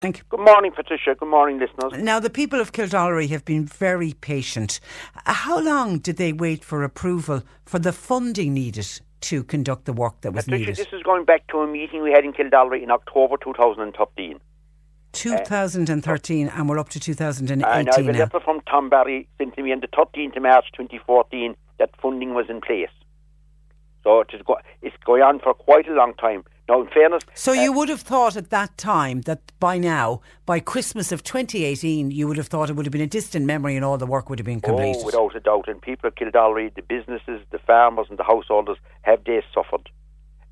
Thank 0.00 0.18
you. 0.18 0.24
Good 0.28 0.40
morning, 0.40 0.70
Patricia. 0.70 1.16
Good 1.16 1.28
morning, 1.28 1.58
listeners. 1.58 2.00
Now, 2.00 2.20
the 2.20 2.30
people 2.30 2.60
of 2.60 2.70
Kildorrery 2.70 3.28
have 3.30 3.44
been 3.44 3.64
very 3.66 4.12
patient. 4.12 4.78
Uh, 5.26 5.32
How 5.32 5.58
long 5.60 5.98
did 5.98 6.18
they 6.18 6.32
wait 6.32 6.64
for 6.64 6.84
approval 6.84 7.42
for 7.64 7.80
the 7.80 7.92
funding 7.92 8.54
needed 8.54 8.86
to 9.22 9.42
conduct 9.42 9.86
the 9.86 9.92
work 9.92 10.20
that 10.20 10.32
was 10.32 10.44
Patricia, 10.44 10.60
needed? 10.70 10.76
this 10.76 10.92
is 10.92 11.02
going 11.02 11.24
back 11.24 11.48
to 11.48 11.58
a 11.58 11.66
meeting 11.66 12.00
we 12.04 12.12
had 12.12 12.24
in 12.24 12.32
Kildorrery 12.32 12.80
in 12.80 12.92
October 12.92 13.34
2013. 13.42 14.38
2013, 15.14 16.48
and 16.48 16.68
we're 16.68 16.78
up 16.78 16.90
to 16.90 17.00
2018 17.00 17.64
And 17.68 17.88
I 17.90 17.96
have 17.96 18.08
a 18.08 18.12
letter 18.12 18.40
from 18.40 18.60
Tom 18.70 18.88
Barry 18.88 19.26
sent 19.36 19.56
to 19.56 19.62
me 19.64 19.72
on 19.72 19.80
the 19.80 19.88
13th 19.88 20.36
of 20.36 20.42
March 20.44 20.66
2014 20.76 21.56
that 21.80 21.90
funding 22.00 22.34
was 22.34 22.46
in 22.48 22.60
place. 22.60 22.90
So 24.04 24.20
it 24.20 24.28
is 24.32 24.42
go- 24.42 24.60
it's 24.80 24.96
going 25.04 25.22
on 25.22 25.40
for 25.40 25.54
quite 25.54 25.88
a 25.88 25.92
long 25.92 26.14
time. 26.14 26.44
Now, 26.68 26.82
in 26.82 26.88
fairness, 26.88 27.22
So 27.34 27.52
you 27.52 27.72
would 27.72 27.88
have 27.88 28.02
thought 28.02 28.36
at 28.36 28.50
that 28.50 28.76
time 28.76 29.22
that 29.22 29.40
by 29.58 29.78
now, 29.78 30.20
by 30.44 30.60
Christmas 30.60 31.12
of 31.12 31.22
2018, 31.22 32.10
you 32.10 32.28
would 32.28 32.36
have 32.36 32.48
thought 32.48 32.68
it 32.68 32.76
would 32.76 32.84
have 32.84 32.92
been 32.92 33.00
a 33.00 33.06
distant 33.06 33.46
memory 33.46 33.74
and 33.74 33.84
all 33.84 33.96
the 33.96 34.06
work 34.06 34.28
would 34.28 34.38
have 34.38 34.46
been 34.46 34.60
completed. 34.60 35.00
Oh, 35.00 35.06
without 35.06 35.34
a 35.34 35.40
doubt. 35.40 35.68
And 35.68 35.80
people 35.80 36.08
of 36.08 36.14
Kildorrery, 36.14 36.74
the 36.74 36.82
businesses, 36.82 37.40
the 37.50 37.58
farmers, 37.58 38.08
and 38.10 38.18
the 38.18 38.24
householders 38.24 38.76
have 39.02 39.24
they 39.24 39.42
suffered. 39.54 39.88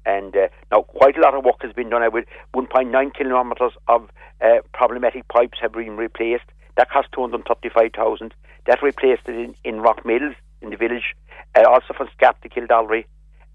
And 0.06 0.34
uh, 0.34 0.48
now, 0.72 0.82
quite 0.82 1.18
a 1.18 1.20
lot 1.20 1.34
of 1.34 1.44
work 1.44 1.60
has 1.60 1.72
been 1.74 1.90
done. 1.90 2.02
I 2.02 2.08
would 2.08 2.26
1.9 2.54 3.14
kilometres 3.14 3.72
of 3.88 4.08
uh, 4.40 4.60
problematic 4.72 5.28
pipes 5.28 5.58
have 5.60 5.72
been 5.72 5.96
replaced. 5.98 6.44
That 6.76 6.88
cost 6.90 7.08
235,000. 7.12 8.32
That 8.66 8.82
replaced 8.82 9.28
it 9.28 9.34
in, 9.34 9.54
in 9.64 9.80
Rock 9.80 10.06
Mills 10.06 10.34
in 10.62 10.70
the 10.70 10.76
village, 10.76 11.14
uh, 11.54 11.68
also 11.68 11.92
from 11.94 12.08
Scap 12.18 12.40
to 12.40 12.48
Kildorrery, 12.48 13.04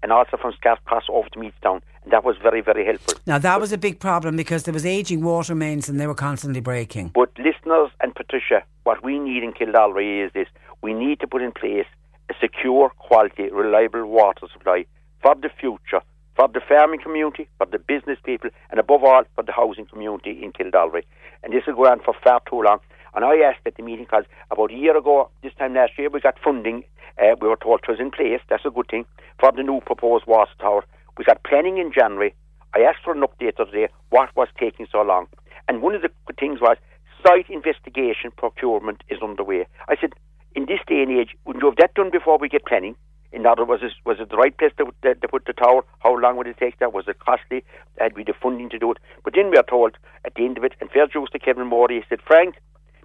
and 0.02 0.12
also 0.12 0.36
from 0.36 0.52
Scap 0.52 0.78
Cross 0.84 1.04
over 1.08 1.28
to 1.30 1.38
Meadstown. 1.38 1.82
And 2.04 2.12
that 2.12 2.24
was 2.24 2.36
very, 2.42 2.60
very 2.60 2.84
helpful. 2.84 3.14
Now 3.26 3.38
that 3.38 3.60
was 3.60 3.72
a 3.72 3.78
big 3.78 4.00
problem 4.00 4.36
because 4.36 4.64
there 4.64 4.74
was 4.74 4.84
aging 4.84 5.22
water 5.22 5.54
mains 5.54 5.88
and 5.88 6.00
they 6.00 6.06
were 6.06 6.14
constantly 6.14 6.60
breaking. 6.60 7.08
But 7.14 7.30
listeners 7.38 7.90
and 8.00 8.14
Patricia, 8.14 8.64
what 8.84 9.04
we 9.04 9.18
need 9.18 9.42
in 9.42 9.52
Kildorrery 9.52 10.26
is 10.26 10.32
this. 10.32 10.48
We 10.82 10.92
need 10.92 11.20
to 11.20 11.28
put 11.28 11.42
in 11.42 11.52
place 11.52 11.86
a 12.28 12.34
secure, 12.40 12.90
quality, 12.98 13.50
reliable 13.50 14.06
water 14.06 14.46
supply 14.52 14.86
for 15.22 15.34
the 15.36 15.50
future, 15.60 16.00
for 16.34 16.48
the 16.48 16.60
farming 16.66 17.00
community, 17.00 17.48
for 17.58 17.66
the 17.66 17.78
business 17.78 18.18
people, 18.24 18.50
and 18.70 18.80
above 18.80 19.04
all, 19.04 19.22
for 19.34 19.44
the 19.44 19.52
housing 19.52 19.86
community 19.86 20.42
in 20.42 20.52
Kildorrery. 20.52 21.04
And 21.44 21.52
this 21.52 21.62
will 21.66 21.74
go 21.74 21.86
on 21.86 22.00
for 22.00 22.14
far 22.24 22.40
too 22.48 22.62
long. 22.62 22.80
And 23.14 23.24
I 23.24 23.36
asked 23.38 23.66
at 23.66 23.76
the 23.76 23.82
meeting 23.82 24.04
because 24.04 24.24
about 24.50 24.72
a 24.72 24.76
year 24.76 24.96
ago, 24.96 25.30
this 25.42 25.52
time 25.58 25.74
last 25.74 25.92
year, 25.98 26.08
we 26.08 26.20
got 26.20 26.38
funding. 26.42 26.84
Uh, 27.18 27.36
we 27.40 27.48
were 27.48 27.56
told 27.56 27.80
it 27.82 27.90
was 27.90 28.00
in 28.00 28.10
place. 28.10 28.40
That's 28.48 28.64
a 28.64 28.70
good 28.70 28.88
thing 28.90 29.04
for 29.38 29.52
the 29.52 29.62
new 29.62 29.80
proposed 29.80 30.26
water 30.26 30.52
tower. 30.58 30.84
We 31.18 31.24
got 31.24 31.44
planning 31.44 31.78
in 31.78 31.92
January. 31.92 32.34
I 32.74 32.80
asked 32.80 33.04
for 33.04 33.12
an 33.12 33.20
update 33.22 33.56
today. 33.56 33.88
What 34.10 34.34
was 34.34 34.48
taking 34.58 34.86
so 34.90 35.02
long? 35.02 35.26
And 35.68 35.82
one 35.82 35.94
of 35.94 36.02
the 36.02 36.10
things 36.38 36.60
was 36.60 36.78
site 37.24 37.50
investigation 37.50 38.30
procurement 38.36 39.02
is 39.08 39.20
underway. 39.22 39.66
I 39.88 39.96
said, 40.00 40.12
in 40.54 40.66
this 40.66 40.80
day 40.86 41.02
and 41.02 41.12
age, 41.12 41.36
wouldn't 41.44 41.62
you 41.62 41.68
have 41.68 41.76
that 41.78 41.94
done 41.94 42.10
before 42.10 42.38
we 42.38 42.48
get 42.48 42.64
planning? 42.66 42.96
In 43.32 43.46
other 43.46 43.64
words, 43.64 43.82
was 44.04 44.16
it, 44.20 44.28
the 44.28 44.36
right 44.36 44.56
place 44.56 44.72
to, 44.76 44.92
to, 45.02 45.28
put 45.28 45.46
the 45.46 45.54
tower? 45.54 45.84
How 46.00 46.18
long 46.18 46.36
would 46.36 46.46
it 46.46 46.58
take 46.58 46.78
that? 46.80 46.92
Was 46.92 47.04
it 47.08 47.18
costly? 47.18 47.64
Had 47.98 48.14
we 48.14 48.24
the 48.24 48.34
funding 48.34 48.68
to 48.70 48.78
do 48.78 48.92
it? 48.92 48.98
But 49.24 49.32
then 49.34 49.50
we 49.50 49.56
are 49.56 49.64
told 49.64 49.96
at 50.26 50.34
the 50.34 50.44
end 50.44 50.58
of 50.58 50.64
it, 50.64 50.74
and 50.80 50.90
fair 50.90 51.06
juice 51.06 51.30
to 51.32 51.38
Kevin 51.38 51.66
Morey, 51.66 52.00
he 52.00 52.04
said, 52.10 52.20
Frank, 52.26 52.56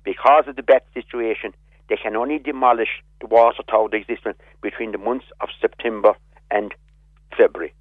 because 0.08 0.46
of 0.48 0.56
the 0.56 0.64
bet 0.64 0.86
situation, 0.94 1.54
they 1.90 1.98
can 1.98 2.16
only 2.16 2.40
demolish 2.40 3.04
the 3.20 3.28
water 3.28 3.62
tower 3.70 3.90
that 3.90 3.98
exists 3.98 4.26
between 4.62 4.94
the 4.94 4.98
months 4.98 5.26
of 5.42 5.50
September 5.60 6.14
and 6.50 6.74
February. 7.38 7.74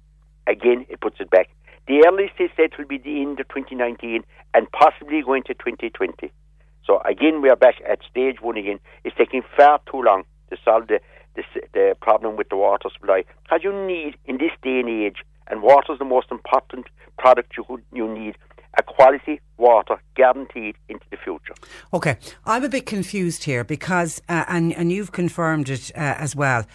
Again, 0.45 0.85
it 0.89 0.99
puts 0.99 1.21
it 1.21 1.29
back. 1.29 1.47
The 1.87 2.03
earliest 2.05 2.33
they 2.37 2.51
said 2.57 2.71
will 2.77 2.85
be 2.85 2.97
the 2.97 3.21
end 3.21 3.39
of 3.39 3.47
2019 3.47 4.25
and 4.53 4.71
possibly 4.73 5.21
going 5.21 5.43
to 5.43 5.53
2020. 5.53 6.29
So 6.85 6.99
again, 7.05 7.41
we 7.41 7.49
are 7.49 7.55
back 7.55 7.75
at 7.89 7.99
stage 8.11 8.41
one 8.41 8.57
again. 8.57 8.81
It's 9.05 9.15
taking 9.15 9.43
far 9.55 9.79
too 9.89 10.01
long 10.01 10.25
to 10.49 10.57
solve 10.65 10.87
the, 10.87 10.99
the, 11.35 11.43
the 11.73 11.95
problem 12.01 12.35
with 12.35 12.49
the 12.49 12.57
water 12.57 12.89
supply. 12.91 13.23
Because 13.43 13.61
you 13.63 13.71
need, 13.71 14.17
in 14.25 14.37
this 14.37 14.51
day 14.61 14.81
and 14.81 14.89
age, 14.89 15.23
and 15.47 15.61
water 15.61 15.93
is 15.93 15.99
the 15.99 16.05
most 16.05 16.27
important 16.29 16.87
product 17.17 17.53
you, 17.55 17.81
you 17.93 18.13
need, 18.13 18.35
a 18.77 18.83
quality 18.83 19.41
water 19.57 19.99
guaranteed 20.15 20.75
into 20.87 21.05
the 21.09 21.17
future. 21.17 21.55
Okay, 21.93 22.17
I'm 22.45 22.63
a 22.63 22.69
bit 22.69 22.85
confused 22.85 23.43
here 23.45 23.63
because, 23.63 24.21
uh, 24.29 24.45
and, 24.47 24.73
and 24.73 24.91
you've 24.91 25.11
confirmed 25.11 25.69
it 25.69 25.91
uh, 25.95 26.15
as 26.17 26.35
well, 26.35 26.65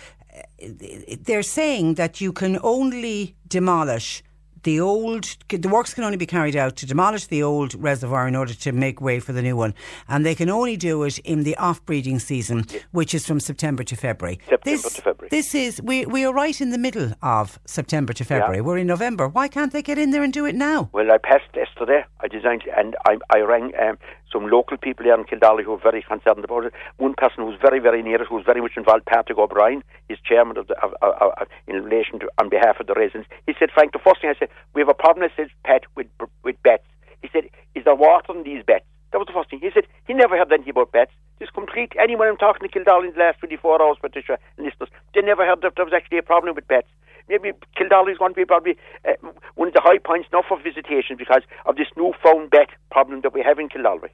they're 1.20 1.42
saying 1.42 1.94
that 1.94 2.20
you 2.20 2.32
can 2.32 2.59
only 2.62 3.36
demolish 3.46 4.22
the 4.62 4.80
old, 4.80 5.36
the 5.48 5.68
works 5.68 5.94
can 5.94 6.04
only 6.04 6.16
be 6.16 6.26
carried 6.26 6.56
out 6.56 6.76
to 6.76 6.86
demolish 6.86 7.26
the 7.26 7.42
old 7.42 7.74
reservoir 7.74 8.28
in 8.28 8.36
order 8.36 8.54
to 8.54 8.72
make 8.72 9.00
way 9.00 9.20
for 9.20 9.32
the 9.32 9.42
new 9.42 9.56
one. 9.56 9.74
And 10.08 10.24
they 10.24 10.34
can 10.34 10.48
only 10.48 10.76
do 10.76 11.02
it 11.02 11.18
in 11.18 11.42
the 11.42 11.56
off 11.56 11.84
breeding 11.84 12.18
season, 12.18 12.66
yeah. 12.68 12.80
which 12.92 13.14
is 13.14 13.26
from 13.26 13.40
September 13.40 13.84
to 13.84 13.96
February. 13.96 14.38
September 14.48 14.82
this, 14.82 14.94
to 14.94 15.02
February. 15.02 15.28
This 15.30 15.54
is, 15.54 15.80
we, 15.82 16.06
we 16.06 16.24
are 16.24 16.32
right 16.32 16.60
in 16.60 16.70
the 16.70 16.78
middle 16.78 17.12
of 17.22 17.58
September 17.66 18.12
to 18.12 18.24
February. 18.24 18.58
Yeah. 18.58 18.62
We're 18.62 18.78
in 18.78 18.86
November. 18.86 19.28
Why 19.28 19.48
can't 19.48 19.72
they 19.72 19.82
get 19.82 19.98
in 19.98 20.10
there 20.10 20.22
and 20.22 20.32
do 20.32 20.46
it 20.46 20.54
now? 20.54 20.90
Well, 20.92 21.10
I 21.10 21.18
passed 21.18 21.54
yesterday. 21.54 22.04
I 22.20 22.28
designed, 22.28 22.62
and 22.76 22.96
I, 23.06 23.18
I 23.30 23.40
rang 23.40 23.72
um, 23.80 23.98
some 24.33 24.49
local 24.49 24.76
people 24.76 25.05
here 25.05 25.14
in 25.14 25.24
Kildorrery 25.24 25.64
who 25.64 25.74
are 25.74 25.83
very 25.83 26.03
concerned 26.03 26.45
about 26.45 26.64
it. 26.64 26.72
One 26.97 27.14
person 27.14 27.45
who's 27.45 27.59
very, 27.61 27.78
very 27.78 28.03
near 28.03 28.20
it, 28.20 28.28
who's 28.28 28.45
very 28.45 28.61
much 28.61 28.72
involved, 28.76 29.07
Patrick 29.07 29.39
O'Brien, 29.39 29.85
is 30.09 30.18
chairman 30.24 30.57
of 30.57 30.66
the, 30.68 30.78
of, 30.83 30.95
of, 31.03 31.12
of, 31.20 31.49
in 31.66 31.83
relation 31.85 32.18
to, 32.20 32.28
on 32.39 32.49
behalf 32.49 32.80
of 32.80 32.87
the 32.87 32.95
residents. 32.95 33.28
He 33.47 33.55
said, 33.59 33.70
Frank, 33.70 33.93
the 33.93 33.99
first 33.99 34.20
thing 34.20 34.30
I 34.30 34.39
said, 34.39 34.49
we 34.74 34.80
have 34.80 34.89
a 34.89 34.95
problem, 34.95 35.28
I 35.28 35.37
said, 35.37 35.49
Pat, 35.64 35.83
with, 35.97 36.07
with 36.43 36.57
bets. 36.62 36.85
He 37.20 37.28
said, 37.33 37.45
is 37.74 37.85
there 37.85 37.95
water 37.95 38.33
in 38.35 38.43
these 38.43 38.64
bets? 38.64 38.87
That 39.12 39.18
was 39.18 39.26
the 39.26 39.35
first 39.35 39.51
thing. 39.51 39.61
He 39.61 39.70
said 39.74 39.85
he 40.07 40.14
never 40.14 40.39
heard 40.39 40.51
anything 40.51 40.70
about 40.70 40.91
bets. 40.91 41.12
This 41.39 41.51
complete, 41.51 41.93
anyone 42.01 42.28
I'm 42.28 42.39
talking 42.39 42.66
to 42.66 42.72
Kildorrery 42.72 43.09
in 43.09 43.14
the 43.14 43.20
last 43.20 43.41
24 43.41 43.83
hours, 43.83 43.99
Patricia, 44.01 44.39
and 44.57 44.64
listeners, 44.64 44.89
they 45.14 45.20
never 45.20 45.45
heard 45.45 45.61
that 45.61 45.76
there 45.76 45.85
was 45.85 45.93
actually 45.93 46.18
a 46.18 46.22
problem 46.22 46.55
with 46.55 46.66
bets 46.66 46.89
maybe 47.28 47.53
Kildorrery 47.76 48.12
is 48.12 48.18
going 48.18 48.33
to 48.33 48.41
be 48.41 48.45
probably 48.45 48.76
uh, 49.07 49.12
one 49.55 49.68
of 49.68 49.74
the 49.74 49.80
high 49.80 49.99
points 49.99 50.28
now 50.33 50.43
for 50.47 50.61
visitation 50.61 51.16
because 51.16 51.43
of 51.66 51.76
this 51.76 51.89
newfound 51.97 52.51
bet 52.51 52.68
problem 52.91 53.20
that 53.22 53.35
we 53.35 53.43
have 53.43 53.59
in 53.59 53.68
Kildorrery. 53.68 54.11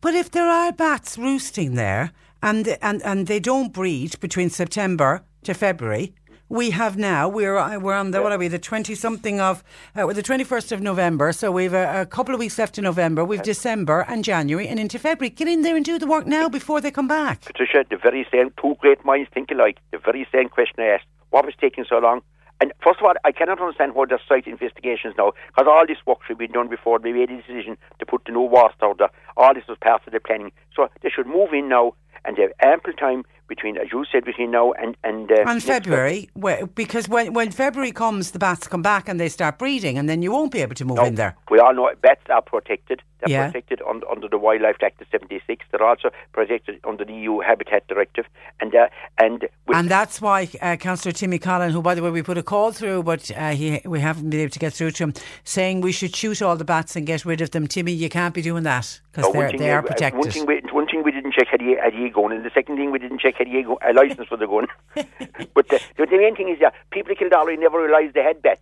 But 0.00 0.14
if 0.14 0.30
there 0.30 0.48
are 0.48 0.72
bats 0.72 1.18
roosting 1.18 1.74
there 1.74 2.12
and 2.42 2.76
and 2.82 3.02
and 3.02 3.26
they 3.26 3.40
don't 3.40 3.72
breed 3.72 4.18
between 4.20 4.50
September 4.50 5.22
to 5.44 5.54
February, 5.54 6.14
we 6.48 6.70
have 6.70 6.96
now 6.96 7.28
we're 7.28 7.56
uh, 7.56 7.78
we're 7.78 7.94
on 7.94 8.10
the 8.10 8.22
what 8.22 8.32
are 8.32 8.38
we 8.38 8.48
the 8.48 8.58
twenty 8.58 8.94
something 8.94 9.40
of 9.40 9.64
uh, 9.96 10.06
the 10.12 10.22
twenty 10.22 10.44
first 10.44 10.72
of 10.72 10.80
November. 10.80 11.32
So 11.32 11.50
we've 11.50 11.72
a, 11.72 12.02
a, 12.02 12.06
couple 12.06 12.34
of 12.34 12.38
weeks 12.38 12.58
left 12.58 12.78
in 12.78 12.84
November. 12.84 13.24
We've 13.24 13.42
December 13.42 14.04
and 14.08 14.22
January 14.22 14.68
and 14.68 14.78
into 14.78 14.98
February. 14.98 15.30
Get 15.30 15.48
in 15.48 15.62
there 15.62 15.76
and 15.76 15.84
do 15.84 15.98
the 15.98 16.06
work 16.06 16.26
now 16.26 16.48
before 16.48 16.80
they 16.80 16.90
come 16.90 17.08
back. 17.08 17.40
Patricia, 17.42 17.84
the 17.88 17.96
very 17.96 18.26
same 18.30 18.52
two 18.60 18.74
great 18.78 19.04
minds 19.04 19.30
think 19.32 19.50
alike. 19.50 19.78
The 19.90 19.98
very 19.98 20.26
same 20.30 20.48
question 20.48 20.76
I 20.80 20.88
asked: 20.88 21.06
What 21.30 21.46
was 21.46 21.54
taking 21.60 21.86
so 21.88 21.98
long? 21.98 22.20
And 22.60 22.72
first 22.82 23.00
of 23.00 23.06
all, 23.06 23.14
I 23.24 23.32
cannot 23.32 23.60
understand 23.60 23.94
why 23.94 24.04
there's 24.08 24.20
site 24.28 24.46
investigations 24.46 25.14
now, 25.18 25.32
because 25.48 25.66
all 25.68 25.84
this 25.86 25.98
work 26.06 26.18
should 26.26 26.38
be 26.38 26.46
done 26.46 26.68
before 26.68 26.98
they 26.98 27.12
made 27.12 27.30
a 27.30 27.36
decision 27.36 27.76
to 27.98 28.06
put 28.06 28.24
the 28.24 28.32
new 28.32 28.40
water 28.40 28.94
there. 28.98 29.10
All 29.36 29.52
this 29.54 29.64
was 29.68 29.76
part 29.80 30.06
of 30.06 30.12
the 30.12 30.20
planning. 30.20 30.52
So 30.74 30.88
they 31.02 31.10
should 31.10 31.26
move 31.26 31.52
in 31.52 31.68
now 31.68 31.94
and 32.24 32.36
they 32.36 32.42
have 32.42 32.52
ample 32.60 32.92
time 32.92 33.24
between, 33.46 33.76
as 33.76 33.88
you 33.92 34.04
said, 34.10 34.24
between 34.24 34.50
now 34.50 34.72
and 34.72 34.96
and 35.04 35.30
uh, 35.30 35.44
and 35.46 35.62
February, 35.62 36.28
where, 36.34 36.66
because 36.66 37.08
when 37.08 37.32
when 37.34 37.50
February 37.50 37.92
comes, 37.92 38.30
the 38.30 38.38
bats 38.38 38.66
come 38.66 38.82
back 38.82 39.08
and 39.08 39.20
they 39.20 39.28
start 39.28 39.58
breeding, 39.58 39.98
and 39.98 40.08
then 40.08 40.22
you 40.22 40.32
won't 40.32 40.52
be 40.52 40.60
able 40.60 40.74
to 40.74 40.84
move 40.84 40.96
no, 40.96 41.04
in 41.04 41.14
there. 41.16 41.36
We 41.50 41.58
all 41.58 41.74
know 41.74 41.90
bats 42.00 42.22
are 42.30 42.42
protected. 42.42 43.02
They're 43.20 43.30
yeah. 43.30 43.46
protected 43.46 43.80
under, 43.88 44.08
under 44.10 44.28
the 44.28 44.38
Wildlife 44.38 44.76
Act 44.82 45.00
of 45.00 45.06
'76. 45.10 45.64
They're 45.70 45.82
also 45.82 46.10
protected 46.32 46.80
under 46.84 47.04
the 47.04 47.12
EU 47.12 47.40
Habitat 47.40 47.86
Directive, 47.86 48.26
and 48.60 48.74
uh, 48.74 48.88
and 49.18 49.46
and 49.68 49.90
that's 49.90 50.20
why 50.20 50.48
uh, 50.60 50.76
Councillor 50.76 51.12
Timmy 51.12 51.38
Collin, 51.38 51.70
who 51.70 51.82
by 51.82 51.94
the 51.94 52.02
way 52.02 52.10
we 52.10 52.22
put 52.22 52.38
a 52.38 52.42
call 52.42 52.72
through, 52.72 53.02
but 53.02 53.30
uh, 53.36 53.50
he 53.50 53.80
we 53.84 54.00
haven't 54.00 54.30
been 54.30 54.40
able 54.40 54.50
to 54.50 54.58
get 54.58 54.72
through 54.72 54.92
to 54.92 55.04
him, 55.04 55.14
saying 55.44 55.80
we 55.80 55.92
should 55.92 56.14
shoot 56.16 56.40
all 56.40 56.56
the 56.56 56.64
bats 56.64 56.96
and 56.96 57.06
get 57.06 57.24
rid 57.24 57.40
of 57.40 57.50
them. 57.50 57.66
Timmy, 57.66 57.92
you 57.92 58.08
can't 58.08 58.34
be 58.34 58.42
doing 58.42 58.62
that 58.64 59.00
because 59.12 59.32
no, 59.32 59.58
they 59.58 59.70
are 59.70 59.82
protected. 59.82 60.18
One 60.18 60.30
thing, 60.30 60.46
we, 60.46 60.60
one 60.72 60.86
thing 60.86 61.02
we 61.02 61.12
didn't 61.12 61.23
check 61.34 61.48
had 61.48 61.60
he, 61.60 61.76
had 61.76 61.92
he 61.92 62.08
gone, 62.08 62.32
and 62.32 62.44
the 62.44 62.50
second 62.54 62.76
thing 62.76 62.90
we 62.90 62.98
didn't 62.98 63.20
check 63.20 63.34
had 63.36 63.48
he 63.48 63.62
go, 63.62 63.78
a 63.86 63.92
license 63.92 64.28
for 64.28 64.36
the 64.36 64.46
gun. 64.46 64.66
but 65.54 65.68
the, 65.68 65.80
the, 65.96 66.06
main 66.16 66.36
thing 66.36 66.48
is 66.48 66.60
that 66.60 66.74
people 66.90 67.12
in 67.12 67.16
Kildorrery 67.16 67.58
never 67.58 67.82
realised 67.82 68.14
they 68.14 68.22
had 68.22 68.40
bets. 68.40 68.60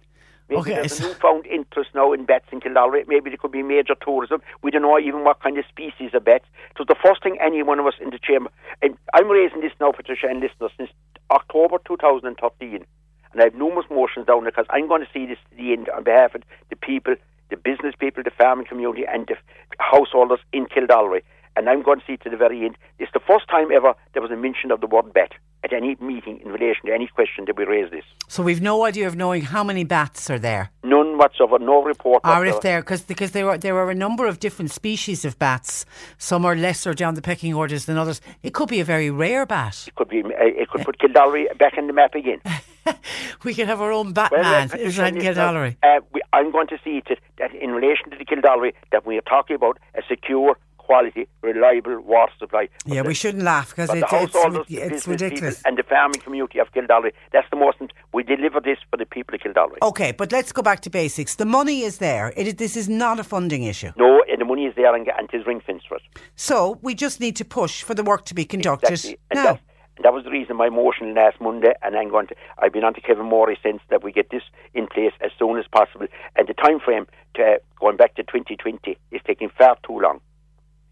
Maybe 0.48 0.60
okay, 0.60 0.74
there's 0.74 1.00
a 1.00 1.04
newfound 1.04 1.46
interest 1.46 1.90
now 1.94 2.12
in 2.12 2.24
bets 2.24 2.46
in 2.50 2.60
Kildorrery. 2.60 3.06
Maybe 3.06 3.30
there 3.30 3.36
could 3.36 3.52
be 3.52 3.62
major 3.62 3.94
tourism. 3.94 4.42
We 4.62 4.70
don't 4.70 4.82
know 4.82 4.98
even 4.98 5.24
what 5.24 5.40
kind 5.40 5.56
of 5.58 5.64
species 5.66 6.10
of 6.14 6.24
bets. 6.24 6.46
So 6.76 6.84
the 6.86 6.96
first 7.02 7.22
thing 7.22 7.38
any 7.40 7.62
one 7.62 7.78
of 7.78 7.86
us 7.86 7.94
in 8.00 8.10
the 8.10 8.18
chamber, 8.18 8.50
and 8.80 8.96
I'm 9.14 9.28
raising 9.28 9.60
this 9.60 9.72
now, 9.80 9.92
Patricia 9.92 10.26
and 10.28 10.40
listeners, 10.40 10.72
since 10.76 10.90
October 11.30 11.78
2013, 11.86 12.84
and 13.32 13.40
I 13.40 13.44
have 13.44 13.54
numerous 13.54 13.86
motions 13.90 14.26
down 14.26 14.42
there 14.42 14.50
because 14.50 14.66
I'm 14.70 14.88
going 14.88 15.00
to 15.02 15.08
see 15.12 15.26
this 15.26 15.38
to 15.50 15.56
the 15.56 15.72
end 15.72 15.88
on 15.88 16.04
behalf 16.04 16.34
of 16.34 16.42
the 16.68 16.76
people, 16.76 17.14
the 17.50 17.56
business 17.56 17.94
people, 17.98 18.22
the 18.22 18.30
farming 18.30 18.66
community, 18.66 19.04
and 19.06 19.26
the 19.26 19.36
householders 19.78 20.40
in 20.52 20.66
Kildorrery 20.66 21.22
and 21.56 21.68
I'm 21.68 21.82
going 21.82 22.00
to 22.00 22.06
see 22.06 22.16
to 22.18 22.30
the 22.30 22.36
very 22.36 22.64
end. 22.64 22.76
It's 22.98 23.12
the 23.12 23.20
first 23.20 23.48
time 23.48 23.70
ever 23.72 23.94
there 24.12 24.22
was 24.22 24.30
a 24.30 24.36
mention 24.36 24.70
of 24.70 24.80
the 24.80 24.86
word 24.86 25.12
bat 25.12 25.32
at 25.64 25.72
any 25.72 25.96
meeting 26.00 26.40
in 26.44 26.50
relation 26.50 26.86
to 26.86 26.92
any 26.92 27.06
question 27.06 27.44
that 27.46 27.56
we 27.56 27.64
raise 27.64 27.90
this. 27.90 28.04
So 28.28 28.42
we've 28.42 28.60
no 28.60 28.84
idea 28.84 29.06
of 29.06 29.14
knowing 29.14 29.42
how 29.42 29.62
many 29.62 29.84
bats 29.84 30.28
are 30.28 30.38
there. 30.38 30.70
None 30.82 31.18
whatsoever, 31.18 31.58
no 31.58 31.82
report. 31.82 32.22
Or 32.24 32.44
if 32.44 32.60
there, 32.62 32.80
because 32.80 33.02
because 33.02 33.30
there 33.30 33.48
are 33.48 33.58
there 33.58 33.76
are 33.76 33.90
a 33.90 33.94
number 33.94 34.26
of 34.26 34.40
different 34.40 34.70
species 34.70 35.24
of 35.24 35.38
bats. 35.38 35.84
Some 36.18 36.44
are 36.44 36.56
lesser 36.56 36.94
down 36.94 37.14
the 37.14 37.22
pecking 37.22 37.54
orders 37.54 37.84
than 37.84 37.96
others. 37.96 38.20
It 38.42 38.54
could 38.54 38.68
be 38.68 38.80
a 38.80 38.84
very 38.84 39.10
rare 39.10 39.46
bat. 39.46 39.84
It 39.86 39.94
could 39.94 40.08
be. 40.08 40.22
Uh, 40.22 40.30
it 40.38 40.68
could 40.68 40.84
put 40.84 40.98
Kildorrery 40.98 41.56
back 41.58 41.78
in 41.78 41.86
the 41.86 41.92
map 41.92 42.14
again. 42.14 42.40
we 43.44 43.54
could 43.54 43.68
have 43.68 43.80
our 43.80 43.92
own 43.92 44.12
Batman 44.12 44.42
well, 44.42 44.80
uh, 44.80 45.06
in 45.06 45.14
Kildorrery. 45.16 45.76
Uh, 45.82 46.00
I'm 46.32 46.50
going 46.50 46.66
to 46.68 46.78
see 46.82 47.02
it 47.04 47.18
that 47.38 47.54
in 47.54 47.70
relation 47.70 48.10
to 48.10 48.16
the 48.16 48.24
Kildorrery 48.24 48.72
that 48.90 49.06
we 49.06 49.16
are 49.18 49.22
talking 49.22 49.54
about 49.54 49.78
a 49.94 50.02
secure 50.08 50.56
quality, 50.86 51.26
reliable 51.42 52.00
water 52.00 52.32
supply. 52.38 52.68
Yeah, 52.84 53.02
we 53.02 53.14
shouldn't 53.14 53.42
laugh 53.42 53.70
because 53.70 53.90
it's, 53.90 54.12
it's, 54.12 54.68
it's 54.68 55.08
ridiculous. 55.08 55.62
And 55.64 55.78
the 55.78 55.82
farming 55.82 56.20
community 56.20 56.58
of 56.58 56.72
Kildorrery, 56.72 57.12
that's 57.32 57.48
the 57.50 57.56
most. 57.56 57.78
We 58.12 58.22
deliver 58.22 58.60
this 58.60 58.78
for 58.90 58.96
the 58.96 59.06
people 59.06 59.34
of 59.34 59.40
Kildorrery. 59.40 59.78
Okay, 59.82 60.12
but 60.12 60.32
let's 60.32 60.52
go 60.52 60.62
back 60.62 60.80
to 60.80 60.90
basics. 60.90 61.36
The 61.36 61.44
money 61.44 61.82
is 61.82 61.98
there. 61.98 62.32
It, 62.36 62.58
this 62.58 62.76
is 62.76 62.88
not 62.88 63.18
a 63.18 63.24
funding 63.24 63.64
issue. 63.64 63.92
No, 63.96 64.22
and 64.30 64.40
the 64.40 64.44
money 64.44 64.66
is 64.66 64.74
there 64.76 64.94
and, 64.94 65.06
and 65.16 65.28
it 65.32 65.36
is 65.36 65.46
ring 65.46 65.60
fenced 65.64 65.88
for 65.88 65.96
us. 65.96 66.02
So 66.36 66.78
we 66.82 66.94
just 66.94 67.20
need 67.20 67.36
to 67.36 67.44
push 67.44 67.82
for 67.82 67.94
the 67.94 68.02
work 68.02 68.24
to 68.26 68.34
be 68.34 68.44
conducted 68.44 68.92
exactly. 68.92 69.18
now. 69.34 69.58
And 69.96 70.04
that 70.04 70.14
was 70.14 70.24
the 70.24 70.30
reason 70.30 70.56
my 70.56 70.70
motion 70.70 71.14
last 71.14 71.40
Monday, 71.40 71.74
and 71.82 71.94
I'm 71.96 72.08
going 72.08 72.26
to. 72.28 72.34
I've 72.58 72.72
been 72.72 72.84
on 72.84 72.94
to 72.94 73.00
Kevin 73.00 73.26
Morey 73.26 73.58
since 73.62 73.80
that 73.90 74.02
we 74.02 74.10
get 74.10 74.30
this 74.30 74.42
in 74.72 74.86
place 74.86 75.12
as 75.20 75.30
soon 75.38 75.58
as 75.58 75.66
possible. 75.70 76.06
And 76.34 76.48
the 76.48 76.54
time 76.54 76.80
frame 76.80 77.06
to 77.34 77.42
uh, 77.42 77.54
going 77.78 77.98
back 77.98 78.14
to 78.14 78.22
2020 78.22 78.96
is 79.10 79.20
taking 79.26 79.50
far 79.50 79.76
too 79.86 80.00
long. 80.00 80.20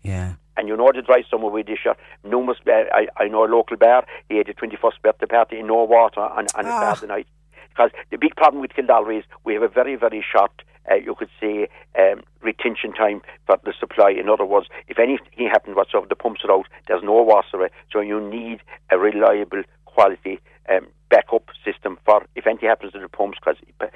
Yeah. 0.03 0.35
And 0.57 0.69
you 0.69 0.77
know 0.77 0.91
the 0.95 1.03
dry 1.03 1.25
summer 1.31 1.49
we 1.49 1.63
this 1.63 1.79
year. 1.85 1.95
Numerous, 2.25 2.59
uh, 2.67 2.85
I, 2.93 3.09
I 3.17 3.29
know 3.29 3.45
a 3.45 3.47
local 3.47 3.77
bar. 3.77 4.05
He 4.29 4.37
had 4.37 4.49
a 4.49 4.55
21st 4.55 5.03
birthday 5.03 5.27
party 5.27 5.59
in 5.59 5.67
no 5.67 5.85
water 5.85 6.21
on, 6.21 6.47
on 6.55 6.67
ah. 6.67 6.93
a 6.93 6.95
Saturday 6.95 7.13
night. 7.13 7.27
Because 7.71 7.91
the 8.11 8.19
big 8.19 8.37
problem 8.37 8.61
with 8.61 8.73
Kildorrery 8.73 9.21
is 9.21 9.25
we 9.45 9.55
have 9.55 9.63
a 9.63 9.69
very, 9.69 9.95
very 9.97 10.25
short, 10.31 10.51
uh, 10.91 10.97
you 10.97 11.15
could 11.15 11.31
say, 11.41 11.69
um, 11.99 12.23
retention 12.43 12.93
time 12.93 13.23
for 13.47 13.59
the 13.65 13.73
supply. 13.79 14.11
In 14.11 14.29
other 14.29 14.45
words, 14.45 14.67
if 14.89 14.99
anything 14.99 15.49
happens 15.49 15.77
whatsoever, 15.77 16.07
the 16.09 16.17
pumps 16.17 16.43
are 16.45 16.53
out, 16.53 16.67
there's 16.89 17.03
no 17.03 17.23
water. 17.23 17.71
So 17.93 18.01
you 18.01 18.21
need 18.21 18.61
a 18.91 18.99
reliable 18.99 19.63
quality 19.85 20.41
um, 20.69 20.89
backup 21.11 21.45
system 21.65 21.99
for 22.05 22.27
if 22.35 22.47
anything 22.47 22.69
happens 22.69 22.93
to 22.93 22.99
the 22.99 23.09
pumps, 23.09 23.39
because 23.41 23.57
uh, 23.81 23.87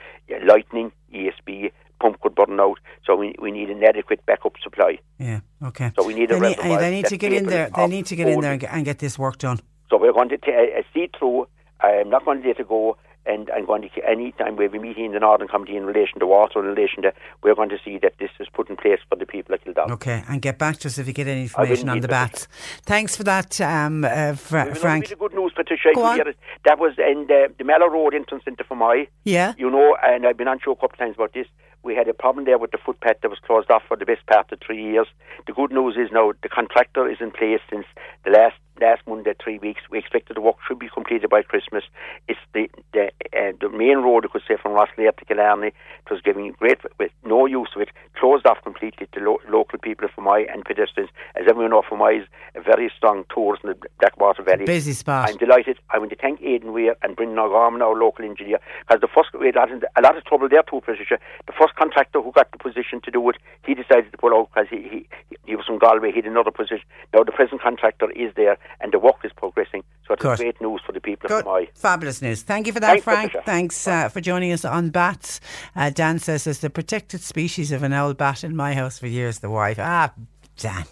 lightning, 0.47 0.93
ESB, 1.13 1.73
pump 2.01 2.21
could 2.21 2.35
burn 2.35 2.59
out. 2.61 2.79
So 3.05 3.17
we, 3.17 3.35
we 3.41 3.51
need 3.51 3.71
an 3.71 3.83
adequate 3.85 4.25
backup 4.27 4.55
supply. 4.63 4.99
Yeah, 5.19 5.41
okay. 5.63 5.93
So 5.97 6.07
we 6.07 6.15
need 6.15 6.31
a 6.31 6.39
they 6.41 6.49
need, 6.49 6.59
they 6.81 6.91
need 6.91 7.07
to 7.07 7.17
get 7.17 7.33
in 7.33 7.47
there. 7.47 7.71
They 7.75 7.87
need 7.87 8.07
to 8.07 8.17
get 8.17 8.29
in 8.29 8.41
there 8.41 8.53
and 8.53 8.61
get, 8.61 8.73
and 8.73 8.85
get 8.85 8.99
this 8.99 9.19
work 9.19 9.39
done. 9.39 9.61
So 9.91 9.99
we're 9.99 10.13
going 10.13 10.29
to 10.31 10.39
t- 10.39 10.53
uh, 10.53 10.83
see 10.93 11.09
through. 11.19 11.47
I'm 11.81 12.09
not 12.11 12.25
going 12.25 12.43
to 12.43 12.49
let 12.49 12.61
it 12.61 12.69
go. 12.69 12.97
and 13.27 13.51
I'm 13.57 13.65
going 13.65 13.83
to 13.83 13.89
any 14.09 14.33
time 14.33 14.57
we 14.57 14.65
have 14.65 14.75
a 14.75 14.79
meeting 14.79 15.07
in 15.07 15.13
the 15.13 15.21
Northern 15.21 15.49
Committee 15.49 15.77
in 15.77 15.87
relation 15.87 16.19
to 16.21 16.27
water, 16.27 16.59
in 16.61 16.67
relation 16.67 17.03
to 17.03 17.13
we're 17.43 17.55
going 17.55 17.71
to 17.71 17.79
see 17.85 17.99
that 18.03 18.15
this 18.19 18.31
is 18.39 18.49
put 18.53 18.69
in 18.69 18.77
place 18.77 19.01
for 19.09 19.17
the 19.17 19.25
people 19.27 19.55
of 19.55 19.63
Kildorrery. 19.65 19.93
Okay, 19.93 20.23
and 20.29 20.43
get 20.43 20.59
back 20.59 20.77
to 20.79 20.89
us 20.89 20.99
if 20.99 21.07
you 21.07 21.13
get 21.13 21.27
any 21.27 21.43
information 21.43 21.89
on 21.89 22.01
the 22.01 22.09
bats. 22.09 22.49
Thanks 22.83 23.17
for 23.17 23.25
that, 23.25 23.61
um, 23.61 24.05
uh, 24.05 24.35
Fra- 24.35 24.75
Frank. 24.75 25.05
Really 25.05 25.17
good 25.17 25.35
news, 25.35 25.53
Patricia. 25.57 25.91
Go 25.95 26.03
on. 26.05 26.19
That 26.65 26.79
was 26.79 26.93
in 26.99 27.27
the, 27.27 27.53
the 27.59 27.65
Mallow 27.65 27.89
Road 27.89 28.15
entrance 28.15 28.45
into 28.47 28.63
Fermoy. 28.65 29.09
Yeah. 29.25 29.55
You 29.57 29.71
know, 29.71 29.97
and 30.03 30.27
I've 30.27 30.37
been 30.37 30.49
on 30.49 30.59
show 30.63 30.73
a 30.73 30.77
couple 30.77 30.95
of 30.95 30.99
times 30.99 31.15
about 31.17 31.33
this. 31.33 31.47
We 31.85 31.95
had 31.95 32.09
a 32.09 32.15
problem 32.15 32.47
there 32.47 32.57
with 32.57 32.71
the 32.71 32.79
footpath 32.79 33.21
that 33.21 33.29
was 33.29 33.39
closed 33.47 33.71
off 33.71 33.83
for 33.87 33.97
the 33.97 34.07
best 34.07 34.27
part 34.27 34.51
of 34.51 34.59
three 34.65 34.83
years. 34.83 35.07
The 35.47 35.53
good 35.53 35.71
news 35.71 35.97
is 35.99 36.11
now 36.11 36.33
the 36.43 36.49
contractor 36.49 37.07
is 37.11 37.19
in 37.21 37.31
place 37.31 37.61
since 37.69 37.85
the 38.25 38.31
last 38.31 38.57
last 38.81 39.03
Monday, 39.07 39.35
three 39.43 39.59
weeks. 39.59 39.83
We 39.91 39.99
expected 39.99 40.37
the 40.37 40.41
work 40.41 40.57
should 40.67 40.79
be 40.79 40.89
completed 40.89 41.31
by 41.31 41.43
Christmas. 41.43 41.85
It's 42.29 42.39
the 42.53 42.69
the, 42.93 43.11
uh, 43.37 43.53
the 43.61 43.69
main 43.69 43.99
road, 43.99 44.25
you 44.25 44.29
could 44.29 44.43
say, 44.47 44.57
from 44.61 44.73
Rosslare 44.73 45.17
to 45.17 45.25
Killarney. 45.25 45.69
It 45.69 46.11
was 46.11 46.21
giving 46.21 46.53
great, 46.53 46.79
with 46.99 47.13
no 47.25 47.47
use 47.47 47.71
of 47.75 47.83
it, 47.83 47.89
closed 48.19 48.47
off 48.47 48.59
completely 48.63 49.09
to 49.13 49.21
lo- 49.21 49.41
local 49.49 49.79
people 49.79 50.05
of 50.05 50.11
Fermoy 50.13 50.53
and 50.53 50.65
pedestrians. 50.65 51.11
As 51.35 51.47
everyone 51.49 51.71
knows, 51.71 51.85
Fermoy 51.91 52.23
is 52.23 52.29
a 52.55 52.61
very 52.61 52.91
strong 52.97 53.25
tourist 53.33 53.65
in 53.65 53.71
the 53.71 53.89
Blackwater 54.01 54.43
Valley. 54.43 54.65
Busy 54.65 54.93
spot. 54.93 55.29
I'm 55.29 55.37
delighted. 55.37 55.79
I 55.91 55.99
want 55.99 56.11
to 56.11 56.17
thank 56.17 56.43
Aidan 56.43 56.73
Weir 56.73 56.97
and 57.03 57.17
Brendan 57.17 57.39
O'Gorman, 57.39 57.83
our 57.83 57.95
local 57.95 58.25
engineer, 58.25 58.59
because 58.87 59.01
the 59.01 59.09
first 59.09 59.31
we 59.39 59.47
had 59.47 59.57
a 59.57 60.01
lot 60.03 60.17
of 60.17 60.25
trouble 60.25 60.49
there 60.49 60.63
too, 60.63 60.81
Patricia. 60.81 61.19
The 61.47 61.53
first 61.53 61.75
contractor 61.75 62.21
who 62.21 62.33
got 62.33 62.51
the 62.53 62.59
position 62.59 63.01
to 63.05 63.11
do 63.11 63.29
it, 63.31 63.37
he 63.65 63.75
decided 63.75 64.13
to 64.13 64.19
pull 64.19 64.35
out 64.35 64.51
because 64.55 64.69
he, 64.71 64.89
he 64.89 65.09
he 65.47 65.57
was 65.57 65.67
from 65.67 65.79
Galway. 65.79 66.11
He 66.11 66.17
had 66.17 66.27
another 66.27 66.51
position. 66.51 66.85
Now 67.13 67.25
the 67.25 67.33
present 67.33 67.61
contractor 67.61 68.11
is 68.13 68.33
there, 68.37 68.57
and 68.81 68.93
the 68.93 68.99
work 68.99 69.17
is 69.25 69.33
progressing. 69.33 69.83
So 70.07 70.15
it's 70.15 70.23
great 70.23 70.61
news 70.61 70.81
for 70.85 70.93
the 70.93 71.01
people 71.01 71.29
Good. 71.29 71.41
of 71.41 71.47
Fermoy. 71.47 71.69
Fabulous 71.75 72.21
news. 72.21 72.43
Thank 72.43 72.67
you 72.67 72.73
for 72.73 72.81
that, 72.81 72.91
Thanks, 72.91 73.05
Frank. 73.05 73.33
Patricia. 73.33 73.47
Thanks 73.47 73.89
uh, 73.89 74.09
for 74.09 74.21
joining 74.21 74.53
us 74.53 74.65
on 74.65 74.91
bats. 74.91 75.41
Uh, 75.75 75.91
Dan 75.91 76.19
says 76.19 76.45
there's 76.45 76.59
the 76.59 76.71
protected 76.71 77.21
species 77.21 77.73
of 77.73 77.83
an 77.83 77.93
owl 77.93 78.15
bat 78.15 78.45
in 78.45 78.55
my 78.55 78.75
house 78.75 78.99
for 78.99 79.07
years. 79.07 79.39
The 79.39 79.51
wife. 79.51 79.79
Ah, 79.79 80.13
Dan, 80.57 80.85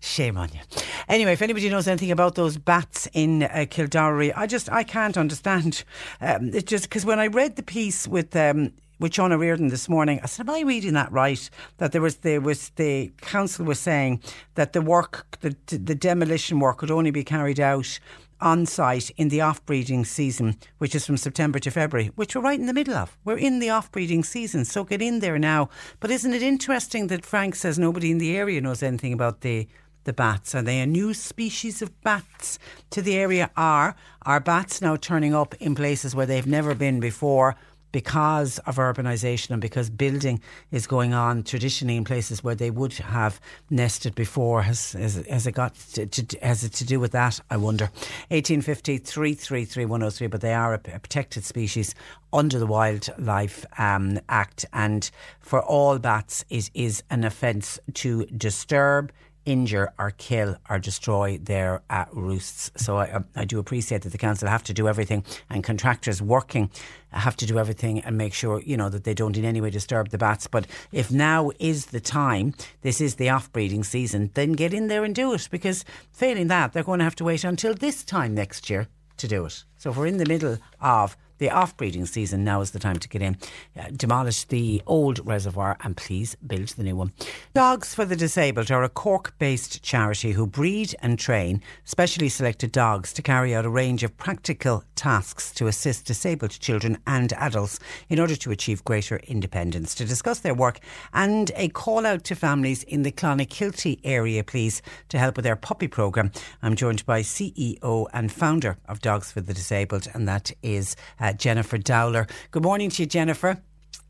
shame 0.00 0.36
on 0.36 0.50
you. 0.52 0.60
Anyway, 1.08 1.32
if 1.32 1.40
anybody 1.40 1.70
knows 1.70 1.88
anything 1.88 2.10
about 2.10 2.34
those 2.34 2.58
bats 2.58 3.08
in 3.14 3.44
uh, 3.44 3.64
Kildorrery, 3.68 4.32
I 4.36 4.46
just 4.46 4.70
I 4.70 4.82
can't 4.82 5.16
understand. 5.16 5.84
Um, 6.20 6.50
it 6.52 6.66
just 6.66 6.84
because 6.84 7.06
when 7.06 7.18
I 7.18 7.28
read 7.28 7.56
the 7.56 7.62
piece 7.62 8.06
with. 8.06 8.34
Um, 8.36 8.72
with 8.98 9.12
Shauna 9.12 9.38
Reardon 9.38 9.68
this 9.68 9.88
morning, 9.88 10.20
I 10.22 10.26
said, 10.26 10.48
"Am 10.48 10.54
I 10.54 10.60
reading 10.60 10.94
that 10.94 11.12
right? 11.12 11.50
That 11.78 11.92
there 11.92 12.00
was 12.00 12.16
there 12.16 12.40
was 12.40 12.70
the 12.70 13.12
council 13.20 13.64
was 13.64 13.78
saying 13.78 14.20
that 14.54 14.72
the 14.72 14.82
work, 14.82 15.38
the 15.40 15.56
the 15.66 15.94
demolition 15.94 16.60
work, 16.60 16.78
could 16.78 16.90
only 16.90 17.10
be 17.10 17.24
carried 17.24 17.60
out 17.60 17.98
on 18.40 18.66
site 18.66 19.10
in 19.16 19.28
the 19.28 19.40
off 19.40 19.64
breeding 19.64 20.04
season, 20.04 20.56
which 20.78 20.94
is 20.94 21.06
from 21.06 21.16
September 21.16 21.58
to 21.58 21.70
February, 21.70 22.10
which 22.16 22.34
we're 22.34 22.42
right 22.42 22.60
in 22.60 22.66
the 22.66 22.74
middle 22.74 22.94
of. 22.94 23.16
We're 23.24 23.38
in 23.38 23.60
the 23.60 23.70
off 23.70 23.90
breeding 23.90 24.24
season, 24.24 24.64
so 24.64 24.84
get 24.84 25.00
in 25.00 25.20
there 25.20 25.38
now. 25.38 25.70
But 26.00 26.10
isn't 26.10 26.34
it 26.34 26.42
interesting 26.42 27.06
that 27.08 27.24
Frank 27.24 27.54
says 27.54 27.78
nobody 27.78 28.10
in 28.10 28.18
the 28.18 28.36
area 28.36 28.60
knows 28.60 28.82
anything 28.82 29.12
about 29.12 29.40
the 29.40 29.68
the 30.04 30.12
bats? 30.12 30.54
Are 30.54 30.62
they 30.62 30.80
a 30.80 30.86
new 30.86 31.12
species 31.12 31.82
of 31.82 32.00
bats 32.02 32.58
to 32.90 33.02
the 33.02 33.16
area? 33.16 33.50
Are 33.56 33.96
are 34.22 34.40
bats 34.40 34.80
now 34.80 34.96
turning 34.96 35.34
up 35.34 35.54
in 35.54 35.74
places 35.74 36.14
where 36.14 36.26
they've 36.26 36.46
never 36.46 36.74
been 36.74 37.00
before? 37.00 37.56
Because 37.96 38.58
of 38.66 38.76
urbanisation 38.76 39.52
and 39.52 39.62
because 39.62 39.88
building 39.88 40.38
is 40.70 40.86
going 40.86 41.14
on 41.14 41.42
traditionally 41.42 41.96
in 41.96 42.04
places 42.04 42.44
where 42.44 42.54
they 42.54 42.70
would 42.70 42.92
have 42.92 43.40
nested 43.70 44.14
before. 44.14 44.60
Has, 44.60 44.92
has, 44.92 45.24
has 45.30 45.46
it 45.46 45.52
got 45.52 45.74
to, 45.94 46.04
to, 46.04 46.38
has 46.40 46.62
it 46.62 46.74
to 46.74 46.84
do 46.84 47.00
with 47.00 47.12
that? 47.12 47.40
I 47.50 47.56
wonder. 47.56 47.84
1850 48.28 48.98
333 48.98 49.86
103, 49.86 50.26
but 50.26 50.42
they 50.42 50.52
are 50.52 50.74
a, 50.74 50.80
a 50.92 50.98
protected 50.98 51.42
species 51.46 51.94
under 52.34 52.58
the 52.58 52.66
Wildlife 52.66 53.64
um, 53.78 54.20
Act, 54.28 54.66
and 54.74 55.10
for 55.40 55.62
all 55.62 55.98
bats, 55.98 56.44
it 56.50 56.70
is 56.74 57.02
an 57.08 57.24
offence 57.24 57.80
to 57.94 58.26
disturb 58.26 59.10
injure 59.46 59.92
or 59.98 60.10
kill 60.10 60.56
or 60.68 60.78
destroy 60.78 61.38
their 61.38 61.82
uh, 61.88 62.04
roosts. 62.12 62.70
So 62.76 62.98
I, 62.98 63.22
I 63.34 63.44
do 63.44 63.58
appreciate 63.58 64.02
that 64.02 64.10
the 64.10 64.18
council 64.18 64.48
have 64.48 64.64
to 64.64 64.74
do 64.74 64.88
everything 64.88 65.24
and 65.48 65.64
contractors 65.64 66.20
working 66.20 66.70
have 67.12 67.36
to 67.36 67.46
do 67.46 67.58
everything 67.58 68.00
and 68.00 68.18
make 68.18 68.34
sure, 68.34 68.60
you 68.60 68.76
know, 68.76 68.88
that 68.88 69.04
they 69.04 69.14
don't 69.14 69.36
in 69.36 69.44
any 69.44 69.60
way 69.60 69.70
disturb 69.70 70.10
the 70.10 70.18
bats. 70.18 70.46
But 70.46 70.66
if 70.92 71.10
now 71.10 71.50
is 71.58 71.86
the 71.86 72.00
time, 72.00 72.54
this 72.82 73.00
is 73.00 73.14
the 73.14 73.30
off 73.30 73.50
breeding 73.52 73.84
season, 73.84 74.30
then 74.34 74.52
get 74.52 74.74
in 74.74 74.88
there 74.88 75.04
and 75.04 75.14
do 75.14 75.32
it 75.32 75.48
because 75.50 75.84
failing 76.12 76.48
that, 76.48 76.72
they're 76.72 76.82
going 76.82 76.98
to 76.98 77.04
have 77.04 77.16
to 77.16 77.24
wait 77.24 77.44
until 77.44 77.74
this 77.74 78.04
time 78.04 78.34
next 78.34 78.68
year 78.68 78.88
to 79.16 79.28
do 79.28 79.46
it. 79.46 79.64
So 79.78 79.90
if 79.90 79.96
we're 79.96 80.06
in 80.06 80.18
the 80.18 80.26
middle 80.26 80.58
of 80.80 81.16
the 81.38 81.50
off 81.50 81.76
breeding 81.76 82.06
season, 82.06 82.44
now 82.44 82.60
is 82.60 82.70
the 82.70 82.78
time 82.78 82.98
to 82.98 83.08
get 83.08 83.22
in. 83.22 83.36
Uh, 83.78 83.88
demolish 83.94 84.44
the 84.44 84.82
old 84.86 85.24
reservoir 85.26 85.76
and 85.82 85.96
please 85.96 86.36
build 86.46 86.68
the 86.68 86.82
new 86.82 86.96
one. 86.96 87.12
Dogs 87.54 87.94
for 87.94 88.04
the 88.04 88.16
Disabled 88.16 88.70
are 88.70 88.84
a 88.84 88.88
Cork 88.88 89.34
based 89.38 89.82
charity 89.82 90.32
who 90.32 90.46
breed 90.46 90.94
and 91.00 91.18
train 91.18 91.62
specially 91.84 92.28
selected 92.28 92.72
dogs 92.72 93.12
to 93.12 93.22
carry 93.22 93.54
out 93.54 93.64
a 93.64 93.70
range 93.70 94.02
of 94.02 94.16
practical 94.16 94.84
tasks 94.94 95.52
to 95.52 95.66
assist 95.66 96.06
disabled 96.06 96.50
children 96.50 96.98
and 97.06 97.32
adults 97.34 97.78
in 98.08 98.18
order 98.18 98.36
to 98.36 98.50
achieve 98.50 98.84
greater 98.84 99.18
independence. 99.26 99.94
To 99.96 100.04
discuss 100.04 100.40
their 100.40 100.54
work 100.54 100.80
and 101.12 101.50
a 101.54 101.68
call 101.68 102.06
out 102.06 102.24
to 102.24 102.34
families 102.34 102.82
in 102.84 103.02
the 103.02 103.12
Clonakilty 103.12 104.00
area, 104.04 104.42
please, 104.42 104.82
to 105.08 105.18
help 105.18 105.36
with 105.36 105.44
their 105.44 105.56
puppy 105.56 105.88
programme, 105.88 106.32
I'm 106.62 106.76
joined 106.76 107.04
by 107.06 107.20
CEO 107.22 108.06
and 108.12 108.32
founder 108.32 108.78
of 108.88 109.00
Dogs 109.00 109.30
for 109.32 109.40
the 109.40 109.54
Disabled, 109.54 110.08
and 110.14 110.28
that 110.28 110.50
is 110.62 110.96
uh, 111.20 111.25
Jennifer 111.32 111.78
Dowler. 111.78 112.26
Good 112.50 112.62
morning 112.62 112.90
to 112.90 113.02
you, 113.02 113.06
Jennifer. 113.06 113.60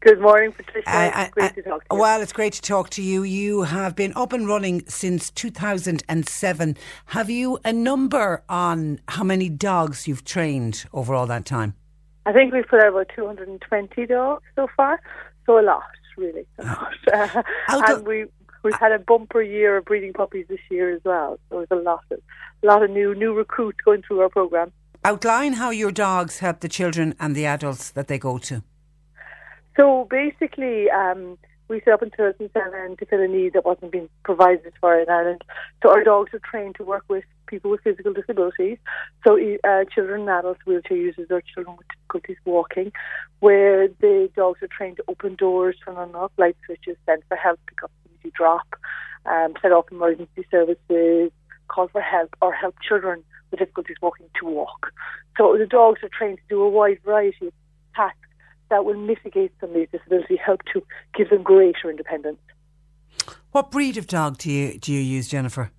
Good 0.00 0.20
morning, 0.20 0.52
Patricia. 0.52 0.88
Uh, 0.88 1.10
it's 1.16 1.30
great 1.32 1.54
to 1.54 1.62
talk 1.62 1.88
to 1.88 1.94
you. 1.94 2.00
Well, 2.00 2.20
it's 2.20 2.32
great 2.32 2.52
to 2.52 2.62
talk 2.62 2.90
to 2.90 3.02
you. 3.02 3.22
You 3.22 3.62
have 3.62 3.96
been 3.96 4.12
up 4.14 4.32
and 4.32 4.46
running 4.46 4.84
since 4.86 5.30
2007. 5.30 6.76
Have 7.06 7.30
you 7.30 7.58
a 7.64 7.72
number 7.72 8.44
on 8.48 9.00
how 9.08 9.24
many 9.24 9.48
dogs 9.48 10.06
you've 10.06 10.24
trained 10.24 10.84
over 10.92 11.14
all 11.14 11.26
that 11.26 11.44
time? 11.44 11.74
I 12.26 12.32
think 12.32 12.52
we've 12.52 12.66
put 12.66 12.80
out 12.80 12.90
about 12.90 13.08
220 13.14 14.06
dogs 14.06 14.42
so 14.54 14.68
far, 14.76 15.00
so 15.46 15.58
a 15.58 15.62
lot, 15.62 15.82
really. 16.16 16.46
A 16.58 16.64
lot. 16.64 16.92
Uh, 17.12 17.42
Out 17.68 17.90
and 17.90 18.06
we, 18.06 18.26
we've 18.62 18.74
had 18.74 18.92
a 18.92 18.98
bumper 18.98 19.40
year 19.40 19.76
of 19.76 19.84
breeding 19.84 20.12
puppies 20.12 20.46
this 20.48 20.58
year 20.70 20.94
as 20.94 21.00
well, 21.04 21.38
so 21.48 21.56
there's 21.56 21.80
a 21.80 21.82
lot 21.82 22.04
of, 22.10 22.20
a 22.62 22.66
lot 22.66 22.82
of 22.82 22.90
new, 22.90 23.14
new 23.14 23.32
recruits 23.32 23.78
going 23.84 24.02
through 24.02 24.20
our 24.20 24.28
programme. 24.28 24.72
Outline 25.06 25.52
how 25.52 25.70
your 25.70 25.92
dogs 25.92 26.40
help 26.40 26.58
the 26.58 26.68
children 26.68 27.14
and 27.20 27.36
the 27.36 27.46
adults 27.46 27.92
that 27.92 28.08
they 28.08 28.18
go 28.18 28.38
to. 28.38 28.64
So 29.76 30.08
basically, 30.10 30.90
um, 30.90 31.38
we 31.68 31.80
set 31.84 31.94
up 31.94 32.02
in 32.02 32.10
2007 32.10 32.96
to 32.96 33.06
fill 33.06 33.20
a 33.20 33.28
need 33.28 33.52
that 33.52 33.64
wasn't 33.64 33.92
being 33.92 34.08
provided 34.24 34.72
for 34.80 34.98
in 34.98 35.08
Ireland. 35.08 35.44
So 35.80 35.90
our 35.90 36.02
dogs 36.02 36.34
are 36.34 36.40
trained 36.40 36.74
to 36.78 36.82
work 36.82 37.04
with 37.06 37.22
people 37.46 37.70
with 37.70 37.82
physical 37.82 38.14
disabilities, 38.14 38.78
so 39.24 39.38
uh, 39.62 39.84
children 39.94 40.22
and 40.22 40.30
adults, 40.30 40.66
wheelchair 40.66 40.96
users, 40.96 41.28
or 41.30 41.40
children 41.40 41.76
with 41.76 41.86
difficulties 41.86 42.38
walking, 42.44 42.90
where 43.38 43.86
the 43.86 44.28
dogs 44.34 44.60
are 44.60 44.68
trained 44.76 44.96
to 44.96 45.04
open 45.06 45.36
doors, 45.36 45.76
turn 45.84 45.94
on 45.94 46.16
off 46.16 46.32
light 46.36 46.56
switches, 46.66 46.96
send 47.06 47.22
for 47.28 47.36
help, 47.36 47.60
pick 47.68 47.84
up 47.84 47.92
easy 48.18 48.32
drop, 48.36 48.66
um, 49.24 49.54
set 49.62 49.70
off 49.70 49.84
emergency 49.92 50.44
services, 50.50 51.30
call 51.68 51.86
for 51.86 52.00
help, 52.00 52.34
or 52.42 52.52
help 52.52 52.74
children 52.80 53.22
with 53.50 53.60
difficulties 53.60 53.96
walking 54.00 54.26
to 54.40 54.46
walk. 54.46 54.92
So 55.36 55.56
the 55.58 55.66
dogs 55.66 56.00
are 56.02 56.08
trained 56.08 56.38
to 56.38 56.44
do 56.48 56.62
a 56.62 56.68
wide 56.68 56.98
variety 57.04 57.48
of 57.48 57.52
tasks 57.94 58.18
that 58.70 58.84
will 58.84 58.96
mitigate 58.96 59.52
some 59.60 59.70
of 59.70 59.74
these 59.76 59.88
disabilities, 59.92 60.38
help 60.44 60.60
to 60.72 60.82
give 61.14 61.30
them 61.30 61.42
greater 61.42 61.90
independence. 61.90 62.38
What 63.52 63.70
breed 63.70 63.96
of 63.96 64.06
dog 64.06 64.38
do 64.38 64.50
you 64.50 64.78
do 64.78 64.92
you 64.92 65.00
use, 65.00 65.28
Jennifer? 65.28 65.70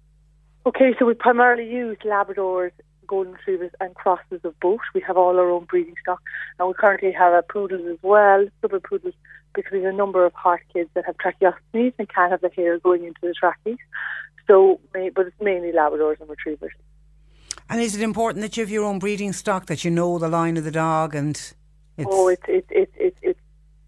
Okay, 0.66 0.96
so 0.98 1.06
we 1.06 1.14
primarily 1.14 1.70
use 1.70 1.98
Labradors, 2.04 2.72
Golden 3.06 3.34
Retrievers, 3.34 3.72
and 3.80 3.96
crosses 3.96 4.42
of 4.44 4.60
both. 4.60 4.82
We 4.94 5.02
have 5.02 5.16
all 5.16 5.38
our 5.38 5.50
own 5.50 5.66
breeding 5.66 5.96
stock, 6.02 6.20
and 6.60 6.68
we 6.68 6.74
currently 6.74 7.12
have 7.12 7.34
a 7.34 7.42
poodles 7.44 7.88
as 7.90 7.98
well, 8.02 8.48
super 8.62 8.80
poodles, 8.80 9.14
because 9.54 9.72
we 9.72 9.82
have 9.84 9.94
a 9.94 9.98
number 9.98 10.26
of 10.26 10.34
heart 10.34 10.62
kids 10.74 10.90
that 10.94 11.06
have 11.06 11.16
tracheostomies 11.18 11.94
and 12.00 12.10
can't 12.10 12.32
have 12.32 12.42
the 12.42 12.50
hair 12.50 12.80
going 12.80 13.06
into 13.06 13.20
the 13.22 13.34
trachees. 13.42 13.78
So, 14.48 14.80
but 14.94 15.28
it's 15.28 15.36
mainly 15.42 15.72
Labradors 15.72 16.20
and 16.20 16.30
Retrievers. 16.30 16.74
And 17.70 17.82
is 17.82 17.96
it 17.96 18.02
important 18.02 18.42
that 18.44 18.56
you 18.56 18.64
have 18.64 18.70
your 18.70 18.86
own 18.86 19.00
breeding 19.00 19.34
stock, 19.34 19.66
that 19.66 19.84
you 19.84 19.92
know 19.92 20.18
the 20.18 20.30
line 20.30 20.58
of 20.58 20.64
the 20.64 20.72
dog 20.72 21.14
and 21.14 21.36
it's 21.98 22.10
oh, 22.12 22.28
it's 22.28 22.44
it's 22.48 22.68
it's 22.70 22.92
it's 22.96 23.20
it's 23.22 23.40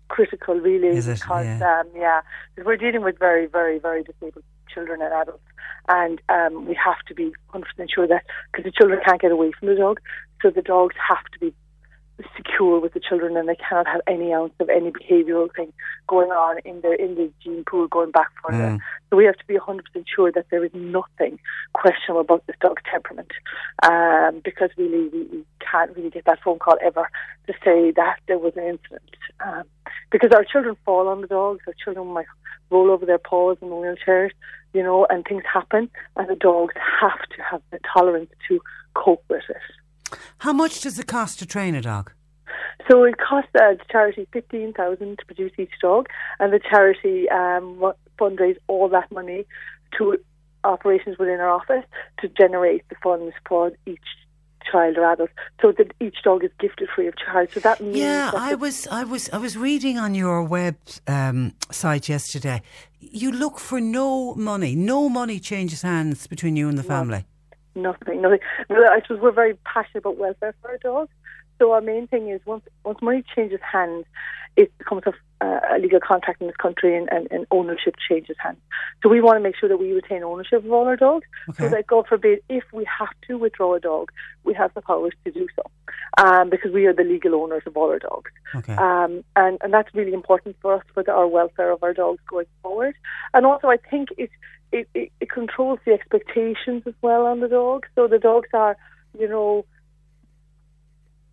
critical, 0.07 0.55
really, 0.55 0.88
Is 0.88 1.07
it? 1.07 1.19
because 1.21 1.45
Yeah. 1.45 1.80
um, 1.80 1.88
yeah, 1.95 2.21
we're 2.65 2.75
dealing 2.75 3.03
with 3.03 3.19
very, 3.19 3.45
very, 3.45 3.77
very 3.80 4.03
disabled 4.03 4.43
children 4.73 5.01
and 5.01 5.13
adults, 5.13 5.43
and 5.88 6.21
um, 6.30 6.65
we 6.65 6.73
have 6.75 6.99
to 7.07 7.13
be 7.13 7.25
100 7.51 7.65
percent 7.65 7.91
sure 7.93 8.07
that 8.07 8.25
because 8.51 8.65
the 8.65 8.71
children 8.71 8.99
can't 9.05 9.21
get 9.21 9.32
away 9.32 9.51
from 9.51 9.67
the 9.69 9.75
dog, 9.75 10.01
so 10.41 10.49
the 10.49 10.61
dogs 10.61 10.95
have 11.07 11.23
to 11.34 11.39
be 11.39 11.53
secure 12.36 12.80
with 12.80 12.93
the 12.93 12.99
children 12.99 13.38
and 13.38 13.47
they 13.47 13.55
cannot 13.55 13.88
have 13.88 14.01
any 14.07 14.34
ounce 14.34 14.53
of 14.59 14.70
any 14.70 14.91
behavioural 14.91 15.53
thing 15.55 15.72
going 16.07 16.32
on 16.32 16.59
in 16.65 16.82
the 16.82 16.99
in 17.01 17.15
the 17.15 17.32
gene 17.43 17.63
pool 17.70 17.88
going 17.88 18.11
back 18.11 18.30
further. 18.43 18.63
Mm. 18.63 18.80
So 19.09 19.17
we 19.17 19.26
have 19.26 19.38
to 19.38 19.45
be 19.45 19.55
100% 19.55 19.82
sure 20.13 20.32
that 20.32 20.45
there 20.51 20.63
is 20.63 20.72
nothing 20.74 21.39
questionable 21.74 22.22
about 22.22 22.45
this 22.47 22.55
dog's 22.61 22.84
temperament 22.91 23.32
um, 23.84 24.41
because 24.43 24.70
really 24.78 25.07
we, 25.09 25.24
we 25.24 25.45
can't 25.59 25.95
really 25.95 26.09
get 26.09 26.26
that 26.26 26.39
phone 26.43 26.59
call 26.59 26.78
ever 26.82 27.09
to 27.47 27.53
say 27.63 27.91
that 27.91 28.20
there 28.28 28.38
was 28.38 28.53
an 28.55 28.63
incident. 28.63 29.15
Um, 29.45 29.63
because 30.11 30.32
our 30.34 30.43
children 30.43 30.76
fall 30.85 31.07
on 31.07 31.22
the 31.22 31.27
dogs, 31.27 31.61
our 31.68 31.73
children 31.84 32.07
might 32.07 32.26
roll 32.69 32.91
over 32.91 33.06
their 33.06 33.18
paws 33.18 33.57
in 33.61 33.69
the 33.69 33.76
wheelchairs, 33.76 34.31
you 34.73 34.84
know, 34.84 35.06
and 35.10 35.26
things 35.26 35.44
happen 35.52 35.89
and 36.15 36.30
the 36.30 36.35
dogs 36.35 36.73
have 37.02 37.22
to 37.35 37.41
have 37.49 37.61
the 37.72 37.80
tolerance 37.94 38.30
to 38.48 38.60
cope 38.94 39.23
with 39.30 39.44
it. 39.49 39.57
How 40.40 40.53
much 40.53 40.81
does 40.81 40.98
it 40.99 41.07
cost 41.07 41.40
to 41.40 41.45
train 41.45 41.76
a 41.76 41.81
dog? 41.81 42.11
So 42.90 43.03
it 43.03 43.18
costs 43.18 43.52
uh, 43.56 43.73
the 43.73 43.86
charity 43.91 44.27
fifteen 44.31 44.73
thousand 44.73 45.19
to 45.19 45.26
produce 45.26 45.52
each 45.57 45.73
dog, 45.81 46.07
and 46.40 46.52
the 46.52 46.60
charity 46.60 47.30
um, 47.30 47.94
fundraise 48.18 48.57
all 48.68 48.90
that 48.90 49.11
money 49.11 49.45
to 49.98 50.18
operations 50.64 51.18
within 51.18 51.40
our 51.40 51.49
office 51.49 51.86
to 52.19 52.27
generate 52.30 52.88
the 52.90 52.95
funds 53.03 53.34
for 53.48 53.72
each 53.86 53.99
child 54.69 54.98
or 54.98 55.11
adult, 55.11 55.30
so 55.61 55.72
that 55.72 55.94
each 55.99 56.18
dog 56.23 56.44
is 56.44 56.52
gifted 56.60 56.90
free 56.94 57.07
of 57.07 57.15
charge. 57.18 57.53
So 57.53 57.60
that 57.61 57.80
means 57.81 57.98
Yeah, 57.98 58.31
that 58.31 58.41
I 58.41 58.56
was, 58.56 58.88
I 58.88 59.03
was, 59.03 59.30
I 59.31 59.38
was 59.38 59.57
reading 59.57 59.98
on 59.98 60.15
your 60.15 60.44
web 60.44 60.76
um, 61.07 61.53
site 61.72 62.10
yesterday. 62.10 62.61
You 62.99 63.31
look 63.31 63.60
for 63.60 63.80
no 63.80 64.36
money. 64.36 64.76
No 64.76 65.10
money 65.10 65.40
changes 65.40 65.81
hands 65.81 66.27
between 66.27 66.56
you 66.56 66.68
and 66.69 66.77
the 66.77 66.84
family. 66.84 67.26
Nothing, 67.81 68.22
nothing. 68.22 68.39
I 68.69 69.01
suppose 69.01 69.19
we're 69.22 69.31
very 69.31 69.56
passionate 69.65 69.99
about 69.99 70.18
welfare 70.18 70.53
for 70.61 70.72
our 70.72 70.77
dogs. 70.77 71.11
So 71.60 71.73
our 71.73 71.81
main 71.81 72.07
thing 72.07 72.30
is 72.30 72.41
once 72.45 72.64
once 72.84 72.99
money 73.02 73.23
changes 73.36 73.60
hands, 73.61 74.06
it 74.56 74.76
becomes 74.77 75.03
a, 75.06 75.14
uh, 75.45 75.60
a 75.76 75.80
legal 75.80 75.99
contract 75.99 76.41
in 76.41 76.48
this 76.48 76.56
country, 76.56 76.98
and, 76.98 77.07
and, 77.11 77.27
and 77.31 77.45
ownership 77.52 77.95
changes 78.10 78.36
hands. 78.40 78.57
So 79.02 79.10
we 79.10 79.22
want 79.22 79.38
to 79.38 79.41
make 79.41 79.56
sure 79.56 79.69
that 79.69 79.77
we 79.77 79.91
retain 79.94 80.23
ownership 80.23 80.65
of 80.65 80.72
all 80.72 80.86
our 80.86 80.95
dogs, 80.95 81.27
so 81.57 81.69
that 81.69 81.88
God 81.88 82.07
forbid, 82.07 82.40
if 82.49 82.64
we 82.73 82.86
have 82.99 83.10
to 83.27 83.38
withdraw 83.38 83.76
a 83.76 83.80
dog, 83.80 84.11
we 84.44 84.53
have 84.56 84.73
the 84.73 84.81
powers 84.81 85.14
to 85.23 85.31
do 85.31 85.48
so, 85.56 85.64
um, 86.23 86.49
because 86.49 86.72
we 86.72 86.86
are 86.88 86.94
the 86.94 87.03
legal 87.03 87.36
owners 87.36 87.64
of 87.65 87.77
all 87.77 87.90
our 87.90 87.99
dogs. 87.99 88.31
Okay. 88.56 88.73
Um, 88.73 89.23
and, 89.36 89.57
and 89.61 89.73
that's 89.73 89.94
really 89.94 90.14
important 90.14 90.57
for 90.61 90.73
us 90.73 90.84
for 90.94 91.03
the, 91.03 91.11
our 91.11 91.27
welfare 91.27 91.72
of 91.72 91.84
our 91.84 91.94
dogs 91.94 92.19
going 92.30 92.48
forward. 92.61 92.95
And 93.34 93.45
also, 93.45 93.68
I 93.68 93.77
think 93.77 94.10
it, 94.18 94.31
it, 94.72 94.90
it, 94.94 95.11
it 95.19 95.30
controls 95.30 95.80
the 95.86 95.94
expectations 95.94 96.84
as 96.86 96.95
well 97.02 97.26
on 97.26 97.40
the 97.40 97.48
dogs. 97.48 97.88
So 97.95 98.07
the 98.07 98.19
dogs 98.19 98.49
are, 98.53 98.76
you 99.18 99.27
know, 99.27 99.65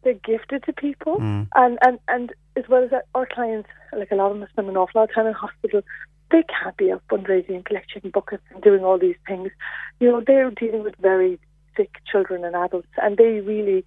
they're 0.06 0.38
gifted 0.38 0.62
to 0.62 0.72
people. 0.72 1.16
Mm. 1.18 1.48
And, 1.56 1.78
and, 1.82 1.98
and 2.06 2.32
as 2.54 2.64
well 2.68 2.84
as 2.84 2.90
that, 2.90 3.06
our 3.14 3.26
clients, 3.26 3.68
like 3.92 4.12
a 4.12 4.14
lot 4.14 4.30
of 4.30 4.38
them 4.38 4.48
spend 4.52 4.68
an 4.68 4.76
awful 4.76 5.00
lot 5.00 5.10
of 5.10 5.14
time 5.14 5.26
in 5.26 5.32
hospital, 5.32 5.82
they 6.30 6.44
can't 6.44 6.76
be 6.76 6.92
out 6.92 7.02
fundraising 7.10 7.56
and 7.56 7.64
collecting 7.64 8.10
buckets 8.10 8.44
and 8.54 8.62
doing 8.62 8.84
all 8.84 8.98
these 8.98 9.16
things. 9.26 9.50
You 9.98 10.12
know, 10.12 10.22
they're 10.24 10.50
dealing 10.52 10.84
with 10.84 10.94
very 11.00 11.40
sick 11.76 11.90
children 12.10 12.44
and 12.44 12.54
adults, 12.54 12.88
and 13.02 13.16
they 13.16 13.40
really, 13.40 13.84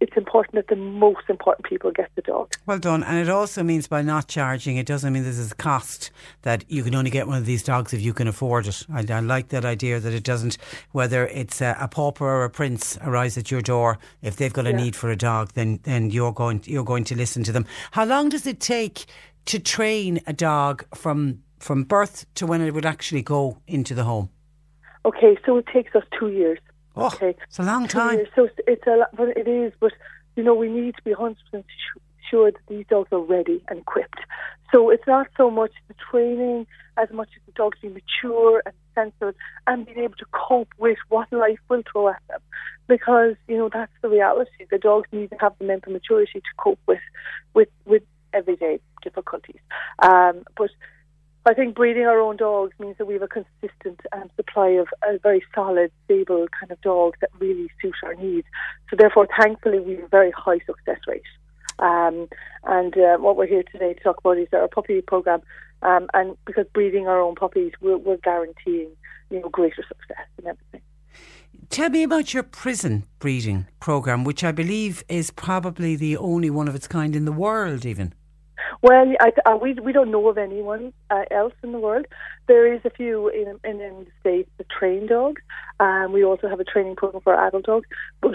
it's 0.00 0.16
important 0.16 0.54
that 0.54 0.68
the 0.68 0.80
most 0.80 1.28
important 1.28 1.66
people 1.66 1.90
get 1.92 2.10
the 2.14 2.22
dog. 2.22 2.54
Well 2.66 2.78
done. 2.78 3.04
And 3.04 3.18
it 3.18 3.28
also 3.28 3.62
means 3.62 3.86
by 3.86 4.02
not 4.02 4.28
charging, 4.28 4.78
it 4.78 4.86
doesn't 4.86 5.12
mean 5.12 5.24
there's 5.24 5.52
a 5.52 5.54
cost 5.54 6.10
that 6.42 6.64
you 6.68 6.82
can 6.82 6.94
only 6.94 7.10
get 7.10 7.26
one 7.26 7.36
of 7.36 7.44
these 7.46 7.62
dogs 7.62 7.92
if 7.92 8.00
you 8.00 8.14
can 8.14 8.26
afford 8.26 8.66
it. 8.66 8.84
I, 8.92 9.04
I 9.08 9.20
like 9.20 9.48
that 9.48 9.64
idea 9.64 10.00
that 10.00 10.12
it 10.14 10.24
doesn't, 10.24 10.56
whether 10.92 11.26
it's 11.26 11.60
a, 11.60 11.76
a 11.78 11.86
pauper 11.88 12.24
or 12.24 12.44
a 12.44 12.50
prince 12.50 12.98
arrives 13.02 13.36
at 13.36 13.50
your 13.50 13.60
door, 13.60 13.98
if 14.22 14.36
they've 14.36 14.52
got 14.52 14.66
a 14.66 14.70
Yeah. 14.70 14.76
need 14.76 14.96
for 14.96 15.10
a 15.10 15.16
dog, 15.16 15.52
then, 15.52 15.80
then 15.82 16.10
you're 16.10 16.32
going 16.32 16.62
you're 16.64 16.84
going 16.84 17.04
to 17.04 17.14
listen 17.16 17.42
to 17.44 17.52
them. 17.52 17.66
How 17.90 18.04
long 18.04 18.28
does 18.30 18.46
it 18.46 18.60
take 18.60 19.04
to 19.46 19.58
train 19.58 20.20
a 20.26 20.32
dog 20.32 20.84
from 20.94 21.42
from 21.58 21.84
birth 21.84 22.24
to 22.36 22.46
when 22.46 22.62
it 22.62 22.72
would 22.72 22.86
actually 22.86 23.22
go 23.22 23.58
into 23.66 23.94
the 23.94 24.04
home? 24.04 24.30
Okay, 25.04 25.38
so 25.44 25.56
it 25.58 25.66
takes 25.72 25.94
us 25.94 26.04
two 26.18 26.28
years. 26.28 26.58
Oh, 26.96 27.06
okay, 27.06 27.36
it's 27.42 27.58
a 27.58 27.62
long 27.62 27.86
time. 27.86 28.16
years. 28.18 28.28
So 28.34 28.44
it's- 28.66 28.86
a 28.86 28.96
lot, 28.96 29.08
but 29.14 29.28
it 29.36 29.46
is. 29.46 29.72
But 29.80 29.92
you 30.36 30.42
know, 30.42 30.54
we 30.54 30.68
need 30.68 30.96
to 30.96 31.02
be 31.02 31.12
hundred 31.12 31.38
percent 31.44 31.66
sure 32.30 32.50
that 32.50 32.60
these 32.68 32.86
dogs 32.88 33.08
are 33.12 33.20
ready 33.20 33.62
and 33.68 33.80
equipped. 33.80 34.20
So 34.72 34.90
it's 34.90 35.06
not 35.06 35.26
so 35.36 35.50
much 35.50 35.72
the 35.88 35.94
training 36.10 36.66
as 36.96 37.10
much 37.10 37.28
as 37.36 37.42
the 37.46 37.52
dogs 37.52 37.78
being 37.80 37.94
mature 37.94 38.62
and 38.64 38.74
censored 38.94 39.34
and 39.66 39.84
being 39.84 39.98
able 39.98 40.14
to 40.16 40.26
cope 40.32 40.68
with 40.78 40.98
what 41.08 41.32
life 41.32 41.58
will 41.68 41.82
throw 41.90 42.08
at 42.08 42.22
them. 42.28 42.40
Because 42.86 43.34
you 43.48 43.56
know 43.56 43.68
that's 43.72 43.92
the 44.02 44.08
reality. 44.08 44.66
The 44.70 44.78
dogs 44.78 45.08
need 45.12 45.30
to 45.30 45.36
have 45.40 45.54
the 45.58 45.64
mental 45.64 45.92
maturity 45.92 46.40
to 46.40 46.52
cope 46.56 46.80
with 46.86 47.00
with 47.54 47.68
with 47.84 48.02
everyday 48.32 48.80
difficulties. 49.02 49.60
Um, 50.00 50.44
but 50.56 50.70
I 51.46 51.54
think 51.54 51.74
breeding 51.74 52.04
our 52.04 52.20
own 52.20 52.36
dogs 52.36 52.72
means 52.78 52.96
that 52.98 53.06
we 53.06 53.14
have 53.14 53.22
a 53.22 53.28
consistent 53.28 54.00
um, 54.12 54.30
supply 54.36 54.68
of 54.70 54.88
a 55.02 55.18
very 55.18 55.42
solid, 55.54 55.90
stable 56.04 56.46
kind 56.58 56.70
of 56.70 56.80
dogs 56.82 57.18
that 57.20 57.30
really 57.38 57.70
suit 57.80 57.94
our 58.04 58.14
needs. 58.14 58.46
So 58.90 58.96
therefore, 58.96 59.26
thankfully, 59.38 59.80
we 59.80 59.94
have 59.94 60.04
a 60.04 60.08
very 60.08 60.30
high 60.32 60.58
success 60.66 60.98
rate. 61.06 61.22
Um, 61.78 62.28
and 62.64 62.96
uh, 62.98 63.16
what 63.16 63.36
we're 63.36 63.46
here 63.46 63.62
today 63.72 63.94
to 63.94 64.00
talk 64.00 64.18
about 64.18 64.36
is 64.36 64.48
our 64.52 64.68
puppy 64.68 65.00
program. 65.00 65.40
Um, 65.82 66.08
and 66.12 66.36
because 66.44 66.66
breeding 66.74 67.08
our 67.08 67.20
own 67.20 67.36
puppies, 67.36 67.72
we're, 67.80 67.96
we're 67.96 68.18
guaranteeing 68.18 68.90
you 69.30 69.40
know 69.40 69.48
greater 69.48 69.82
success 69.88 70.26
and 70.36 70.46
everything. 70.46 70.82
Tell 71.70 71.88
me 71.88 72.02
about 72.02 72.34
your 72.34 72.42
prison 72.42 73.04
breeding 73.18 73.66
program, 73.78 74.24
which 74.24 74.44
I 74.44 74.52
believe 74.52 75.04
is 75.08 75.30
probably 75.30 75.96
the 75.96 76.16
only 76.16 76.50
one 76.50 76.68
of 76.68 76.74
its 76.74 76.88
kind 76.88 77.14
in 77.16 77.24
the 77.24 77.32
world, 77.32 77.86
even. 77.86 78.12
Well, 78.82 79.12
I, 79.20 79.32
uh, 79.46 79.56
we 79.56 79.74
we 79.74 79.92
don't 79.92 80.10
know 80.10 80.28
of 80.28 80.38
anyone 80.38 80.92
uh, 81.10 81.24
else 81.30 81.52
in 81.62 81.72
the 81.72 81.78
world. 81.78 82.06
There 82.46 82.72
is 82.72 82.80
a 82.84 82.90
few 82.90 83.28
in 83.28 83.58
in, 83.64 83.80
in 83.80 84.04
the 84.04 84.10
states 84.20 84.50
that 84.58 84.68
train 84.68 85.06
dogs. 85.06 85.42
Um, 85.78 86.12
we 86.12 86.24
also 86.24 86.48
have 86.48 86.60
a 86.60 86.64
training 86.64 86.96
program 86.96 87.22
for 87.22 87.34
adult 87.34 87.64
dogs, 87.64 87.88
but 88.20 88.34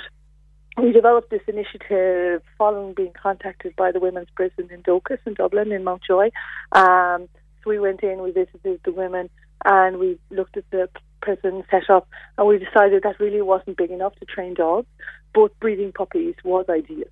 we 0.78 0.92
developed 0.92 1.30
this 1.30 1.42
initiative 1.48 2.42
following 2.58 2.94
being 2.94 3.14
contacted 3.22 3.76
by 3.76 3.92
the 3.92 4.00
women's 4.00 4.30
prison 4.36 4.68
in 4.72 4.84
Dóchas 4.84 5.20
in 5.26 5.34
Dublin 5.34 5.72
in 5.72 5.84
Mountjoy. 5.84 6.30
Um, 6.74 7.30
so 7.64 7.70
we 7.70 7.80
went 7.80 8.04
in, 8.04 8.22
we 8.22 8.32
visited 8.32 8.82
the 8.84 8.92
women, 8.92 9.30
and 9.64 9.98
we 9.98 10.20
looked 10.30 10.58
at 10.58 10.70
the 10.72 10.90
prison 11.22 11.64
setup, 11.72 12.08
and 12.38 12.48
we 12.48 12.60
decided 12.60 13.04
that 13.04 13.20
really 13.20 13.42
wasn't 13.42 13.78
big 13.78 13.90
enough 13.90 14.16
to 14.16 14.26
train 14.26 14.54
dogs, 14.54 14.88
but 15.34 15.58
breeding 15.60 15.92
puppies 15.92 16.36
was 16.44 16.66
ideal 16.70 17.08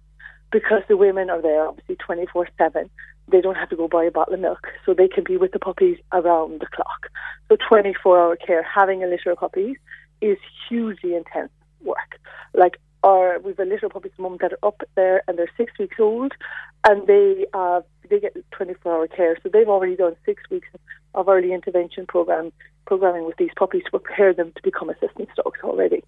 because 0.54 0.84
the 0.88 0.96
women 0.96 1.30
are 1.30 1.42
there 1.42 1.68
obviously 1.68 1.98
24 1.98 2.48
7 2.58 2.90
they 3.30 3.42
don't 3.42 3.56
have 3.56 3.70
to 3.70 3.76
go 3.76 3.88
buy 3.88 4.04
a 4.04 4.12
bottle 4.12 4.34
of 4.34 4.40
milk 4.40 4.68
so 4.86 4.94
they 4.94 5.08
can 5.08 5.24
be 5.24 5.38
with 5.38 5.52
the 5.52 5.60
puppies 5.60 5.98
around 6.12 6.60
the 6.60 6.68
clock. 6.68 7.10
So 7.50 7.58
24 7.68 8.20
hour 8.20 8.36
care 8.36 8.64
having 8.64 9.04
a 9.04 9.08
litter 9.08 9.32
of 9.32 9.38
puppies 9.38 9.78
is 10.22 10.38
hugely 10.70 11.16
intense 11.16 11.52
work. 11.82 12.20
Like 12.54 12.80
our 13.04 13.40
we've 13.40 13.60
a 13.60 13.66
litter 13.66 13.88
of 13.88 13.94
puppies 13.94 14.12
at 14.14 14.18
the 14.18 14.24
moment 14.24 14.42
that 14.42 14.54
are 14.54 14.68
up 14.68 14.82
there 14.96 15.24
and 15.28 15.38
they're 15.38 15.50
six 15.58 15.72
weeks 15.80 15.98
old 16.00 16.34
and 16.88 17.08
they 17.08 17.46
uh 17.54 17.82
they 18.10 18.20
get 18.20 18.36
24 18.52 18.94
hour 18.94 19.08
care. 19.08 19.38
So 19.42 19.50
they've 19.50 19.70
already 19.70 19.96
done 19.96 20.16
six 20.26 20.44
weeks 20.50 20.68
of 21.16 21.30
early 21.30 21.54
intervention 21.54 22.06
program 22.06 22.52
programming 22.86 23.26
with 23.26 23.38
these 23.38 23.52
puppies 23.56 23.84
to 23.86 23.92
prepare 23.92 24.34
them 24.34 24.52
to 24.56 24.62
become 24.62 24.90
assistance 24.90 25.30
dogs 25.36 25.60
already 25.64 26.04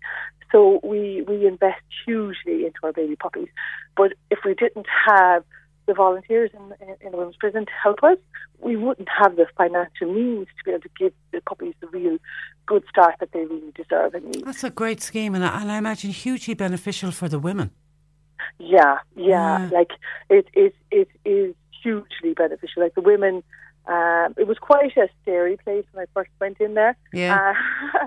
so 0.56 0.80
we 0.84 1.24
we 1.28 1.46
invest 1.46 1.82
hugely 2.06 2.66
into 2.66 2.80
our 2.84 2.94
baby 2.94 3.16
puppies. 3.16 3.50
But 3.98 4.14
if 4.32 4.40
we 4.46 4.54
didn't 4.54 4.86
have 5.08 5.44
the 5.86 5.94
volunteers 5.94 6.50
in, 6.54 6.88
in, 6.88 6.96
in 7.02 7.12
the 7.12 7.18
women's 7.18 7.36
prison 7.36 7.66
to 7.66 7.72
help 7.84 8.04
us, 8.04 8.18
we 8.60 8.76
wouldn't 8.76 9.10
have 9.22 9.36
the 9.36 9.48
financial 9.58 10.12
means 10.14 10.48
to 10.58 10.64
be 10.64 10.72
able 10.72 10.82
to 10.82 10.90
give 10.98 11.14
the 11.32 11.42
puppies 11.42 11.74
the 11.82 11.88
real 11.88 12.18
good 12.66 12.84
start 12.90 13.16
that 13.20 13.32
they 13.34 13.46
really 13.46 13.72
deserve 13.76 14.14
and 14.16 14.26
need. 14.26 14.46
That's 14.46 14.64
a 14.64 14.70
great 14.70 15.02
scheme, 15.02 15.36
and 15.36 15.44
I, 15.46 15.62
and 15.62 15.72
I 15.72 15.78
imagine 15.78 16.12
hugely 16.12 16.54
beneficial 16.54 17.12
for 17.12 17.28
the 17.28 17.38
women. 17.38 17.72
Yeah, 18.58 19.00
yeah, 19.16 19.60
Yeah. 19.60 19.70
like 19.74 19.92
it 20.30 20.48
it 20.54 20.74
it 20.90 21.10
is 21.26 21.54
hugely 21.84 22.34
beneficial. 22.34 22.82
Like 22.84 22.96
the 22.96 23.02
women. 23.02 23.44
Um, 23.88 24.34
it 24.38 24.48
was 24.48 24.58
quite 24.58 24.98
a 24.98 25.08
scary 25.22 25.58
place 25.58 25.86
when 25.92 26.04
I 26.04 26.08
first 26.14 26.32
went 26.40 26.60
in 26.60 26.74
there. 26.74 26.98
Yeah. 27.14 27.54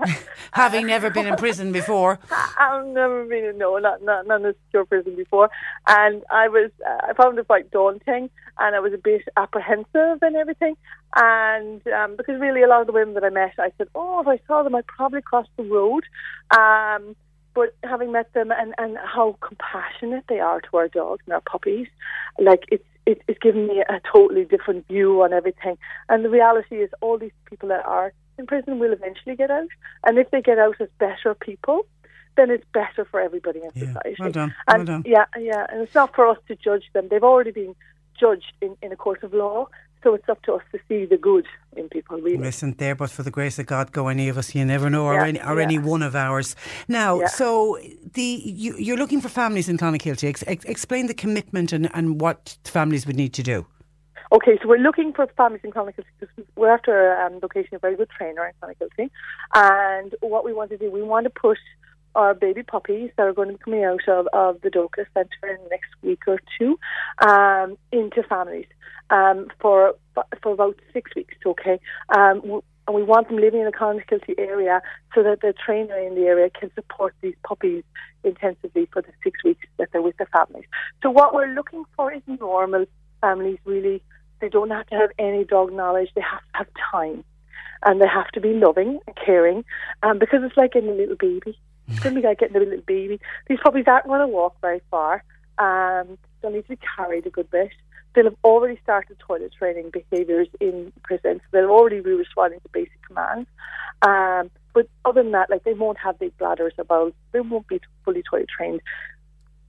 Uh, 0.03 0.13
Having 0.51 0.87
never 0.87 1.09
been 1.09 1.25
in 1.25 1.37
prison 1.37 1.71
before. 1.71 2.19
I've 2.59 2.85
never 2.87 3.25
been 3.25 3.45
in 3.45 3.57
no, 3.57 3.77
not 3.77 4.03
not 4.03 4.27
not 4.27 4.41
in 4.41 4.47
a 4.47 4.55
secure 4.65 4.85
prison 4.85 5.15
before, 5.15 5.49
and 5.87 6.23
I 6.29 6.49
was 6.49 6.71
uh, 6.85 7.07
I 7.09 7.13
found 7.13 7.39
it 7.39 7.47
quite 7.47 7.71
daunting, 7.71 8.29
and 8.57 8.75
I 8.75 8.79
was 8.79 8.93
a 8.93 8.97
bit 8.97 9.21
apprehensive 9.37 10.21
and 10.21 10.35
everything, 10.35 10.75
and 11.15 11.85
um, 11.87 12.17
because 12.17 12.41
really 12.41 12.61
a 12.61 12.67
lot 12.67 12.81
of 12.81 12.87
the 12.87 12.93
women 12.93 13.13
that 13.13 13.23
I 13.23 13.29
met, 13.29 13.53
I 13.57 13.71
said, 13.77 13.87
oh, 13.95 14.19
if 14.19 14.27
I 14.27 14.39
saw 14.47 14.63
them, 14.63 14.75
I'd 14.75 14.87
probably 14.87 15.21
cross 15.21 15.47
the 15.55 15.63
road, 15.63 16.03
um, 16.51 17.15
but 17.53 17.73
having 17.83 18.11
met 18.11 18.33
them 18.33 18.51
and 18.51 18.73
and 18.77 18.97
how 18.97 19.37
compassionate 19.39 20.25
they 20.27 20.41
are 20.41 20.59
to 20.59 20.77
our 20.77 20.89
dogs 20.89 21.23
and 21.25 21.33
our 21.33 21.41
puppies, 21.41 21.87
like 22.37 22.63
it's 22.69 22.83
it, 23.11 23.21
it's 23.27 23.39
given 23.39 23.67
me 23.67 23.77
a 23.95 23.99
totally 24.15 24.45
different 24.45 24.87
view 24.87 25.21
on 25.23 25.31
everything, 25.33 25.75
and 26.09 26.23
the 26.25 26.29
reality 26.29 26.77
is 26.85 26.89
all 27.01 27.17
these 27.17 27.37
people 27.49 27.67
that 27.69 27.85
are 27.85 28.13
in 28.37 28.45
prison 28.47 28.79
will 28.79 28.93
eventually 28.93 29.35
get 29.35 29.51
out, 29.51 29.67
and 30.05 30.17
if 30.17 30.27
they 30.31 30.41
get 30.41 30.59
out 30.65 30.77
as 30.79 30.89
better 30.99 31.33
people 31.49 31.77
then 32.37 32.51
it's 32.51 32.63
better 32.73 33.03
for 33.11 33.19
everybody 33.19 33.59
in 33.59 33.69
Yeah, 33.75 33.87
society. 33.87 34.15
well 34.19 34.31
done, 34.31 34.55
And 34.69 34.77
well 34.77 34.85
done. 34.85 35.03
yeah, 35.05 35.25
yeah, 35.37 35.65
and 35.69 35.81
it's 35.81 35.93
not 35.93 36.15
for 36.15 36.25
us 36.25 36.37
to 36.47 36.55
judge 36.55 36.85
them. 36.93 37.07
They've 37.09 37.23
already 37.31 37.51
been 37.51 37.75
judged 38.17 38.53
in, 38.61 38.77
in 38.81 38.93
a 38.93 38.95
court 38.95 39.23
of 39.23 39.33
law, 39.33 39.67
so 40.03 40.13
it's 40.13 40.27
up 40.29 40.41
to 40.43 40.53
us 40.53 40.61
to 40.71 40.79
see 40.87 41.05
the 41.05 41.17
good 41.17 41.45
in 41.75 41.89
people. 41.89 42.17
Really. 42.19 42.37
Listen, 42.37 42.73
there, 42.77 42.95
but 42.95 43.09
for 43.09 43.23
the 43.23 43.31
grace 43.31 43.59
of 43.59 43.65
God, 43.65 43.91
go 43.91 44.07
any 44.07 44.29
of 44.29 44.37
us. 44.37 44.55
You 44.55 44.65
never 44.65 44.89
know, 44.89 45.05
or 45.05 45.15
Yeah, 45.15 45.25
any, 45.25 45.41
or 45.41 45.57
yeah. 45.57 45.63
any 45.63 45.77
one 45.79 46.01
of 46.03 46.15
ours. 46.15 46.55
Now, 46.87 47.19
Yeah. 47.19 47.27
so 47.27 47.77
the 48.13 48.21
you, 48.45 48.75
you're 48.77 48.97
looking 48.97 49.21
for 49.21 49.29
families 49.29 49.67
in 49.69 49.77
Clonakilty. 49.77 50.27
Ex- 50.29 50.43
ex- 50.47 50.65
explain 50.65 51.07
the 51.07 51.13
commitment 51.13 51.73
and, 51.73 51.89
and 51.93 52.19
what 52.21 52.57
families 52.63 53.05
would 53.05 53.15
need 53.15 53.33
to 53.33 53.43
do. 53.43 53.65
Okay, 54.31 54.59
so 54.61 54.67
we're 54.69 54.77
looking 54.77 55.11
for 55.11 55.25
families 55.35 55.61
in 55.63 55.71
Clonakilty 55.71 56.05
because 56.19 56.45
we're 56.55 56.69
after 56.69 57.13
a 57.13 57.25
um, 57.25 57.39
locating 57.41 57.73
a 57.73 57.79
very 57.79 57.95
good 57.95 58.09
trainer 58.15 58.45
in 58.45 58.53
Clonakilty. 58.61 59.09
And 59.55 60.13
what 60.21 60.45
we 60.45 60.53
want 60.53 60.69
to 60.69 60.77
do, 60.77 60.91
we 60.91 61.01
want 61.01 61.23
to 61.23 61.31
put 61.31 61.57
our 62.15 62.33
baby 62.33 62.63
puppies 62.63 63.11
that 63.17 63.23
are 63.23 63.33
going 63.33 63.49
to 63.49 63.53
be 63.55 63.63
coming 63.63 63.83
out 63.83 64.07
of, 64.07 64.27
of 64.33 64.61
the 64.61 64.69
Dóchas 64.69 65.05
Centre 65.13 65.47
in 65.47 65.63
the 65.63 65.69
next 65.69 65.89
week 66.01 66.21
or 66.27 66.39
two 66.57 66.79
um, 67.27 67.77
into 67.91 68.23
families 68.23 68.67
um, 69.09 69.47
for 69.59 69.95
for 70.41 70.53
about 70.53 70.75
six 70.93 71.13
weeks, 71.15 71.35
okay? 71.45 71.79
Um, 72.09 72.41
w- 72.41 72.63
and 72.87 72.95
we 72.95 73.03
want 73.03 73.27
them 73.27 73.37
living 73.37 73.59
in 73.59 73.67
the 73.67 73.71
Clonakilty 73.71 74.33
area 74.39 74.81
so 75.13 75.21
that 75.21 75.41
the 75.41 75.53
trainer 75.63 75.95
in 75.97 76.15
the 76.15 76.21
area 76.21 76.49
can 76.49 76.73
support 76.73 77.13
these 77.21 77.35
puppies 77.43 77.83
intensively 78.23 78.89
for 78.91 79.03
the 79.03 79.11
six 79.23 79.43
weeks 79.43 79.65
that 79.77 79.89
they're 79.91 80.01
with 80.01 80.17
their 80.17 80.27
families. 80.33 80.65
So 81.03 81.11
what 81.11 81.35
we're 81.35 81.53
looking 81.53 81.83
for 81.95 82.11
is 82.11 82.23
normal 82.25 82.85
families, 83.21 83.59
really. 83.63 84.01
They 84.41 84.49
don't 84.49 84.71
have 84.71 84.87
to 84.87 84.95
have 84.95 85.11
any 85.19 85.43
dog 85.43 85.71
knowledge. 85.71 86.09
They 86.15 86.21
have 86.21 86.39
to 86.39 86.57
have 86.57 86.67
time. 86.91 87.23
And 87.85 88.01
they 88.01 88.07
have 88.07 88.29
to 88.29 88.41
be 88.41 88.53
loving 88.53 88.99
and 89.05 89.15
caring 89.15 89.63
um, 90.01 90.17
because 90.17 90.39
it's 90.43 90.57
like 90.57 90.73
a 90.73 90.79
little 90.79 91.15
baby. 91.15 91.59
It's 91.89 92.01
to 92.03 92.11
be 92.11 92.21
like 92.21 92.39
getting 92.39 92.55
a 92.55 92.59
little 92.59 92.81
baby. 92.85 93.19
These 93.47 93.59
puppies 93.63 93.85
aren't 93.87 94.07
going 94.07 94.21
to 94.21 94.27
walk 94.27 94.55
very 94.61 94.81
far. 94.91 95.23
Um, 95.57 96.17
they'll 96.41 96.51
need 96.51 96.63
to 96.63 96.69
be 96.69 96.79
carried 96.95 97.25
a 97.25 97.29
good 97.29 97.49
bit. 97.49 97.71
They'll 98.13 98.25
have 98.25 98.35
already 98.43 98.79
started 98.81 99.17
toilet 99.19 99.53
training 99.57 99.91
behaviours 99.91 100.47
in 100.59 100.91
prison. 101.03 101.39
So 101.39 101.47
they'll 101.51 101.69
already 101.69 102.01
be 102.01 102.11
responding 102.11 102.59
to 102.61 102.69
basic 102.69 103.01
commands. 103.05 103.47
Um, 104.01 104.49
but 104.73 104.87
other 105.05 105.23
than 105.23 105.31
that, 105.33 105.49
like 105.49 105.63
they 105.63 105.73
won't 105.73 105.97
have 105.97 106.19
big 106.19 106.37
bladders 106.37 106.73
or 106.77 106.85
bowels. 106.85 107.13
They 107.31 107.41
won't 107.41 107.67
be 107.67 107.81
fully 108.05 108.23
toilet 108.23 108.49
trained. 108.55 108.81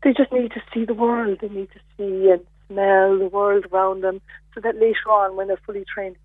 They 0.03 0.13
just 0.13 0.33
need 0.33 0.53
to 0.53 0.63
see 0.73 0.85
the 0.85 0.95
world. 0.95 1.39
They 1.41 1.49
need 1.49 1.69
to 1.73 1.81
see 1.97 2.31
and 2.31 2.41
smell 2.69 3.19
the 3.19 3.29
world 3.29 3.67
around 3.73 4.03
them 4.03 4.21
so 4.55 4.61
that 4.61 4.77
later 4.77 5.11
on, 5.11 5.37
when 5.37 5.49
they're 5.49 5.61
fully 5.67 5.85
trained 5.93 6.17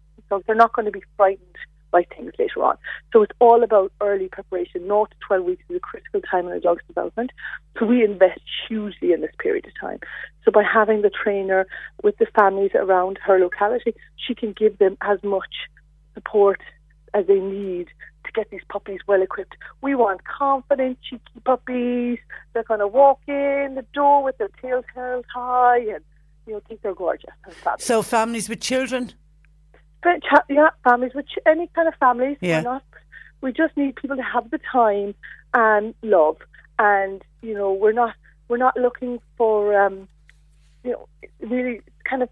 they're 0.48 0.56
not 0.56 0.74
going 0.74 0.86
to 0.86 0.92
be 0.92 1.04
frightened 1.18 1.56
by 1.92 2.06
things 2.16 2.32
later 2.38 2.64
on. 2.64 2.78
So 3.14 3.22
it's 3.22 3.32
all 3.40 3.64
about 3.64 3.92
early 4.02 4.28
preparation. 4.28 4.82
0 4.82 5.06
to 5.06 5.16
12 5.28 5.44
weeks 5.44 5.64
is 5.70 5.78
a 5.78 5.80
critical 5.80 6.22
time 6.22 6.48
in 6.48 6.54
a 6.54 6.60
dog's 6.60 6.84
development. 6.88 7.32
So 7.80 7.86
we 7.86 8.04
invest 8.04 8.42
hugely 8.68 9.14
in 9.14 9.22
this 9.22 9.32
period 9.40 9.66
of 9.66 9.72
time. 9.80 10.00
So 10.44 10.52
by 10.52 10.64
having 10.64 11.02
the 11.02 11.10
trainer 11.10 11.66
with 12.04 12.18
the 12.18 12.28
families 12.36 12.72
around 12.76 13.20
her 13.24 13.40
locality, 13.40 13.96
she 14.16 14.36
can 14.36 14.54
give 14.54 14.78
them 14.78 14.98
as 15.02 15.24
much 15.24 15.54
support 16.14 16.60
as 17.14 17.28
they 17.28 17.40
need 17.40 17.88
to 18.26 18.32
get 18.32 18.50
these 18.50 18.62
puppies 18.70 19.00
well 19.08 19.22
equipped. 19.22 19.56
We 19.82 19.96
want 19.96 20.22
confident, 20.26 20.98
cheeky 21.08 21.40
puppies. 21.44 22.20
They're 22.54 22.64
going 22.64 22.80
to 22.80 22.88
walk 22.88 23.22
in 23.28 23.76
the 23.76 23.86
door 23.94 24.24
with 24.24 24.38
their 24.38 24.50
tails 24.62 24.86
held 24.94 25.26
high 25.34 25.80
and, 25.80 26.04
you 26.46 26.54
know, 26.54 26.62
think 26.68 26.82
they're 26.82 26.94
gorgeous 26.94 27.32
and. 27.46 27.56
So, 27.80 28.02
families 28.02 28.50
with 28.50 28.60
children. 28.60 29.14
But 30.06 30.22
families, 30.84 31.14
with 31.16 31.28
ch- 31.28 31.40
any 31.48 31.68
kind 31.76 31.88
of 31.88 31.96
families. 31.96 32.38
Yeah. 32.40 32.62
Not, 32.62 32.84
we 33.42 33.52
just 33.52 33.76
need 33.76 33.96
people 33.96 34.16
to 34.18 34.24
have 34.24 34.50
the 34.52 34.60
time 34.72 35.16
and 35.54 35.94
love, 36.04 36.38
and 36.80 37.22
you 37.42 37.54
know, 37.56 37.74
we're 37.74 37.92
not 38.04 38.14
we're 38.48 38.58
not 38.68 38.78
looking 38.78 39.20
for 39.38 39.58
um, 39.84 40.08
you 40.84 40.92
know, 40.92 41.08
really 41.42 41.82
kind 42.10 42.22
of 42.22 42.30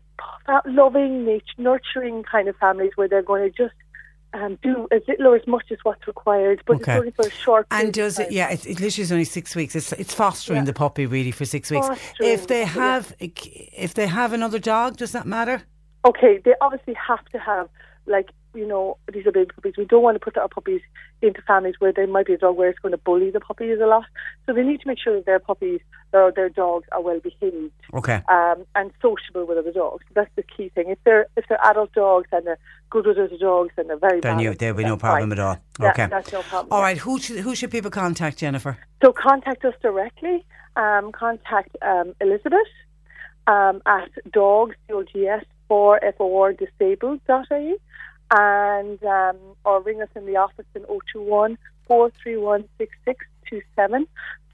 loving, 0.68 1.26
nature, 1.26 1.46
nurturing 1.58 2.24
kind 2.24 2.48
of 2.48 2.56
families 2.58 2.92
where 2.96 3.08
they're 3.08 3.24
going 3.24 3.44
to 3.52 3.58
just 3.64 3.74
um, 4.36 4.58
do 4.62 4.88
as 4.92 5.02
little 5.08 5.28
or 5.28 5.36
as 5.36 5.48
much 5.48 5.66
as 5.72 5.78
what's 5.84 6.06
required, 6.08 6.62
but 6.68 6.76
Okay. 6.78 6.94
it's 6.94 7.00
only 7.00 7.12
for 7.12 7.26
a 7.28 7.32
short. 7.32 7.66
And 7.72 7.92
does 7.94 8.20
it? 8.20 8.32
Yeah, 8.32 8.50
it, 8.52 8.66
it 8.66 8.80
literally 8.80 9.04
is 9.04 9.12
only 9.12 9.26
six 9.26 9.56
weeks. 9.56 9.76
It's 9.76 9.92
it's 9.94 10.14
fostering 10.14 10.58
Yeah. 10.60 10.66
the 10.66 10.74
puppy 10.74 11.06
really 11.08 11.32
for 11.32 11.46
six 11.46 11.72
weeks. 11.72 11.88
Fostering 11.88 12.30
If 12.30 12.48
they 12.48 12.66
the 12.66 12.70
puppy, 12.72 12.80
yeah. 12.80 12.94
have, 12.94 13.16
if 13.20 13.94
they 13.94 14.08
have 14.08 14.34
another 14.34 14.60
dog, 14.60 14.98
does 14.98 15.12
that 15.12 15.26
matter? 15.26 15.64
Okay, 16.06 16.40
they 16.44 16.54
obviously 16.62 16.96
have 17.08 17.24
to 17.26 17.40
have 17.40 17.70
like 18.06 18.30
you 18.54 18.68
know 18.68 18.98
these 19.12 19.26
are 19.26 19.32
baby 19.32 19.50
puppies. 19.56 19.74
We 19.78 19.86
don't 19.86 20.04
want 20.04 20.16
to 20.16 20.20
put 20.20 20.38
our 20.38 20.48
puppies 20.48 20.82
into 21.22 21.42
families 21.42 21.76
where 21.80 21.92
there 21.94 22.06
might 22.06 22.26
be 22.28 22.34
a 22.34 22.38
dog 22.38 22.58
where 22.58 22.70
it's 22.70 22.80
going 22.80 22.92
to 22.92 22.98
bully 22.98 23.32
the 23.32 23.40
puppies 23.40 23.80
a 23.82 23.88
lot. 23.88 24.04
So 24.46 24.54
they 24.54 24.62
need 24.62 24.82
to 24.82 24.88
make 24.88 25.00
sure 25.00 25.16
that 25.16 25.26
their 25.26 25.40
puppies 25.40 25.80
or 26.12 26.32
their 26.36 26.50
dogs 26.50 26.86
are 26.92 27.02
well 27.02 27.20
behaved 27.20 27.72
Okay. 27.94 28.22
um, 28.30 28.66
and 28.76 28.92
sociable 29.02 29.48
with 29.48 29.58
other 29.58 29.72
dogs. 29.72 30.04
That's 30.14 30.30
the 30.36 30.44
key 30.44 30.70
thing. 30.70 30.90
If 30.90 31.00
they're 31.06 31.28
if 31.36 31.46
they're 31.48 31.66
adult 31.66 31.94
dogs 31.94 32.28
and 32.32 32.46
they're 32.46 32.60
good 32.90 33.08
with 33.08 33.18
other 33.18 33.38
dogs 33.38 33.72
and 33.78 33.90
they're 33.90 33.98
very 33.98 34.20
Then 34.20 34.38
you, 34.40 34.44
balanced, 34.46 34.60
there'll 34.60 34.78
be 34.78 34.84
no 34.84 34.98
problem 34.98 35.30
fine. 35.30 35.40
at 35.40 35.46
all. 35.46 35.58
Yeah, 35.80 35.90
okay. 35.92 36.08
that's 36.08 36.32
no 36.32 36.42
problem. 36.44 36.72
All 36.74 36.82
right. 36.82 36.98
Who 36.98 37.20
should 37.20 37.40
who 37.40 37.56
should 37.56 37.72
people 37.72 37.90
contact, 37.90 38.38
Jennifer? 38.40 38.78
So 39.04 39.14
contact 39.14 39.64
us 39.66 39.74
directly. 39.82 40.46
Um, 40.76 41.12
contact 41.12 41.76
um, 41.82 42.14
Elizabeth 42.20 42.68
um, 43.48 43.82
at 43.86 44.10
dogs, 44.32 44.76
D-O-G-S, 44.88 45.44
for 45.74 46.00
FOR 46.20 46.54
disabled.ie 46.54 47.76
and 48.30 49.04
um, 49.04 49.38
or 49.66 49.82
ring 49.82 50.04
us 50.04 50.10
in 50.16 50.28
the 50.28 50.36
office 50.36 50.68
in 50.76 50.84
021 50.84 51.58
431 51.88 52.70
6627. 52.78 54.08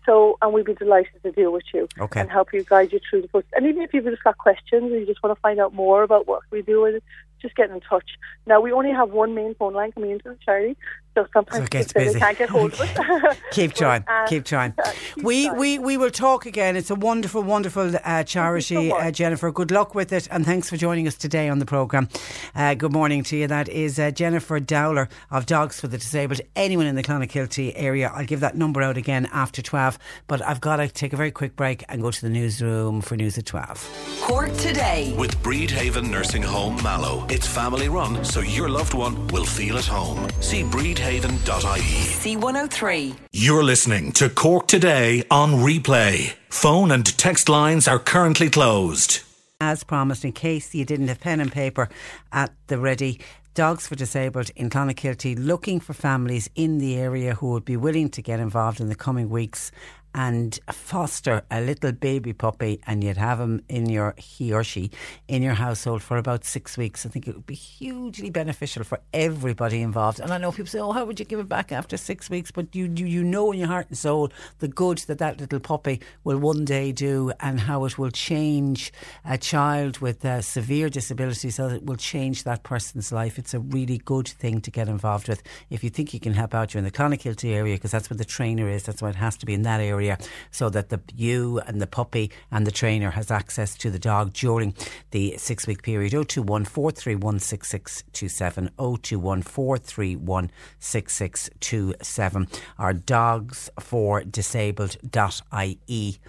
So, 0.06 0.38
and 0.42 0.54
we'd 0.54 0.64
be 0.64 0.76
delighted 0.76 1.22
to 1.24 1.34
deal 1.34 1.52
with 1.52 1.66
you 1.74 1.90
Okay. 2.00 2.22
and 2.22 2.32
help 2.32 2.54
you 2.54 2.64
guide 2.64 2.94
you 2.94 3.02
through 3.10 3.24
the 3.24 3.28
process. 3.28 3.50
And 3.54 3.66
even 3.68 3.82
if 3.82 3.94
you've 3.94 4.06
just 4.06 4.24
got 4.24 4.38
questions 4.38 4.84
and 4.94 5.02
you 5.02 5.06
just 5.06 5.22
want 5.22 5.36
to 5.36 5.42
find 5.42 5.60
out 5.60 5.74
more 5.74 6.04
about 6.04 6.26
what 6.26 6.42
we 6.52 6.62
do, 6.62 6.86
and 6.86 7.02
just 7.42 7.56
get 7.56 7.70
in 7.70 7.80
touch. 7.82 8.06
Now, 8.46 8.62
we 8.62 8.72
only 8.72 8.92
have 8.92 9.10
one 9.12 9.34
main 9.36 9.56
phone 9.56 9.74
line 9.74 9.92
coming 9.92 10.12
into 10.12 10.30
the 10.30 10.38
charity, 10.44 10.76
so 11.16 11.26
sometimes 11.34 11.58
So 11.58 11.64
it 11.64 11.70
gets 11.70 11.88
people 11.94 12.06
busy. 12.06 12.14
they 12.14 12.20
can't 12.20 12.38
get 12.38 12.50
hold 12.50 12.74
of 12.74 12.82
us. 12.82 13.38
Keep 13.52 13.72
But, 13.74 13.78
trying. 13.78 14.04
um, 14.08 14.28
keep 14.28 14.46
trying. 14.46 14.74
keep 15.16 15.24
we, 15.24 15.46
trying. 15.48 15.58
we 15.60 15.80
we 15.80 15.98
will 15.98 16.12
talk 16.12 16.46
again. 16.46 16.76
It's 16.76 16.90
a 16.92 16.96
wonderful, 16.96 17.42
wonderful 17.44 17.92
uh, 18.04 18.24
charity, 18.24 18.90
much. 18.90 19.02
uh, 19.04 19.12
Jennifer. 19.12 19.52
Good 19.52 19.72
luck 19.72 19.96
with 19.96 20.12
it, 20.14 20.28
and 20.32 20.46
thanks 20.46 20.70
for 20.70 20.78
joining 20.78 21.08
us 21.08 21.16
today 21.16 21.50
on 21.50 21.60
the 21.60 21.66
programme. 21.66 22.08
Uh, 22.56 22.74
good 22.76 22.92
morning 22.94 23.24
to 23.24 23.38
you. 23.38 23.48
That 23.48 23.68
is 23.70 24.00
uh, 24.00 24.12
Jennifer 24.12 24.60
Dowler 24.60 25.10
of 25.32 25.46
Dogs 25.46 25.80
for 25.80 25.88
the 25.88 25.98
Disabled. 25.98 26.42
Anyone 26.56 26.86
in 26.86 26.96
the 26.96 27.04
Clonakilty 27.04 27.74
area, 27.76 28.12
I'll 28.14 28.26
give 28.26 28.40
that 28.42 28.56
number 28.56 28.82
out 28.82 28.98
again 28.98 29.28
after 29.34 29.62
12, 29.62 29.98
but 30.28 30.42
I've 30.46 30.62
got 30.62 30.78
to 30.78 30.88
take 30.88 31.14
a 31.14 31.18
very 31.18 31.32
quick 31.32 31.56
break 31.56 31.84
and 31.90 32.02
go 32.02 32.12
to 32.12 32.22
the 32.22 32.30
newsroom 32.30 33.02
for 33.02 33.16
news 33.16 33.38
at 33.38 33.46
12. 33.46 34.20
Cork 34.22 34.54
today. 34.58 35.14
With 35.18 35.38
Bredhaven 35.44 36.10
Nursing 36.10 36.44
Home 36.44 36.82
Mallow. 36.84 37.26
It's 37.32 37.46
family 37.46 37.90
run, 37.90 38.26
so 38.26 38.40
your 38.40 38.70
loved 38.70 38.96
one 38.96 39.28
will 39.28 39.46
feel 39.46 39.78
at 39.78 39.86
home. 39.86 40.28
See 40.40 40.64
bredhaven.ie. 40.64 42.06
C103. 42.18 43.16
You're 43.32 43.64
listening 43.64 44.12
to 44.14 44.30
Cork 44.32 44.68
Today 44.68 45.24
on 45.30 45.54
replay. 45.54 46.34
Phone 46.50 46.90
and 46.90 47.06
text 47.20 47.48
lines 47.48 47.88
are 47.88 48.00
currently 48.00 48.50
closed. 48.50 49.20
As 49.62 49.84
promised, 49.84 50.26
in 50.26 50.32
case 50.32 50.74
you 50.74 50.86
didn't 50.86 51.10
have 51.10 51.20
pen 51.20 51.40
and 51.40 51.52
paper 51.52 51.88
at 52.32 52.52
the 52.66 52.80
ready, 52.80 53.20
Dogs 53.54 53.88
for 53.88 53.96
Disabled 53.96 54.50
in 54.56 54.72
Clonakilty 54.72 55.36
looking 55.38 55.80
for 55.80 55.94
families 55.94 56.50
in 56.56 56.80
the 56.80 56.96
area 56.96 57.36
who 57.36 57.52
would 57.52 57.66
be 57.66 57.78
willing 57.78 58.10
to 58.10 58.24
get 58.24 58.40
involved 58.40 58.80
in 58.80 58.90
the 58.90 58.96
coming 58.96 59.30
weeks 59.30 59.72
and 60.20 60.60
foster 60.70 61.44
a 61.50 61.62
little 61.62 61.94
baby 61.94 62.34
puppy 62.34 62.82
and 62.86 63.06
you'd 63.06 63.16
have 63.16 63.40
him 63.40 63.64
in 63.70 63.90
your 63.90 64.14
he 64.18 64.52
or 64.52 64.66
she 64.66 64.92
in 65.30 65.42
your 65.42 65.54
household 65.54 66.02
for 66.02 66.18
about 66.18 66.44
six 66.44 66.78
weeks. 66.78 67.06
I 67.06 67.10
think 67.10 67.26
it 67.26 67.36
would 67.36 67.46
be 67.46 67.56
hugely 67.56 68.30
beneficial 68.30 68.84
for 68.84 69.00
everybody 69.14 69.82
involved. 69.82 70.20
And 70.20 70.34
I 70.34 70.38
know 70.38 70.52
people 70.52 70.68
say, 70.68 70.80
"Oh, 70.80 70.92
how 70.92 71.06
would 71.06 71.20
you 71.20 71.26
give 71.26 71.40
it 71.40 71.48
back 71.48 71.72
after 71.72 71.96
six 71.96 72.30
weeks?" 72.30 72.52
But 72.52 72.76
you 72.76 72.92
you, 72.98 73.06
you 73.06 73.24
know 73.24 73.54
in 73.54 73.60
your 73.60 73.70
heart 73.70 73.88
and 73.88 73.98
soul 73.98 74.30
the 74.60 74.68
good 74.68 74.98
that 75.08 75.20
that 75.20 75.40
little 75.40 75.62
puppy 75.62 76.02
will 76.26 76.38
one 76.38 76.66
day 76.66 76.92
do 76.92 77.32
and 77.40 77.62
how 77.62 77.86
it 77.86 77.98
will 77.98 78.12
change 78.12 78.92
a 79.24 79.38
child 79.38 80.00
with 80.00 80.26
uh, 80.26 80.42
severe 80.42 80.90
disabilities. 80.90 81.56
So 81.56 81.70
it 81.70 81.86
will 81.86 81.96
change 81.96 82.44
that 82.44 82.64
person's 82.64 83.14
life. 83.14 83.40
It's 83.40 83.54
a 83.54 83.62
really 83.62 84.00
good 84.00 84.28
thing 84.28 84.60
to 84.62 84.72
get 84.72 84.90
involved 84.90 85.30
with. 85.30 85.42
If 85.70 85.82
you 85.82 85.90
think 85.90 86.14
you 86.14 86.20
can 86.20 86.34
help 86.34 86.54
out, 86.54 86.74
you're 86.74 86.80
in 86.80 86.84
the 86.92 86.92
Clonakilty 86.92 87.54
area 87.54 87.76
because 87.76 87.92
that's 87.92 88.10
where 88.10 88.18
the 88.18 88.26
trainer 88.26 88.68
is. 88.68 88.84
That's 88.84 89.02
why 89.02 89.12
it 89.12 89.16
has 89.16 89.38
to 89.38 89.46
be 89.46 89.54
in 89.54 89.62
that 89.62 89.80
area 89.80 90.09
so 90.52 90.70
that 90.70 90.90
the 90.90 91.00
you 91.16 91.60
and 91.68 91.82
the 91.82 91.88
puppy 91.88 92.32
and 92.52 92.66
the 92.66 92.72
trainer 92.72 93.12
has 93.12 93.32
access 93.32 93.76
to 93.76 93.90
the 93.90 94.00
dog 94.00 94.34
during 94.34 94.74
the 95.12 95.34
oh 95.36 95.38
six 95.38 95.68
week 95.68 95.84
period. 95.84 96.12
021 96.12 96.66
431 96.66 97.40
6627 97.40 98.70
021 98.78 99.42
431 99.42 100.52
6627 100.80 102.48
or 102.78 102.94
dogs 102.94 103.70
for 103.80 104.24
disabled.ie 104.24 106.20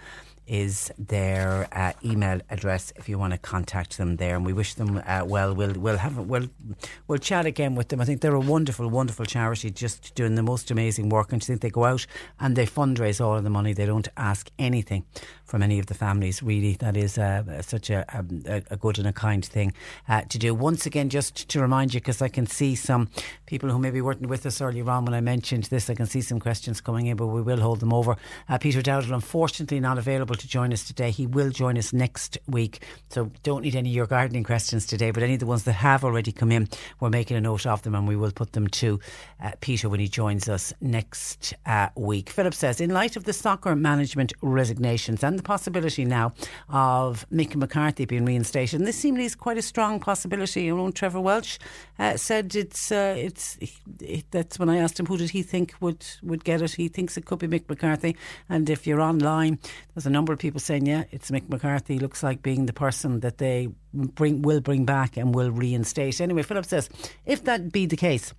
is 0.47 0.91
their 0.97 1.67
uh, 1.71 1.93
email 2.03 2.41
address 2.49 2.91
if 2.95 3.07
you 3.07 3.17
want 3.17 3.33
to 3.33 3.39
contact 3.39 3.97
them 3.97 4.17
there. 4.17 4.35
And 4.35 4.45
we 4.45 4.53
wish 4.53 4.73
them 4.73 5.01
uh, 5.05 5.23
well. 5.25 5.53
We'll 5.53 5.73
we'll 5.73 5.97
have 5.97 6.17
we'll 6.17 6.49
we'll 7.07 7.19
chat 7.19 7.45
again 7.45 7.75
with 7.75 7.89
them. 7.89 8.01
I 8.01 8.05
think 8.05 8.21
they're 8.21 8.35
a 8.35 8.39
wonderful, 8.39 8.87
wonderful 8.89 9.25
charity, 9.25 9.71
just 9.71 10.13
doing 10.15 10.35
the 10.35 10.43
most 10.43 10.71
amazing 10.71 11.09
work. 11.09 11.31
And 11.31 11.41
I 11.41 11.45
think 11.45 11.61
they 11.61 11.69
go 11.69 11.85
out 11.85 12.05
and 12.39 12.55
they 12.55 12.65
fundraise 12.65 13.23
all 13.23 13.37
of 13.37 13.43
the 13.43 13.49
money. 13.49 13.73
They 13.73 13.85
don't 13.85 14.07
ask 14.17 14.49
anything 14.59 15.05
from 15.45 15.61
any 15.61 15.79
of 15.79 15.87
the 15.87 15.93
families. 15.93 16.41
Really, 16.41 16.73
that 16.75 16.95
is 16.95 17.17
uh, 17.17 17.61
such 17.61 17.89
a, 17.89 18.05
a, 18.47 18.63
a, 18.71 18.77
good 18.77 18.97
and 18.97 19.07
a 19.07 19.13
kind 19.13 19.43
thing 19.43 19.73
uh, 20.07 20.21
to 20.29 20.37
do. 20.37 20.55
Once 20.55 20.85
again, 20.85 21.09
just 21.09 21.49
to 21.49 21.59
remind 21.59 21.93
you, 21.93 21.99
because 21.99 22.21
I 22.21 22.29
can 22.29 22.47
see 22.47 22.73
some 22.75 23.09
people 23.45 23.69
who 23.69 23.77
maybe 23.77 24.01
weren't 24.01 24.25
with 24.27 24.45
us 24.45 24.61
earlier 24.61 24.89
on 24.89 25.05
when 25.05 25.13
I 25.13 25.21
mentioned 25.21 25.65
this. 25.65 25.89
I 25.89 25.95
can 25.95 26.05
see 26.05 26.21
some 26.21 26.39
questions 26.39 26.79
coming 26.79 27.07
in, 27.07 27.17
but 27.17 27.27
we 27.27 27.41
will 27.41 27.59
hold 27.59 27.81
them 27.81 27.93
over. 27.93 28.15
Uh, 28.47 28.57
Peter 28.57 28.81
Dowdall, 28.81 29.13
unfortunately, 29.13 29.79
not 29.79 29.97
available 29.97 30.30
to 30.35 30.47
join 30.47 30.73
us 30.73 30.83
today. 30.83 31.11
He 31.11 31.27
will 31.27 31.49
join 31.49 31.77
us 31.77 31.93
next 31.93 32.37
week. 32.47 32.83
So 33.09 33.31
don't 33.43 33.61
need 33.61 33.75
any 33.75 33.89
of 33.89 33.95
your 33.95 34.07
gardening 34.07 34.43
questions 34.43 34.85
today, 34.85 35.11
but 35.11 35.23
any 35.23 35.33
of 35.33 35.39
the 35.39 35.45
ones 35.45 35.63
that 35.63 35.73
have 35.73 36.03
already 36.03 36.31
come 36.31 36.51
in, 36.51 36.67
we're 36.99 37.09
making 37.09 37.37
a 37.37 37.41
note 37.41 37.65
of 37.65 37.81
them 37.83 37.95
and 37.95 38.07
we 38.07 38.15
will 38.15 38.31
put 38.31 38.53
them 38.53 38.67
to 38.67 38.99
uh, 39.43 39.51
Peter 39.61 39.89
when 39.89 39.99
he 39.99 40.07
joins 40.07 40.47
us 40.49 40.73
next 40.81 41.53
uh, 41.65 41.89
week. 41.95 42.29
Philip 42.29 42.53
says, 42.53 42.81
in 42.81 42.89
light 42.89 43.15
of 43.15 43.23
the 43.23 43.33
soccer 43.33 43.75
management 43.75 44.33
resignations 44.41 45.23
and 45.23 45.37
the 45.37 45.43
possibility 45.43 46.05
now 46.05 46.33
of 46.69 47.25
Mick 47.31 47.55
McCarthy 47.55 48.05
being 48.05 48.25
reinstated, 48.25 48.81
this 48.81 48.97
seemingly 48.97 49.25
is 49.25 49.35
quite 49.35 49.57
a 49.57 49.61
strong 49.61 49.99
possibility. 49.99 50.63
Your 50.63 50.79
own 50.79 50.91
Trevor 50.91 51.21
Welch 51.21 51.59
uh, 51.99 52.17
said 52.17 52.55
it's 52.55 52.91
uh, 52.91 53.15
it's 53.17 53.57
it, 53.99 54.25
that's 54.31 54.59
when 54.59 54.69
I 54.69 54.77
asked 54.77 54.99
him 54.99 55.05
who 55.05 55.17
did 55.17 55.31
he 55.31 55.43
think 55.43 55.73
would 55.79 56.05
would 56.23 56.43
get 56.43 56.61
it. 56.61 56.71
He 56.71 56.87
thinks 56.87 57.17
it 57.17 57.25
could 57.25 57.39
be 57.39 57.47
Mick 57.47 57.67
McCarthy, 57.69 58.15
and 58.49 58.69
if 58.69 58.87
you're 58.87 59.01
online, 59.01 59.59
there's 59.93 60.05
a 60.05 60.09
number 60.21 60.33
of 60.33 60.39
people 60.39 60.59
saying, 60.59 60.85
yeah, 60.85 61.05
it's 61.09 61.31
Mick 61.31 61.49
McCarthy. 61.49 61.97
Looks 61.97 62.21
like 62.21 62.43
being 62.43 62.67
the 62.67 62.73
person 62.73 63.21
that 63.21 63.39
they 63.39 63.69
bring 63.91 64.43
will 64.43 64.61
bring 64.61 64.85
back 64.85 65.17
and 65.17 65.33
will 65.33 65.49
reinstate. 65.49 66.21
Anyway, 66.21 66.43
Philip 66.43 66.65
says, 66.65 66.89
if 67.25 67.43
that 67.45 67.71
be 67.71 67.87
the 67.87 67.97
case, 67.97 68.33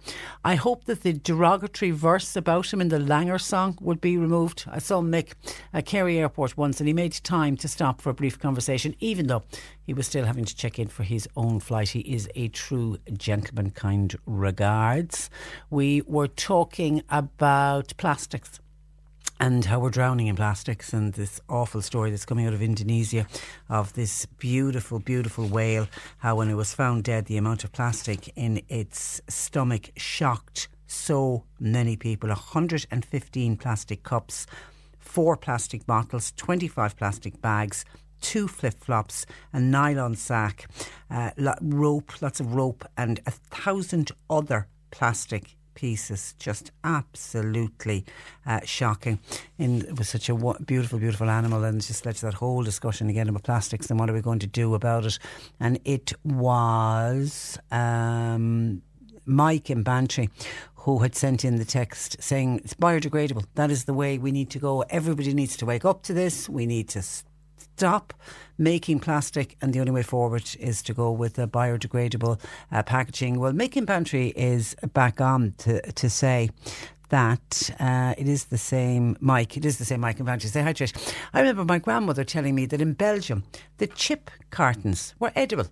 I 0.44 0.54
hope 0.54 0.84
that 0.84 1.02
the 1.02 1.12
derogatory 1.12 1.90
verse 1.90 2.36
about 2.36 2.72
him 2.72 2.80
in 2.80 2.88
the 2.88 2.98
Langer 2.98 3.40
song 3.40 3.76
would 3.80 4.00
be 4.00 4.16
removed. 4.16 4.64
I 4.70 4.78
saw 4.78 5.02
Mick 5.02 5.32
at 5.72 5.84
Kerry 5.84 6.18
Airport 6.18 6.56
once 6.56 6.80
and 6.80 6.86
he 6.86 6.94
made 6.94 7.12
time 7.24 7.56
to 7.56 7.66
stop 7.66 8.00
for 8.00 8.10
a 8.10 8.14
brief 8.14 8.38
conversation, 8.38 8.94
even 9.00 9.26
though 9.26 9.42
he 9.84 9.92
was 9.92 10.06
still 10.06 10.24
having 10.24 10.44
to 10.44 10.54
check 10.54 10.78
in 10.78 10.86
for 10.86 11.02
his 11.02 11.28
own 11.36 11.58
flight. 11.58 11.88
He 11.88 12.00
is 12.00 12.28
a 12.36 12.46
true 12.48 12.98
gentleman. 13.18 13.70
Kind 13.72 14.14
regards. 14.24 15.30
We 15.68 16.02
were 16.02 16.28
talking 16.28 17.02
about 17.10 17.92
plastics 17.96 18.60
and 19.42 19.64
how 19.64 19.80
we're 19.80 19.90
drowning 19.90 20.28
in 20.28 20.36
plastics 20.36 20.92
and 20.92 21.14
this 21.14 21.40
awful 21.48 21.82
story 21.82 22.10
that's 22.10 22.24
coming 22.24 22.46
out 22.46 22.54
of 22.54 22.62
Indonesia 22.62 23.26
of 23.68 23.92
this 23.94 24.24
beautiful, 24.38 25.00
beautiful 25.00 25.46
whale, 25.46 25.88
how 26.18 26.36
when 26.36 26.48
it 26.48 26.54
was 26.54 26.72
found 26.72 27.02
dead, 27.02 27.26
the 27.26 27.36
amount 27.36 27.64
of 27.64 27.72
plastic 27.72 28.32
in 28.36 28.62
its 28.68 29.20
stomach 29.28 29.90
shocked 29.96 30.68
so 30.86 31.42
many 31.58 31.96
people. 31.96 32.28
115 32.28 33.56
plastic 33.56 34.02
cups, 34.04 34.46
four 35.00 35.36
plastic 35.36 35.86
bottles, 35.86 36.32
25 36.36 36.96
plastic 36.96 37.40
bags, 37.40 37.84
two 38.20 38.46
flip 38.46 38.74
flops, 38.74 39.26
a 39.52 39.60
nylon 39.60 40.14
sack, 40.14 40.70
uh, 41.10 41.30
rope, 41.60 42.22
lots 42.22 42.38
of 42.40 42.54
rope, 42.54 42.84
and 42.96 43.20
a 43.26 43.30
thousand 43.30 44.12
other 44.30 44.68
plastic 44.90 45.56
pieces. 45.82 46.36
Just 46.38 46.70
absolutely 46.84 48.04
uh, 48.46 48.60
shocking. 48.64 49.18
In, 49.58 49.80
it 49.80 49.98
was 49.98 50.08
such 50.08 50.28
a 50.28 50.34
beautiful, 50.64 51.00
beautiful 51.00 51.28
animal, 51.28 51.64
and 51.64 51.82
just 51.82 52.06
led 52.06 52.14
to 52.16 52.26
that 52.26 52.34
whole 52.34 52.62
discussion 52.62 53.10
again 53.10 53.28
about 53.28 53.42
plastics 53.42 53.90
and 53.90 53.98
what 53.98 54.08
are 54.08 54.12
we 54.12 54.20
going 54.20 54.38
to 54.38 54.46
do 54.46 54.74
about 54.74 55.04
it. 55.04 55.18
And 55.58 55.80
it 55.84 56.12
was 56.22 57.58
um, 57.72 58.80
Mike 59.26 59.70
in 59.70 59.82
Bantry 59.82 60.30
who 60.76 61.00
had 61.00 61.16
sent 61.16 61.44
in 61.44 61.56
the 61.56 61.64
text 61.64 62.16
saying 62.22 62.60
it's 62.62 62.74
biodegradable. 62.74 63.44
That 63.56 63.72
is 63.72 63.84
the 63.84 63.94
way 63.94 64.18
we 64.18 64.30
need 64.30 64.50
to 64.50 64.60
go. 64.60 64.82
Everybody 64.82 65.34
needs 65.34 65.56
to 65.56 65.66
wake 65.66 65.84
up 65.84 66.04
to 66.04 66.12
this. 66.12 66.48
We 66.48 66.64
need 66.66 66.88
to 66.90 67.02
stop 67.02 68.14
making 68.62 69.00
plastic, 69.00 69.56
and 69.60 69.72
the 69.72 69.80
only 69.80 69.92
way 69.92 70.02
forward 70.02 70.54
is 70.58 70.82
to 70.82 70.94
go 70.94 71.10
with 71.10 71.38
a 71.38 71.46
biodegradable 71.46 72.40
uh, 72.70 72.82
packaging. 72.82 73.40
Well, 73.40 73.52
Mike 73.52 73.76
in 73.76 73.84
Bantry 73.84 74.28
is 74.36 74.76
back 74.92 75.20
on 75.20 75.54
to, 75.58 75.92
to 75.92 76.08
say 76.08 76.50
that 77.08 77.70
uh, 77.78 78.14
it 78.16 78.28
is 78.28 78.46
the 78.46 78.58
same 78.58 79.16
Mike. 79.20 79.56
It 79.56 79.64
is 79.64 79.78
the 79.78 79.84
same 79.84 80.00
Mike 80.00 80.18
and 80.18 80.26
Bantry. 80.26 80.48
Say 80.48 80.62
hi, 80.62 80.72
Trish. 80.72 81.14
I 81.34 81.40
remember 81.40 81.64
my 81.64 81.78
grandmother 81.78 82.24
telling 82.24 82.54
me 82.54 82.66
that 82.66 82.80
in 82.80 82.94
Belgium, 82.94 83.44
the 83.78 83.86
chip 83.86 84.30
cartons 84.50 85.14
were 85.18 85.32
edible. 85.34 85.66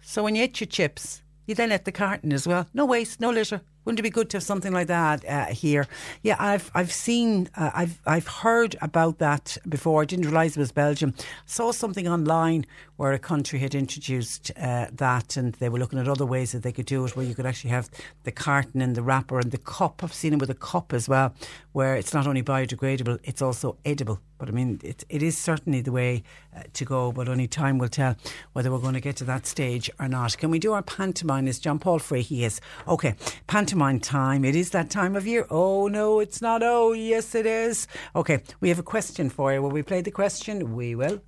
So 0.00 0.22
when 0.22 0.34
you 0.36 0.44
ate 0.44 0.60
your 0.60 0.68
chips, 0.68 1.22
you 1.46 1.54
then 1.54 1.72
ate 1.72 1.84
the 1.84 1.92
carton 1.92 2.32
as 2.32 2.46
well. 2.46 2.66
No 2.72 2.86
waste, 2.86 3.20
no 3.20 3.30
litter. 3.30 3.60
Wouldn't 3.90 3.98
it 3.98 4.02
be 4.04 4.10
good 4.10 4.30
to 4.30 4.36
have 4.36 4.44
something 4.44 4.72
like 4.72 4.86
that 4.86 5.24
uh, 5.28 5.46
here? 5.46 5.88
Yeah, 6.22 6.36
I've 6.38 6.70
I've 6.76 6.92
seen, 6.92 7.50
uh, 7.56 7.72
I've 7.74 8.00
I've 8.06 8.28
heard 8.28 8.76
about 8.80 9.18
that 9.18 9.58
before. 9.68 10.00
I 10.00 10.04
didn't 10.04 10.26
realise 10.26 10.56
it 10.56 10.60
was 10.60 10.70
Belgium. 10.70 11.12
Saw 11.44 11.72
something 11.72 12.06
online 12.06 12.66
where 12.98 13.12
a 13.12 13.18
country 13.18 13.58
had 13.58 13.74
introduced 13.74 14.52
uh, 14.56 14.86
that, 14.92 15.36
and 15.36 15.54
they 15.54 15.68
were 15.68 15.80
looking 15.80 15.98
at 15.98 16.06
other 16.06 16.24
ways 16.24 16.52
that 16.52 16.62
they 16.62 16.70
could 16.70 16.86
do 16.86 17.04
it, 17.04 17.16
where 17.16 17.26
you 17.26 17.34
could 17.34 17.46
actually 17.46 17.70
have 17.70 17.90
the 18.22 18.30
carton 18.30 18.80
and 18.80 18.94
the 18.94 19.02
wrapper 19.02 19.40
and 19.40 19.50
the 19.50 19.58
cup. 19.58 20.04
I've 20.04 20.14
seen 20.14 20.34
it 20.34 20.38
with 20.38 20.50
a 20.50 20.54
cup 20.54 20.92
as 20.92 21.08
well, 21.08 21.34
where 21.72 21.96
it's 21.96 22.14
not 22.14 22.28
only 22.28 22.44
biodegradable, 22.44 23.18
it's 23.24 23.42
also 23.42 23.76
edible. 23.84 24.20
But 24.38 24.48
I 24.48 24.52
mean, 24.52 24.80
it, 24.84 25.04
it 25.08 25.22
is 25.22 25.36
certainly 25.36 25.80
the 25.80 25.92
way 25.92 26.22
uh, 26.56 26.62
to 26.72 26.84
go, 26.84 27.12
but 27.12 27.28
only 27.28 27.46
time 27.46 27.78
will 27.78 27.88
tell 27.88 28.16
whether 28.52 28.70
we're 28.70 28.78
going 28.78 28.94
to 28.94 29.00
get 29.00 29.16
to 29.16 29.24
that 29.24 29.46
stage 29.46 29.90
or 29.98 30.08
not. 30.08 30.38
Can 30.38 30.50
we 30.50 30.58
do 30.58 30.72
our 30.72 30.82
pantomime? 30.82 31.48
Is 31.48 31.58
John 31.58 31.78
Paul 31.78 31.98
free? 31.98 32.22
He 32.22 32.44
is. 32.44 32.60
Okay, 32.86 33.14
pantomime 33.46 33.79
time. 33.80 34.44
It 34.44 34.54
is 34.54 34.70
that 34.70 34.90
time 34.90 35.16
of 35.16 35.26
year. 35.26 35.46
Oh, 35.48 35.88
no, 35.88 36.20
it's 36.20 36.42
not. 36.42 36.62
Oh, 36.62 36.92
yes, 36.92 37.34
it 37.34 37.46
is. 37.46 37.86
Okay, 38.14 38.42
we 38.60 38.68
have 38.68 38.78
a 38.78 38.82
question 38.82 39.30
for 39.30 39.54
you. 39.54 39.62
Will 39.62 39.70
we 39.70 39.82
play 39.82 40.02
the 40.02 40.10
question? 40.10 40.76
We 40.76 40.94
will. 40.94 41.22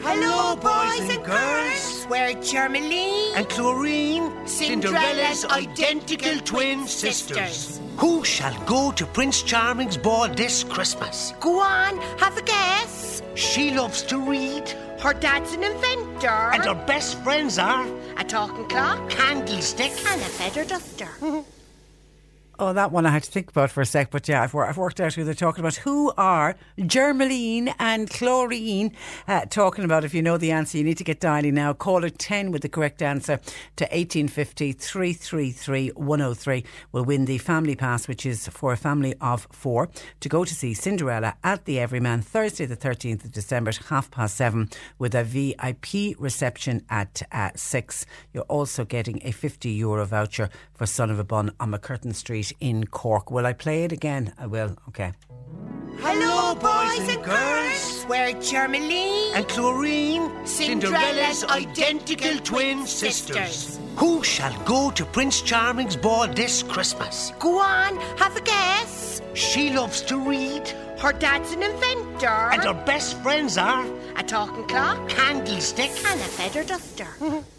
Hello, 0.00 0.56
boys 0.56 1.08
and 1.08 1.24
girls. 1.24 2.06
We're 2.10 2.34
Germaline 2.42 3.36
and 3.36 3.48
Chlorine, 3.48 4.48
Cinderella's 4.48 5.44
identical 5.44 6.38
twin 6.40 6.88
sisters. 6.88 7.80
Who 7.96 8.24
shall 8.24 8.58
go 8.64 8.90
to 8.92 9.06
Prince 9.06 9.42
Charming's 9.42 9.96
ball 9.96 10.28
this 10.28 10.64
Christmas? 10.64 11.32
Go 11.38 11.60
on, 11.60 11.98
have 12.18 12.36
a 12.36 12.42
guess. 12.42 13.22
She 13.34 13.70
loves 13.70 14.02
to 14.02 14.18
read. 14.18 14.68
Her 14.98 15.14
dad's 15.14 15.52
an 15.52 15.62
inventor. 15.62 16.50
And 16.52 16.64
her 16.64 16.74
best 16.86 17.22
friends 17.22 17.56
are 17.56 17.86
a 18.16 18.24
talking 18.24 18.68
clock, 18.68 19.08
candlestick, 19.10 19.92
and 20.06 20.20
a 20.20 20.24
feather 20.24 20.64
duster. 20.64 21.08
Oh, 22.60 22.72
that 22.72 22.90
one 22.90 23.06
I 23.06 23.10
had 23.10 23.22
to 23.22 23.30
think 23.30 23.50
about 23.50 23.70
for 23.70 23.82
a 23.82 23.86
sec, 23.86 24.10
but 24.10 24.26
yeah, 24.28 24.42
I've, 24.42 24.52
I've 24.52 24.76
worked 24.76 25.00
out 25.00 25.14
who 25.14 25.22
they're 25.22 25.32
talking 25.32 25.60
about. 25.60 25.76
Who 25.76 26.12
are 26.18 26.56
Germaline 26.76 27.72
and 27.78 28.10
Chlorine 28.10 28.96
uh, 29.28 29.44
talking 29.44 29.84
about? 29.84 30.02
If 30.02 30.12
you 30.12 30.22
know 30.22 30.36
the 30.38 30.50
answer, 30.50 30.76
you 30.76 30.82
need 30.82 30.98
to 30.98 31.04
get 31.04 31.20
dialing 31.20 31.54
now. 31.54 31.72
Caller 31.72 32.08
10 32.08 32.50
with 32.50 32.62
the 32.62 32.68
correct 32.68 33.00
answer 33.00 33.36
to 33.76 33.84
1850 33.84 34.72
333 34.72 35.90
103 35.90 36.64
will 36.90 37.04
win 37.04 37.26
the 37.26 37.38
family 37.38 37.76
pass, 37.76 38.08
which 38.08 38.26
is 38.26 38.48
for 38.48 38.72
a 38.72 38.76
family 38.76 39.14
of 39.20 39.46
four, 39.52 39.88
to 40.18 40.28
go 40.28 40.44
to 40.44 40.52
see 40.52 40.74
Cinderella 40.74 41.36
at 41.44 41.64
the 41.64 41.78
Everyman 41.78 42.22
Thursday, 42.22 42.66
the 42.66 42.76
13th 42.76 43.24
of 43.24 43.30
December 43.30 43.68
at 43.68 43.76
half 43.86 44.10
past 44.10 44.36
seven 44.36 44.68
with 44.98 45.14
a 45.14 45.22
VIP 45.22 46.18
reception 46.18 46.84
at 46.90 47.22
uh, 47.30 47.50
six. 47.54 48.04
You're 48.32 48.42
also 48.44 48.84
getting 48.84 49.20
a 49.24 49.30
50 49.30 49.70
euro 49.70 50.04
voucher 50.04 50.50
for 50.74 50.86
Son 50.86 51.08
of 51.08 51.20
a 51.20 51.24
Bun 51.24 51.52
on 51.60 51.70
MacCurtain 51.70 52.16
Street 52.16 52.47
in 52.60 52.86
Cork. 52.86 53.30
Will 53.30 53.46
I 53.46 53.52
play 53.52 53.84
it 53.84 53.92
again? 53.92 54.32
I 54.38 54.46
will. 54.46 54.76
Okay. 54.88 55.12
Hello, 56.00 56.54
boys 56.54 57.08
and 57.08 57.24
girls. 57.24 58.06
We're 58.08 58.32
Germaline 58.40 59.34
and 59.34 59.48
Chlorine, 59.48 60.46
Cinderella's 60.46 61.44
identical 61.44 62.38
twin 62.38 62.86
sisters. 62.86 63.80
Who 63.96 64.22
shall 64.22 64.56
go 64.64 64.90
to 64.92 65.04
Prince 65.04 65.42
Charming's 65.42 65.96
ball 65.96 66.28
this 66.28 66.62
Christmas? 66.62 67.32
Go 67.40 67.58
on, 67.58 67.96
have 68.16 68.36
a 68.36 68.40
guess. 68.40 69.20
She 69.34 69.70
loves 69.72 70.00
to 70.02 70.18
read. 70.18 70.68
Her 70.98 71.12
dad's 71.12 71.52
an 71.52 71.62
inventor. 71.62 72.50
And 72.52 72.62
her 72.62 72.84
best 72.84 73.20
friends 73.22 73.58
are 73.58 73.84
a 74.16 74.22
talking 74.22 74.66
clock, 74.68 75.08
candlestick, 75.08 75.90
and 76.06 76.20
a 76.20 76.24
feather 76.24 76.64
duster. 76.64 77.08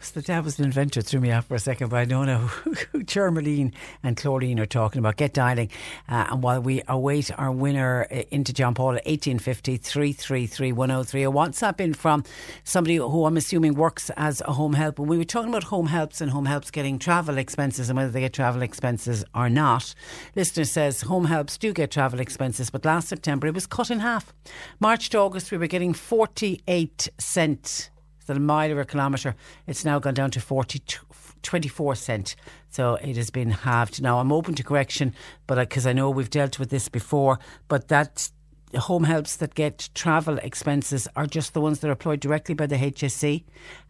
So 0.00 0.20
the 0.20 0.32
an 0.32 0.64
inventor 0.64 1.02
threw 1.02 1.20
me 1.20 1.32
off 1.32 1.46
for 1.46 1.56
a 1.56 1.58
second, 1.58 1.88
but 1.88 1.98
I 1.98 2.04
don't 2.04 2.26
know 2.26 2.38
who 2.92 3.02
Germaline 3.02 3.72
and 4.02 4.16
Chlorine 4.16 4.60
are 4.60 4.66
talking 4.66 5.00
about. 5.00 5.16
Get 5.16 5.34
dialing. 5.34 5.70
Uh, 6.08 6.28
and 6.30 6.42
while 6.42 6.60
we 6.60 6.82
await 6.86 7.36
our 7.36 7.50
winner 7.50 8.06
uh, 8.10 8.22
into 8.30 8.52
John 8.52 8.74
Paul 8.74 8.90
at 8.90 9.06
1850 9.06 9.76
333 9.76 10.72
103, 10.72 11.22
a 11.24 11.30
WhatsApp 11.30 11.80
in 11.80 11.94
from 11.94 12.22
somebody 12.62 12.96
who 12.96 13.24
I'm 13.24 13.36
assuming 13.36 13.74
works 13.74 14.10
as 14.16 14.40
a 14.42 14.52
home 14.52 14.74
help. 14.74 15.00
When 15.00 15.08
we 15.08 15.18
were 15.18 15.24
talking 15.24 15.48
about 15.48 15.64
home 15.64 15.88
helps 15.88 16.20
and 16.20 16.30
home 16.30 16.46
helps 16.46 16.70
getting 16.70 17.00
travel 17.00 17.36
expenses 17.36 17.90
and 17.90 17.96
whether 17.96 18.10
they 18.10 18.20
get 18.20 18.32
travel 18.32 18.62
expenses 18.62 19.24
or 19.34 19.50
not, 19.50 19.94
listener 20.36 20.64
says 20.64 21.02
home 21.02 21.24
helps 21.24 21.58
do 21.58 21.72
get 21.72 21.90
travel 21.90 22.20
expenses, 22.20 22.70
but 22.70 22.84
last 22.84 23.08
September 23.08 23.48
it 23.48 23.54
was 23.54 23.66
cut 23.66 23.90
in 23.90 23.98
half. 23.98 24.32
March 24.78 25.10
to 25.10 25.18
August 25.18 25.50
we 25.50 25.58
were 25.58 25.66
getting 25.66 25.92
48 25.92 27.08
cent 27.18 27.90
a 28.36 28.40
mile 28.40 28.72
or 28.72 28.80
a 28.80 28.84
kilometre, 28.84 29.34
it's 29.66 29.84
now 29.84 29.98
gone 29.98 30.14
down 30.14 30.30
to 30.32 30.40
40, 30.40 30.82
24 31.42 31.94
cent. 31.94 32.36
So 32.70 32.94
it 32.96 33.16
has 33.16 33.30
been 33.30 33.50
halved. 33.50 34.02
Now 34.02 34.18
I'm 34.18 34.32
open 34.32 34.54
to 34.56 34.62
correction, 34.62 35.14
but 35.46 35.56
because 35.56 35.86
I, 35.86 35.90
I 35.90 35.92
know 35.94 36.10
we've 36.10 36.30
dealt 36.30 36.58
with 36.58 36.70
this 36.70 36.88
before, 36.88 37.38
but 37.68 37.88
that 37.88 38.30
home 38.76 39.04
helps 39.04 39.36
that 39.36 39.54
get 39.54 39.88
travel 39.94 40.38
expenses 40.38 41.08
are 41.16 41.26
just 41.26 41.54
the 41.54 41.60
ones 41.60 41.80
that 41.80 41.88
are 41.88 41.92
employed 41.92 42.20
directly 42.20 42.54
by 42.54 42.66
the 42.66 42.76
HSE 42.76 43.44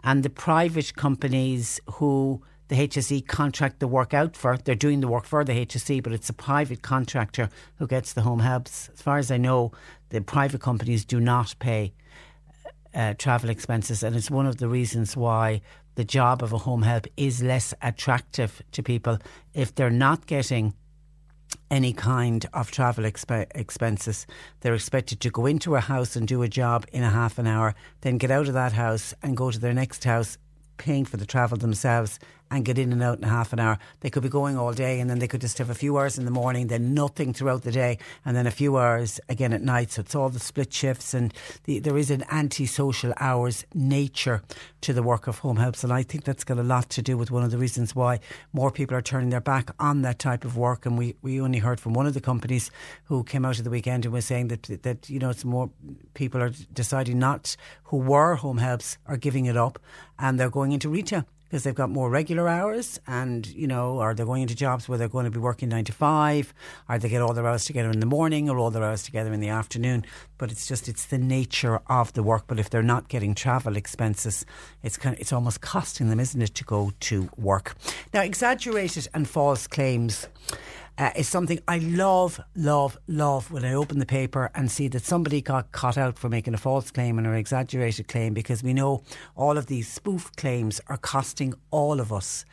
and 0.05 0.23
the 0.23 0.31
private 0.31 0.95
companies 0.95 1.81
who 1.95 2.43
the 2.69 2.77
HSE 2.77 3.27
contract 3.27 3.81
the 3.81 3.89
work 3.89 4.13
out 4.13 4.37
for. 4.37 4.57
They're 4.59 4.75
doing 4.75 5.01
the 5.01 5.09
work 5.09 5.25
for 5.25 5.43
the 5.43 5.67
HSE, 5.67 6.03
but 6.03 6.13
it's 6.13 6.29
a 6.29 6.35
private 6.35 6.83
contractor 6.83 7.49
who 7.77 7.87
gets 7.87 8.13
the 8.13 8.23
home 8.23 8.41
helps. 8.41 8.91
As 8.93 9.03
far 9.03 9.19
as 9.19 9.31
I 9.31 9.39
know, 9.39 9.73
the 10.11 10.21
private 10.21 10.61
companies 10.61 11.05
do 11.05 11.19
not 11.19 11.55
pay 11.59 11.95
uh, 12.95 13.15
travel 13.19 13.51
expenses, 13.51 14.03
and 14.03 14.17
it's 14.17 14.31
one 14.31 14.47
of 14.47 14.59
the 14.59 14.69
reasons 14.69 15.17
why 15.17 15.61
the 15.95 16.05
job 16.05 16.43
of 16.43 16.53
a 16.53 16.59
home 16.59 16.83
help 16.83 17.07
is 17.17 17.43
less 17.43 17.75
attractive 17.83 18.63
to 18.73 18.83
people 18.83 19.19
if 19.55 19.75
they're 19.75 19.91
not 19.91 20.27
getting 20.27 20.75
any 21.71 21.93
kind 21.93 22.47
of 22.53 22.71
travel 22.71 23.05
exp- 23.05 23.47
expenses. 23.55 24.27
They're 24.61 24.75
expected 24.75 25.21
to 25.21 25.31
go 25.31 25.47
into 25.47 25.77
a 25.77 25.81
house 25.81 26.17
and 26.17 26.27
do 26.27 26.43
a 26.43 26.49
job 26.49 26.87
in 26.93 27.03
a 27.03 27.11
half 27.11 27.39
an 27.39 27.47
hour, 27.47 27.75
then 28.03 28.19
get 28.19 28.31
out 28.31 28.49
of 28.49 28.55
that 28.55 28.73
house 28.73 29.15
and 29.23 29.37
go 29.37 29.51
to 29.51 29.59
their 29.59 29.75
next 29.75 30.05
house, 30.05 30.39
paying 30.77 31.05
for 31.05 31.17
the 31.17 31.27
travel 31.27 31.59
themselves 31.59 32.19
and 32.51 32.65
get 32.65 32.79
in 32.79 32.93
and 32.93 33.03
out 33.03 33.19
in 33.19 33.25
half 33.25 33.53
an 33.53 33.61
hour. 33.61 33.79
They 34.01 34.11
could 34.11 34.23
be 34.23 34.29
going 34.29 34.57
all 34.57 34.73
day 34.73 35.01
and 35.01 35.09
then 35.09 35.19
they 35.19 35.29
could 35.29 35.41
just 35.41 35.59
have 35.59 35.71
a 35.71 35.75
few 35.75 35.99
hours 35.99 36.19
in 36.19 36.25
the 36.25 36.31
morning, 36.31 36.69
then 36.69 36.95
nothing 36.95 37.33
throughout 37.33 37.63
the 37.63 37.73
day, 37.73 37.99
and 38.25 38.37
then 38.37 38.47
a 38.47 38.51
few 38.51 38.77
hours 38.77 39.21
again 39.29 39.53
at 39.53 39.63
night. 39.63 39.91
So 39.91 40.01
it's 40.01 40.15
all 40.15 40.29
the 40.29 40.41
split 40.41 40.73
shifts, 40.73 41.15
and 41.15 41.33
the, 41.65 41.79
there 41.79 41.99
is 41.99 42.11
an 42.11 42.25
anti-social 42.31 43.13
hours 43.19 43.65
nature 43.75 44.43
to 44.83 44.93
the 44.93 45.03
work 45.03 45.27
of 45.27 45.39
home 45.39 45.57
helps, 45.57 45.85
and 45.85 45.93
I 45.93 46.03
think 46.03 46.25
that's 46.25 46.45
got 46.45 46.59
a 46.59 46.63
lot 46.63 46.89
to 46.91 47.03
do 47.03 47.17
with 47.17 47.31
one 47.31 47.43
of 47.43 47.51
the 47.51 47.59
reasons 47.59 47.95
why 47.95 48.21
more 48.53 48.71
people 48.71 48.97
are 48.97 49.03
turning 49.03 49.31
their 49.31 49.41
back 49.41 49.71
on 49.79 50.03
that 50.03 50.19
type 50.19 50.45
of 50.45 50.57
work. 50.57 50.87
And 50.87 50.97
we, 50.97 51.17
we 51.23 51.41
only 51.41 51.59
heard 51.59 51.81
from 51.81 51.95
one 51.95 52.07
of 52.07 52.15
the 52.15 52.21
companies 52.21 52.71
who 53.05 53.25
came 53.25 53.45
out 53.45 53.59
of 53.59 53.65
the 53.65 53.71
weekend 53.71 54.05
and 54.05 54.15
was 54.15 54.25
saying 54.25 54.49
that 54.49 54.83
that 54.83 55.11
you 55.11 55.19
know 55.19 55.31
it's 55.31 55.45
more 55.45 55.71
people 56.15 56.43
are 56.43 56.53
deciding 56.73 57.19
not 57.19 57.57
who 57.85 57.97
were 57.97 58.37
home 58.37 58.59
helps 58.59 58.99
are 59.07 59.17
giving 59.17 59.47
it 59.47 59.57
up, 59.57 59.79
and 60.19 60.39
they're 60.39 60.51
going 60.51 60.73
into 60.73 60.89
retail 60.89 61.25
because 61.49 61.65
they've 61.65 61.75
got 61.75 61.89
more 61.89 62.11
regular 62.11 62.47
hours 62.47 63.01
and, 63.07 63.47
you 63.47 63.67
know, 63.67 64.01
are 64.01 64.15
they 64.15 64.25
going 64.25 64.43
into 64.43 64.55
jobs 64.55 64.87
where 64.87 64.99
they're 64.99 65.09
going 65.09 65.25
to 65.25 65.31
be 65.31 65.39
working 65.39 65.71
nine 65.71 65.85
to 65.85 65.93
five? 65.93 66.53
Are 66.89 66.99
they 66.99 67.09
get 67.09 67.23
all 67.23 67.33
their 67.33 67.47
hours 67.47 67.65
together 67.65 67.91
in 67.91 68.01
the 68.01 68.07
morning 68.07 68.51
or 68.51 68.59
all 68.59 68.71
their 68.71 68.85
hours 68.85 69.03
together 69.03 69.33
in 69.33 69.41
the 69.41 69.49
afternoon? 69.49 70.05
But 70.37 70.53
it's 70.53 70.67
just, 70.67 70.89
it's 70.89 71.07
the 71.07 71.17
nature 71.17 71.81
of 71.87 72.13
the 72.13 72.23
work. 72.23 72.45
But 72.47 72.59
if 72.59 72.69
they're 72.69 72.83
not 72.83 73.09
getting 73.09 73.35
travel 73.35 73.77
expenses, 73.77 74.45
it's 74.83 74.99
kind 74.99 75.15
of, 75.15 75.21
it's 75.21 75.33
almost 75.33 75.63
costing 75.63 76.11
them, 76.11 76.21
isn't 76.21 76.41
it, 76.41 76.55
to 76.55 76.65
go 76.65 76.93
to 77.01 77.31
work? 77.39 77.75
Now, 78.13 78.21
exaggerated 78.21 79.09
and 79.15 79.27
false 79.27 79.67
claims 79.67 80.29
uh, 80.99 81.13
is 81.15 81.29
something 81.29 81.61
I 81.69 81.79
love, 81.79 82.41
love, 82.57 82.99
love 83.07 83.51
when 83.53 83.65
I 83.65 83.73
open 83.75 84.01
the 84.01 84.07
paper 84.07 84.51
and 84.55 84.71
see 84.71 84.89
that 84.89 85.05
somebody 85.05 85.41
got 85.41 85.71
caught 85.71 85.97
out 85.97 86.19
for 86.19 86.29
making 86.29 86.55
a 86.55 86.59
false 86.59 86.91
claim 86.91 87.19
and 87.19 87.27
an 87.27 87.35
exaggerated 87.35 88.09
claim 88.09 88.35
because 88.35 88.63
we 88.63 88.75
know 88.75 89.05
all 89.37 89.57
of 89.57 89.67
these 89.67 89.89
spoof 89.89 90.33
claims 90.37 90.81
are 90.89 90.97
costing 90.97 91.55
all 91.71 92.01
of 92.01 92.13
us 92.13 92.45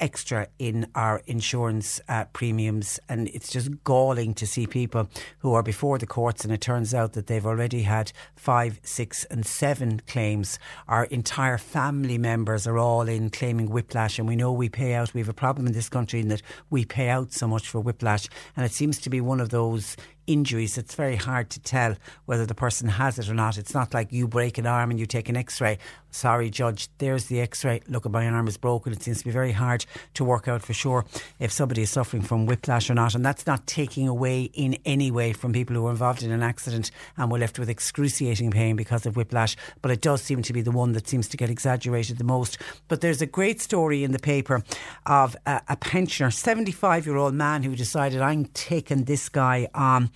extra 0.00 0.48
in 0.58 0.86
our 0.94 1.22
insurance 1.26 2.00
uh, 2.08 2.24
premiums. 2.32 3.00
And 3.08 3.28
it's 3.28 3.50
just 3.50 3.84
galling 3.84 4.34
to 4.34 4.46
see 4.46 4.66
people 4.66 5.08
who 5.38 5.54
are 5.54 5.62
before 5.62 5.98
the 5.98 6.06
courts, 6.06 6.44
and 6.44 6.52
it 6.52 6.60
turns 6.60 6.94
out 6.94 7.12
that 7.14 7.26
they've 7.26 7.46
already 7.46 7.82
had 7.82 8.12
five, 8.36 8.80
six, 8.82 9.24
and 9.24 9.44
seven 9.44 10.00
claims. 10.06 10.58
Our 10.86 11.04
entire 11.04 11.58
family 11.58 12.18
members 12.18 12.66
are 12.66 12.78
all 12.78 13.08
in 13.08 13.30
claiming 13.30 13.70
whiplash, 13.70 14.18
and 14.18 14.28
we 14.28 14.36
know 14.36 14.52
we 14.52 14.68
pay 14.68 14.94
out. 14.94 15.14
We 15.14 15.20
have 15.20 15.28
a 15.28 15.34
problem 15.34 15.66
in 15.66 15.72
this 15.72 15.88
country 15.88 16.20
in 16.20 16.28
that 16.28 16.42
we 16.70 16.84
pay 16.84 17.08
out 17.08 17.32
so 17.32 17.48
much 17.48 17.68
for 17.68 17.80
whiplash, 17.80 18.28
and 18.56 18.64
it 18.64 18.72
seems 18.72 18.98
to 19.00 19.10
be 19.10 19.20
one 19.20 19.40
of 19.40 19.50
those 19.50 19.96
injuries, 20.28 20.78
it's 20.78 20.94
very 20.94 21.16
hard 21.16 21.50
to 21.50 21.58
tell 21.58 21.96
whether 22.26 22.46
the 22.46 22.54
person 22.54 22.88
has 22.88 23.18
it 23.18 23.28
or 23.28 23.34
not. 23.34 23.58
It's 23.58 23.74
not 23.74 23.94
like 23.94 24.12
you 24.12 24.28
break 24.28 24.58
an 24.58 24.66
arm 24.66 24.90
and 24.90 25.00
you 25.00 25.06
take 25.06 25.28
an 25.28 25.36
x 25.36 25.60
ray. 25.60 25.78
Sorry, 26.10 26.48
judge, 26.48 26.88
there's 26.98 27.26
the 27.26 27.40
x 27.40 27.64
ray. 27.64 27.82
Look, 27.86 28.06
at 28.06 28.12
my 28.12 28.26
arm 28.26 28.48
is 28.48 28.56
broken. 28.56 28.92
It 28.92 29.02
seems 29.02 29.18
to 29.18 29.24
be 29.26 29.30
very 29.30 29.52
hard 29.52 29.84
to 30.14 30.24
work 30.24 30.48
out 30.48 30.62
for 30.62 30.72
sure 30.72 31.04
if 31.38 31.52
somebody 31.52 31.82
is 31.82 31.90
suffering 31.90 32.22
from 32.22 32.46
whiplash 32.46 32.88
or 32.88 32.94
not. 32.94 33.14
And 33.14 33.24
that's 33.24 33.46
not 33.46 33.66
taking 33.66 34.08
away 34.08 34.44
in 34.54 34.78
any 34.86 35.10
way 35.10 35.34
from 35.34 35.52
people 35.52 35.76
who 35.76 35.82
were 35.82 35.90
involved 35.90 36.22
in 36.22 36.30
an 36.30 36.42
accident 36.42 36.90
and 37.16 37.30
were 37.30 37.38
left 37.38 37.58
with 37.58 37.68
excruciating 37.68 38.50
pain 38.50 38.74
because 38.74 39.04
of 39.04 39.16
whiplash. 39.16 39.54
But 39.82 39.90
it 39.90 40.00
does 40.00 40.22
seem 40.22 40.42
to 40.42 40.52
be 40.52 40.62
the 40.62 40.70
one 40.70 40.92
that 40.92 41.06
seems 41.06 41.28
to 41.28 41.36
get 41.36 41.50
exaggerated 41.50 42.16
the 42.16 42.24
most. 42.24 42.56
But 42.88 43.02
there's 43.02 43.20
a 43.20 43.26
great 43.26 43.60
story 43.60 44.02
in 44.02 44.12
the 44.12 44.18
paper 44.18 44.64
of 45.04 45.36
a, 45.44 45.60
a 45.68 45.76
pensioner, 45.76 46.30
75 46.30 47.06
year 47.06 47.16
old 47.16 47.34
man 47.34 47.62
who 47.62 47.76
decided, 47.76 48.22
I'm 48.22 48.46
taking 48.46 49.04
this 49.04 49.28
guy 49.28 49.68
on. 49.74 50.10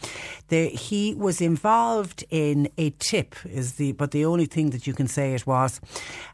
The, 0.48 0.68
he 0.68 1.14
was 1.14 1.42
involved 1.42 2.24
in 2.30 2.70
a 2.78 2.90
tip, 2.98 3.36
is 3.44 3.74
the 3.74 3.92
but 3.92 4.10
the 4.12 4.24
only 4.24 4.46
thing 4.46 4.70
that 4.70 4.86
you 4.86 4.94
can 4.94 5.06
say 5.06 5.34
it 5.34 5.46
was 5.46 5.81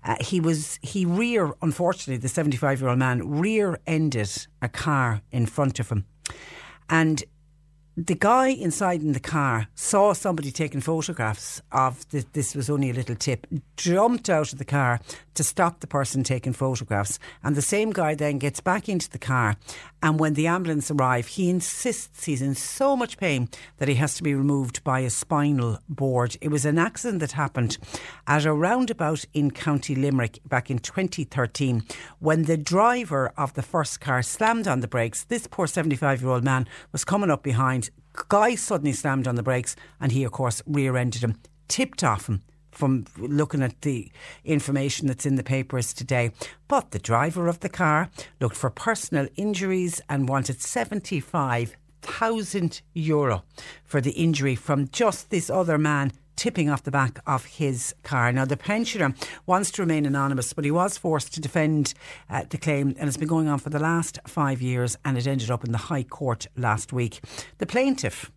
uh, 0.04 0.16
he 0.20 0.40
was 0.40 0.78
he 0.82 1.04
rear 1.04 1.52
unfortunately 1.62 2.16
the 2.16 2.28
seventy 2.28 2.56
five 2.56 2.80
year 2.80 2.90
old 2.90 2.98
man 2.98 3.28
rear 3.40 3.78
ended 3.86 4.30
a 4.62 4.68
car 4.68 5.22
in 5.30 5.46
front 5.46 5.80
of 5.80 5.90
him, 5.90 6.04
and 6.88 7.24
the 7.96 8.14
guy 8.14 8.48
inside 8.48 9.02
in 9.02 9.12
the 9.12 9.20
car 9.20 9.66
saw 9.74 10.12
somebody 10.12 10.52
taking 10.52 10.80
photographs 10.80 11.60
of 11.72 12.08
the, 12.10 12.24
this 12.32 12.54
was 12.54 12.70
only 12.70 12.90
a 12.90 12.94
little 12.94 13.16
tip 13.16 13.44
jumped 13.76 14.30
out 14.30 14.52
of 14.52 14.58
the 14.60 14.64
car 14.64 15.00
to 15.38 15.44
stop 15.44 15.78
the 15.78 15.86
person 15.86 16.24
taking 16.24 16.52
photographs. 16.52 17.20
And 17.44 17.54
the 17.54 17.62
same 17.62 17.92
guy 17.92 18.16
then 18.16 18.38
gets 18.38 18.60
back 18.60 18.88
into 18.88 19.08
the 19.08 19.20
car. 19.20 19.56
And 20.02 20.18
when 20.18 20.34
the 20.34 20.48
ambulance 20.48 20.90
arrive 20.90 21.28
he 21.28 21.48
insists 21.48 22.24
he's 22.24 22.42
in 22.42 22.56
so 22.56 22.96
much 22.96 23.18
pain 23.18 23.48
that 23.76 23.86
he 23.86 23.94
has 23.94 24.16
to 24.16 24.24
be 24.24 24.34
removed 24.34 24.82
by 24.82 25.00
a 25.00 25.10
spinal 25.10 25.78
board. 25.88 26.36
It 26.40 26.48
was 26.48 26.64
an 26.64 26.76
accident 26.76 27.20
that 27.20 27.32
happened 27.32 27.78
at 28.26 28.44
a 28.44 28.52
roundabout 28.52 29.24
in 29.32 29.52
County 29.52 29.94
Limerick 29.94 30.40
back 30.44 30.72
in 30.72 30.80
2013 30.80 31.84
when 32.18 32.42
the 32.42 32.56
driver 32.56 33.32
of 33.36 33.54
the 33.54 33.62
first 33.62 34.00
car 34.00 34.22
slammed 34.22 34.66
on 34.66 34.80
the 34.80 34.88
brakes. 34.88 35.22
This 35.22 35.46
poor 35.46 35.68
75 35.68 36.20
year 36.20 36.30
old 36.30 36.44
man 36.44 36.66
was 36.90 37.04
coming 37.04 37.30
up 37.30 37.44
behind. 37.44 37.90
Guy 38.28 38.56
suddenly 38.56 38.92
slammed 38.92 39.28
on 39.28 39.36
the 39.36 39.44
brakes 39.44 39.76
and 40.00 40.10
he, 40.10 40.24
of 40.24 40.32
course, 40.32 40.62
rear 40.66 40.96
ended 40.96 41.22
him, 41.22 41.36
tipped 41.68 42.02
off 42.02 42.28
him 42.28 42.42
from 42.78 43.04
looking 43.18 43.62
at 43.62 43.82
the 43.82 44.10
information 44.44 45.08
that's 45.08 45.26
in 45.26 45.34
the 45.34 45.42
papers 45.42 45.92
today. 45.92 46.30
But 46.68 46.92
the 46.92 47.00
driver 47.00 47.48
of 47.48 47.60
the 47.60 47.68
car 47.68 48.08
looked 48.40 48.56
for 48.56 48.70
personal 48.70 49.28
injuries 49.36 50.00
and 50.08 50.26
wanted 50.28 50.62
75,000 50.62 52.82
euro 52.94 53.42
for 53.84 54.00
the 54.00 54.12
injury 54.12 54.54
from 54.54 54.88
just 54.88 55.28
this 55.30 55.50
other 55.50 55.76
man 55.76 56.12
tipping 56.36 56.70
off 56.70 56.84
the 56.84 56.92
back 56.92 57.18
of 57.26 57.46
his 57.46 57.96
car. 58.04 58.30
Now, 58.30 58.44
the 58.44 58.56
pensioner 58.56 59.12
wants 59.44 59.72
to 59.72 59.82
remain 59.82 60.06
anonymous, 60.06 60.52
but 60.52 60.64
he 60.64 60.70
was 60.70 60.96
forced 60.96 61.34
to 61.34 61.40
defend 61.40 61.94
uh, 62.30 62.44
the 62.48 62.58
claim, 62.58 62.94
and 62.96 63.08
it's 63.08 63.16
been 63.16 63.26
going 63.26 63.48
on 63.48 63.58
for 63.58 63.70
the 63.70 63.80
last 63.80 64.20
five 64.24 64.62
years, 64.62 64.96
and 65.04 65.18
it 65.18 65.26
ended 65.26 65.50
up 65.50 65.64
in 65.64 65.72
the 65.72 65.78
High 65.78 66.04
Court 66.04 66.46
last 66.56 66.92
week. 66.92 67.20
The 67.58 67.66
plaintiff 67.66 68.30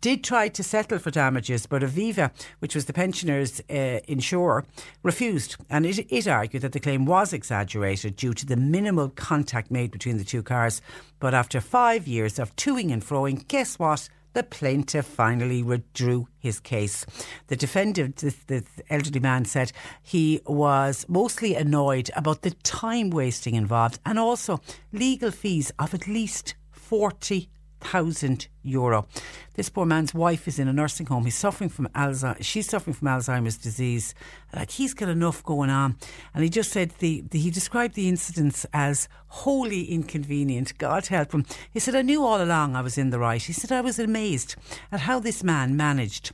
did 0.00 0.22
try 0.22 0.48
to 0.48 0.62
settle 0.62 0.98
for 0.98 1.10
damages, 1.10 1.66
but 1.66 1.82
Aviva, 1.82 2.30
which 2.58 2.74
was 2.74 2.84
the 2.84 2.92
pensioners' 2.92 3.60
uh, 3.70 4.00
insurer, 4.06 4.64
refused. 5.02 5.56
And 5.70 5.86
it, 5.86 6.06
it 6.10 6.28
argued 6.28 6.62
that 6.62 6.72
the 6.72 6.80
claim 6.80 7.06
was 7.06 7.32
exaggerated 7.32 8.16
due 8.16 8.34
to 8.34 8.46
the 8.46 8.56
minimal 8.56 9.08
contact 9.08 9.70
made 9.70 9.90
between 9.90 10.18
the 10.18 10.24
two 10.24 10.42
cars. 10.42 10.82
But 11.20 11.34
after 11.34 11.60
five 11.60 12.06
years 12.06 12.38
of 12.38 12.54
toing 12.56 12.92
and 12.92 13.02
froing, 13.02 13.48
guess 13.48 13.78
what? 13.78 14.08
the 14.34 14.42
plaintiff 14.42 15.06
finally 15.06 15.62
withdrew 15.62 16.26
his 16.38 16.60
case. 16.60 17.06
The 17.46 17.56
defendant, 17.56 18.16
the, 18.16 18.34
the 18.48 18.64
elderly 18.90 19.20
man, 19.20 19.44
said 19.44 19.72
he 20.02 20.40
was 20.44 21.06
mostly 21.08 21.54
annoyed 21.54 22.10
about 22.14 22.42
the 22.42 22.50
time 22.50 23.10
wasting 23.10 23.54
involved 23.54 24.00
and 24.04 24.18
also 24.18 24.60
legal 24.92 25.30
fees 25.30 25.72
of 25.78 25.94
at 25.94 26.06
least 26.08 26.56
40 26.72 27.48
thousand 27.84 28.48
euro. 28.62 29.06
This 29.54 29.68
poor 29.68 29.86
man's 29.86 30.14
wife 30.14 30.48
is 30.48 30.58
in 30.58 30.68
a 30.68 30.72
nursing 30.72 31.06
home. 31.06 31.24
He's 31.24 31.36
suffering 31.36 31.70
from 31.70 31.88
Alzheimer's. 31.94 32.44
She's 32.44 32.68
suffering 32.68 32.94
from 32.94 33.08
Alzheimer's 33.08 33.56
disease. 33.56 34.14
Like 34.54 34.72
he's 34.72 34.94
got 34.94 35.08
enough 35.08 35.42
going 35.44 35.70
on, 35.70 35.96
and 36.32 36.42
he 36.42 36.50
just 36.50 36.70
said 36.72 36.90
the, 36.98 37.22
the 37.30 37.38
he 37.38 37.50
described 37.50 37.94
the 37.94 38.08
incidents 38.08 38.66
as 38.72 39.08
wholly 39.28 39.84
inconvenient. 39.84 40.76
God 40.78 41.06
help 41.06 41.32
him. 41.32 41.44
He 41.70 41.78
said 41.78 41.94
I 41.94 42.02
knew 42.02 42.24
all 42.24 42.42
along 42.42 42.74
I 42.74 42.80
was 42.80 42.98
in 42.98 43.10
the 43.10 43.18
right. 43.18 43.42
He 43.42 43.52
said 43.52 43.70
I 43.70 43.80
was 43.80 43.98
amazed 43.98 44.56
at 44.90 45.00
how 45.00 45.20
this 45.20 45.44
man 45.44 45.76
managed 45.76 46.32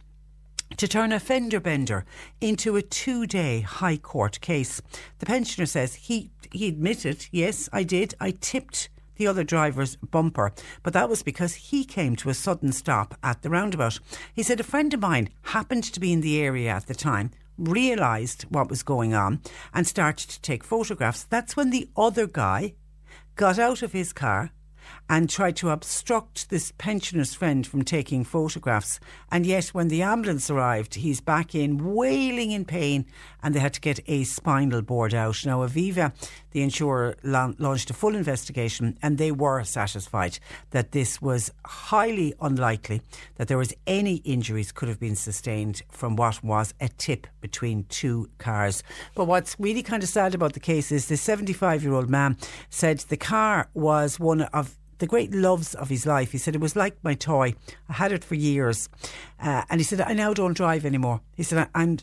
to 0.76 0.88
turn 0.88 1.12
a 1.12 1.20
fender 1.20 1.60
bender 1.60 2.04
into 2.40 2.76
a 2.76 2.82
two 2.82 3.26
day 3.26 3.60
High 3.60 3.96
Court 3.96 4.40
case. 4.40 4.80
The 5.18 5.26
pensioner 5.26 5.66
says 5.66 5.94
he, 5.94 6.30
he 6.52 6.68
admitted, 6.68 7.26
yes, 7.32 7.68
I 7.72 7.82
did. 7.82 8.14
I 8.20 8.30
tipped 8.30 8.88
the 9.20 9.26
other 9.26 9.44
driver's 9.44 9.96
bumper, 9.96 10.50
but 10.82 10.94
that 10.94 11.10
was 11.10 11.22
because 11.22 11.54
he 11.54 11.84
came 11.84 12.16
to 12.16 12.30
a 12.30 12.34
sudden 12.34 12.72
stop 12.72 13.14
at 13.22 13.42
the 13.42 13.50
roundabout. 13.50 14.00
He 14.34 14.42
said 14.42 14.58
a 14.58 14.64
friend 14.64 14.92
of 14.94 15.00
mine 15.00 15.28
happened 15.42 15.84
to 15.84 16.00
be 16.00 16.10
in 16.10 16.22
the 16.22 16.40
area 16.40 16.70
at 16.70 16.86
the 16.86 16.94
time. 16.94 17.30
Realised 17.58 18.44
what 18.44 18.70
was 18.70 18.82
going 18.82 19.12
on 19.12 19.42
and 19.74 19.86
started 19.86 20.30
to 20.30 20.40
take 20.40 20.64
photographs. 20.64 21.24
That's 21.24 21.54
when 21.54 21.68
the 21.68 21.90
other 21.98 22.26
guy 22.26 22.74
got 23.36 23.58
out 23.58 23.82
of 23.82 23.92
his 23.92 24.14
car 24.14 24.52
and 25.10 25.28
tried 25.28 25.56
to 25.56 25.70
obstruct 25.70 26.50
this 26.50 26.72
pensioner's 26.78 27.34
friend 27.34 27.66
from 27.66 27.82
taking 27.82 28.22
photographs. 28.22 29.00
And 29.32 29.44
yet, 29.44 29.66
when 29.70 29.88
the 29.88 30.02
ambulance 30.02 30.48
arrived, 30.48 30.94
he's 30.94 31.20
back 31.20 31.52
in 31.52 31.94
wailing 31.96 32.52
in 32.52 32.64
pain 32.64 33.04
and 33.42 33.52
they 33.52 33.58
had 33.58 33.74
to 33.74 33.80
get 33.80 33.98
a 34.06 34.22
spinal 34.22 34.82
board 34.82 35.12
out. 35.12 35.44
Now, 35.44 35.66
Aviva, 35.66 36.12
the 36.52 36.62
insurer, 36.62 37.16
la- 37.24 37.52
launched 37.58 37.90
a 37.90 37.92
full 37.92 38.14
investigation 38.14 38.96
and 39.02 39.18
they 39.18 39.32
were 39.32 39.64
satisfied 39.64 40.38
that 40.70 40.92
this 40.92 41.20
was 41.20 41.50
highly 41.66 42.32
unlikely 42.40 43.02
that 43.34 43.48
there 43.48 43.58
was 43.58 43.74
any 43.88 44.16
injuries 44.18 44.70
could 44.70 44.88
have 44.88 45.00
been 45.00 45.16
sustained 45.16 45.82
from 45.90 46.14
what 46.14 46.44
was 46.44 46.72
a 46.80 46.88
tip 46.88 47.26
between 47.40 47.82
two 47.88 48.30
cars. 48.38 48.84
But 49.16 49.24
what's 49.24 49.58
really 49.58 49.82
kind 49.82 50.04
of 50.04 50.08
sad 50.08 50.36
about 50.36 50.52
the 50.52 50.60
case 50.60 50.92
is 50.92 51.08
the 51.08 51.16
75 51.16 51.82
year 51.82 51.94
old 51.94 52.08
man 52.08 52.36
said 52.68 53.00
the 53.00 53.16
car 53.16 53.68
was 53.74 54.20
one 54.20 54.42
of 54.42 54.76
the 55.00 55.06
great 55.06 55.34
loves 55.34 55.74
of 55.74 55.88
his 55.88 56.06
life. 56.06 56.30
He 56.32 56.38
said, 56.38 56.54
It 56.54 56.60
was 56.60 56.76
like 56.76 56.96
my 57.02 57.14
toy. 57.14 57.54
I 57.88 57.94
had 57.94 58.12
it 58.12 58.22
for 58.22 58.36
years. 58.36 58.88
Uh, 59.42 59.64
and 59.68 59.80
he 59.80 59.84
said, 59.84 60.00
I 60.00 60.12
now 60.12 60.32
don't 60.32 60.56
drive 60.56 60.84
anymore. 60.84 61.20
He 61.36 61.42
said, 61.42 61.68
I'm. 61.74 61.98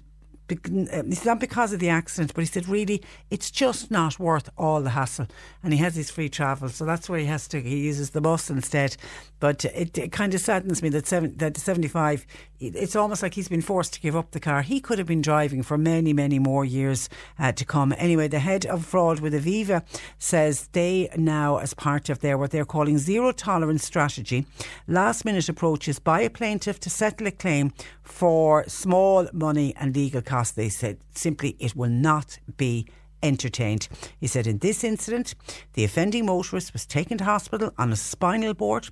It's 0.50 1.26
not 1.26 1.42
because 1.42 1.74
of 1.74 1.82
the 1.82 1.90
accident, 1.90 2.34
but 2.34 2.40
he 2.40 2.46
said, 2.46 2.70
really, 2.70 3.04
it's 3.30 3.52
just 3.52 3.92
not 3.92 4.18
worth 4.18 4.50
all 4.58 4.82
the 4.82 4.92
hassle. 4.92 5.28
And 5.62 5.74
he 5.74 5.80
has 5.80 5.94
his 5.94 6.10
free 6.10 6.30
travel, 6.30 6.70
so 6.70 6.86
that's 6.86 7.10
where 7.10 7.20
he 7.20 7.26
has 7.26 7.50
to. 7.50 7.62
He 7.62 7.80
uses 7.80 8.12
the 8.12 8.22
bus 8.22 8.50
instead. 8.50 8.96
But 9.42 9.66
it, 9.66 9.98
it 9.98 10.14
kind 10.14 10.34
of 10.34 10.40
saddens 10.40 10.82
me 10.82 10.88
that 10.90 11.06
seven, 11.06 11.36
that 11.38 11.58
seventy-five. 11.58 12.26
It's 12.60 12.96
almost 12.96 13.22
like 13.22 13.36
he's 13.36 13.50
been 13.50 13.62
forced 13.62 13.94
to 13.94 14.02
give 14.02 14.16
up 14.16 14.32
the 14.32 14.40
car. 14.40 14.64
He 14.64 14.80
could 14.80 14.98
have 14.98 15.08
been 15.08 15.22
driving 15.22 15.62
for 15.62 15.78
many, 15.78 16.12
many 16.12 16.40
more 16.40 16.66
years 16.66 17.08
uh, 17.38 17.52
to 17.52 17.64
come. 17.64 17.94
Anyway, 17.98 18.28
the 18.28 18.40
head 18.40 18.66
of 18.66 18.84
fraud 18.84 19.20
with 19.20 19.34
Aviva 19.34 19.84
says 20.18 20.68
they 20.72 21.10
now, 21.16 21.58
as 21.58 21.76
part 21.76 22.10
of 22.10 22.20
their 22.22 22.36
what 22.36 22.50
they're 22.50 22.66
calling 22.66 22.98
zero 22.98 23.32
tolerance 23.32 23.86
strategy, 23.86 24.48
last 24.88 25.24
minute 25.24 25.50
approaches 25.50 26.00
by 26.00 26.22
a 26.22 26.32
plaintiff 26.32 26.80
to 26.80 26.90
settle 26.90 27.28
a 27.28 27.32
claim 27.32 27.74
for 28.02 28.64
small 28.68 29.28
money 29.34 29.76
and 29.76 29.96
legal 29.96 30.24
costs. 30.24 30.56
They 30.56 30.70
said 30.70 30.98
simply 31.14 31.56
it 31.60 31.76
will 31.76 31.90
not 31.90 32.40
be 32.58 32.88
entertained. 33.22 33.88
He 34.20 34.28
said 34.28 34.48
in 34.48 34.60
this 34.60 34.84
incident, 34.84 35.36
the 35.74 35.84
offending 35.84 36.26
motorist 36.26 36.74
was 36.74 36.86
taken 36.86 37.18
to 37.20 37.24
hospital 37.24 37.74
on 37.78 37.92
a 37.92 37.96
spinal 37.96 38.54
board, 38.54 38.90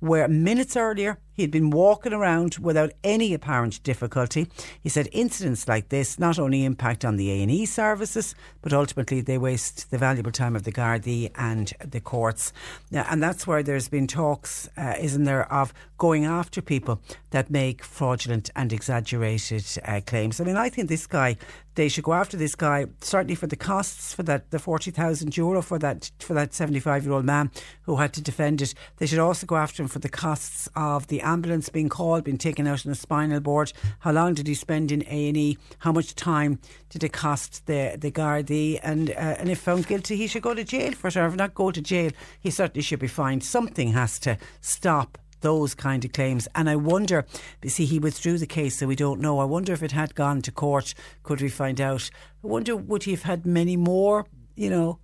where 0.00 0.28
minutes 0.28 0.76
earlier 0.76 1.18
he 1.36 1.42
had 1.42 1.50
been 1.50 1.70
walking 1.70 2.14
around 2.14 2.56
without 2.56 2.92
any 3.04 3.34
apparent 3.34 3.82
difficulty. 3.82 4.48
He 4.82 4.88
said 4.88 5.08
incidents 5.12 5.68
like 5.68 5.90
this 5.90 6.18
not 6.18 6.38
only 6.38 6.64
impact 6.64 7.04
on 7.04 7.16
the 7.16 7.30
A&E 7.30 7.66
services, 7.66 8.34
but 8.62 8.72
ultimately 8.72 9.20
they 9.20 9.36
waste 9.36 9.90
the 9.90 9.98
valuable 9.98 10.32
time 10.32 10.56
of 10.56 10.64
the 10.64 10.72
Gardaí 10.72 11.30
and 11.36 11.72
the 11.84 12.00
courts. 12.00 12.52
And 12.90 13.22
that's 13.22 13.46
where 13.46 13.62
there's 13.62 13.88
been 13.88 14.06
talks, 14.06 14.68
uh, 14.78 14.94
isn't 14.98 15.24
there, 15.24 15.50
of 15.52 15.74
going 15.98 16.24
after 16.24 16.62
people 16.62 17.00
that 17.30 17.50
make 17.50 17.84
fraudulent 17.84 18.50
and 18.56 18.72
exaggerated 18.72 19.64
uh, 19.84 20.00
claims. 20.06 20.40
I 20.40 20.44
mean, 20.44 20.56
I 20.56 20.68
think 20.68 20.88
this 20.88 21.06
guy, 21.06 21.36
they 21.74 21.88
should 21.88 22.04
go 22.04 22.14
after 22.14 22.36
this 22.36 22.54
guy 22.54 22.86
certainly 23.00 23.34
for 23.34 23.46
the 23.46 23.56
costs 23.56 24.14
for 24.14 24.22
that 24.22 24.50
the 24.50 24.58
forty 24.58 24.90
thousand 24.90 25.36
euro 25.36 25.60
for 25.60 25.78
that 25.78 26.10
for 26.18 26.34
that 26.34 26.54
seventy 26.54 26.80
five 26.80 27.04
year 27.04 27.12
old 27.12 27.24
man 27.24 27.50
who 27.82 27.96
had 27.96 28.12
to 28.14 28.22
defend 28.22 28.62
it. 28.62 28.74
They 28.96 29.06
should 29.06 29.18
also 29.18 29.46
go 29.46 29.56
after 29.56 29.82
him 29.82 29.88
for 29.88 29.98
the 29.98 30.08
costs 30.08 30.68
of 30.74 31.08
the 31.08 31.20
ambulance 31.26 31.68
being 31.68 31.88
called, 31.88 32.24
being 32.24 32.38
taken 32.38 32.66
out 32.66 32.86
on 32.86 32.92
a 32.92 32.94
spinal 32.94 33.40
board. 33.40 33.72
How 34.00 34.12
long 34.12 34.34
did 34.34 34.46
he 34.46 34.54
spend 34.54 34.92
in 34.92 35.02
A 35.08 35.28
and 35.28 35.36
E? 35.36 35.58
How 35.80 35.92
much 35.92 36.14
time 36.14 36.58
did 36.90 37.04
it 37.04 37.12
cost 37.12 37.66
the 37.66 37.96
the 37.98 38.10
Gardaí? 38.10 38.78
And 38.82 39.10
uh, 39.10 39.36
and 39.38 39.50
if 39.50 39.58
found 39.58 39.86
guilty, 39.86 40.16
he 40.16 40.26
should 40.26 40.42
go 40.42 40.54
to 40.54 40.64
jail 40.64 40.92
for. 40.92 41.08
Or 41.16 41.26
if 41.26 41.36
not 41.36 41.54
go 41.54 41.70
to 41.70 41.80
jail, 41.80 42.10
he 42.40 42.50
certainly 42.50 42.82
should 42.82 43.00
be 43.00 43.08
fined. 43.08 43.42
Something 43.44 43.92
has 43.92 44.18
to 44.20 44.38
stop 44.60 45.18
those 45.40 45.74
kind 45.74 46.04
of 46.04 46.12
claims. 46.12 46.48
And 46.54 46.68
I 46.68 46.76
wonder, 46.76 47.24
you 47.62 47.70
see, 47.70 47.84
he 47.84 47.98
withdrew 47.98 48.38
the 48.38 48.46
case, 48.46 48.78
so 48.78 48.86
we 48.86 48.96
don't 48.96 49.20
know. 49.20 49.38
I 49.38 49.44
wonder 49.44 49.72
if 49.72 49.82
it 49.82 49.92
had 49.92 50.14
gone 50.14 50.42
to 50.42 50.52
court, 50.52 50.94
could 51.22 51.40
we 51.40 51.48
find 51.48 51.80
out? 51.80 52.10
I 52.42 52.46
wonder, 52.46 52.74
would 52.74 53.04
he 53.04 53.12
have 53.12 53.22
had 53.22 53.46
many 53.46 53.76
more, 53.76 54.26
you 54.54 54.70
know, 54.70 54.98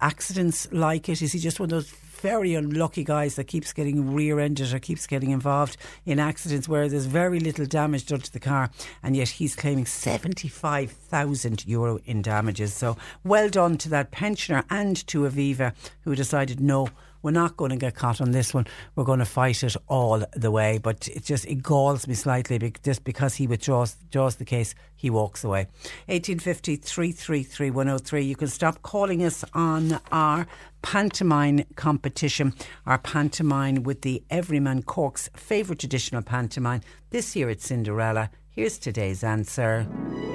accidents 0.00 0.68
like 0.72 1.08
it? 1.08 1.22
Is 1.22 1.32
he 1.32 1.38
just 1.38 1.60
one 1.60 1.66
of 1.66 1.70
those 1.70 1.90
very 2.20 2.54
unlucky 2.54 3.04
guys 3.04 3.36
that 3.36 3.44
keeps 3.44 3.72
getting 3.72 4.14
rear-ended 4.14 4.72
or 4.72 4.78
keeps 4.78 5.06
getting 5.06 5.30
involved 5.30 5.76
in 6.04 6.18
accidents 6.18 6.68
where 6.68 6.88
there's 6.88 7.06
very 7.06 7.40
little 7.40 7.66
damage 7.66 8.06
done 8.06 8.20
to 8.20 8.32
the 8.32 8.40
car 8.40 8.70
and 9.02 9.16
yet 9.16 9.28
he's 9.28 9.54
claiming 9.54 9.86
75,000 9.86 11.66
euro 11.66 11.98
in 12.04 12.22
damages. 12.22 12.72
So 12.74 12.96
well 13.24 13.48
done 13.48 13.76
to 13.78 13.88
that 13.90 14.10
pensioner 14.10 14.64
and 14.70 15.06
to 15.08 15.20
Aviva 15.20 15.74
who 16.02 16.14
decided 16.14 16.60
no 16.60 16.88
we're 17.22 17.30
not 17.30 17.56
going 17.56 17.70
to 17.70 17.76
get 17.76 17.94
caught 17.94 18.20
on 18.20 18.30
this 18.30 18.54
one. 18.54 18.66
We're 18.94 19.04
going 19.04 19.18
to 19.18 19.24
fight 19.24 19.62
it 19.62 19.76
all 19.88 20.24
the 20.34 20.50
way. 20.50 20.78
But 20.78 21.08
it 21.08 21.24
just 21.24 21.46
it 21.46 21.62
galls 21.62 22.06
me 22.06 22.14
slightly 22.14 22.72
just 22.82 23.04
because 23.04 23.34
he 23.34 23.46
withdraws 23.46 23.96
draws 24.10 24.36
the 24.36 24.44
case, 24.44 24.74
he 24.94 25.10
walks 25.10 25.44
away. 25.44 25.66
1850 26.06 26.76
333 26.76 27.70
103. 27.70 28.22
You 28.22 28.36
can 28.36 28.48
stop 28.48 28.82
calling 28.82 29.22
us 29.24 29.44
on 29.54 30.00
our 30.12 30.46
pantomime 30.82 31.64
competition, 31.74 32.54
our 32.86 32.98
pantomime 32.98 33.82
with 33.82 34.02
the 34.02 34.22
Everyman 34.30 34.82
Cork's 34.82 35.28
favourite 35.34 35.80
traditional 35.80 36.22
pantomime. 36.22 36.80
This 37.10 37.34
year 37.34 37.50
it's 37.50 37.66
Cinderella. 37.66 38.30
Here's 38.50 38.78
today's 38.78 39.22
answer. 39.22 39.86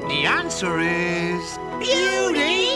The 0.07 0.25
answer 0.25 0.79
is 0.79 1.57
beauty. 1.79 2.70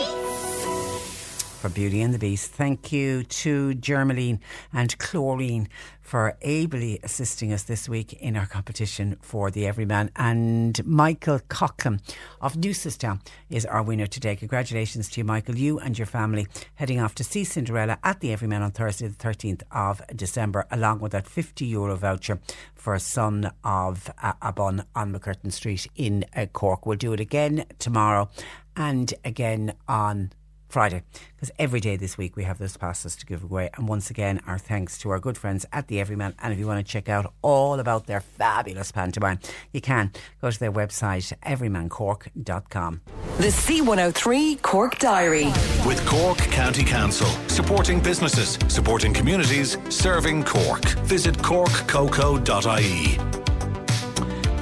For 1.66 1.72
Beauty 1.72 2.00
and 2.00 2.14
the 2.14 2.18
Beast. 2.20 2.52
Thank 2.52 2.92
you 2.92 3.24
to 3.24 3.74
Germaline 3.74 4.38
and 4.72 4.96
Chlorine 4.98 5.68
for 6.00 6.36
ably 6.42 7.00
assisting 7.02 7.52
us 7.52 7.64
this 7.64 7.88
week 7.88 8.12
in 8.12 8.36
our 8.36 8.46
competition 8.46 9.16
for 9.20 9.50
the 9.50 9.66
Everyman. 9.66 10.12
And 10.14 10.86
Michael 10.86 11.40
Coughlin 11.40 12.00
of 12.40 12.54
Newcestown 12.54 13.20
is 13.50 13.66
our 13.66 13.82
winner 13.82 14.06
today. 14.06 14.36
Congratulations 14.36 15.08
to 15.10 15.20
you, 15.20 15.24
Michael. 15.24 15.56
You 15.56 15.80
and 15.80 15.98
your 15.98 16.06
family 16.06 16.46
heading 16.76 17.00
off 17.00 17.16
to 17.16 17.24
see 17.24 17.42
Cinderella 17.42 17.98
at 18.04 18.20
the 18.20 18.32
Everyman 18.32 18.62
on 18.62 18.70
Thursday, 18.70 19.08
the 19.08 19.16
13th 19.16 19.62
of 19.72 20.00
December, 20.14 20.68
along 20.70 21.00
with 21.00 21.10
that 21.10 21.26
50 21.26 21.66
euro 21.66 21.96
voucher 21.96 22.38
for 22.76 22.94
a 22.94 23.00
son 23.00 23.50
of 23.64 24.08
uh, 24.22 24.34
Abon 24.40 24.84
on 24.94 25.12
MacCurtain 25.12 25.52
Street 25.52 25.88
in 25.96 26.26
uh, 26.36 26.46
Cork. 26.46 26.86
We'll 26.86 26.96
do 26.96 27.12
it 27.12 27.18
again 27.18 27.64
tomorrow 27.80 28.30
and 28.76 29.12
again 29.24 29.74
on 29.88 30.30
Friday, 30.76 31.02
because 31.34 31.50
every 31.58 31.80
day 31.80 31.96
this 31.96 32.18
week 32.18 32.36
we 32.36 32.44
have 32.44 32.58
those 32.58 32.76
passes 32.76 33.16
to 33.16 33.24
give 33.24 33.42
away. 33.42 33.70
And 33.78 33.88
once 33.88 34.10
again, 34.10 34.42
our 34.46 34.58
thanks 34.58 34.98
to 34.98 35.08
our 35.08 35.18
good 35.18 35.38
friends 35.38 35.64
at 35.72 35.88
the 35.88 35.98
Everyman. 36.00 36.34
And 36.42 36.52
if 36.52 36.58
you 36.58 36.66
want 36.66 36.86
to 36.86 36.92
check 36.92 37.08
out 37.08 37.32
all 37.40 37.80
about 37.80 38.04
their 38.04 38.20
fabulous 38.20 38.92
pantomime, 38.92 39.38
you 39.72 39.80
can 39.80 40.12
go 40.42 40.50
to 40.50 40.60
their 40.60 40.70
website, 40.70 41.32
everymancork.com. 41.46 43.00
The 43.38 43.46
C103 43.46 44.60
Cork 44.60 44.98
Diary. 44.98 45.46
With 45.86 46.04
Cork 46.04 46.36
County 46.36 46.84
Council, 46.84 47.28
supporting 47.48 47.98
businesses, 47.98 48.58
supporting 48.68 49.14
communities, 49.14 49.78
serving 49.88 50.44
Cork. 50.44 50.84
Visit 51.06 51.38
corkcoco.ie. 51.38 53.45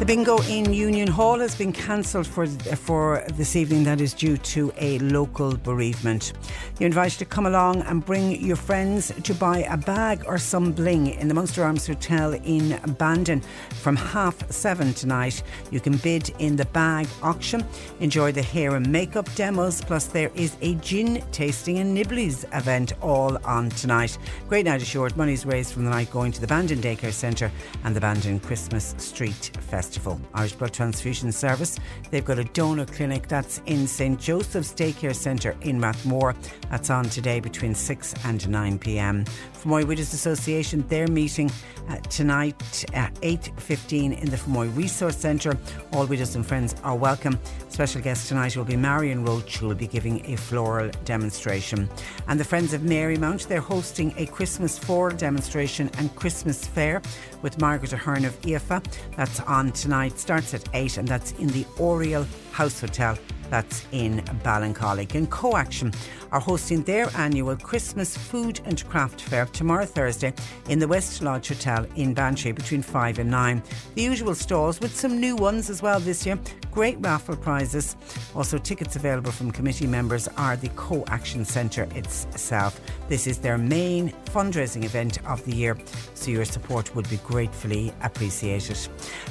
The 0.04 0.16
bingo 0.16 0.42
in 0.42 0.70
Union 0.74 1.08
Hall 1.08 1.38
has 1.38 1.54
been 1.54 1.72
cancelled 1.72 2.26
for 2.26 2.46
for 2.46 3.24
this 3.36 3.56
evening. 3.56 3.84
That 3.84 4.02
is 4.02 4.12
due 4.12 4.36
to 4.36 4.70
a 4.76 4.98
local 4.98 5.56
bereavement. 5.56 6.34
You're 6.78 6.88
invited 6.88 7.18
to 7.20 7.24
come 7.24 7.46
along 7.46 7.80
and 7.80 8.04
bring 8.04 8.38
your 8.44 8.56
friends 8.56 9.10
to 9.22 9.32
buy 9.32 9.60
a 9.60 9.78
bag 9.78 10.22
or 10.26 10.36
some 10.36 10.72
bling 10.72 11.06
in 11.06 11.28
the 11.28 11.32
Munster 11.32 11.64
Arms 11.64 11.86
Hotel 11.86 12.34
in 12.34 12.78
Bandon 12.98 13.40
from 13.80 13.96
half 13.96 14.52
seven 14.52 14.92
tonight. 14.92 15.42
You 15.70 15.80
can 15.80 15.96
bid 15.96 16.34
in 16.38 16.56
the 16.56 16.66
bag 16.66 17.08
auction, 17.22 17.64
enjoy 18.00 18.30
the 18.30 18.42
hair 18.42 18.76
and 18.76 18.86
makeup 18.86 19.34
demos, 19.36 19.80
plus 19.80 20.06
there 20.08 20.30
is 20.34 20.58
a 20.60 20.74
gin 20.74 21.24
tasting 21.32 21.78
and 21.78 21.96
nibblies 21.96 22.44
event 22.52 22.92
all 23.00 23.38
on 23.46 23.70
tonight. 23.70 24.18
Great 24.50 24.66
night 24.66 24.82
assured. 24.82 25.16
Money's 25.16 25.46
raised 25.46 25.72
from 25.72 25.86
the 25.86 25.90
night 25.90 26.10
going 26.10 26.30
to 26.32 26.42
the 26.42 26.46
Bandon 26.46 26.80
Daycare 26.80 27.10
Centre 27.10 27.50
and 27.84 27.96
the 27.96 28.00
Bandon 28.02 28.38
Christmas 28.38 28.94
Street 28.98 29.50
Festival. 29.70 29.93
Irish 30.34 30.52
Blood 30.54 30.72
Transfusion 30.72 31.32
Service. 31.32 31.78
They've 32.10 32.24
got 32.24 32.38
a 32.38 32.44
donor 32.44 32.86
clinic 32.86 33.28
that's 33.28 33.60
in 33.66 33.86
St 33.86 34.18
Joseph's 34.18 34.72
Daycare 34.72 35.14
Centre 35.14 35.56
in 35.62 35.80
Rathmore. 35.80 36.34
That's 36.70 36.90
on 36.90 37.04
today 37.04 37.40
between 37.40 37.74
6 37.74 38.14
and 38.24 38.48
9 38.48 38.78
pm. 38.78 39.24
Fermoy 39.64 39.86
Widows 39.86 40.12
Association, 40.12 40.84
they're 40.88 41.08
meeting 41.08 41.50
uh, 41.88 41.96
tonight 42.10 42.84
at 42.92 43.14
8.15 43.22 44.20
in 44.20 44.28
the 44.28 44.36
Fermoy 44.36 44.76
Resource 44.76 45.16
Centre. 45.16 45.56
All 45.94 46.04
widows 46.04 46.36
and 46.36 46.44
friends 46.44 46.74
are 46.84 46.94
welcome. 46.94 47.38
Special 47.70 48.02
guest 48.02 48.28
tonight 48.28 48.58
will 48.58 48.66
be 48.66 48.76
Marion 48.76 49.24
Roach, 49.24 49.56
who 49.56 49.68
will 49.68 49.74
be 49.74 49.86
giving 49.86 50.24
a 50.30 50.36
floral 50.36 50.90
demonstration. 51.06 51.88
And 52.28 52.38
the 52.38 52.44
Friends 52.44 52.74
of 52.74 52.82
Marymount, 52.82 53.48
they're 53.48 53.62
hosting 53.62 54.12
a 54.18 54.26
Christmas 54.26 54.78
floral 54.78 55.16
demonstration 55.16 55.90
and 55.96 56.14
Christmas 56.14 56.66
fair 56.66 57.00
with 57.40 57.58
Margaret 57.58 57.94
Ahern 57.94 58.26
of 58.26 58.38
IFA. 58.42 58.84
That's 59.16 59.40
on 59.40 59.72
tonight, 59.72 60.18
starts 60.18 60.52
at 60.52 60.68
8 60.74 60.98
and 60.98 61.08
that's 61.08 61.32
in 61.32 61.46
the 61.48 61.64
Oriel 61.78 62.26
House 62.54 62.80
Hotel 62.80 63.18
that's 63.50 63.86
in 63.92 64.20
Ballincollig. 64.42 65.14
And 65.14 65.30
Co-Action 65.30 65.92
are 66.32 66.40
hosting 66.40 66.82
their 66.82 67.08
annual 67.16 67.56
Christmas 67.56 68.16
Food 68.16 68.60
and 68.64 68.82
Craft 68.88 69.20
Fair 69.20 69.46
tomorrow 69.46 69.84
Thursday 69.84 70.32
in 70.68 70.78
the 70.78 70.88
West 70.88 71.20
Lodge 71.20 71.48
Hotel 71.48 71.86
in 71.96 72.14
Bantry 72.14 72.52
between 72.52 72.82
5 72.82 73.18
and 73.18 73.30
9. 73.30 73.62
The 73.94 74.02
usual 74.02 74.34
stalls 74.34 74.80
with 74.80 74.94
some 74.94 75.20
new 75.20 75.36
ones 75.36 75.68
as 75.68 75.82
well 75.82 76.00
this 76.00 76.24
year. 76.24 76.38
Great 76.74 76.98
raffle 77.00 77.36
prizes. 77.36 77.96
Also, 78.34 78.58
tickets 78.58 78.96
available 78.96 79.30
from 79.30 79.52
committee 79.52 79.86
members 79.86 80.26
are 80.36 80.56
the 80.56 80.68
Co-Action 80.70 81.44
Centre 81.44 81.86
itself. 81.94 82.80
This 83.08 83.28
is 83.28 83.38
their 83.38 83.56
main 83.56 84.12
fundraising 84.24 84.84
event 84.84 85.24
of 85.24 85.44
the 85.44 85.54
year, 85.54 85.78
so 86.14 86.32
your 86.32 86.44
support 86.44 86.92
would 86.96 87.08
be 87.08 87.18
gratefully 87.18 87.92
appreciated. 88.02 88.76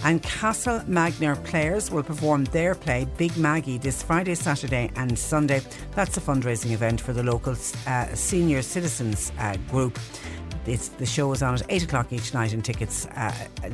And 0.06 0.24
Castle 0.24 0.80
Magner 0.88 1.36
players 1.44 1.92
will 1.92 2.04
perform 2.04 2.46
their 2.46 2.76
play 2.76 3.06
Big 3.18 3.36
Maggie 3.36 3.78
this 3.78 4.02
Friday, 4.02 4.36
Saturday, 4.36 4.90
and 4.96 5.20
Sunday. 5.20 5.62
That's 5.96 6.16
a 6.16 6.22
fundraising 6.22 6.72
event 6.72 7.02
for 7.02 7.12
the 7.12 7.24
local 7.24 7.58
uh, 7.88 8.06
senior 8.16 8.62
citizens 8.62 9.34
uh, 9.38 9.58
group. 9.70 10.00
It's, 10.66 10.88
the 10.88 11.06
show 11.06 11.32
is 11.34 11.44
on 11.44 11.56
at 11.56 11.64
8 11.68 11.84
o'clock 11.84 12.14
each 12.14 12.34
night, 12.34 12.54
and 12.54 12.64
tickets, 12.64 13.06
uh, 13.08 13.34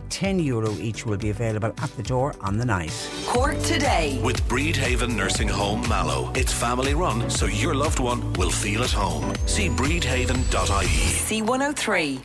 10 0.09 0.39
euro 0.39 0.71
each, 0.79 1.05
will 1.05 1.17
be 1.17 1.29
available 1.29 1.73
at 1.77 1.89
the 1.97 2.03
door 2.03 2.33
on 2.41 2.57
the 2.57 2.65
night. 2.65 2.91
Cork 3.27 3.59
today. 3.61 4.19
With 4.23 4.41
Bredhaven 4.47 5.15
Nursing 5.15 5.47
Home 5.47 5.87
Mallow. 5.87 6.31
It's 6.35 6.51
family 6.51 6.95
run, 6.95 7.29
so 7.29 7.45
your 7.45 7.75
loved 7.75 7.99
one 7.99 8.33
will 8.33 8.49
feel 8.49 8.83
at 8.83 8.91
home. 8.91 9.33
See 9.45 9.69
bredhaven.ie. 9.69 10.41
C103. 10.47 12.21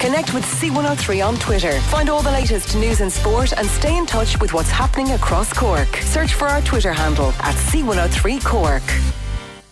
Connect 0.00 0.34
with 0.34 0.44
C103 0.44 1.26
on 1.26 1.36
Twitter. 1.36 1.80
Find 1.82 2.08
all 2.08 2.22
the 2.22 2.30
latest 2.30 2.76
news 2.76 3.00
and 3.00 3.12
sport 3.12 3.52
and 3.52 3.66
stay 3.66 3.96
in 3.96 4.06
touch 4.06 4.40
with 4.40 4.52
what's 4.52 4.70
happening 4.70 5.12
across 5.12 5.52
Cork. 5.52 5.88
Search 5.96 6.34
for 6.34 6.46
our 6.46 6.62
Twitter 6.62 6.92
handle 6.92 7.28
at 7.40 7.54
C103 7.54 8.44
Cork. 8.44 8.82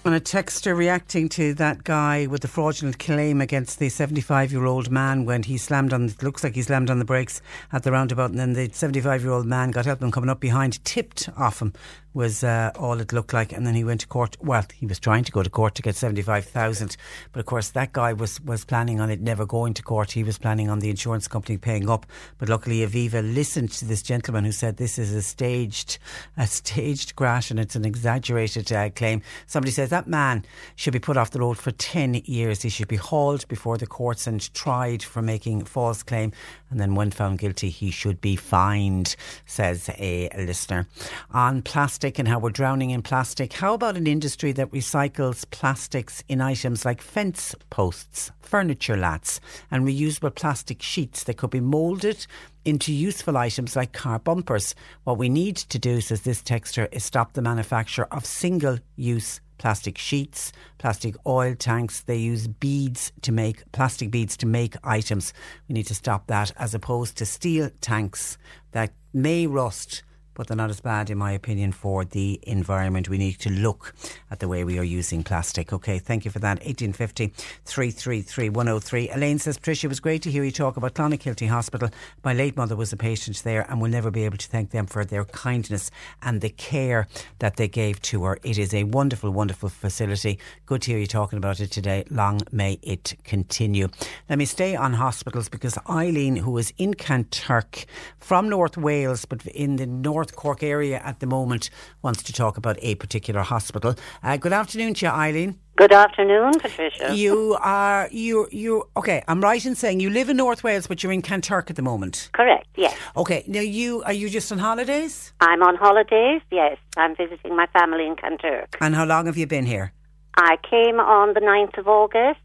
On 0.07 0.15
a 0.15 0.21
texter 0.21 0.77
reacting 0.77 1.29
to 1.31 1.53
that 1.55 1.83
guy 1.83 2.29
with 2.29 2.43
the 2.43 2.47
fraudulent 2.47 2.97
claim 3.01 3.41
against 3.41 3.81
the 3.81 3.89
75 3.89 4.53
year 4.53 4.65
old 4.65 4.89
man 4.89 5.25
when 5.25 5.43
he 5.43 5.59
slammed 5.59 5.93
on, 5.93 6.05
it 6.05 6.23
looks 6.23 6.45
like 6.45 6.55
he 6.55 6.63
slammed 6.63 6.91
on 6.91 7.01
the 7.01 7.05
brakes 7.05 7.43
at 7.73 7.83
the 7.83 7.91
roundabout, 7.91 8.31
and 8.31 8.39
then 8.39 8.53
the 8.53 8.71
75 8.73 9.25
year 9.25 9.33
old 9.33 9.47
man 9.47 9.73
got 9.73 9.85
help 9.85 10.01
and 10.03 10.13
coming 10.13 10.31
up 10.31 10.39
behind, 10.39 10.85
tipped 10.85 11.29
off 11.37 11.61
him, 11.61 11.73
was 12.17 12.43
uh, 12.43 12.73
all 12.79 12.99
it 12.99 13.13
looked 13.13 13.35
like. 13.35 13.53
And 13.53 13.67
then 13.67 13.75
he 13.75 13.85
went 13.85 14.01
to 14.01 14.07
court. 14.07 14.39
Well, 14.41 14.65
he 14.75 14.87
was 14.87 14.99
trying 14.99 15.23
to 15.25 15.33
go 15.33 15.43
to 15.43 15.51
court 15.51 15.75
to 15.75 15.83
get 15.83 15.97
75,000. 15.97 16.97
But 17.31 17.41
of 17.41 17.47
course, 17.47 17.69
that 17.71 17.93
guy 17.93 18.15
was, 18.15 18.41
was 18.41 18.65
planning 18.65 19.01
on 19.01 19.11
it 19.11 19.21
never 19.21 19.45
going 19.45 19.75
to 19.75 19.83
court. 19.83 20.13
He 20.13 20.25
was 20.25 20.39
planning 20.39 20.71
on 20.71 20.79
the 20.79 20.89
insurance 20.89 21.29
company 21.29 21.59
paying 21.59 21.91
up. 21.91 22.07
But 22.39 22.49
luckily, 22.49 22.79
Aviva 22.79 23.23
listened 23.35 23.71
to 23.73 23.85
this 23.85 24.01
gentleman 24.01 24.47
who 24.47 24.53
said 24.53 24.79
this 24.79 24.99
is 24.99 25.13
a 25.13 25.21
staged, 25.21 25.99
a 26.39 26.47
staged 26.47 27.17
crash 27.17 27.51
and 27.51 27.61
it's 27.61 27.77
an 27.77 27.85
exaggerated 27.85 28.73
uh, 28.73 28.89
claim. 28.89 29.21
Somebody 29.47 29.73
says 29.73 29.91
that 29.91 30.09
man 30.09 30.47
should 30.75 30.95
be 30.95 30.99
put 30.99 31.19
off 31.19 31.33
the 31.33 31.41
road 31.41 31.59
for 31.59 31.71
10 31.71 32.23
years. 32.25 32.63
He 32.63 32.71
should 32.71 32.89
be 32.89 32.97
hauled 32.97 33.47
before 33.47 33.77
the 33.77 33.87
courts 33.87 34.27
and 34.27 34.55
tried 34.55 35.03
for 35.03 35.21
making 35.21 35.67
false 35.67 36.03
claim. 36.03 36.33
And 36.71 36.81
then 36.81 36.95
when 36.95 37.11
found 37.11 37.39
guilty, 37.39 37.71
he 37.71 37.91
should 37.91 38.21
be 38.21 38.37
fined, 38.37 39.15
says 39.45 39.89
a 39.99 40.29
listener. 40.37 40.89
On 41.31 41.63
plastic 41.63 42.19
and 42.19 42.27
how 42.27 42.39
we're 42.39 42.51
drowning 42.51 42.91
in 42.91 43.03
plastic, 43.03 43.53
how 43.53 43.75
about 43.75 43.97
an 43.97 44.07
industry 44.07 44.53
that 44.53 44.73
recycles 44.73 45.49
plastics 45.51 46.25
in 46.29 46.41
items 46.41 46.85
like 46.85 47.01
fence 47.01 47.55
posts, 47.71 48.33
furniture 48.41 48.97
lats, 48.97 49.39
and 49.71 49.87
reusable 49.87 50.35
plastic 50.35 50.83
sheets 50.83 51.25
that 51.25 51.37
could 51.37 51.51
be 51.51 51.61
moulded 51.61 52.27
into 52.65 52.93
useful 52.93 53.37
items 53.37 53.77
like 53.77 53.93
car 53.93 54.19
bumpers. 54.19 54.75
What 55.05 55.19
we 55.19 55.29
need 55.29 55.57
to 55.57 55.79
do, 55.79 56.01
says 56.01 56.23
this 56.23 56.43
texter, 56.43 56.89
is 56.91 57.05
stop 57.05 57.33
the 57.33 57.43
manufacture 57.43 58.05
of 58.11 58.27
single 58.27 58.79
use 58.97 59.41
plastic 59.59 59.99
sheets, 59.99 60.53
plastic 60.79 61.17
oil 61.27 61.55
tanks. 61.55 62.03
They 62.03 62.17
use 62.17 62.49
beads 62.49 63.13
to 63.23 63.33
make 63.33 63.71
plastic 63.73 64.11
beads 64.11 64.37
to 64.39 64.47
make 64.47 64.77
items. 64.85 65.33
We 65.69 65.75
need 65.75 65.87
to 65.87 65.95
stop 65.95 66.27
that 66.27 66.53
as 66.57 66.75
opposed 66.75 67.17
to 67.19 67.27
steel 67.27 67.71
tanks 67.81 68.39
that 68.73 68.93
may 69.13 69.47
rust 69.47 70.03
but 70.37 70.47
they're 70.47 70.57
not 70.57 70.71
as 70.71 70.81
bad, 70.81 71.11
in 71.11 71.19
my 71.19 71.33
opinion, 71.33 71.73
for 71.73 72.05
the 72.05 72.39
environment. 72.43 73.09
We 73.09 73.19
need 73.19 73.41
to 73.41 73.51
look 73.51 73.95
at 74.31 74.41
the 74.41 74.49
way 74.49 74.63
we 74.63 74.79
are 74.79 74.85
using 74.85 75.25
plastic. 75.25 75.73
Okay, 75.73 75.99
thank 75.99 76.25
you 76.25 76.31
for 76.31 76.39
that. 76.41 76.59
1850 76.59 77.33
333 77.65 78.51
103. 78.51 79.11
Elaine 79.11 79.39
says, 79.39 79.59
Patricia, 79.59 79.87
it 79.87 79.89
was 79.89 80.01
great 80.01 80.23
to 80.23 80.31
hear 80.31 80.45
you 80.45 80.51
talk 80.51 80.77
about 80.77 80.95
Clonakilty 80.95 81.49
Hospital. 81.49 81.89
My 82.23 82.33
late 82.33 82.57
mother 82.57 82.77
was 82.77 82.93
a 82.93 82.97
patient 82.97 83.43
there, 83.43 83.69
and 83.71 83.81
we'll 83.81 83.91
never 83.91 84.11
be 84.11 84.25
able 84.25 84.37
to 84.39 84.49
thank 84.49 84.71
them 84.71 84.87
for 84.87 85.05
their 85.05 85.25
kindness 85.25 85.91
and 86.23 86.41
the 86.41 86.51
care 86.51 87.09
that 87.39 87.57
they 87.57 87.69
gave 87.69 88.01
to 88.03 88.25
her. 88.25 88.39
It 88.43 88.59
is 88.59 88.75
a 88.75 88.85
wonderful, 88.85 89.31
wonderful 89.31 89.69
facility. 89.69 90.39
Good 90.67 90.83
to 90.83 90.93
hear 90.93 91.01
you 91.01 91.07
talking 91.07 91.39
about 91.39 91.61
it 91.61 91.71
today. 91.71 92.05
Long 92.11 92.41
may 92.53 92.79
it 92.83 93.15
continue. 93.25 93.89
Let 94.29 94.39
me 94.39 94.45
stay 94.45 94.77
on 94.77 94.95
hospitals 94.95 95.49
because 95.49 95.79
Eileen, 95.89 96.37
who 96.37 96.59
is 96.59 96.73
in 96.79 96.95
Kanturk 96.95 97.87
from 98.19 98.49
North 98.49 98.77
Wales, 98.77 99.25
but 99.25 99.47
in 99.47 99.77
the 99.77 99.87
North 99.87 100.26
Cork 100.35 100.63
area 100.63 101.01
at 101.05 101.21
the 101.21 101.27
moment, 101.27 101.71
wants 102.03 102.23
to 102.25 102.33
talk 102.33 102.57
about 102.57 102.77
a 102.83 102.95
particular 102.97 103.43
hospital. 103.43 103.95
Uh, 104.23 104.37
good 104.37 104.53
afternoon 104.53 104.95
to 104.95 105.07
you, 105.07 105.13
Eileen. 105.13 105.59
Good 105.77 105.93
afternoon, 105.93 106.59
Patricia. 106.59 107.15
You 107.15 107.57
are 107.61 108.09
you 108.11 108.49
you 108.51 108.89
okay? 108.97 109.23
I'm 109.29 109.43
right 109.43 109.65
in 109.65 109.75
saying 109.75 110.01
you 110.01 110.09
live 110.09 110.31
in 110.31 110.39
North 110.39 110.65
Wales, 110.65 110.87
but 110.87 111.03
you're 111.03 111.13
in 111.13 111.21
Kanturk 111.21 111.69
at 111.69 111.77
the 111.77 111.83
moment. 111.83 112.31
Correct. 112.33 112.67
Yes. 112.77 112.97
Okay. 113.15 113.45
Now 113.47 113.61
you 113.61 114.03
are 114.05 114.15
you 114.15 114.31
just 114.31 114.51
on 114.51 114.59
holidays? 114.59 115.35
I'm 115.41 115.63
on 115.63 115.77
holidays. 115.77 116.41
Yes, 116.51 116.79
I'm 116.97 117.15
visiting 117.15 117.55
my 117.55 117.67
family 117.79 118.07
in 118.07 118.17
Kanturk. 118.17 118.75
And 118.81 118.95
how 118.95 119.05
long 119.05 119.27
have 119.27 119.37
you 119.37 119.47
been 119.47 119.67
here? 119.67 119.93
I 120.39 120.57
came 120.69 121.01
on 121.01 121.35
the 121.35 121.41
9th 121.41 121.79
of 121.79 121.89
August. 121.89 122.41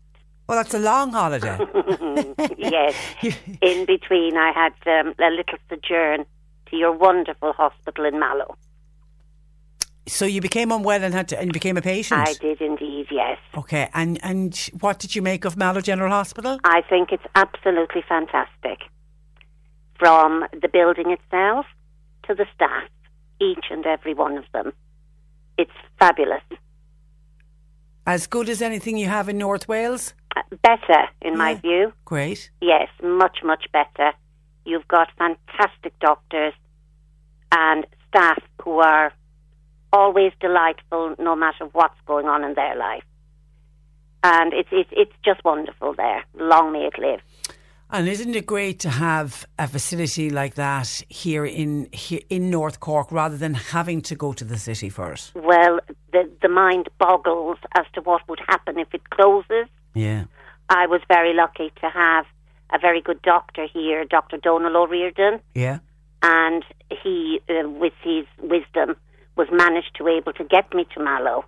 Well, 0.47 0.57
that's 0.57 0.73
a 0.73 0.79
long 0.79 1.11
holiday. 1.11 1.57
yes. 2.57 2.95
in 3.61 3.85
between, 3.85 4.37
I 4.37 4.51
had 4.51 4.73
um, 4.85 5.13
a 5.19 5.29
little 5.29 5.57
sojourn 5.69 6.25
to 6.71 6.77
your 6.77 6.91
wonderful 6.91 7.53
hospital 7.53 8.05
in 8.05 8.19
Mallow. 8.19 8.57
So 10.07 10.25
you 10.25 10.41
became 10.41 10.71
unwell 10.71 11.03
and 11.03 11.13
had 11.13 11.27
to, 11.29 11.39
and 11.39 11.47
you 11.47 11.53
became 11.53 11.77
a 11.77 11.81
patient. 11.81 12.27
I 12.27 12.33
did 12.33 12.59
indeed, 12.59 13.07
yes. 13.11 13.37
Okay, 13.55 13.89
and 13.93 14.19
and 14.23 14.57
what 14.79 14.97
did 14.97 15.15
you 15.15 15.21
make 15.21 15.45
of 15.45 15.55
Mallow 15.55 15.81
General 15.81 16.09
Hospital? 16.09 16.59
I 16.63 16.81
think 16.89 17.11
it's 17.11 17.23
absolutely 17.35 18.03
fantastic. 18.09 18.79
From 19.99 20.45
the 20.59 20.67
building 20.67 21.11
itself 21.11 21.67
to 22.23 22.33
the 22.33 22.45
staff, 22.55 22.89
each 23.39 23.65
and 23.69 23.85
every 23.85 24.15
one 24.15 24.37
of 24.37 24.45
them. 24.53 24.73
It's 25.57 25.71
fabulous. 25.99 26.41
As 28.07 28.25
good 28.25 28.49
as 28.49 28.61
anything 28.61 28.97
you 28.97 29.07
have 29.07 29.29
in 29.29 29.37
North 29.37 29.67
Wales? 29.67 30.15
Uh, 30.35 30.41
better, 30.63 31.07
in 31.21 31.37
my 31.37 31.55
view. 31.55 31.93
Great. 32.05 32.49
Yes, 32.59 32.87
much, 33.03 33.39
much 33.43 33.65
better. 33.71 34.13
You've 34.65 34.87
got 34.87 35.09
fantastic 35.17 35.97
doctors 35.99 36.53
and 37.51 37.85
staff 38.07 38.41
who 38.61 38.79
are 38.79 39.13
always 39.93 40.31
delightful 40.39 41.15
no 41.19 41.35
matter 41.35 41.65
what's 41.71 41.99
going 42.05 42.27
on 42.27 42.43
in 42.43 42.53
their 42.53 42.75
life. 42.75 43.03
And 44.23 44.53
it's, 44.53 44.69
it's, 44.71 44.89
it's 44.91 45.13
just 45.25 45.43
wonderful 45.43 45.93
there. 45.95 46.23
Long 46.35 46.71
may 46.71 46.85
it 46.85 46.99
live. 46.99 47.19
And 47.93 48.07
isn't 48.07 48.33
it 48.35 48.45
great 48.45 48.79
to 48.81 48.89
have 48.89 49.45
a 49.59 49.67
facility 49.67 50.29
like 50.29 50.55
that 50.55 51.03
here 51.09 51.45
in 51.45 51.89
here 51.91 52.21
in 52.29 52.49
North 52.49 52.79
Cork 52.79 53.11
rather 53.11 53.35
than 53.35 53.53
having 53.53 54.01
to 54.03 54.15
go 54.15 54.31
to 54.31 54.45
the 54.45 54.57
city 54.57 54.87
for 54.87 55.11
it? 55.11 55.31
Well, 55.35 55.81
the 56.13 56.29
the 56.41 56.47
mind 56.47 56.87
boggles 56.99 57.57
as 57.77 57.85
to 57.93 58.01
what 58.01 58.21
would 58.29 58.39
happen 58.47 58.79
if 58.79 58.93
it 58.93 59.09
closes. 59.09 59.67
Yeah. 59.93 60.23
I 60.69 60.87
was 60.87 61.01
very 61.09 61.33
lucky 61.33 61.73
to 61.81 61.89
have 61.89 62.25
a 62.73 62.79
very 62.79 63.01
good 63.01 63.21
doctor 63.21 63.67
here, 63.71 64.05
Dr. 64.05 64.37
Donal 64.37 64.77
O'Riordan, 64.77 65.39
Yeah. 65.53 65.79
and 66.23 66.63
he, 66.89 67.41
uh, 67.49 67.67
with 67.69 67.93
his 68.01 68.25
wisdom, 68.39 68.95
was 69.35 69.47
managed 69.51 69.95
to 69.95 70.07
able 70.07 70.33
to 70.33 70.43
get 70.43 70.73
me 70.73 70.85
to 70.93 70.99
Mallow 70.99 71.45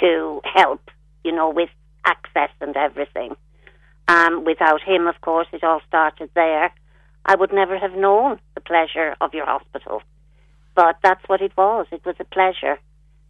to 0.00 0.40
help, 0.44 0.90
you 1.24 1.32
know, 1.32 1.50
with 1.50 1.70
access 2.04 2.50
and 2.60 2.76
everything. 2.76 3.36
Um, 4.08 4.44
without 4.44 4.82
him, 4.82 5.06
of 5.06 5.20
course, 5.20 5.46
it 5.52 5.62
all 5.62 5.80
started 5.86 6.30
there. 6.34 6.72
I 7.24 7.36
would 7.36 7.52
never 7.52 7.78
have 7.78 7.92
known 7.94 8.40
the 8.54 8.60
pleasure 8.60 9.14
of 9.20 9.32
your 9.32 9.46
hospital. 9.46 10.02
But 10.74 10.96
that's 11.02 11.22
what 11.28 11.40
it 11.40 11.52
was. 11.56 11.86
It 11.92 12.04
was 12.04 12.16
a 12.18 12.24
pleasure. 12.24 12.78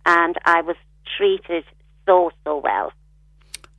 And 0.07 0.37
I 0.45 0.63
was 0.63 0.77
treated 1.17 1.65
so, 2.07 2.31
so 2.45 2.57
well. 2.59 2.93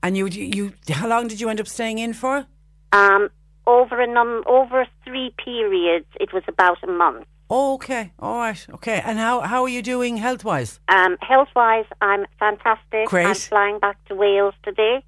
And 0.03 0.18
you 0.18 0.28
you 0.28 0.74
how 0.90 1.07
long 1.07 1.28
did 1.28 1.40
you 1.40 1.49
end 1.49 1.61
up 1.61 1.68
staying 1.68 1.98
in 1.98 2.14
for? 2.14 2.45
Um, 2.94 3.30
over 3.65 3.99
a 3.99 4.07
num- 4.07 4.44
over 4.45 4.86
three 5.03 5.34
periods, 5.44 6.06
it 6.20 6.32
was 6.32 6.44
about 6.48 6.78
a 6.84 6.88
month. 6.88 7.26
Oh, 7.49 7.76
okay. 7.76 8.11
All 8.20 8.38
right. 8.38 8.65
Okay. 8.76 9.02
And 9.03 9.18
how 9.20 9.41
how 9.41 9.64
are 9.64 9.70
you 9.70 9.82
doing 9.82 10.18
health 10.18 10.44
wise? 10.45 10.80
Um, 10.88 11.18
health 11.22 11.49
wise, 11.56 11.86
I'm 12.02 12.26
fantastic. 12.40 13.07
Great. 13.07 13.28
I'm 13.28 13.36
flying 13.36 13.80
back 13.80 13.98
to 14.06 14.15
Wales 14.15 14.56
today, 14.64 15.03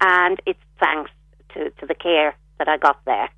and 0.00 0.40
it's 0.46 0.64
thanks 0.78 1.10
to, 1.54 1.70
to 1.70 1.86
the 1.86 1.94
care 1.94 2.36
that 2.58 2.68
I 2.68 2.76
got 2.76 2.98
there. 3.04 3.28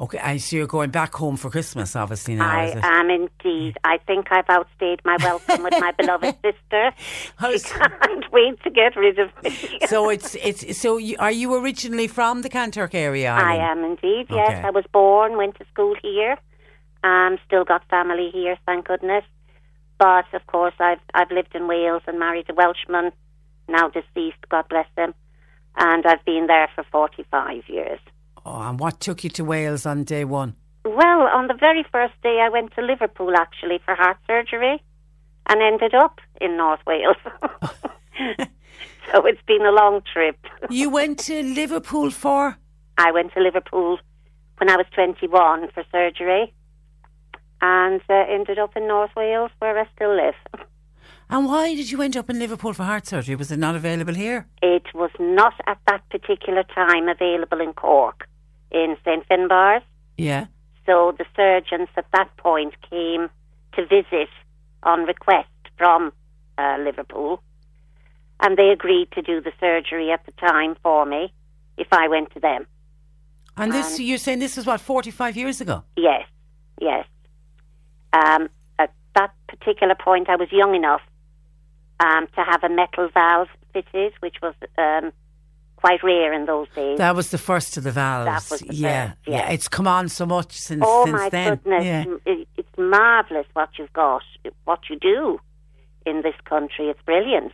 Okay. 0.00 0.18
I 0.18 0.36
see 0.36 0.56
you're 0.58 0.68
going 0.68 0.90
back 0.90 1.12
home 1.14 1.36
for 1.36 1.50
Christmas, 1.50 1.96
obviously 1.96 2.36
now. 2.36 2.48
I 2.48 2.78
am 2.82 3.10
indeed. 3.10 3.76
I 3.82 3.98
think 4.06 4.28
I've 4.30 4.48
outstayed 4.48 5.00
my 5.04 5.16
welcome 5.20 5.64
with 5.64 5.74
my 5.80 5.90
beloved 5.98 6.36
sister. 6.44 6.92
She 7.40 7.58
can't 7.60 8.24
wait 8.32 8.62
to 8.62 8.70
get 8.70 8.94
rid 8.96 9.18
of 9.18 9.30
me. 9.42 9.50
so 9.86 10.08
it's 10.08 10.34
it's 10.36 10.78
so 10.80 10.96
you, 10.98 11.16
are 11.18 11.32
you 11.32 11.54
originally 11.54 12.06
from 12.06 12.42
the 12.42 12.48
Kanturk 12.50 12.94
area? 12.94 13.30
I 13.32 13.40
Eileen? 13.54 13.60
am 13.60 13.84
indeed. 13.84 14.26
Yes, 14.30 14.50
Okay. 14.50 14.62
I 14.68 14.70
was 14.70 14.84
born, 14.92 15.36
went 15.36 15.56
to 15.58 15.64
school 15.72 15.94
here, 16.02 16.36
um, 17.04 17.38
still 17.46 17.64
got 17.64 17.82
family 17.88 18.30
here, 18.32 18.56
thank 18.66 18.86
goodness. 18.86 19.24
But 19.98 20.26
of 20.32 20.46
course, 20.46 20.74
I've 20.78 21.00
I've 21.14 21.30
lived 21.32 21.54
in 21.56 21.66
Wales 21.66 22.02
and 22.06 22.18
married 22.20 22.48
a 22.50 22.54
Welshman, 22.54 23.10
now 23.68 23.88
deceased, 23.88 24.42
God 24.48 24.66
bless 24.68 24.86
him, 24.96 25.12
and 25.76 26.06
I've 26.06 26.24
been 26.24 26.46
there 26.46 26.68
for 26.76 26.84
forty 26.92 27.24
five 27.30 27.64
years. 27.68 27.98
Oh, 28.50 28.62
and 28.62 28.80
what 28.80 28.98
took 28.98 29.24
you 29.24 29.30
to 29.30 29.44
Wales 29.44 29.84
on 29.84 30.04
day 30.04 30.24
one? 30.24 30.56
Well, 30.86 31.20
on 31.38 31.48
the 31.48 31.54
very 31.54 31.84
first 31.92 32.14
day, 32.22 32.40
I 32.40 32.48
went 32.48 32.74
to 32.76 32.80
Liverpool 32.80 33.34
actually 33.36 33.78
for 33.84 33.94
heart 33.94 34.16
surgery, 34.26 34.82
and 35.48 35.60
ended 35.60 35.94
up 35.94 36.18
in 36.40 36.56
North 36.56 36.80
Wales. 36.86 37.16
so 39.12 39.26
it's 39.26 39.42
been 39.46 39.66
a 39.66 39.70
long 39.70 40.00
trip. 40.10 40.38
You 40.70 40.88
went 40.88 41.18
to 41.26 41.42
Liverpool 41.42 42.10
for? 42.10 42.56
I 42.96 43.12
went 43.12 43.34
to 43.34 43.40
Liverpool 43.40 43.98
when 44.56 44.70
I 44.70 44.76
was 44.76 44.86
21 44.94 45.68
for 45.74 45.84
surgery 45.92 46.54
and 47.60 48.00
uh, 48.08 48.14
ended 48.30 48.58
up 48.58 48.76
in 48.76 48.88
North 48.88 49.10
Wales 49.14 49.50
where 49.58 49.78
I 49.78 49.86
still 49.94 50.16
live. 50.16 50.34
And 51.30 51.44
why 51.44 51.74
did 51.74 51.90
you 51.90 52.00
end 52.00 52.16
up 52.16 52.30
in 52.30 52.38
Liverpool 52.38 52.72
for 52.72 52.84
heart 52.84 53.06
surgery? 53.06 53.34
Was 53.34 53.50
it 53.50 53.58
not 53.58 53.74
available 53.74 54.14
here? 54.14 54.46
It 54.62 54.84
was 54.94 55.10
not 55.20 55.52
at 55.66 55.78
that 55.86 56.08
particular 56.08 56.62
time 56.74 57.06
available 57.06 57.60
in 57.60 57.74
Cork, 57.74 58.26
in 58.70 58.96
St 59.04 59.26
Finbarr's. 59.28 59.82
Yeah. 60.16 60.46
So 60.86 61.14
the 61.16 61.24
surgeons 61.36 61.88
at 61.96 62.06
that 62.12 62.34
point 62.36 62.74
came 62.88 63.28
to 63.74 63.86
visit 63.86 64.28
on 64.82 65.04
request 65.04 65.48
from 65.76 66.12
uh, 66.56 66.76
Liverpool, 66.80 67.42
and 68.40 68.56
they 68.56 68.70
agreed 68.70 69.10
to 69.12 69.22
do 69.22 69.40
the 69.40 69.52
surgery 69.60 70.10
at 70.10 70.24
the 70.26 70.32
time 70.32 70.76
for 70.82 71.04
me 71.06 71.32
if 71.76 71.88
I 71.92 72.08
went 72.08 72.32
to 72.34 72.40
them. 72.40 72.66
And 73.56 73.72
this 73.72 73.98
And- 73.98 74.06
you're 74.06 74.18
saying 74.18 74.38
this 74.38 74.56
was 74.56 74.66
what 74.66 74.80
forty 74.80 75.10
five 75.10 75.36
years 75.36 75.60
ago? 75.60 75.84
Yes, 75.96 76.26
yes. 76.80 77.04
Um, 78.12 78.48
at 78.78 78.92
that 79.14 79.32
particular 79.48 79.94
point, 79.94 80.28
I 80.28 80.36
was 80.36 80.50
young 80.50 80.74
enough 80.74 81.02
um, 82.00 82.26
to 82.34 82.42
have 82.44 82.64
a 82.64 82.68
metal 82.68 83.08
valve 83.12 83.48
fitted, 83.72 84.12
which 84.20 84.36
was 84.40 84.54
um, 84.78 85.12
quite 85.78 86.02
rare 86.02 86.32
in 86.32 86.46
those 86.46 86.66
days. 86.74 86.98
That 86.98 87.14
was 87.14 87.30
the 87.30 87.38
first 87.38 87.76
of 87.76 87.84
the 87.84 87.92
valves. 87.92 88.48
The 88.48 88.74
yeah, 88.74 89.10
first, 89.10 89.18
yeah. 89.26 89.50
It's 89.50 89.68
come 89.68 89.86
on 89.86 90.08
so 90.08 90.26
much 90.26 90.52
since 90.52 90.82
oh 90.84 91.04
since 91.04 91.16
my 91.16 91.28
then. 91.28 91.50
goodness, 91.54 91.84
Yeah. 91.84 92.04
It's 92.56 92.76
marvelous 92.76 93.46
what 93.52 93.70
you've 93.78 93.92
got, 93.92 94.22
what 94.64 94.80
you 94.90 94.98
do 94.98 95.40
in 96.04 96.22
this 96.22 96.34
country. 96.44 96.88
It's 96.88 97.00
brilliant. 97.02 97.52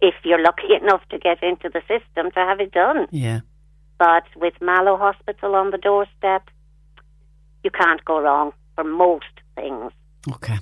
If 0.00 0.14
you're 0.24 0.42
lucky 0.42 0.74
enough 0.82 1.02
to 1.10 1.18
get 1.18 1.42
into 1.42 1.70
the 1.72 1.80
system 1.88 2.30
to 2.32 2.40
have 2.40 2.60
it 2.60 2.72
done. 2.72 3.06
Yeah. 3.10 3.40
But 3.98 4.24
with 4.36 4.54
Mallow 4.60 4.96
Hospital 4.96 5.54
on 5.54 5.70
the 5.70 5.78
doorstep, 5.78 6.42
you 7.64 7.70
can't 7.70 8.04
go 8.04 8.20
wrong 8.20 8.52
for 8.74 8.84
most 8.84 9.34
things. 9.54 9.92
Okay. 10.28 10.58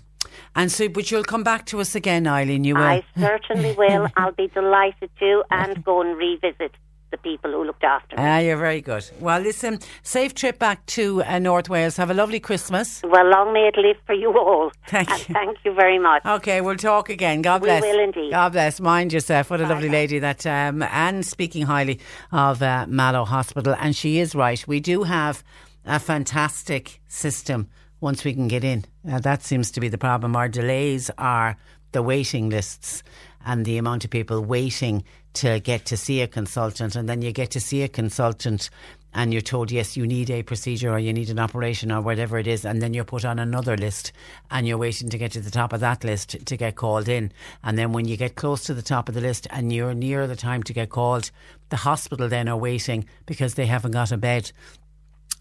And 0.55 0.71
so, 0.71 0.89
but 0.89 1.11
you'll 1.11 1.25
come 1.25 1.43
back 1.43 1.67
to 1.67 1.81
us 1.81 1.95
again, 1.95 2.27
Eileen. 2.27 2.65
You 2.65 2.75
will. 2.75 2.83
I 2.83 3.05
certainly 3.19 3.75
will. 3.75 4.09
I'll 4.17 4.33
be 4.33 4.49
delighted 4.49 5.11
to 5.19 5.43
and 5.51 5.85
go 5.85 6.01
and 6.01 6.17
revisit 6.17 6.73
the 7.11 7.19
people 7.19 7.51
who 7.51 7.65
looked 7.65 7.85
after 7.85 8.17
me. 8.17 8.23
Ah, 8.23 8.39
you're 8.39 8.57
very 8.57 8.81
good. 8.81 9.09
Well, 9.21 9.41
listen, 9.41 9.81
safe 10.03 10.35
trip 10.35 10.59
back 10.59 10.87
to 10.87 11.23
uh, 11.25 11.39
North 11.39 11.69
Wales. 11.69 11.97
Have 11.97 12.11
a 12.11 12.15
lovely 12.15 12.41
Christmas. 12.41 13.03
Well, 13.03 13.29
long 13.29 13.53
may 13.53 13.69
it 13.69 13.77
live 13.77 13.97
for 14.07 14.15
you 14.15 14.37
all. 14.39 14.71
Thank 14.87 15.11
and 15.11 15.21
Thank 15.21 15.59
you 15.65 15.75
very 15.75 15.99
much. 15.99 16.25
Okay, 16.25 16.61
we'll 16.61 16.77
talk 16.77 17.11
again. 17.11 17.43
God 17.43 17.63
bless. 17.63 17.83
We 17.83 17.91
will 17.91 18.05
indeed. 18.05 18.31
God 18.31 18.53
bless. 18.53 18.81
Mind 18.81 19.13
yourself. 19.13 19.51
What 19.51 19.61
a 19.61 19.67
lovely 19.67 19.89
lady 19.89 20.19
that. 20.21 20.47
Um, 20.47 20.83
and 20.85 21.27
speaking 21.27 21.67
highly 21.67 22.01
of 22.33 22.63
uh, 22.63 22.87
Mallow 22.89 23.25
Hospital, 23.25 23.75
and 23.79 23.95
she 23.97 24.19
is 24.19 24.35
right. 24.35 24.67
We 24.67 24.81
do 24.81 25.03
have 25.05 25.43
a 25.85 25.99
fantastic 25.99 27.01
system 27.09 27.69
once 28.01 28.25
we 28.25 28.33
can 28.33 28.49
get 28.49 28.65
in. 28.65 28.85
Uh, 29.11 29.21
that 29.21 29.43
seems 29.43 29.71
to 29.73 29.81
be 29.81 29.89
the 29.89 29.99
problem. 29.99 30.37
Our 30.37 30.49
delays 30.49 31.11
are 31.19 31.57
the 31.93 32.03
waiting 32.03 32.51
lists 32.51 33.03
and 33.45 33.65
the 33.65 33.79
amount 33.79 34.05
of 34.05 34.11
people 34.11 34.45
waiting 34.45 35.05
to 35.33 35.61
get 35.61 35.87
to 35.87 35.97
see 35.97 36.21
a 36.21 36.27
consultant, 36.27 36.97
and 36.97 37.09
then 37.09 37.23
you 37.23 37.33
get 37.33 37.51
to 37.53 37.61
see 37.61 37.83
a 37.83 37.89
consultant 37.89 38.71
and 39.13 39.33
you're 39.33 39.43
told, 39.43 39.73
yes, 39.73 39.97
you 39.97 40.07
need 40.07 40.31
a 40.31 40.43
procedure 40.43 40.93
or 40.93 40.99
you 40.99 41.13
need 41.13 41.31
an 41.31 41.39
operation 41.39 41.91
or 41.91 42.01
whatever 42.01 42.39
it 42.39 42.47
is, 42.47 42.65
and 42.65 42.81
then 42.81 42.95
you're 42.95 43.05
put 43.05 43.25
on 43.25 43.39
another 43.39 43.77
list 43.77 44.13
and 44.51 44.69
you're 44.69 44.79
waiting 44.79 45.09
to 45.09 45.19
get 45.19 45.33
to 45.33 45.41
the 45.41 45.51
top 45.51 45.73
of 45.73 45.81
that 45.81 46.05
list 46.05 46.47
to 46.47 46.57
get 46.57 46.77
called 46.77 47.09
in. 47.09 47.33
And 47.65 47.77
then 47.77 47.93
when 47.93 48.07
you 48.07 48.17
get 48.17 48.37
close 48.37 48.65
to 48.65 48.75
the 48.75 48.83
top 48.83 49.09
of 49.09 49.15
the 49.17 49.21
list 49.21 49.49
and 49.51 49.73
you're 49.73 49.95
near 49.95 50.27
the 50.27 50.37
time 50.37 50.63
to 50.65 50.73
get 50.73 50.91
called, 50.91 51.31
the 51.71 51.77
hospital 51.77 52.29
then 52.29 52.49
are 52.49 52.57
waiting 52.57 53.05
because 53.27 53.55
they 53.55 53.67
haven't 53.67 53.93
got 53.93 54.13
a 54.13 54.17
bed 54.17 54.53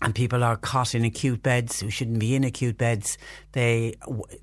and 0.02 0.16
people 0.16 0.44
are 0.44 0.56
caught 0.56 0.96
in 0.96 1.04
acute 1.04 1.44
beds 1.44 1.80
who 1.80 1.90
shouldn't 1.90 2.20
be 2.20 2.36
in 2.36 2.44
acute 2.44 2.78
beds. 2.78 3.18
They, 3.52 3.96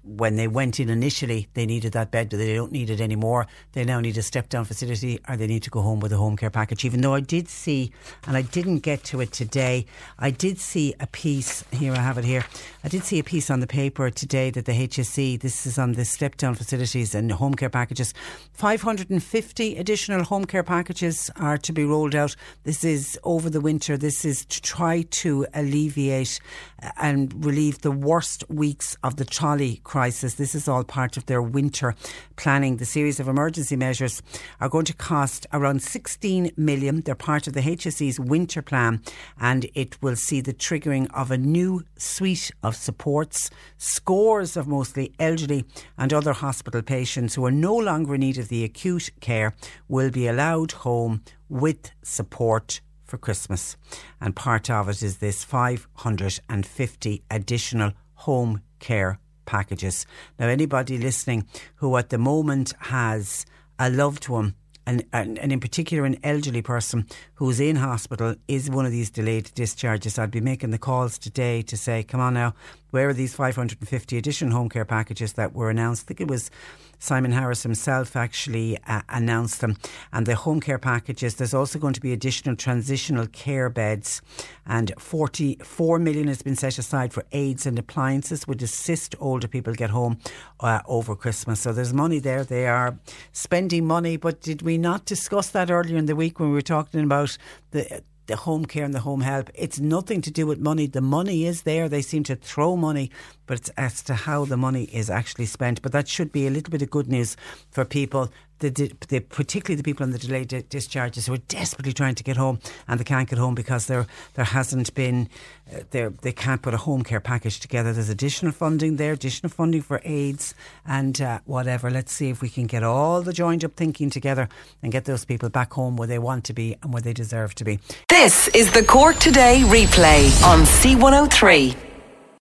when 0.02 0.36
they 0.36 0.48
went 0.48 0.78
in 0.80 0.90
initially, 0.90 1.48
they 1.54 1.64
needed 1.64 1.92
that 1.92 2.10
bed, 2.10 2.28
but 2.28 2.38
they 2.38 2.54
don't 2.54 2.72
need 2.72 2.90
it 2.90 3.00
anymore. 3.00 3.46
They 3.72 3.84
now 3.84 4.00
need 4.00 4.18
a 4.18 4.22
step 4.22 4.48
down 4.48 4.64
facility, 4.64 5.20
or 5.28 5.36
they 5.36 5.46
need 5.46 5.62
to 5.62 5.70
go 5.70 5.80
home 5.80 6.00
with 6.00 6.12
a 6.12 6.16
home 6.16 6.36
care 6.36 6.50
package. 6.50 6.84
Even 6.84 7.00
though 7.00 7.14
I 7.14 7.20
did 7.20 7.48
see, 7.48 7.92
and 8.26 8.36
I 8.36 8.42
didn't 8.42 8.80
get 8.80 9.04
to 9.04 9.20
it 9.20 9.32
today, 9.32 9.86
I 10.18 10.30
did 10.30 10.58
see 10.58 10.94
a 11.00 11.06
piece. 11.06 11.64
Here 11.70 11.92
I 11.92 12.00
have 12.00 12.18
it 12.18 12.24
here. 12.24 12.44
I 12.84 12.88
did 12.88 13.04
see 13.04 13.18
a 13.18 13.24
piece 13.24 13.50
on 13.50 13.60
the 13.60 13.66
paper 13.66 14.10
today 14.10 14.50
that 14.50 14.66
the 14.66 14.72
HSE. 14.72 15.40
This 15.40 15.66
is 15.66 15.78
on 15.78 15.92
the 15.92 16.04
step 16.04 16.36
down 16.36 16.54
facilities 16.54 17.14
and 17.14 17.32
home 17.32 17.54
care 17.54 17.70
packages. 17.70 18.12
550 18.52 19.76
additional 19.76 20.24
home 20.24 20.44
care 20.44 20.62
packages 20.62 21.30
are 21.36 21.56
to 21.58 21.72
be 21.72 21.84
rolled 21.84 22.14
out. 22.14 22.36
This 22.64 22.84
is 22.84 23.18
over 23.24 23.48
the 23.48 23.60
winter. 23.60 23.96
This 23.96 24.24
is 24.24 24.44
to 24.46 24.60
try 24.60 25.02
to 25.02 25.45
alleviate 25.54 26.40
uh, 26.82 26.90
and 26.98 27.44
relieve 27.44 27.80
the 27.80 27.90
worst 27.90 28.44
weeks 28.48 28.96
of 29.02 29.16
the 29.16 29.24
trolley 29.24 29.80
crisis. 29.84 30.34
This 30.34 30.54
is 30.54 30.68
all 30.68 30.84
part 30.84 31.16
of 31.16 31.26
their 31.26 31.42
winter 31.42 31.94
planning. 32.36 32.76
The 32.76 32.84
series 32.84 33.20
of 33.20 33.28
emergency 33.28 33.76
measures 33.76 34.22
are 34.60 34.68
going 34.68 34.84
to 34.86 34.94
cost 34.94 35.46
around 35.52 35.82
16 35.82 36.52
million. 36.56 37.00
They're 37.02 37.14
part 37.14 37.46
of 37.46 37.52
the 37.52 37.60
HSE's 37.60 38.20
winter 38.20 38.62
plan 38.62 39.02
and 39.40 39.66
it 39.74 40.00
will 40.02 40.16
see 40.16 40.40
the 40.40 40.54
triggering 40.54 41.08
of 41.14 41.30
a 41.30 41.38
new 41.38 41.84
suite 41.96 42.50
of 42.62 42.76
supports. 42.76 43.50
Scores 43.78 44.56
of 44.56 44.66
mostly 44.66 45.12
elderly 45.18 45.64
and 45.98 46.12
other 46.12 46.32
hospital 46.32 46.82
patients 46.82 47.34
who 47.34 47.44
are 47.44 47.50
no 47.50 47.74
longer 47.74 48.14
in 48.14 48.20
need 48.20 48.38
of 48.38 48.48
the 48.48 48.64
acute 48.64 49.10
care 49.20 49.54
will 49.88 50.10
be 50.10 50.26
allowed 50.26 50.72
home 50.72 51.22
with 51.48 51.90
support 52.02 52.80
for 53.06 53.18
Christmas. 53.18 53.76
And 54.20 54.36
part 54.36 54.68
of 54.70 54.88
it 54.88 55.02
is 55.02 55.18
this 55.18 55.44
550 55.44 57.22
additional 57.30 57.92
home 58.14 58.62
care 58.78 59.18
packages. 59.44 60.06
Now, 60.38 60.48
anybody 60.48 60.98
listening 60.98 61.46
who 61.76 61.96
at 61.96 62.10
the 62.10 62.18
moment 62.18 62.74
has 62.80 63.46
a 63.78 63.88
loved 63.88 64.28
one 64.28 64.54
and, 64.86 65.04
and, 65.12 65.38
and 65.38 65.52
in 65.52 65.58
particular 65.58 66.04
an 66.04 66.16
elderly 66.22 66.62
person 66.62 67.06
who's 67.34 67.58
in 67.58 67.76
hospital 67.76 68.36
is 68.46 68.70
one 68.70 68.86
of 68.86 68.92
these 68.92 69.10
delayed 69.10 69.50
discharges. 69.54 70.18
I'd 70.18 70.30
be 70.30 70.40
making 70.40 70.70
the 70.70 70.78
calls 70.78 71.18
today 71.18 71.62
to 71.62 71.76
say, 71.76 72.04
come 72.04 72.20
on 72.20 72.34
now, 72.34 72.54
where 72.90 73.08
are 73.08 73.12
these 73.12 73.34
550 73.34 74.16
additional 74.16 74.56
home 74.56 74.68
care 74.68 74.84
packages 74.84 75.32
that 75.34 75.54
were 75.54 75.70
announced? 75.70 76.04
I 76.04 76.08
think 76.08 76.20
it 76.20 76.28
was 76.28 76.50
Simon 76.98 77.32
Harris 77.32 77.62
himself 77.62 78.16
actually 78.16 78.78
uh, 78.86 79.02
announced 79.08 79.60
them. 79.60 79.76
And 80.12 80.26
the 80.26 80.34
home 80.34 80.60
care 80.60 80.78
packages, 80.78 81.36
there's 81.36 81.54
also 81.54 81.78
going 81.78 81.94
to 81.94 82.00
be 82.00 82.12
additional 82.12 82.56
transitional 82.56 83.26
care 83.26 83.68
beds, 83.68 84.22
and 84.66 84.92
44 84.98 85.98
million 85.98 86.28
has 86.28 86.42
been 86.42 86.56
set 86.56 86.78
aside 86.78 87.12
for 87.12 87.24
aids 87.32 87.66
and 87.66 87.78
appliances, 87.78 88.46
which 88.46 88.62
assist 88.62 89.14
older 89.20 89.48
people 89.48 89.74
get 89.74 89.90
home 89.90 90.18
uh, 90.60 90.80
over 90.86 91.14
Christmas. 91.14 91.60
So 91.60 91.72
there's 91.72 91.92
money 91.92 92.18
there. 92.18 92.44
They 92.44 92.66
are 92.66 92.98
spending 93.32 93.86
money, 93.86 94.16
but 94.16 94.40
did 94.40 94.62
we 94.62 94.78
not 94.78 95.04
discuss 95.04 95.50
that 95.50 95.70
earlier 95.70 95.96
in 95.96 96.06
the 96.06 96.16
week 96.16 96.40
when 96.40 96.48
we 96.50 96.54
were 96.54 96.62
talking 96.62 97.02
about 97.02 97.36
the 97.70 98.02
the 98.26 98.36
home 98.36 98.64
care 98.66 98.84
and 98.84 98.94
the 98.94 99.00
home 99.00 99.20
help. 99.20 99.50
It's 99.54 99.78
nothing 99.78 100.20
to 100.22 100.30
do 100.30 100.46
with 100.46 100.58
money. 100.58 100.86
The 100.86 101.00
money 101.00 101.46
is 101.46 101.62
there. 101.62 101.88
They 101.88 102.02
seem 102.02 102.22
to 102.24 102.36
throw 102.36 102.76
money, 102.76 103.10
but 103.46 103.58
it's 103.58 103.68
as 103.70 104.02
to 104.04 104.14
how 104.14 104.44
the 104.44 104.56
money 104.56 104.84
is 104.84 105.10
actually 105.10 105.46
spent. 105.46 105.82
But 105.82 105.92
that 105.92 106.08
should 106.08 106.32
be 106.32 106.46
a 106.46 106.50
little 106.50 106.70
bit 106.70 106.82
of 106.82 106.90
good 106.90 107.08
news 107.08 107.36
for 107.70 107.84
people. 107.84 108.30
The, 108.58 108.70
the, 109.08 109.20
particularly 109.20 109.76
the 109.76 109.82
people 109.82 110.04
on 110.04 110.12
the 110.12 110.18
delayed 110.18 110.48
discharges 110.70 111.26
who 111.26 111.34
are 111.34 111.44
desperately 111.48 111.92
trying 111.92 112.14
to 112.14 112.24
get 112.24 112.36
home 112.36 112.58
and 112.88 112.98
they 112.98 113.04
can't 113.04 113.28
get 113.28 113.38
home 113.38 113.54
because 113.54 113.86
there 113.86 114.06
there 114.34 114.46
hasn't 114.46 114.94
been 114.94 115.28
uh, 115.70 115.80
there 115.90 116.10
they 116.10 116.32
can't 116.32 116.62
put 116.62 116.72
a 116.72 116.78
home 116.78 117.02
care 117.02 117.20
package 117.20 117.60
together. 117.60 117.92
There's 117.92 118.08
additional 118.08 118.52
funding 118.52 118.96
there, 118.96 119.12
additional 119.12 119.50
funding 119.50 119.82
for 119.82 120.00
aids 120.04 120.54
and 120.86 121.20
uh, 121.20 121.40
whatever. 121.44 121.90
Let's 121.90 122.12
see 122.12 122.30
if 122.30 122.40
we 122.40 122.48
can 122.48 122.66
get 122.66 122.82
all 122.82 123.22
the 123.22 123.32
joined 123.32 123.64
up 123.64 123.74
thinking 123.74 124.10
together 124.10 124.48
and 124.82 124.90
get 124.92 125.04
those 125.04 125.24
people 125.24 125.48
back 125.50 125.72
home 125.72 125.96
where 125.96 126.08
they 126.08 126.18
want 126.18 126.44
to 126.44 126.54
be 126.54 126.76
and 126.82 126.92
where 126.92 127.02
they 127.02 127.12
deserve 127.12 127.54
to 127.56 127.64
be. 127.64 127.78
This 128.08 128.48
is 128.48 128.72
the 128.72 128.82
Cork 128.82 129.16
Today 129.16 129.62
replay 129.66 130.30
on 130.44 130.60
C103. 130.60 131.95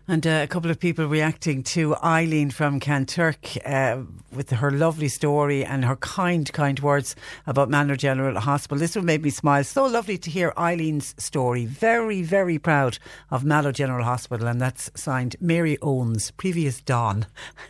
And 0.07 0.27
uh, 0.27 0.41
a 0.43 0.47
couple 0.47 0.69
of 0.69 0.79
people 0.79 1.07
reacting 1.07 1.63
to 1.63 1.95
Eileen 1.95 2.51
from 2.51 2.79
Kanturk 2.79 3.57
uh, 3.65 4.03
with 4.31 4.51
her 4.51 4.69
lovely 4.69 5.07
story 5.07 5.65
and 5.65 5.83
her 5.83 5.95
kind, 5.95 6.51
kind 6.53 6.79
words 6.79 7.15
about 7.47 7.69
Mallow 7.69 7.95
General 7.95 8.39
Hospital. 8.39 8.77
This 8.77 8.95
one 8.95 9.05
made 9.05 9.23
me 9.23 9.31
smile. 9.31 9.63
So 9.63 9.85
lovely 9.85 10.19
to 10.19 10.29
hear 10.29 10.53
Eileen's 10.59 11.15
story. 11.17 11.65
Very, 11.65 12.21
very 12.21 12.59
proud 12.59 12.99
of 13.31 13.43
Mallow 13.43 13.71
General 13.71 14.05
Hospital, 14.05 14.47
and 14.47 14.61
that's 14.61 14.91
signed 14.93 15.37
Mary 15.41 15.75
Owens, 15.81 16.29
previous 16.31 16.81
Don. 16.81 17.25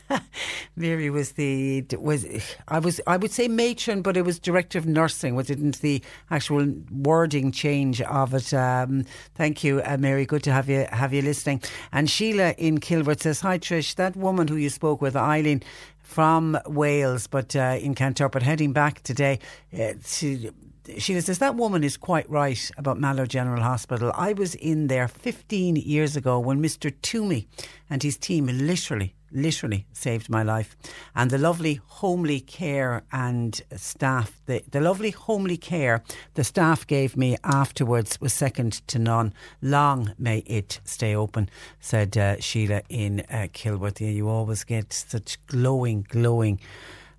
Mary 0.75 1.09
was 1.09 1.33
the 1.33 1.85
was 1.97 2.25
I 2.67 2.79
was 2.79 2.99
I 3.07 3.15
would 3.15 3.31
say 3.31 3.47
matron, 3.47 4.01
but 4.01 4.17
it 4.17 4.23
was 4.23 4.39
director 4.39 4.77
of 4.77 4.85
nursing. 4.85 5.35
Was 5.35 5.47
didn't 5.47 5.79
the 5.79 6.01
actual 6.31 6.73
wording 6.91 7.53
change 7.53 8.01
of 8.01 8.33
it? 8.33 8.53
Um, 8.53 9.05
thank 9.35 9.63
you, 9.63 9.81
uh, 9.85 9.95
Mary. 9.97 10.25
Good 10.25 10.43
to 10.43 10.51
have 10.51 10.67
you 10.67 10.85
have 10.91 11.13
you 11.13 11.21
listening. 11.21 11.61
And 11.93 12.09
she 12.09 12.24
Sheila 12.25 12.55
in 12.57 12.79
Kilworth 12.79 13.21
says, 13.21 13.41
Hi 13.41 13.59
Trish, 13.59 13.93
that 13.95 14.15
woman 14.15 14.47
who 14.47 14.55
you 14.55 14.71
spoke 14.71 14.99
with, 14.99 15.15
Eileen, 15.15 15.61
from 16.01 16.57
Wales, 16.65 17.27
but 17.27 17.55
uh, 17.55 17.77
in 17.79 17.93
Kanturk, 17.93 18.31
but 18.31 18.41
heading 18.41 18.73
back 18.73 19.03
today. 19.03 19.37
Uh, 19.71 19.93
she, 20.03 20.49
Sheila 20.97 21.21
says 21.21 21.37
that 21.37 21.53
woman 21.53 21.83
is 21.83 21.97
quite 21.97 22.27
right 22.27 22.71
about 22.77 22.99
Mallow 22.99 23.27
General 23.27 23.61
Hospital. 23.61 24.11
I 24.15 24.33
was 24.33 24.55
in 24.55 24.87
there 24.87 25.07
15 25.07 25.75
years 25.75 26.15
ago 26.15 26.39
when 26.39 26.63
Mr. 26.63 26.91
Toomey 27.03 27.47
and 27.91 28.01
his 28.01 28.17
team 28.17 28.47
literally 28.47 29.13
literally 29.35 29.85
saved 29.93 30.29
my 30.29 30.41
life. 30.41 30.75
And 31.15 31.29
the 31.29 31.37
lovely 31.37 31.75
homely 31.85 32.39
care 32.39 33.03
and 33.11 33.61
staff, 33.75 34.41
the, 34.45 34.63
the 34.71 34.79
lovely 34.79 35.11
homely 35.11 35.57
care 35.57 36.03
the 36.33 36.43
staff 36.43 36.87
gave 36.87 37.15
me 37.17 37.37
afterwards 37.43 38.19
was 38.21 38.33
second 38.33 38.87
to 38.87 38.99
none. 38.99 39.33
Long 39.61 40.13
may 40.17 40.39
it 40.39 40.79
stay 40.85 41.15
open, 41.15 41.49
said 41.79 42.17
uh, 42.17 42.39
Sheila 42.39 42.81
in 42.89 43.21
uh, 43.29 43.47
Kilworth. 43.53 43.99
Yeah, 43.99 44.09
you 44.09 44.29
always 44.29 44.63
get 44.63 44.93
such 44.93 45.37
glowing, 45.47 46.07
glowing 46.09 46.59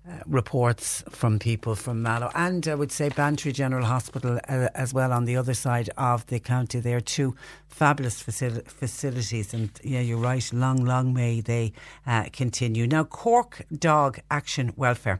uh, 0.07 0.19
reports 0.25 1.03
from 1.09 1.37
people 1.37 1.75
from 1.75 2.01
Mallow 2.01 2.31
and 2.33 2.65
I 2.67 2.75
would 2.75 2.93
say 2.93 3.09
Bantry 3.09 3.51
General 3.51 3.83
Hospital 3.83 4.39
uh, 4.47 4.69
as 4.73 4.93
well 4.93 5.11
on 5.11 5.25
the 5.25 5.35
other 5.35 5.53
side 5.53 5.89
of 5.97 6.25
the 6.27 6.39
county. 6.39 6.79
There 6.79 6.95
are 6.95 7.01
two 7.01 7.35
fabulous 7.67 8.23
facil- 8.23 8.65
facilities, 8.67 9.53
and 9.53 9.69
yeah, 9.83 9.99
you're 9.99 10.17
right. 10.17 10.53
Long, 10.53 10.85
long 10.85 11.13
may 11.13 11.41
they 11.41 11.73
uh, 12.05 12.25
continue. 12.31 12.87
Now, 12.87 13.03
Cork 13.03 13.65
Dog 13.77 14.19
Action 14.31 14.71
Welfare 14.77 15.19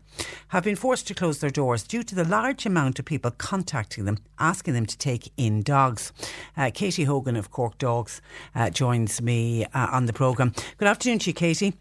have 0.49 0.63
been 0.63 0.77
forced 0.77 1.07
to 1.07 1.13
close 1.13 1.39
their 1.39 1.49
doors 1.49 1.83
due 1.83 2.03
to 2.03 2.15
the 2.15 2.23
large 2.23 2.65
amount 2.65 2.97
of 2.97 3.05
people 3.05 3.31
contacting 3.31 4.05
them, 4.05 4.19
asking 4.39 4.73
them 4.73 4.85
to 4.85 4.97
take 4.97 5.31
in 5.35 5.63
dogs. 5.63 6.13
Uh, 6.55 6.71
Katie 6.73 7.03
Hogan 7.03 7.35
of 7.35 7.51
Cork 7.51 7.77
Dogs 7.77 8.21
uh, 8.55 8.69
joins 8.69 9.21
me 9.21 9.65
on 9.73 10.05
the 10.05 10.13
programme. 10.13 10.53
Good 10.77 10.87
afternoon 10.87 11.19
to 11.19 11.31
you, 11.31 11.33
Katie. 11.33 11.73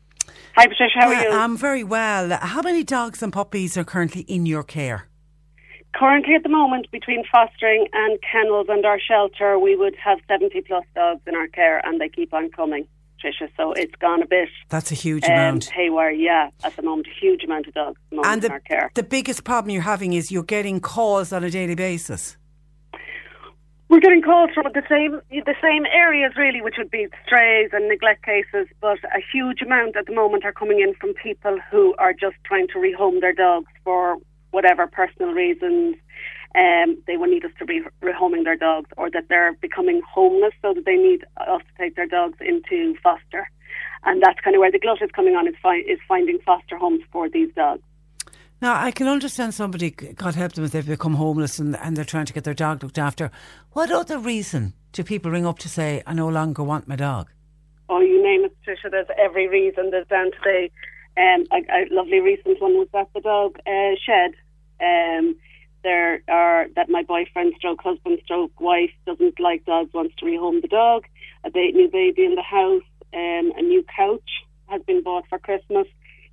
Hi, 0.56 0.66
Patricia. 0.66 1.00
How 1.00 1.08
are 1.08 1.22
you? 1.22 1.30
I'm 1.30 1.56
very 1.56 1.84
well. 1.84 2.30
How 2.40 2.62
many 2.62 2.82
dogs 2.82 3.22
and 3.22 3.32
puppies 3.32 3.76
are 3.76 3.84
currently 3.84 4.22
in 4.22 4.46
your 4.46 4.62
care? 4.62 5.08
Currently, 5.94 6.34
at 6.34 6.42
the 6.42 6.48
moment, 6.48 6.90
between 6.90 7.24
fostering 7.30 7.88
and 7.92 8.18
kennels 8.30 8.66
and 8.68 8.84
our 8.84 8.98
shelter, 9.00 9.58
we 9.58 9.76
would 9.76 9.96
have 9.96 10.18
70 10.28 10.60
plus 10.62 10.84
dogs 10.94 11.22
in 11.26 11.34
our 11.34 11.48
care, 11.48 11.84
and 11.86 12.00
they 12.00 12.08
keep 12.08 12.34
on 12.34 12.50
coming. 12.50 12.86
Tricia, 13.22 13.48
so 13.56 13.72
it's 13.72 13.94
gone 13.96 14.22
a 14.22 14.26
bit. 14.26 14.48
That's 14.68 14.92
a 14.92 14.94
huge 14.94 15.24
um, 15.24 15.32
amount. 15.32 15.64
Haywire, 15.66 16.10
yeah, 16.10 16.50
at 16.64 16.76
the 16.76 16.82
moment, 16.82 17.08
a 17.08 17.18
huge 17.18 17.44
amount 17.44 17.66
of 17.66 17.74
dogs 17.74 17.98
the 18.10 18.20
and 18.24 18.42
the, 18.42 18.46
in 18.46 18.52
our 18.52 18.60
care. 18.60 18.90
The 18.94 19.02
biggest 19.02 19.44
problem 19.44 19.70
you're 19.70 19.82
having 19.82 20.12
is 20.12 20.30
you're 20.30 20.42
getting 20.42 20.80
calls 20.80 21.32
on 21.32 21.42
a 21.42 21.50
daily 21.50 21.74
basis. 21.74 22.36
We're 23.97 24.01
getting 24.01 24.20
calls 24.20 24.51
from 24.52 24.66
the 24.74 24.82
same 24.90 25.23
the 25.31 25.55
same 25.62 25.86
areas 25.86 26.35
really, 26.36 26.60
which 26.60 26.74
would 26.77 26.90
be 26.90 27.09
strays 27.24 27.70
and 27.73 27.89
neglect 27.89 28.27
cases, 28.27 28.68
but 28.82 28.98
a 29.05 29.23
huge 29.32 29.62
amount 29.62 29.97
at 29.97 30.05
the 30.05 30.12
moment 30.12 30.44
are 30.44 30.52
coming 30.52 30.81
in 30.81 30.93
from 31.01 31.14
people 31.14 31.59
who 31.70 31.94
are 31.97 32.12
just 32.12 32.36
trying 32.44 32.68
to 32.68 32.74
rehome 32.74 33.23
their 33.23 33.32
dogs 33.32 33.68
for 33.85 34.18
whatever 34.51 34.86
personal 34.86 35.32
reasons. 35.32 35.97
Um, 36.55 36.98
they 37.06 37.16
will 37.16 37.28
need 37.28 37.47
us 37.47 37.52
to 37.59 37.64
be 37.64 37.81
rehoming 38.02 38.44
their 38.44 38.55
dogs, 38.55 38.90
or 38.98 39.10
that 39.12 39.31
they're 39.31 39.55
becoming 39.62 40.02
homeless, 40.06 40.52
so 40.60 40.74
that 40.74 40.85
they 40.85 40.97
need 40.97 41.24
us 41.39 41.62
to 41.62 41.82
take 41.82 41.97
their 41.97 42.06
dogs 42.06 42.36
into 42.43 42.97
foster, 43.02 43.48
and 44.05 44.23
that's 44.23 44.40
kind 44.40 44.55
of 44.55 44.60
where 44.60 44.70
the 44.70 44.78
glut 44.78 45.01
is 45.01 45.10
coming 45.12 45.36
on 45.36 45.48
is, 45.48 45.55
fi- 45.62 45.78
is 45.89 46.01
finding 46.06 46.39
foster 46.44 46.77
homes 46.77 47.01
for 47.10 47.31
these 47.31 47.48
dogs. 47.56 47.81
Now, 48.62 48.82
I 48.82 48.90
can 48.90 49.06
understand 49.06 49.52
somebody, 49.52 49.90
God 49.90 50.34
help 50.34 50.52
them, 50.52 50.64
if 50.64 50.72
they've 50.72 50.86
become 50.86 51.14
homeless 51.14 51.58
and, 51.58 51.76
and 51.76 51.94
they're 51.94 52.04
trying 52.06 52.24
to 52.26 52.32
get 52.32 52.44
their 52.44 52.54
dog 52.54 52.82
looked 52.82 52.98
after. 52.98 53.30
What 53.72 53.90
other 53.90 54.18
reason 54.18 54.72
do 54.92 55.04
people 55.04 55.30
ring 55.30 55.46
up 55.46 55.58
to 55.60 55.68
say, 55.68 56.02
I 56.06 56.14
no 56.14 56.28
longer 56.28 56.62
want 56.62 56.88
my 56.88 56.96
dog? 56.96 57.28
Oh, 57.88 58.00
you 58.00 58.22
name 58.22 58.44
it, 58.44 58.56
Tricia. 58.66 58.90
There's 58.90 59.06
every 59.18 59.46
reason. 59.46 59.90
There's 59.90 60.08
down 60.08 60.30
to 60.30 60.38
the 60.42 60.68
um, 61.18 61.46
a, 61.50 61.56
a 61.56 61.86
lovely 61.90 62.20
recent 62.20 62.60
one 62.60 62.74
was 62.74 62.88
that 62.92 63.08
the 63.14 63.20
dog 63.20 63.58
uh, 63.66 63.94
shed. 64.04 64.32
Um, 64.80 65.36
there 65.82 66.20
are 66.28 66.66
that 66.76 66.90
my 66.90 67.02
boyfriend, 67.02 67.54
stroke 67.56 67.80
husband, 67.82 68.18
stroke 68.24 68.60
wife 68.60 68.90
doesn't 69.06 69.38
like 69.38 69.64
dogs, 69.64 69.94
wants 69.94 70.14
to 70.16 70.26
rehome 70.26 70.60
the 70.60 70.68
dog. 70.68 71.04
A 71.44 71.50
ba- 71.50 71.72
new 71.72 71.88
baby 71.88 72.24
in 72.24 72.34
the 72.34 72.42
house. 72.42 72.82
Um, 73.14 73.52
a 73.56 73.62
new 73.62 73.84
couch 73.96 74.28
has 74.66 74.82
been 74.82 75.02
bought 75.02 75.24
for 75.28 75.38
Christmas. 75.38 75.86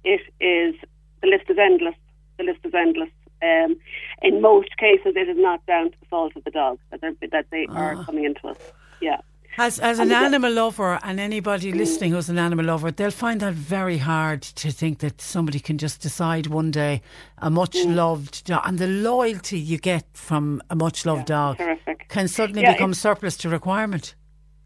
It 0.03 0.21
is 0.41 0.75
the 1.21 1.27
list 1.27 1.49
is 1.49 1.57
endless 1.57 1.95
the 2.37 2.43
list 2.43 2.59
is 2.63 2.73
endless. 2.73 3.09
Um, 3.41 3.75
in 4.21 4.41
most 4.41 4.77
cases, 4.77 5.13
it 5.15 5.27
is 5.27 5.37
not 5.37 5.65
down 5.65 5.91
to 5.91 5.99
the 5.99 6.05
fault 6.05 6.33
of 6.35 6.43
the 6.43 6.51
dog 6.51 6.79
that, 6.91 7.01
that 7.01 7.45
they 7.51 7.67
oh. 7.69 7.73
are 7.73 8.03
coming 8.05 8.25
into 8.25 8.47
us. 8.47 8.57
Yeah. 9.01 9.17
As, 9.57 9.79
as 9.79 9.99
an 9.99 10.11
animal 10.11 10.51
lover 10.51 10.99
and 11.03 11.19
anybody 11.19 11.71
listening 11.71 12.11
who's 12.11 12.27
an 12.27 12.39
animal 12.39 12.65
lover, 12.65 12.89
they'll 12.89 13.11
find 13.11 13.39
that 13.41 13.53
very 13.53 13.99
hard 13.99 14.41
to 14.41 14.71
think 14.71 14.97
that 14.99 15.21
somebody 15.21 15.59
can 15.59 15.77
just 15.77 16.01
decide 16.01 16.47
one 16.47 16.71
day 16.71 17.03
a 17.37 17.51
much 17.51 17.75
mm. 17.75 17.93
loved 17.93 18.45
dog 18.45 18.63
and 18.65 18.79
the 18.79 18.87
loyalty 18.87 19.59
you 19.59 19.77
get 19.77 20.05
from 20.13 20.59
a 20.71 20.75
much 20.75 21.05
loved 21.05 21.29
yeah, 21.29 21.35
dog 21.35 21.57
terrific. 21.57 22.09
can 22.09 22.27
suddenly 22.27 22.63
yeah, 22.63 22.73
become 22.73 22.95
surplus 22.95 23.37
to 23.37 23.49
requirement. 23.49 24.15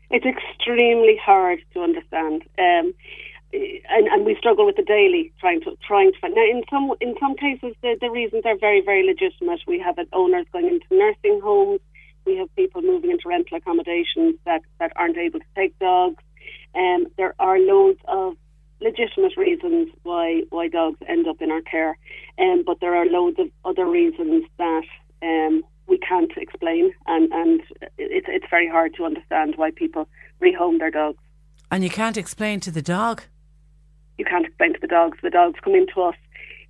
It's 0.10 0.26
extremely 0.26 1.18
hard 1.22 1.60
to 1.74 1.82
understand. 1.82 2.44
Um, 2.58 2.94
and, 3.54 4.08
and 4.08 4.26
we 4.26 4.36
struggle 4.36 4.66
with 4.66 4.76
the 4.76 4.84
daily 4.84 5.32
trying 5.40 5.62
to 5.62 5.78
trying 5.88 6.12
to 6.12 6.20
find 6.20 6.36
now 6.36 6.44
in 6.44 6.64
some 6.70 6.92
in 7.00 7.16
some 7.20 7.36
cases 7.36 7.74
the, 7.82 7.98
the 8.02 8.10
reasons 8.10 8.44
are 8.46 8.58
very 8.58 8.82
very 8.82 9.06
legitimate. 9.06 9.62
We 9.68 9.80
have 9.80 9.98
owners 10.14 10.46
going 10.52 10.68
into 10.68 10.86
nursing 10.92 11.40
homes. 11.44 11.80
We 12.26 12.38
have 12.38 12.54
people 12.56 12.82
moving 12.82 13.12
into 13.12 13.30
rental 13.30 13.58
accommodations 13.58 14.36
that, 14.46 14.62
that 14.80 14.92
aren't 14.98 15.18
able 15.18 15.40
to 15.40 15.46
take 15.56 15.78
dogs. 15.80 16.22
Um, 16.76 17.08
there 17.16 17.34
are 17.40 17.58
loads 17.58 18.00
of 18.08 18.36
legitimate 18.82 19.38
reasons 19.38 19.90
why 20.04 20.44
why 20.50 20.68
dogs 20.68 21.00
end 21.08 21.28
up 21.28 21.42
in 21.42 21.52
our 21.52 21.62
care. 21.62 21.98
Um, 22.38 22.64
but 22.66 22.80
there 22.82 22.96
are 22.96 23.06
loads 23.06 23.40
of 23.40 23.48
other 23.64 23.86
reasons 23.86 24.44
that 24.58 24.84
um, 25.24 25.64
we 25.88 25.98
can't 25.98 26.32
explain. 26.36 26.94
And, 27.08 27.32
and 27.32 27.62
it's, 27.98 28.28
it's 28.30 28.46
very 28.50 28.68
hard 28.70 28.94
to 28.96 29.06
understand 29.06 29.54
why 29.56 29.72
people 29.72 30.08
rehome 30.42 30.80
their 30.80 30.92
dogs. 30.92 31.20
And 31.72 31.84
you 31.84 31.90
can't 31.90 32.18
explain 32.18 32.60
to 32.62 32.72
the 32.72 32.82
dog 32.82 33.24
you 34.18 34.26
can't 34.26 34.46
explain 34.46 34.74
to 34.74 34.80
the 34.80 34.88
dogs. 34.88 35.18
The 35.22 35.30
dogs 35.30 35.60
come 35.64 35.76
into 35.76 36.02
us 36.02 36.16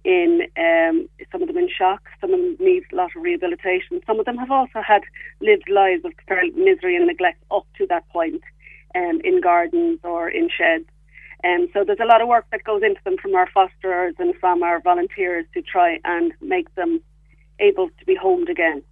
in 0.04 0.48
um, 0.58 1.10
some 1.32 1.42
of 1.42 1.48
them 1.48 1.58
in 1.58 1.70
shock. 1.70 2.02
Some 2.22 2.34
of 2.34 2.40
them 2.40 2.58
need 2.60 2.84
a 2.92 2.96
lot 2.96 3.12
of 3.16 3.22
rehabilitation. 3.22 4.02
Some 4.06 4.20
of 4.20 4.26
them 4.26 4.38
have 4.38 4.52
also 4.52 4.82
had 4.82 5.02
lived 5.42 5.70
lives 5.70 6.06
of 6.06 6.14
misery 6.56 6.96
and 6.96 7.08
neglect 7.08 7.44
up 7.52 7.66
to 7.78 7.86
that 7.88 8.08
point, 8.10 8.42
um, 8.96 9.20
in 9.24 9.42
gardens 9.42 10.00
or 10.04 10.30
in 10.30 10.50
sheds. 10.50 10.86
Um, 11.44 11.68
so 11.74 11.84
there's 11.84 12.00
a 12.02 12.06
lot 12.06 12.22
of 12.22 12.28
work 12.28 12.46
that 12.52 12.64
goes 12.64 12.82
into 12.84 13.00
them 13.04 13.18
from 13.22 13.36
our 13.36 13.50
fosterers 13.54 14.16
and 14.18 14.34
from 14.36 14.64
our 14.64 14.80
volunteers 14.82 15.46
to 15.54 15.62
try 15.62 16.00
and 16.04 16.34
make 16.42 16.74
them 16.76 17.02
able 17.60 17.90
to 17.90 18.06
be 18.06 18.16
homed 18.16 18.50
again. 18.50 18.84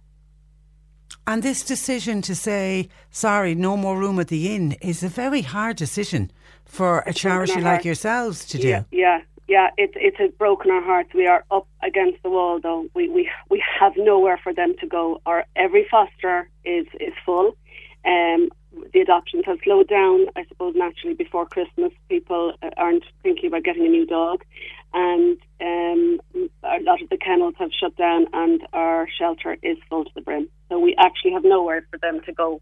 And 1.26 1.42
this 1.42 1.64
decision 1.64 2.22
to 2.22 2.34
say, 2.34 2.88
sorry, 3.10 3.54
no 3.54 3.76
more 3.76 3.98
room 3.98 4.20
at 4.20 4.28
the 4.28 4.54
inn 4.54 4.72
is 4.80 5.02
a 5.02 5.08
very 5.08 5.42
hard 5.42 5.76
decision 5.76 6.30
for 6.66 7.02
a 7.06 7.12
charity 7.12 7.60
like 7.60 7.84
yourselves 7.84 8.44
to 8.46 8.58
do. 8.58 8.68
Yeah, 8.68 8.84
yeah, 8.90 9.20
yeah. 9.48 9.70
It's 9.78 9.94
it's 9.96 10.18
has 10.18 10.30
broken 10.32 10.70
our 10.70 10.82
hearts. 10.82 11.10
We 11.14 11.26
are 11.26 11.44
up 11.50 11.66
against 11.82 12.22
the 12.22 12.30
wall, 12.30 12.60
though. 12.60 12.86
We 12.94 13.08
we 13.08 13.30
we 13.48 13.62
have 13.80 13.92
nowhere 13.96 14.38
for 14.42 14.52
them 14.52 14.74
to 14.80 14.86
go. 14.86 15.20
Our 15.26 15.44
every 15.56 15.86
foster 15.90 16.48
is 16.64 16.86
is 17.00 17.14
full. 17.24 17.56
Um, 18.04 18.50
the 18.92 19.00
adoptions 19.00 19.44
have 19.46 19.58
slowed 19.64 19.88
down, 19.88 20.26
I 20.36 20.44
suppose, 20.46 20.74
naturally 20.76 21.14
before 21.14 21.46
Christmas. 21.46 21.92
People 22.08 22.52
uh, 22.62 22.70
aren't 22.76 23.04
thinking 23.22 23.46
about 23.46 23.64
getting 23.64 23.86
a 23.86 23.88
new 23.88 24.06
dog, 24.06 24.44
and 24.92 25.38
um, 25.60 26.20
a 26.62 26.80
lot 26.82 27.02
of 27.02 27.08
the 27.08 27.16
kennels 27.16 27.54
have 27.58 27.70
shut 27.72 27.96
down, 27.96 28.26
and 28.32 28.60
our 28.72 29.08
shelter 29.18 29.56
is 29.62 29.78
full 29.88 30.04
to 30.04 30.10
the 30.14 30.20
brim. 30.20 30.48
So 30.68 30.78
we 30.78 30.94
actually 30.98 31.32
have 31.32 31.44
nowhere 31.44 31.86
for 31.90 31.98
them 31.98 32.20
to 32.26 32.32
go, 32.32 32.60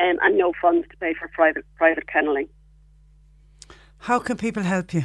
um, 0.00 0.18
and 0.20 0.36
no 0.36 0.52
funds 0.60 0.86
to 0.90 0.96
pay 0.96 1.14
for 1.14 1.28
private 1.28 1.64
private 1.76 2.06
kenneling. 2.08 2.48
How 4.02 4.18
can 4.18 4.36
people 4.36 4.62
help 4.62 4.94
you? 4.94 5.04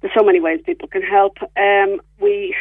there's 0.00 0.14
so 0.16 0.24
many 0.24 0.40
ways 0.40 0.60
people 0.64 0.88
can 0.88 1.02
help. 1.02 1.36
Um, 1.56 2.00
we 2.20 2.54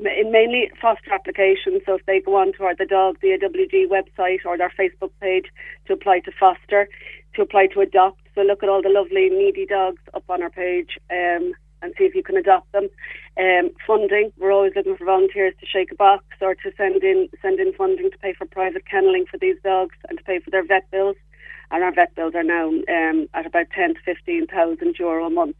in 0.00 0.32
mainly 0.32 0.70
foster 0.80 1.12
applications. 1.12 1.82
So 1.86 1.94
if 1.94 2.06
they 2.06 2.20
go 2.20 2.36
on 2.36 2.52
to 2.54 2.64
our, 2.64 2.74
the 2.74 2.86
dog 2.86 3.18
the 3.22 3.38
AWG 3.38 3.86
website 3.88 4.44
or 4.44 4.58
their 4.58 4.72
Facebook 4.78 5.10
page 5.20 5.46
to 5.86 5.92
apply 5.92 6.20
to 6.20 6.32
foster, 6.38 6.88
to 7.34 7.42
apply 7.42 7.68
to 7.68 7.80
adopt. 7.80 8.20
So 8.34 8.42
look 8.42 8.62
at 8.62 8.68
all 8.68 8.82
the 8.82 8.88
lovely 8.88 9.30
needy 9.30 9.66
dogs 9.66 10.02
up 10.14 10.24
on 10.28 10.42
our 10.42 10.50
page. 10.50 10.98
Um, 11.10 11.54
and 11.82 11.92
see 11.98 12.04
if 12.04 12.14
you 12.14 12.22
can 12.22 12.36
adopt 12.36 12.70
them. 12.70 12.88
Um, 13.36 13.70
funding, 13.84 14.32
we're 14.38 14.52
always 14.52 14.70
looking 14.76 14.96
for 14.96 15.04
volunteers 15.04 15.52
to 15.58 15.66
shake 15.66 15.90
a 15.90 15.96
box 15.96 16.24
or 16.40 16.54
to 16.54 16.70
send 16.76 17.02
in 17.02 17.28
send 17.42 17.58
in 17.58 17.72
funding 17.72 18.08
to 18.08 18.18
pay 18.18 18.34
for 18.34 18.46
private 18.46 18.86
kenneling 18.86 19.26
for 19.28 19.36
these 19.36 19.56
dogs 19.64 19.96
and 20.08 20.16
to 20.16 20.24
pay 20.24 20.38
for 20.38 20.50
their 20.50 20.64
vet 20.64 20.88
bills. 20.92 21.16
And 21.72 21.82
our 21.82 21.92
vet 21.92 22.14
bills 22.14 22.34
are 22.34 22.44
now 22.44 22.68
um, 22.68 23.28
at 23.34 23.46
about 23.46 23.66
ten 23.74 23.94
to 23.94 24.00
fifteen 24.04 24.46
thousand 24.46 24.98
euro 24.98 25.26
a 25.26 25.30
month. 25.30 25.56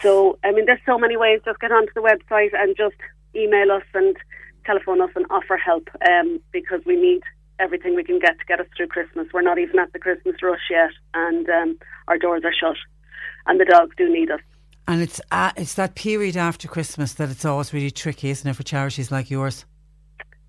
So, 0.00 0.38
I 0.42 0.50
mean, 0.50 0.64
there's 0.66 0.80
so 0.84 0.98
many 0.98 1.16
ways. 1.16 1.40
Just 1.44 1.60
get 1.60 1.70
onto 1.70 1.92
the 1.94 2.00
website 2.00 2.50
and 2.54 2.74
just 2.76 2.96
email 3.36 3.70
us 3.70 3.84
and 3.92 4.16
telephone 4.64 5.00
us 5.00 5.10
and 5.14 5.26
offer 5.30 5.56
help 5.56 5.88
um, 6.08 6.40
because 6.50 6.80
we 6.86 6.96
need 6.96 7.22
everything 7.60 7.94
we 7.94 8.02
can 8.02 8.18
get 8.18 8.38
to 8.38 8.44
get 8.46 8.58
us 8.58 8.66
through 8.76 8.88
Christmas. 8.88 9.28
We're 9.32 9.42
not 9.42 9.58
even 9.58 9.78
at 9.78 9.92
the 9.92 9.98
Christmas 9.98 10.42
rush 10.42 10.70
yet, 10.70 10.90
and 11.12 11.48
um, 11.48 11.78
our 12.08 12.18
doors 12.18 12.42
are 12.44 12.52
shut, 12.52 12.76
and 13.46 13.60
the 13.60 13.64
dogs 13.64 13.94
do 13.96 14.12
need 14.12 14.30
us. 14.30 14.40
And 14.88 15.02
it's 15.02 15.20
uh, 15.30 15.52
it's 15.56 15.74
that 15.74 15.94
period 15.94 16.36
after 16.36 16.68
Christmas 16.68 17.12
that 17.14 17.30
it's 17.30 17.44
always 17.44 17.72
really 17.72 17.90
tricky, 17.90 18.30
isn't 18.30 18.48
it, 18.50 18.54
for 18.54 18.62
charities 18.62 19.12
like 19.12 19.30
yours? 19.30 19.64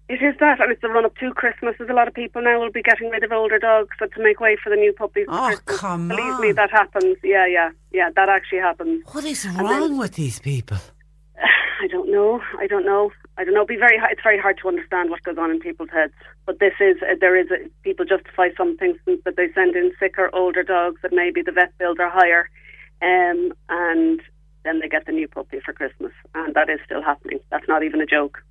It 0.07 0.21
is 0.21 0.35
that, 0.39 0.61
and 0.61 0.71
it's 0.71 0.81
the 0.81 0.89
run 0.89 1.03
up 1.05 1.15
to 1.17 1.33
Christmas. 1.33 1.73
There's 1.79 1.89
a 1.89 1.93
lot 1.93 2.07
of 2.07 2.13
people 2.13 2.41
now 2.43 2.59
will 2.59 2.71
be 2.71 2.83
getting 2.83 3.09
rid 3.09 3.23
of 3.23 3.31
older 3.31 3.57
dogs 3.57 3.89
to 3.99 4.07
make 4.21 4.39
way 4.39 4.55
for 4.63 4.69
the 4.69 4.75
new 4.75 4.93
puppies. 4.93 5.25
Oh, 5.27 5.47
Christmas. 5.47 5.79
come 5.79 6.07
Believe 6.09 6.33
on. 6.35 6.41
me, 6.41 6.51
that 6.51 6.69
happens. 6.69 7.17
Yeah, 7.23 7.47
yeah, 7.47 7.71
yeah. 7.91 8.09
That 8.15 8.29
actually 8.29 8.59
happens. 8.59 9.03
What 9.11 9.25
is 9.25 9.45
wrong 9.47 9.79
then- 9.89 9.97
with 9.97 10.13
these 10.13 10.37
people? 10.39 10.77
I 11.83 11.87
don't 11.87 12.11
know. 12.11 12.39
I 12.59 12.67
don't 12.67 12.85
know. 12.85 13.11
I 13.37 13.43
don't 13.43 13.55
know. 13.55 13.65
Be 13.65 13.77
very. 13.77 13.97
It's 14.11 14.21
very 14.23 14.39
hard 14.39 14.59
to 14.61 14.67
understand 14.67 15.09
what 15.09 15.23
goes 15.23 15.37
on 15.39 15.49
in 15.49 15.59
people's 15.59 15.89
heads. 15.91 16.13
But 16.45 16.59
this 16.59 16.73
is 16.79 16.97
uh, 17.01 17.15
there 17.19 17.35
is 17.35 17.47
a, 17.49 17.57
people 17.81 18.05
justify 18.05 18.49
some 18.55 18.77
things 18.77 18.97
that 19.25 19.35
they 19.35 19.47
send 19.55 19.75
in 19.75 19.91
sicker, 19.99 20.29
older 20.33 20.61
dogs 20.61 21.01
that 21.01 21.13
maybe 21.13 21.41
the 21.41 21.51
vet 21.51 21.75
bills 21.79 21.97
are 21.99 22.09
higher, 22.11 22.47
um, 23.01 23.51
and 23.69 24.21
then 24.63 24.79
they 24.79 24.87
get 24.87 25.05
the 25.07 25.11
new 25.11 25.27
puppy 25.27 25.59
for 25.65 25.73
Christmas, 25.73 26.11
and 26.35 26.53
that 26.53 26.69
is 26.69 26.79
still 26.85 27.01
happening. 27.01 27.39
That's 27.49 27.67
not 27.67 27.83
even 27.83 27.99
a 28.01 28.05
joke. 28.05 28.41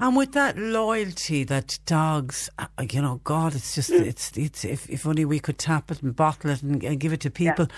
And 0.00 0.16
with 0.16 0.32
that 0.32 0.58
loyalty 0.58 1.44
that 1.44 1.78
dogs, 1.86 2.50
uh, 2.58 2.66
you 2.90 3.00
know, 3.00 3.20
God, 3.22 3.54
it's 3.54 3.74
just, 3.74 3.90
Mm. 3.90 4.06
it's, 4.06 4.36
it's, 4.36 4.64
if, 4.64 4.90
if 4.90 5.06
only 5.06 5.24
we 5.24 5.38
could 5.38 5.58
tap 5.58 5.90
it 5.90 6.02
and 6.02 6.14
bottle 6.16 6.50
it 6.50 6.62
and, 6.62 6.82
and 6.82 6.98
give 6.98 7.12
it 7.12 7.20
to 7.20 7.30
people. 7.30 7.68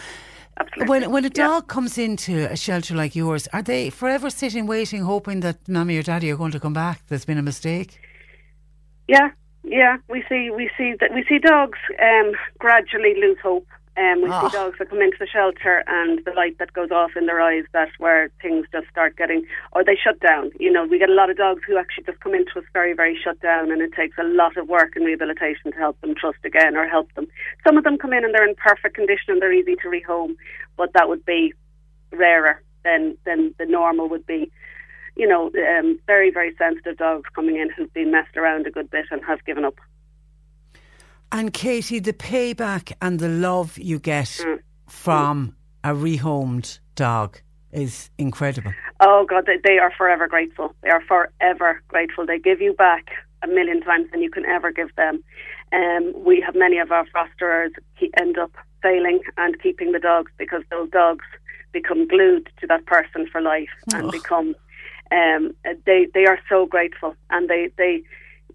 When, 0.86 1.10
when 1.10 1.24
a 1.24 1.30
dog 1.30 1.66
comes 1.66 1.98
into 1.98 2.50
a 2.50 2.56
shelter 2.56 2.94
like 2.94 3.14
yours, 3.16 3.48
are 3.52 3.62
they 3.62 3.90
forever 3.90 4.30
sitting 4.30 4.66
waiting, 4.66 5.02
hoping 5.02 5.40
that 5.40 5.68
mommy 5.68 5.98
or 5.98 6.02
daddy 6.02 6.30
are 6.30 6.36
going 6.36 6.52
to 6.52 6.60
come 6.60 6.72
back? 6.72 7.02
There's 7.08 7.24
been 7.24 7.38
a 7.38 7.42
mistake. 7.42 8.00
Yeah, 9.08 9.30
yeah. 9.64 9.96
We 10.08 10.24
see 10.28 10.50
we 10.50 10.70
see 10.78 10.94
that 11.00 11.12
we 11.12 11.24
see 11.28 11.38
dogs 11.38 11.78
um, 12.00 12.32
gradually 12.58 13.14
lose 13.20 13.36
hope. 13.42 13.66
Um, 13.96 14.22
we 14.22 14.28
Ah. 14.28 14.48
see 14.48 14.56
dogs 14.56 14.78
that 14.78 14.90
come 14.90 15.00
into 15.00 15.16
the 15.20 15.26
shelter 15.26 15.84
and 15.86 16.18
the 16.24 16.32
light 16.32 16.58
that 16.58 16.72
goes 16.72 16.90
off 16.90 17.16
in 17.16 17.26
their 17.26 17.40
eyes. 17.40 17.64
That's 17.72 17.96
where 17.98 18.28
things 18.42 18.66
just 18.72 18.88
start 18.88 19.16
getting, 19.16 19.46
or 19.72 19.84
they 19.84 19.94
shut 19.94 20.18
down. 20.18 20.50
You 20.58 20.72
know, 20.72 20.84
we 20.84 20.98
get 20.98 21.10
a 21.10 21.14
lot 21.14 21.30
of 21.30 21.36
dogs 21.36 21.62
who 21.64 21.76
actually 21.78 22.04
just 22.04 22.18
come 22.18 22.34
into 22.34 22.58
us 22.58 22.64
very, 22.72 22.92
very 22.92 23.16
shut 23.16 23.38
down, 23.40 23.70
and 23.70 23.80
it 23.80 23.92
takes 23.92 24.18
a 24.18 24.24
lot 24.24 24.56
of 24.56 24.68
work 24.68 24.96
and 24.96 25.06
rehabilitation 25.06 25.70
to 25.70 25.78
help 25.78 26.00
them 26.00 26.14
trust 26.16 26.38
again 26.44 26.76
or 26.76 26.88
help 26.88 27.12
them. 27.14 27.28
Some 27.64 27.76
of 27.78 27.84
them 27.84 27.96
come 27.96 28.12
in 28.12 28.24
and 28.24 28.34
they're 28.34 28.48
in 28.48 28.56
perfect 28.56 28.96
condition 28.96 29.32
and 29.32 29.40
they're 29.40 29.52
easy 29.52 29.76
to 29.76 29.88
rehome, 29.88 30.34
but 30.76 30.92
that 30.94 31.08
would 31.08 31.24
be 31.24 31.52
rarer 32.10 32.60
than 32.84 33.16
than 33.24 33.54
the 33.58 33.66
normal 33.66 34.08
would 34.08 34.26
be 34.26 34.50
you 35.16 35.28
know, 35.28 35.48
um, 35.78 35.96
very, 36.08 36.28
very 36.32 36.52
sensitive 36.56 36.96
dogs 36.96 37.28
coming 37.36 37.54
in 37.54 37.70
who've 37.70 37.92
been 37.94 38.10
messed 38.10 38.36
around 38.36 38.66
a 38.66 38.70
good 38.72 38.90
bit 38.90 39.04
and 39.12 39.22
have 39.24 39.44
given 39.44 39.64
up. 39.64 39.76
And 41.34 41.52
Katie, 41.52 41.98
the 41.98 42.12
payback 42.12 42.92
and 43.02 43.18
the 43.18 43.28
love 43.28 43.76
you 43.76 43.98
get 43.98 44.28
Mm. 44.28 44.60
from 44.86 45.56
a 45.82 45.88
rehomed 45.88 46.78
dog 46.94 47.40
is 47.72 48.08
incredible. 48.18 48.72
Oh, 49.00 49.26
God, 49.28 49.44
they, 49.46 49.58
they 49.64 49.78
are 49.78 49.90
forever 49.98 50.28
grateful. 50.28 50.76
They 50.84 50.90
are 50.90 51.00
forever 51.00 51.82
grateful. 51.88 52.24
They 52.24 52.38
give 52.38 52.60
you 52.60 52.72
back 52.74 53.10
a 53.42 53.48
million 53.48 53.80
times 53.80 54.06
than 54.12 54.22
you 54.22 54.30
can 54.30 54.46
ever 54.46 54.70
give 54.70 54.94
them. 54.94 55.24
Um, 55.72 56.12
we 56.24 56.40
have 56.40 56.54
many 56.54 56.78
of 56.78 56.92
our 56.92 57.04
fosterers 57.06 57.72
end 58.16 58.38
up 58.38 58.52
failing 58.80 59.18
and 59.36 59.60
keeping 59.60 59.90
the 59.90 59.98
dogs 59.98 60.30
because 60.38 60.62
those 60.70 60.88
dogs 60.90 61.24
become 61.72 62.06
glued 62.06 62.48
to 62.60 62.66
that 62.68 62.86
person 62.86 63.26
for 63.26 63.40
life 63.40 63.74
and 63.88 64.04
Ugh. 64.04 64.12
become. 64.12 64.54
Um, 65.10 65.52
they 65.84 66.06
they 66.14 66.26
are 66.26 66.38
so 66.48 66.66
grateful 66.66 67.16
and 67.30 67.48
they 67.48 67.70
they 67.76 68.04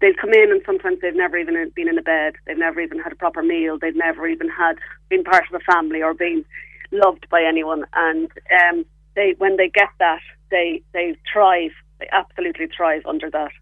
they'll 0.00 0.14
come 0.14 0.32
in 0.32 0.50
and 0.50 0.62
sometimes 0.64 0.98
they've 1.00 1.14
never 1.14 1.36
even 1.36 1.70
been 1.74 1.88
in 1.88 1.98
a 1.98 2.02
bed. 2.02 2.34
They've 2.46 2.58
never 2.58 2.80
even 2.80 2.98
had 2.98 3.12
a 3.12 3.16
proper 3.16 3.42
meal. 3.42 3.78
They've 3.78 3.96
never 3.96 4.26
even 4.26 4.48
had 4.48 4.76
been 5.08 5.24
part 5.24 5.44
of 5.48 5.60
a 5.60 5.72
family 5.72 6.02
or 6.02 6.14
been 6.14 6.44
loved 6.90 7.28
by 7.30 7.42
anyone. 7.42 7.84
And 7.94 8.30
um, 8.62 8.84
they 9.14 9.34
when 9.38 9.56
they 9.56 9.68
get 9.68 9.90
that, 9.98 10.22
they 10.50 10.82
they 10.92 11.16
thrive. 11.32 11.72
They 11.98 12.08
absolutely 12.12 12.68
thrive 12.74 13.02
under 13.06 13.30
that. 13.30 13.52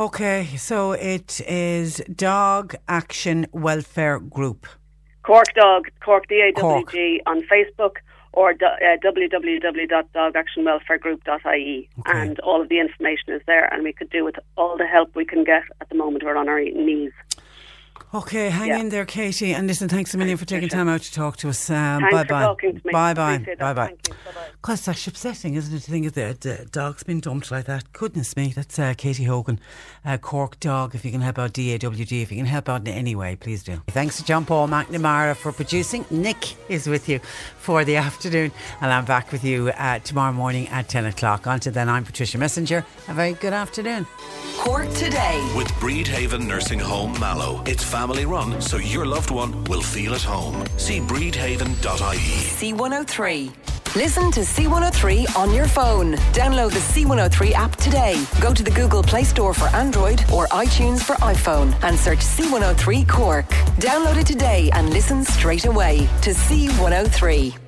Okay, 0.00 0.56
so 0.56 0.92
it 0.92 1.40
is 1.46 2.00
Dog 2.14 2.76
Action 2.86 3.46
Welfare 3.52 4.20
Group. 4.20 4.66
Cork 5.24 5.52
Dog, 5.54 5.88
Cork 6.02 6.28
D 6.28 6.40
A 6.40 6.52
W 6.52 6.86
G 6.86 7.20
on 7.26 7.42
Facebook 7.42 7.96
or 8.32 8.54
do, 8.54 8.66
uh, 8.66 8.96
www.dogactionwelfaregroup.ie, 9.04 11.88
and 12.06 12.40
all 12.40 12.60
of 12.60 12.68
the 12.68 12.80
information 12.80 13.32
is 13.32 13.40
there. 13.46 13.72
And 13.72 13.84
we 13.84 13.92
could 13.92 14.10
do 14.10 14.24
with 14.24 14.34
all 14.56 14.76
the 14.76 14.86
help 14.86 15.14
we 15.14 15.24
can 15.24 15.44
get 15.44 15.62
at 15.80 15.88
the 15.88 15.94
moment. 15.94 16.24
We're 16.24 16.36
on 16.36 16.48
our 16.48 16.60
knees. 16.60 17.12
Okay, 18.14 18.48
hang 18.48 18.68
Yeah. 18.68 18.78
in 18.78 18.88
there, 18.88 19.04
Katie. 19.04 19.52
And 19.52 19.66
listen, 19.66 19.86
thanks 19.86 20.14
a 20.14 20.18
million 20.18 20.38
for 20.38 20.46
taking 20.46 20.70
time 20.70 20.88
out 20.88 21.02
to 21.02 21.12
talk 21.12 21.36
to 21.38 21.50
us. 21.50 21.68
Um, 21.68 22.00
Thanks 22.00 22.14
bye 22.14 22.22
for 22.22 22.28
bye. 22.28 22.42
talking 22.42 22.80
to 22.80 22.86
me. 22.86 22.90
Bye 22.92 23.12
bye. 23.12 23.36
Bye 23.38 23.54
bye. 23.58 23.74
Bye-bye. 23.74 23.94
Because 24.62 24.78
it's 24.80 24.88
actually 24.88 25.10
upsetting, 25.12 25.54
isn't 25.54 25.76
it, 25.76 25.80
to 25.82 25.90
think 25.90 26.14
that 26.14 26.40
the 26.40 26.66
dog's 26.72 27.02
been 27.02 27.20
dumped 27.20 27.50
like 27.50 27.66
that? 27.66 27.92
Goodness 27.92 28.34
me, 28.34 28.48
that's 28.56 28.78
uh, 28.78 28.94
Katie 28.96 29.24
Hogan, 29.24 29.60
uh, 30.06 30.16
Cork 30.16 30.58
Dog. 30.58 30.94
If 30.94 31.04
you 31.04 31.10
can 31.12 31.20
help 31.20 31.38
out 31.38 31.52
DAWD, 31.52 32.22
if 32.22 32.30
you 32.32 32.38
can 32.38 32.46
help 32.46 32.68
out 32.70 32.80
in 32.80 32.88
any 32.88 33.14
way, 33.14 33.36
please 33.36 33.62
do. 33.62 33.82
Thanks 33.88 34.16
to 34.16 34.24
John 34.24 34.46
Paul 34.46 34.68
McNamara 34.68 35.36
for 35.36 35.52
producing. 35.52 36.06
Nick 36.10 36.56
is 36.70 36.88
with 36.88 37.08
you 37.10 37.18
for 37.58 37.84
the 37.84 37.96
afternoon, 37.96 38.52
and 38.80 38.90
I'm 38.90 39.04
back 39.04 39.30
with 39.32 39.44
you 39.44 39.68
uh, 39.76 39.98
tomorrow 39.98 40.32
morning 40.32 40.66
at 40.68 40.88
10 40.88 41.04
o'clock. 41.04 41.44
Until 41.46 41.72
then, 41.74 41.90
I'm 41.90 42.04
Patricia 42.04 42.38
Messenger. 42.38 42.86
A 43.08 43.12
very 43.12 43.34
good 43.34 43.52
afternoon. 43.52 44.06
Cork 44.56 44.88
today. 44.94 45.40
With 45.54 45.68
Bredhaven 45.74 46.46
Nursing 46.46 46.80
Home 46.80 47.12
Mallow. 47.20 47.62
It's 47.66 47.84
family 47.98 48.24
run, 48.24 48.60
so 48.60 48.76
your 48.76 49.04
loved 49.04 49.32
one 49.32 49.64
will 49.64 49.82
feel 49.82 50.14
at 50.14 50.22
home. 50.22 50.54
See 50.76 51.00
bredhaven.ie. 51.00 52.42
C103. 52.60 53.52
Listen 53.96 54.30
to 54.30 54.42
C103 54.42 55.36
on 55.36 55.52
your 55.52 55.66
phone. 55.66 56.14
Download 56.32 56.70
the 56.70 56.84
C103 56.92 57.52
app 57.54 57.74
today. 57.74 58.24
Go 58.40 58.54
to 58.54 58.62
the 58.62 58.70
Google 58.70 59.02
Play 59.02 59.24
Store 59.24 59.52
for 59.52 59.66
Android 59.74 60.20
or 60.32 60.46
iTunes 60.64 61.02
for 61.02 61.16
iPhone 61.16 61.74
and 61.82 61.98
search 61.98 62.20
C103 62.20 63.08
Cork. 63.08 63.48
Download 63.80 64.16
it 64.16 64.28
today 64.28 64.70
and 64.74 64.90
listen 64.90 65.24
straight 65.24 65.64
away 65.64 66.06
to 66.22 66.30
C103. 66.30 67.67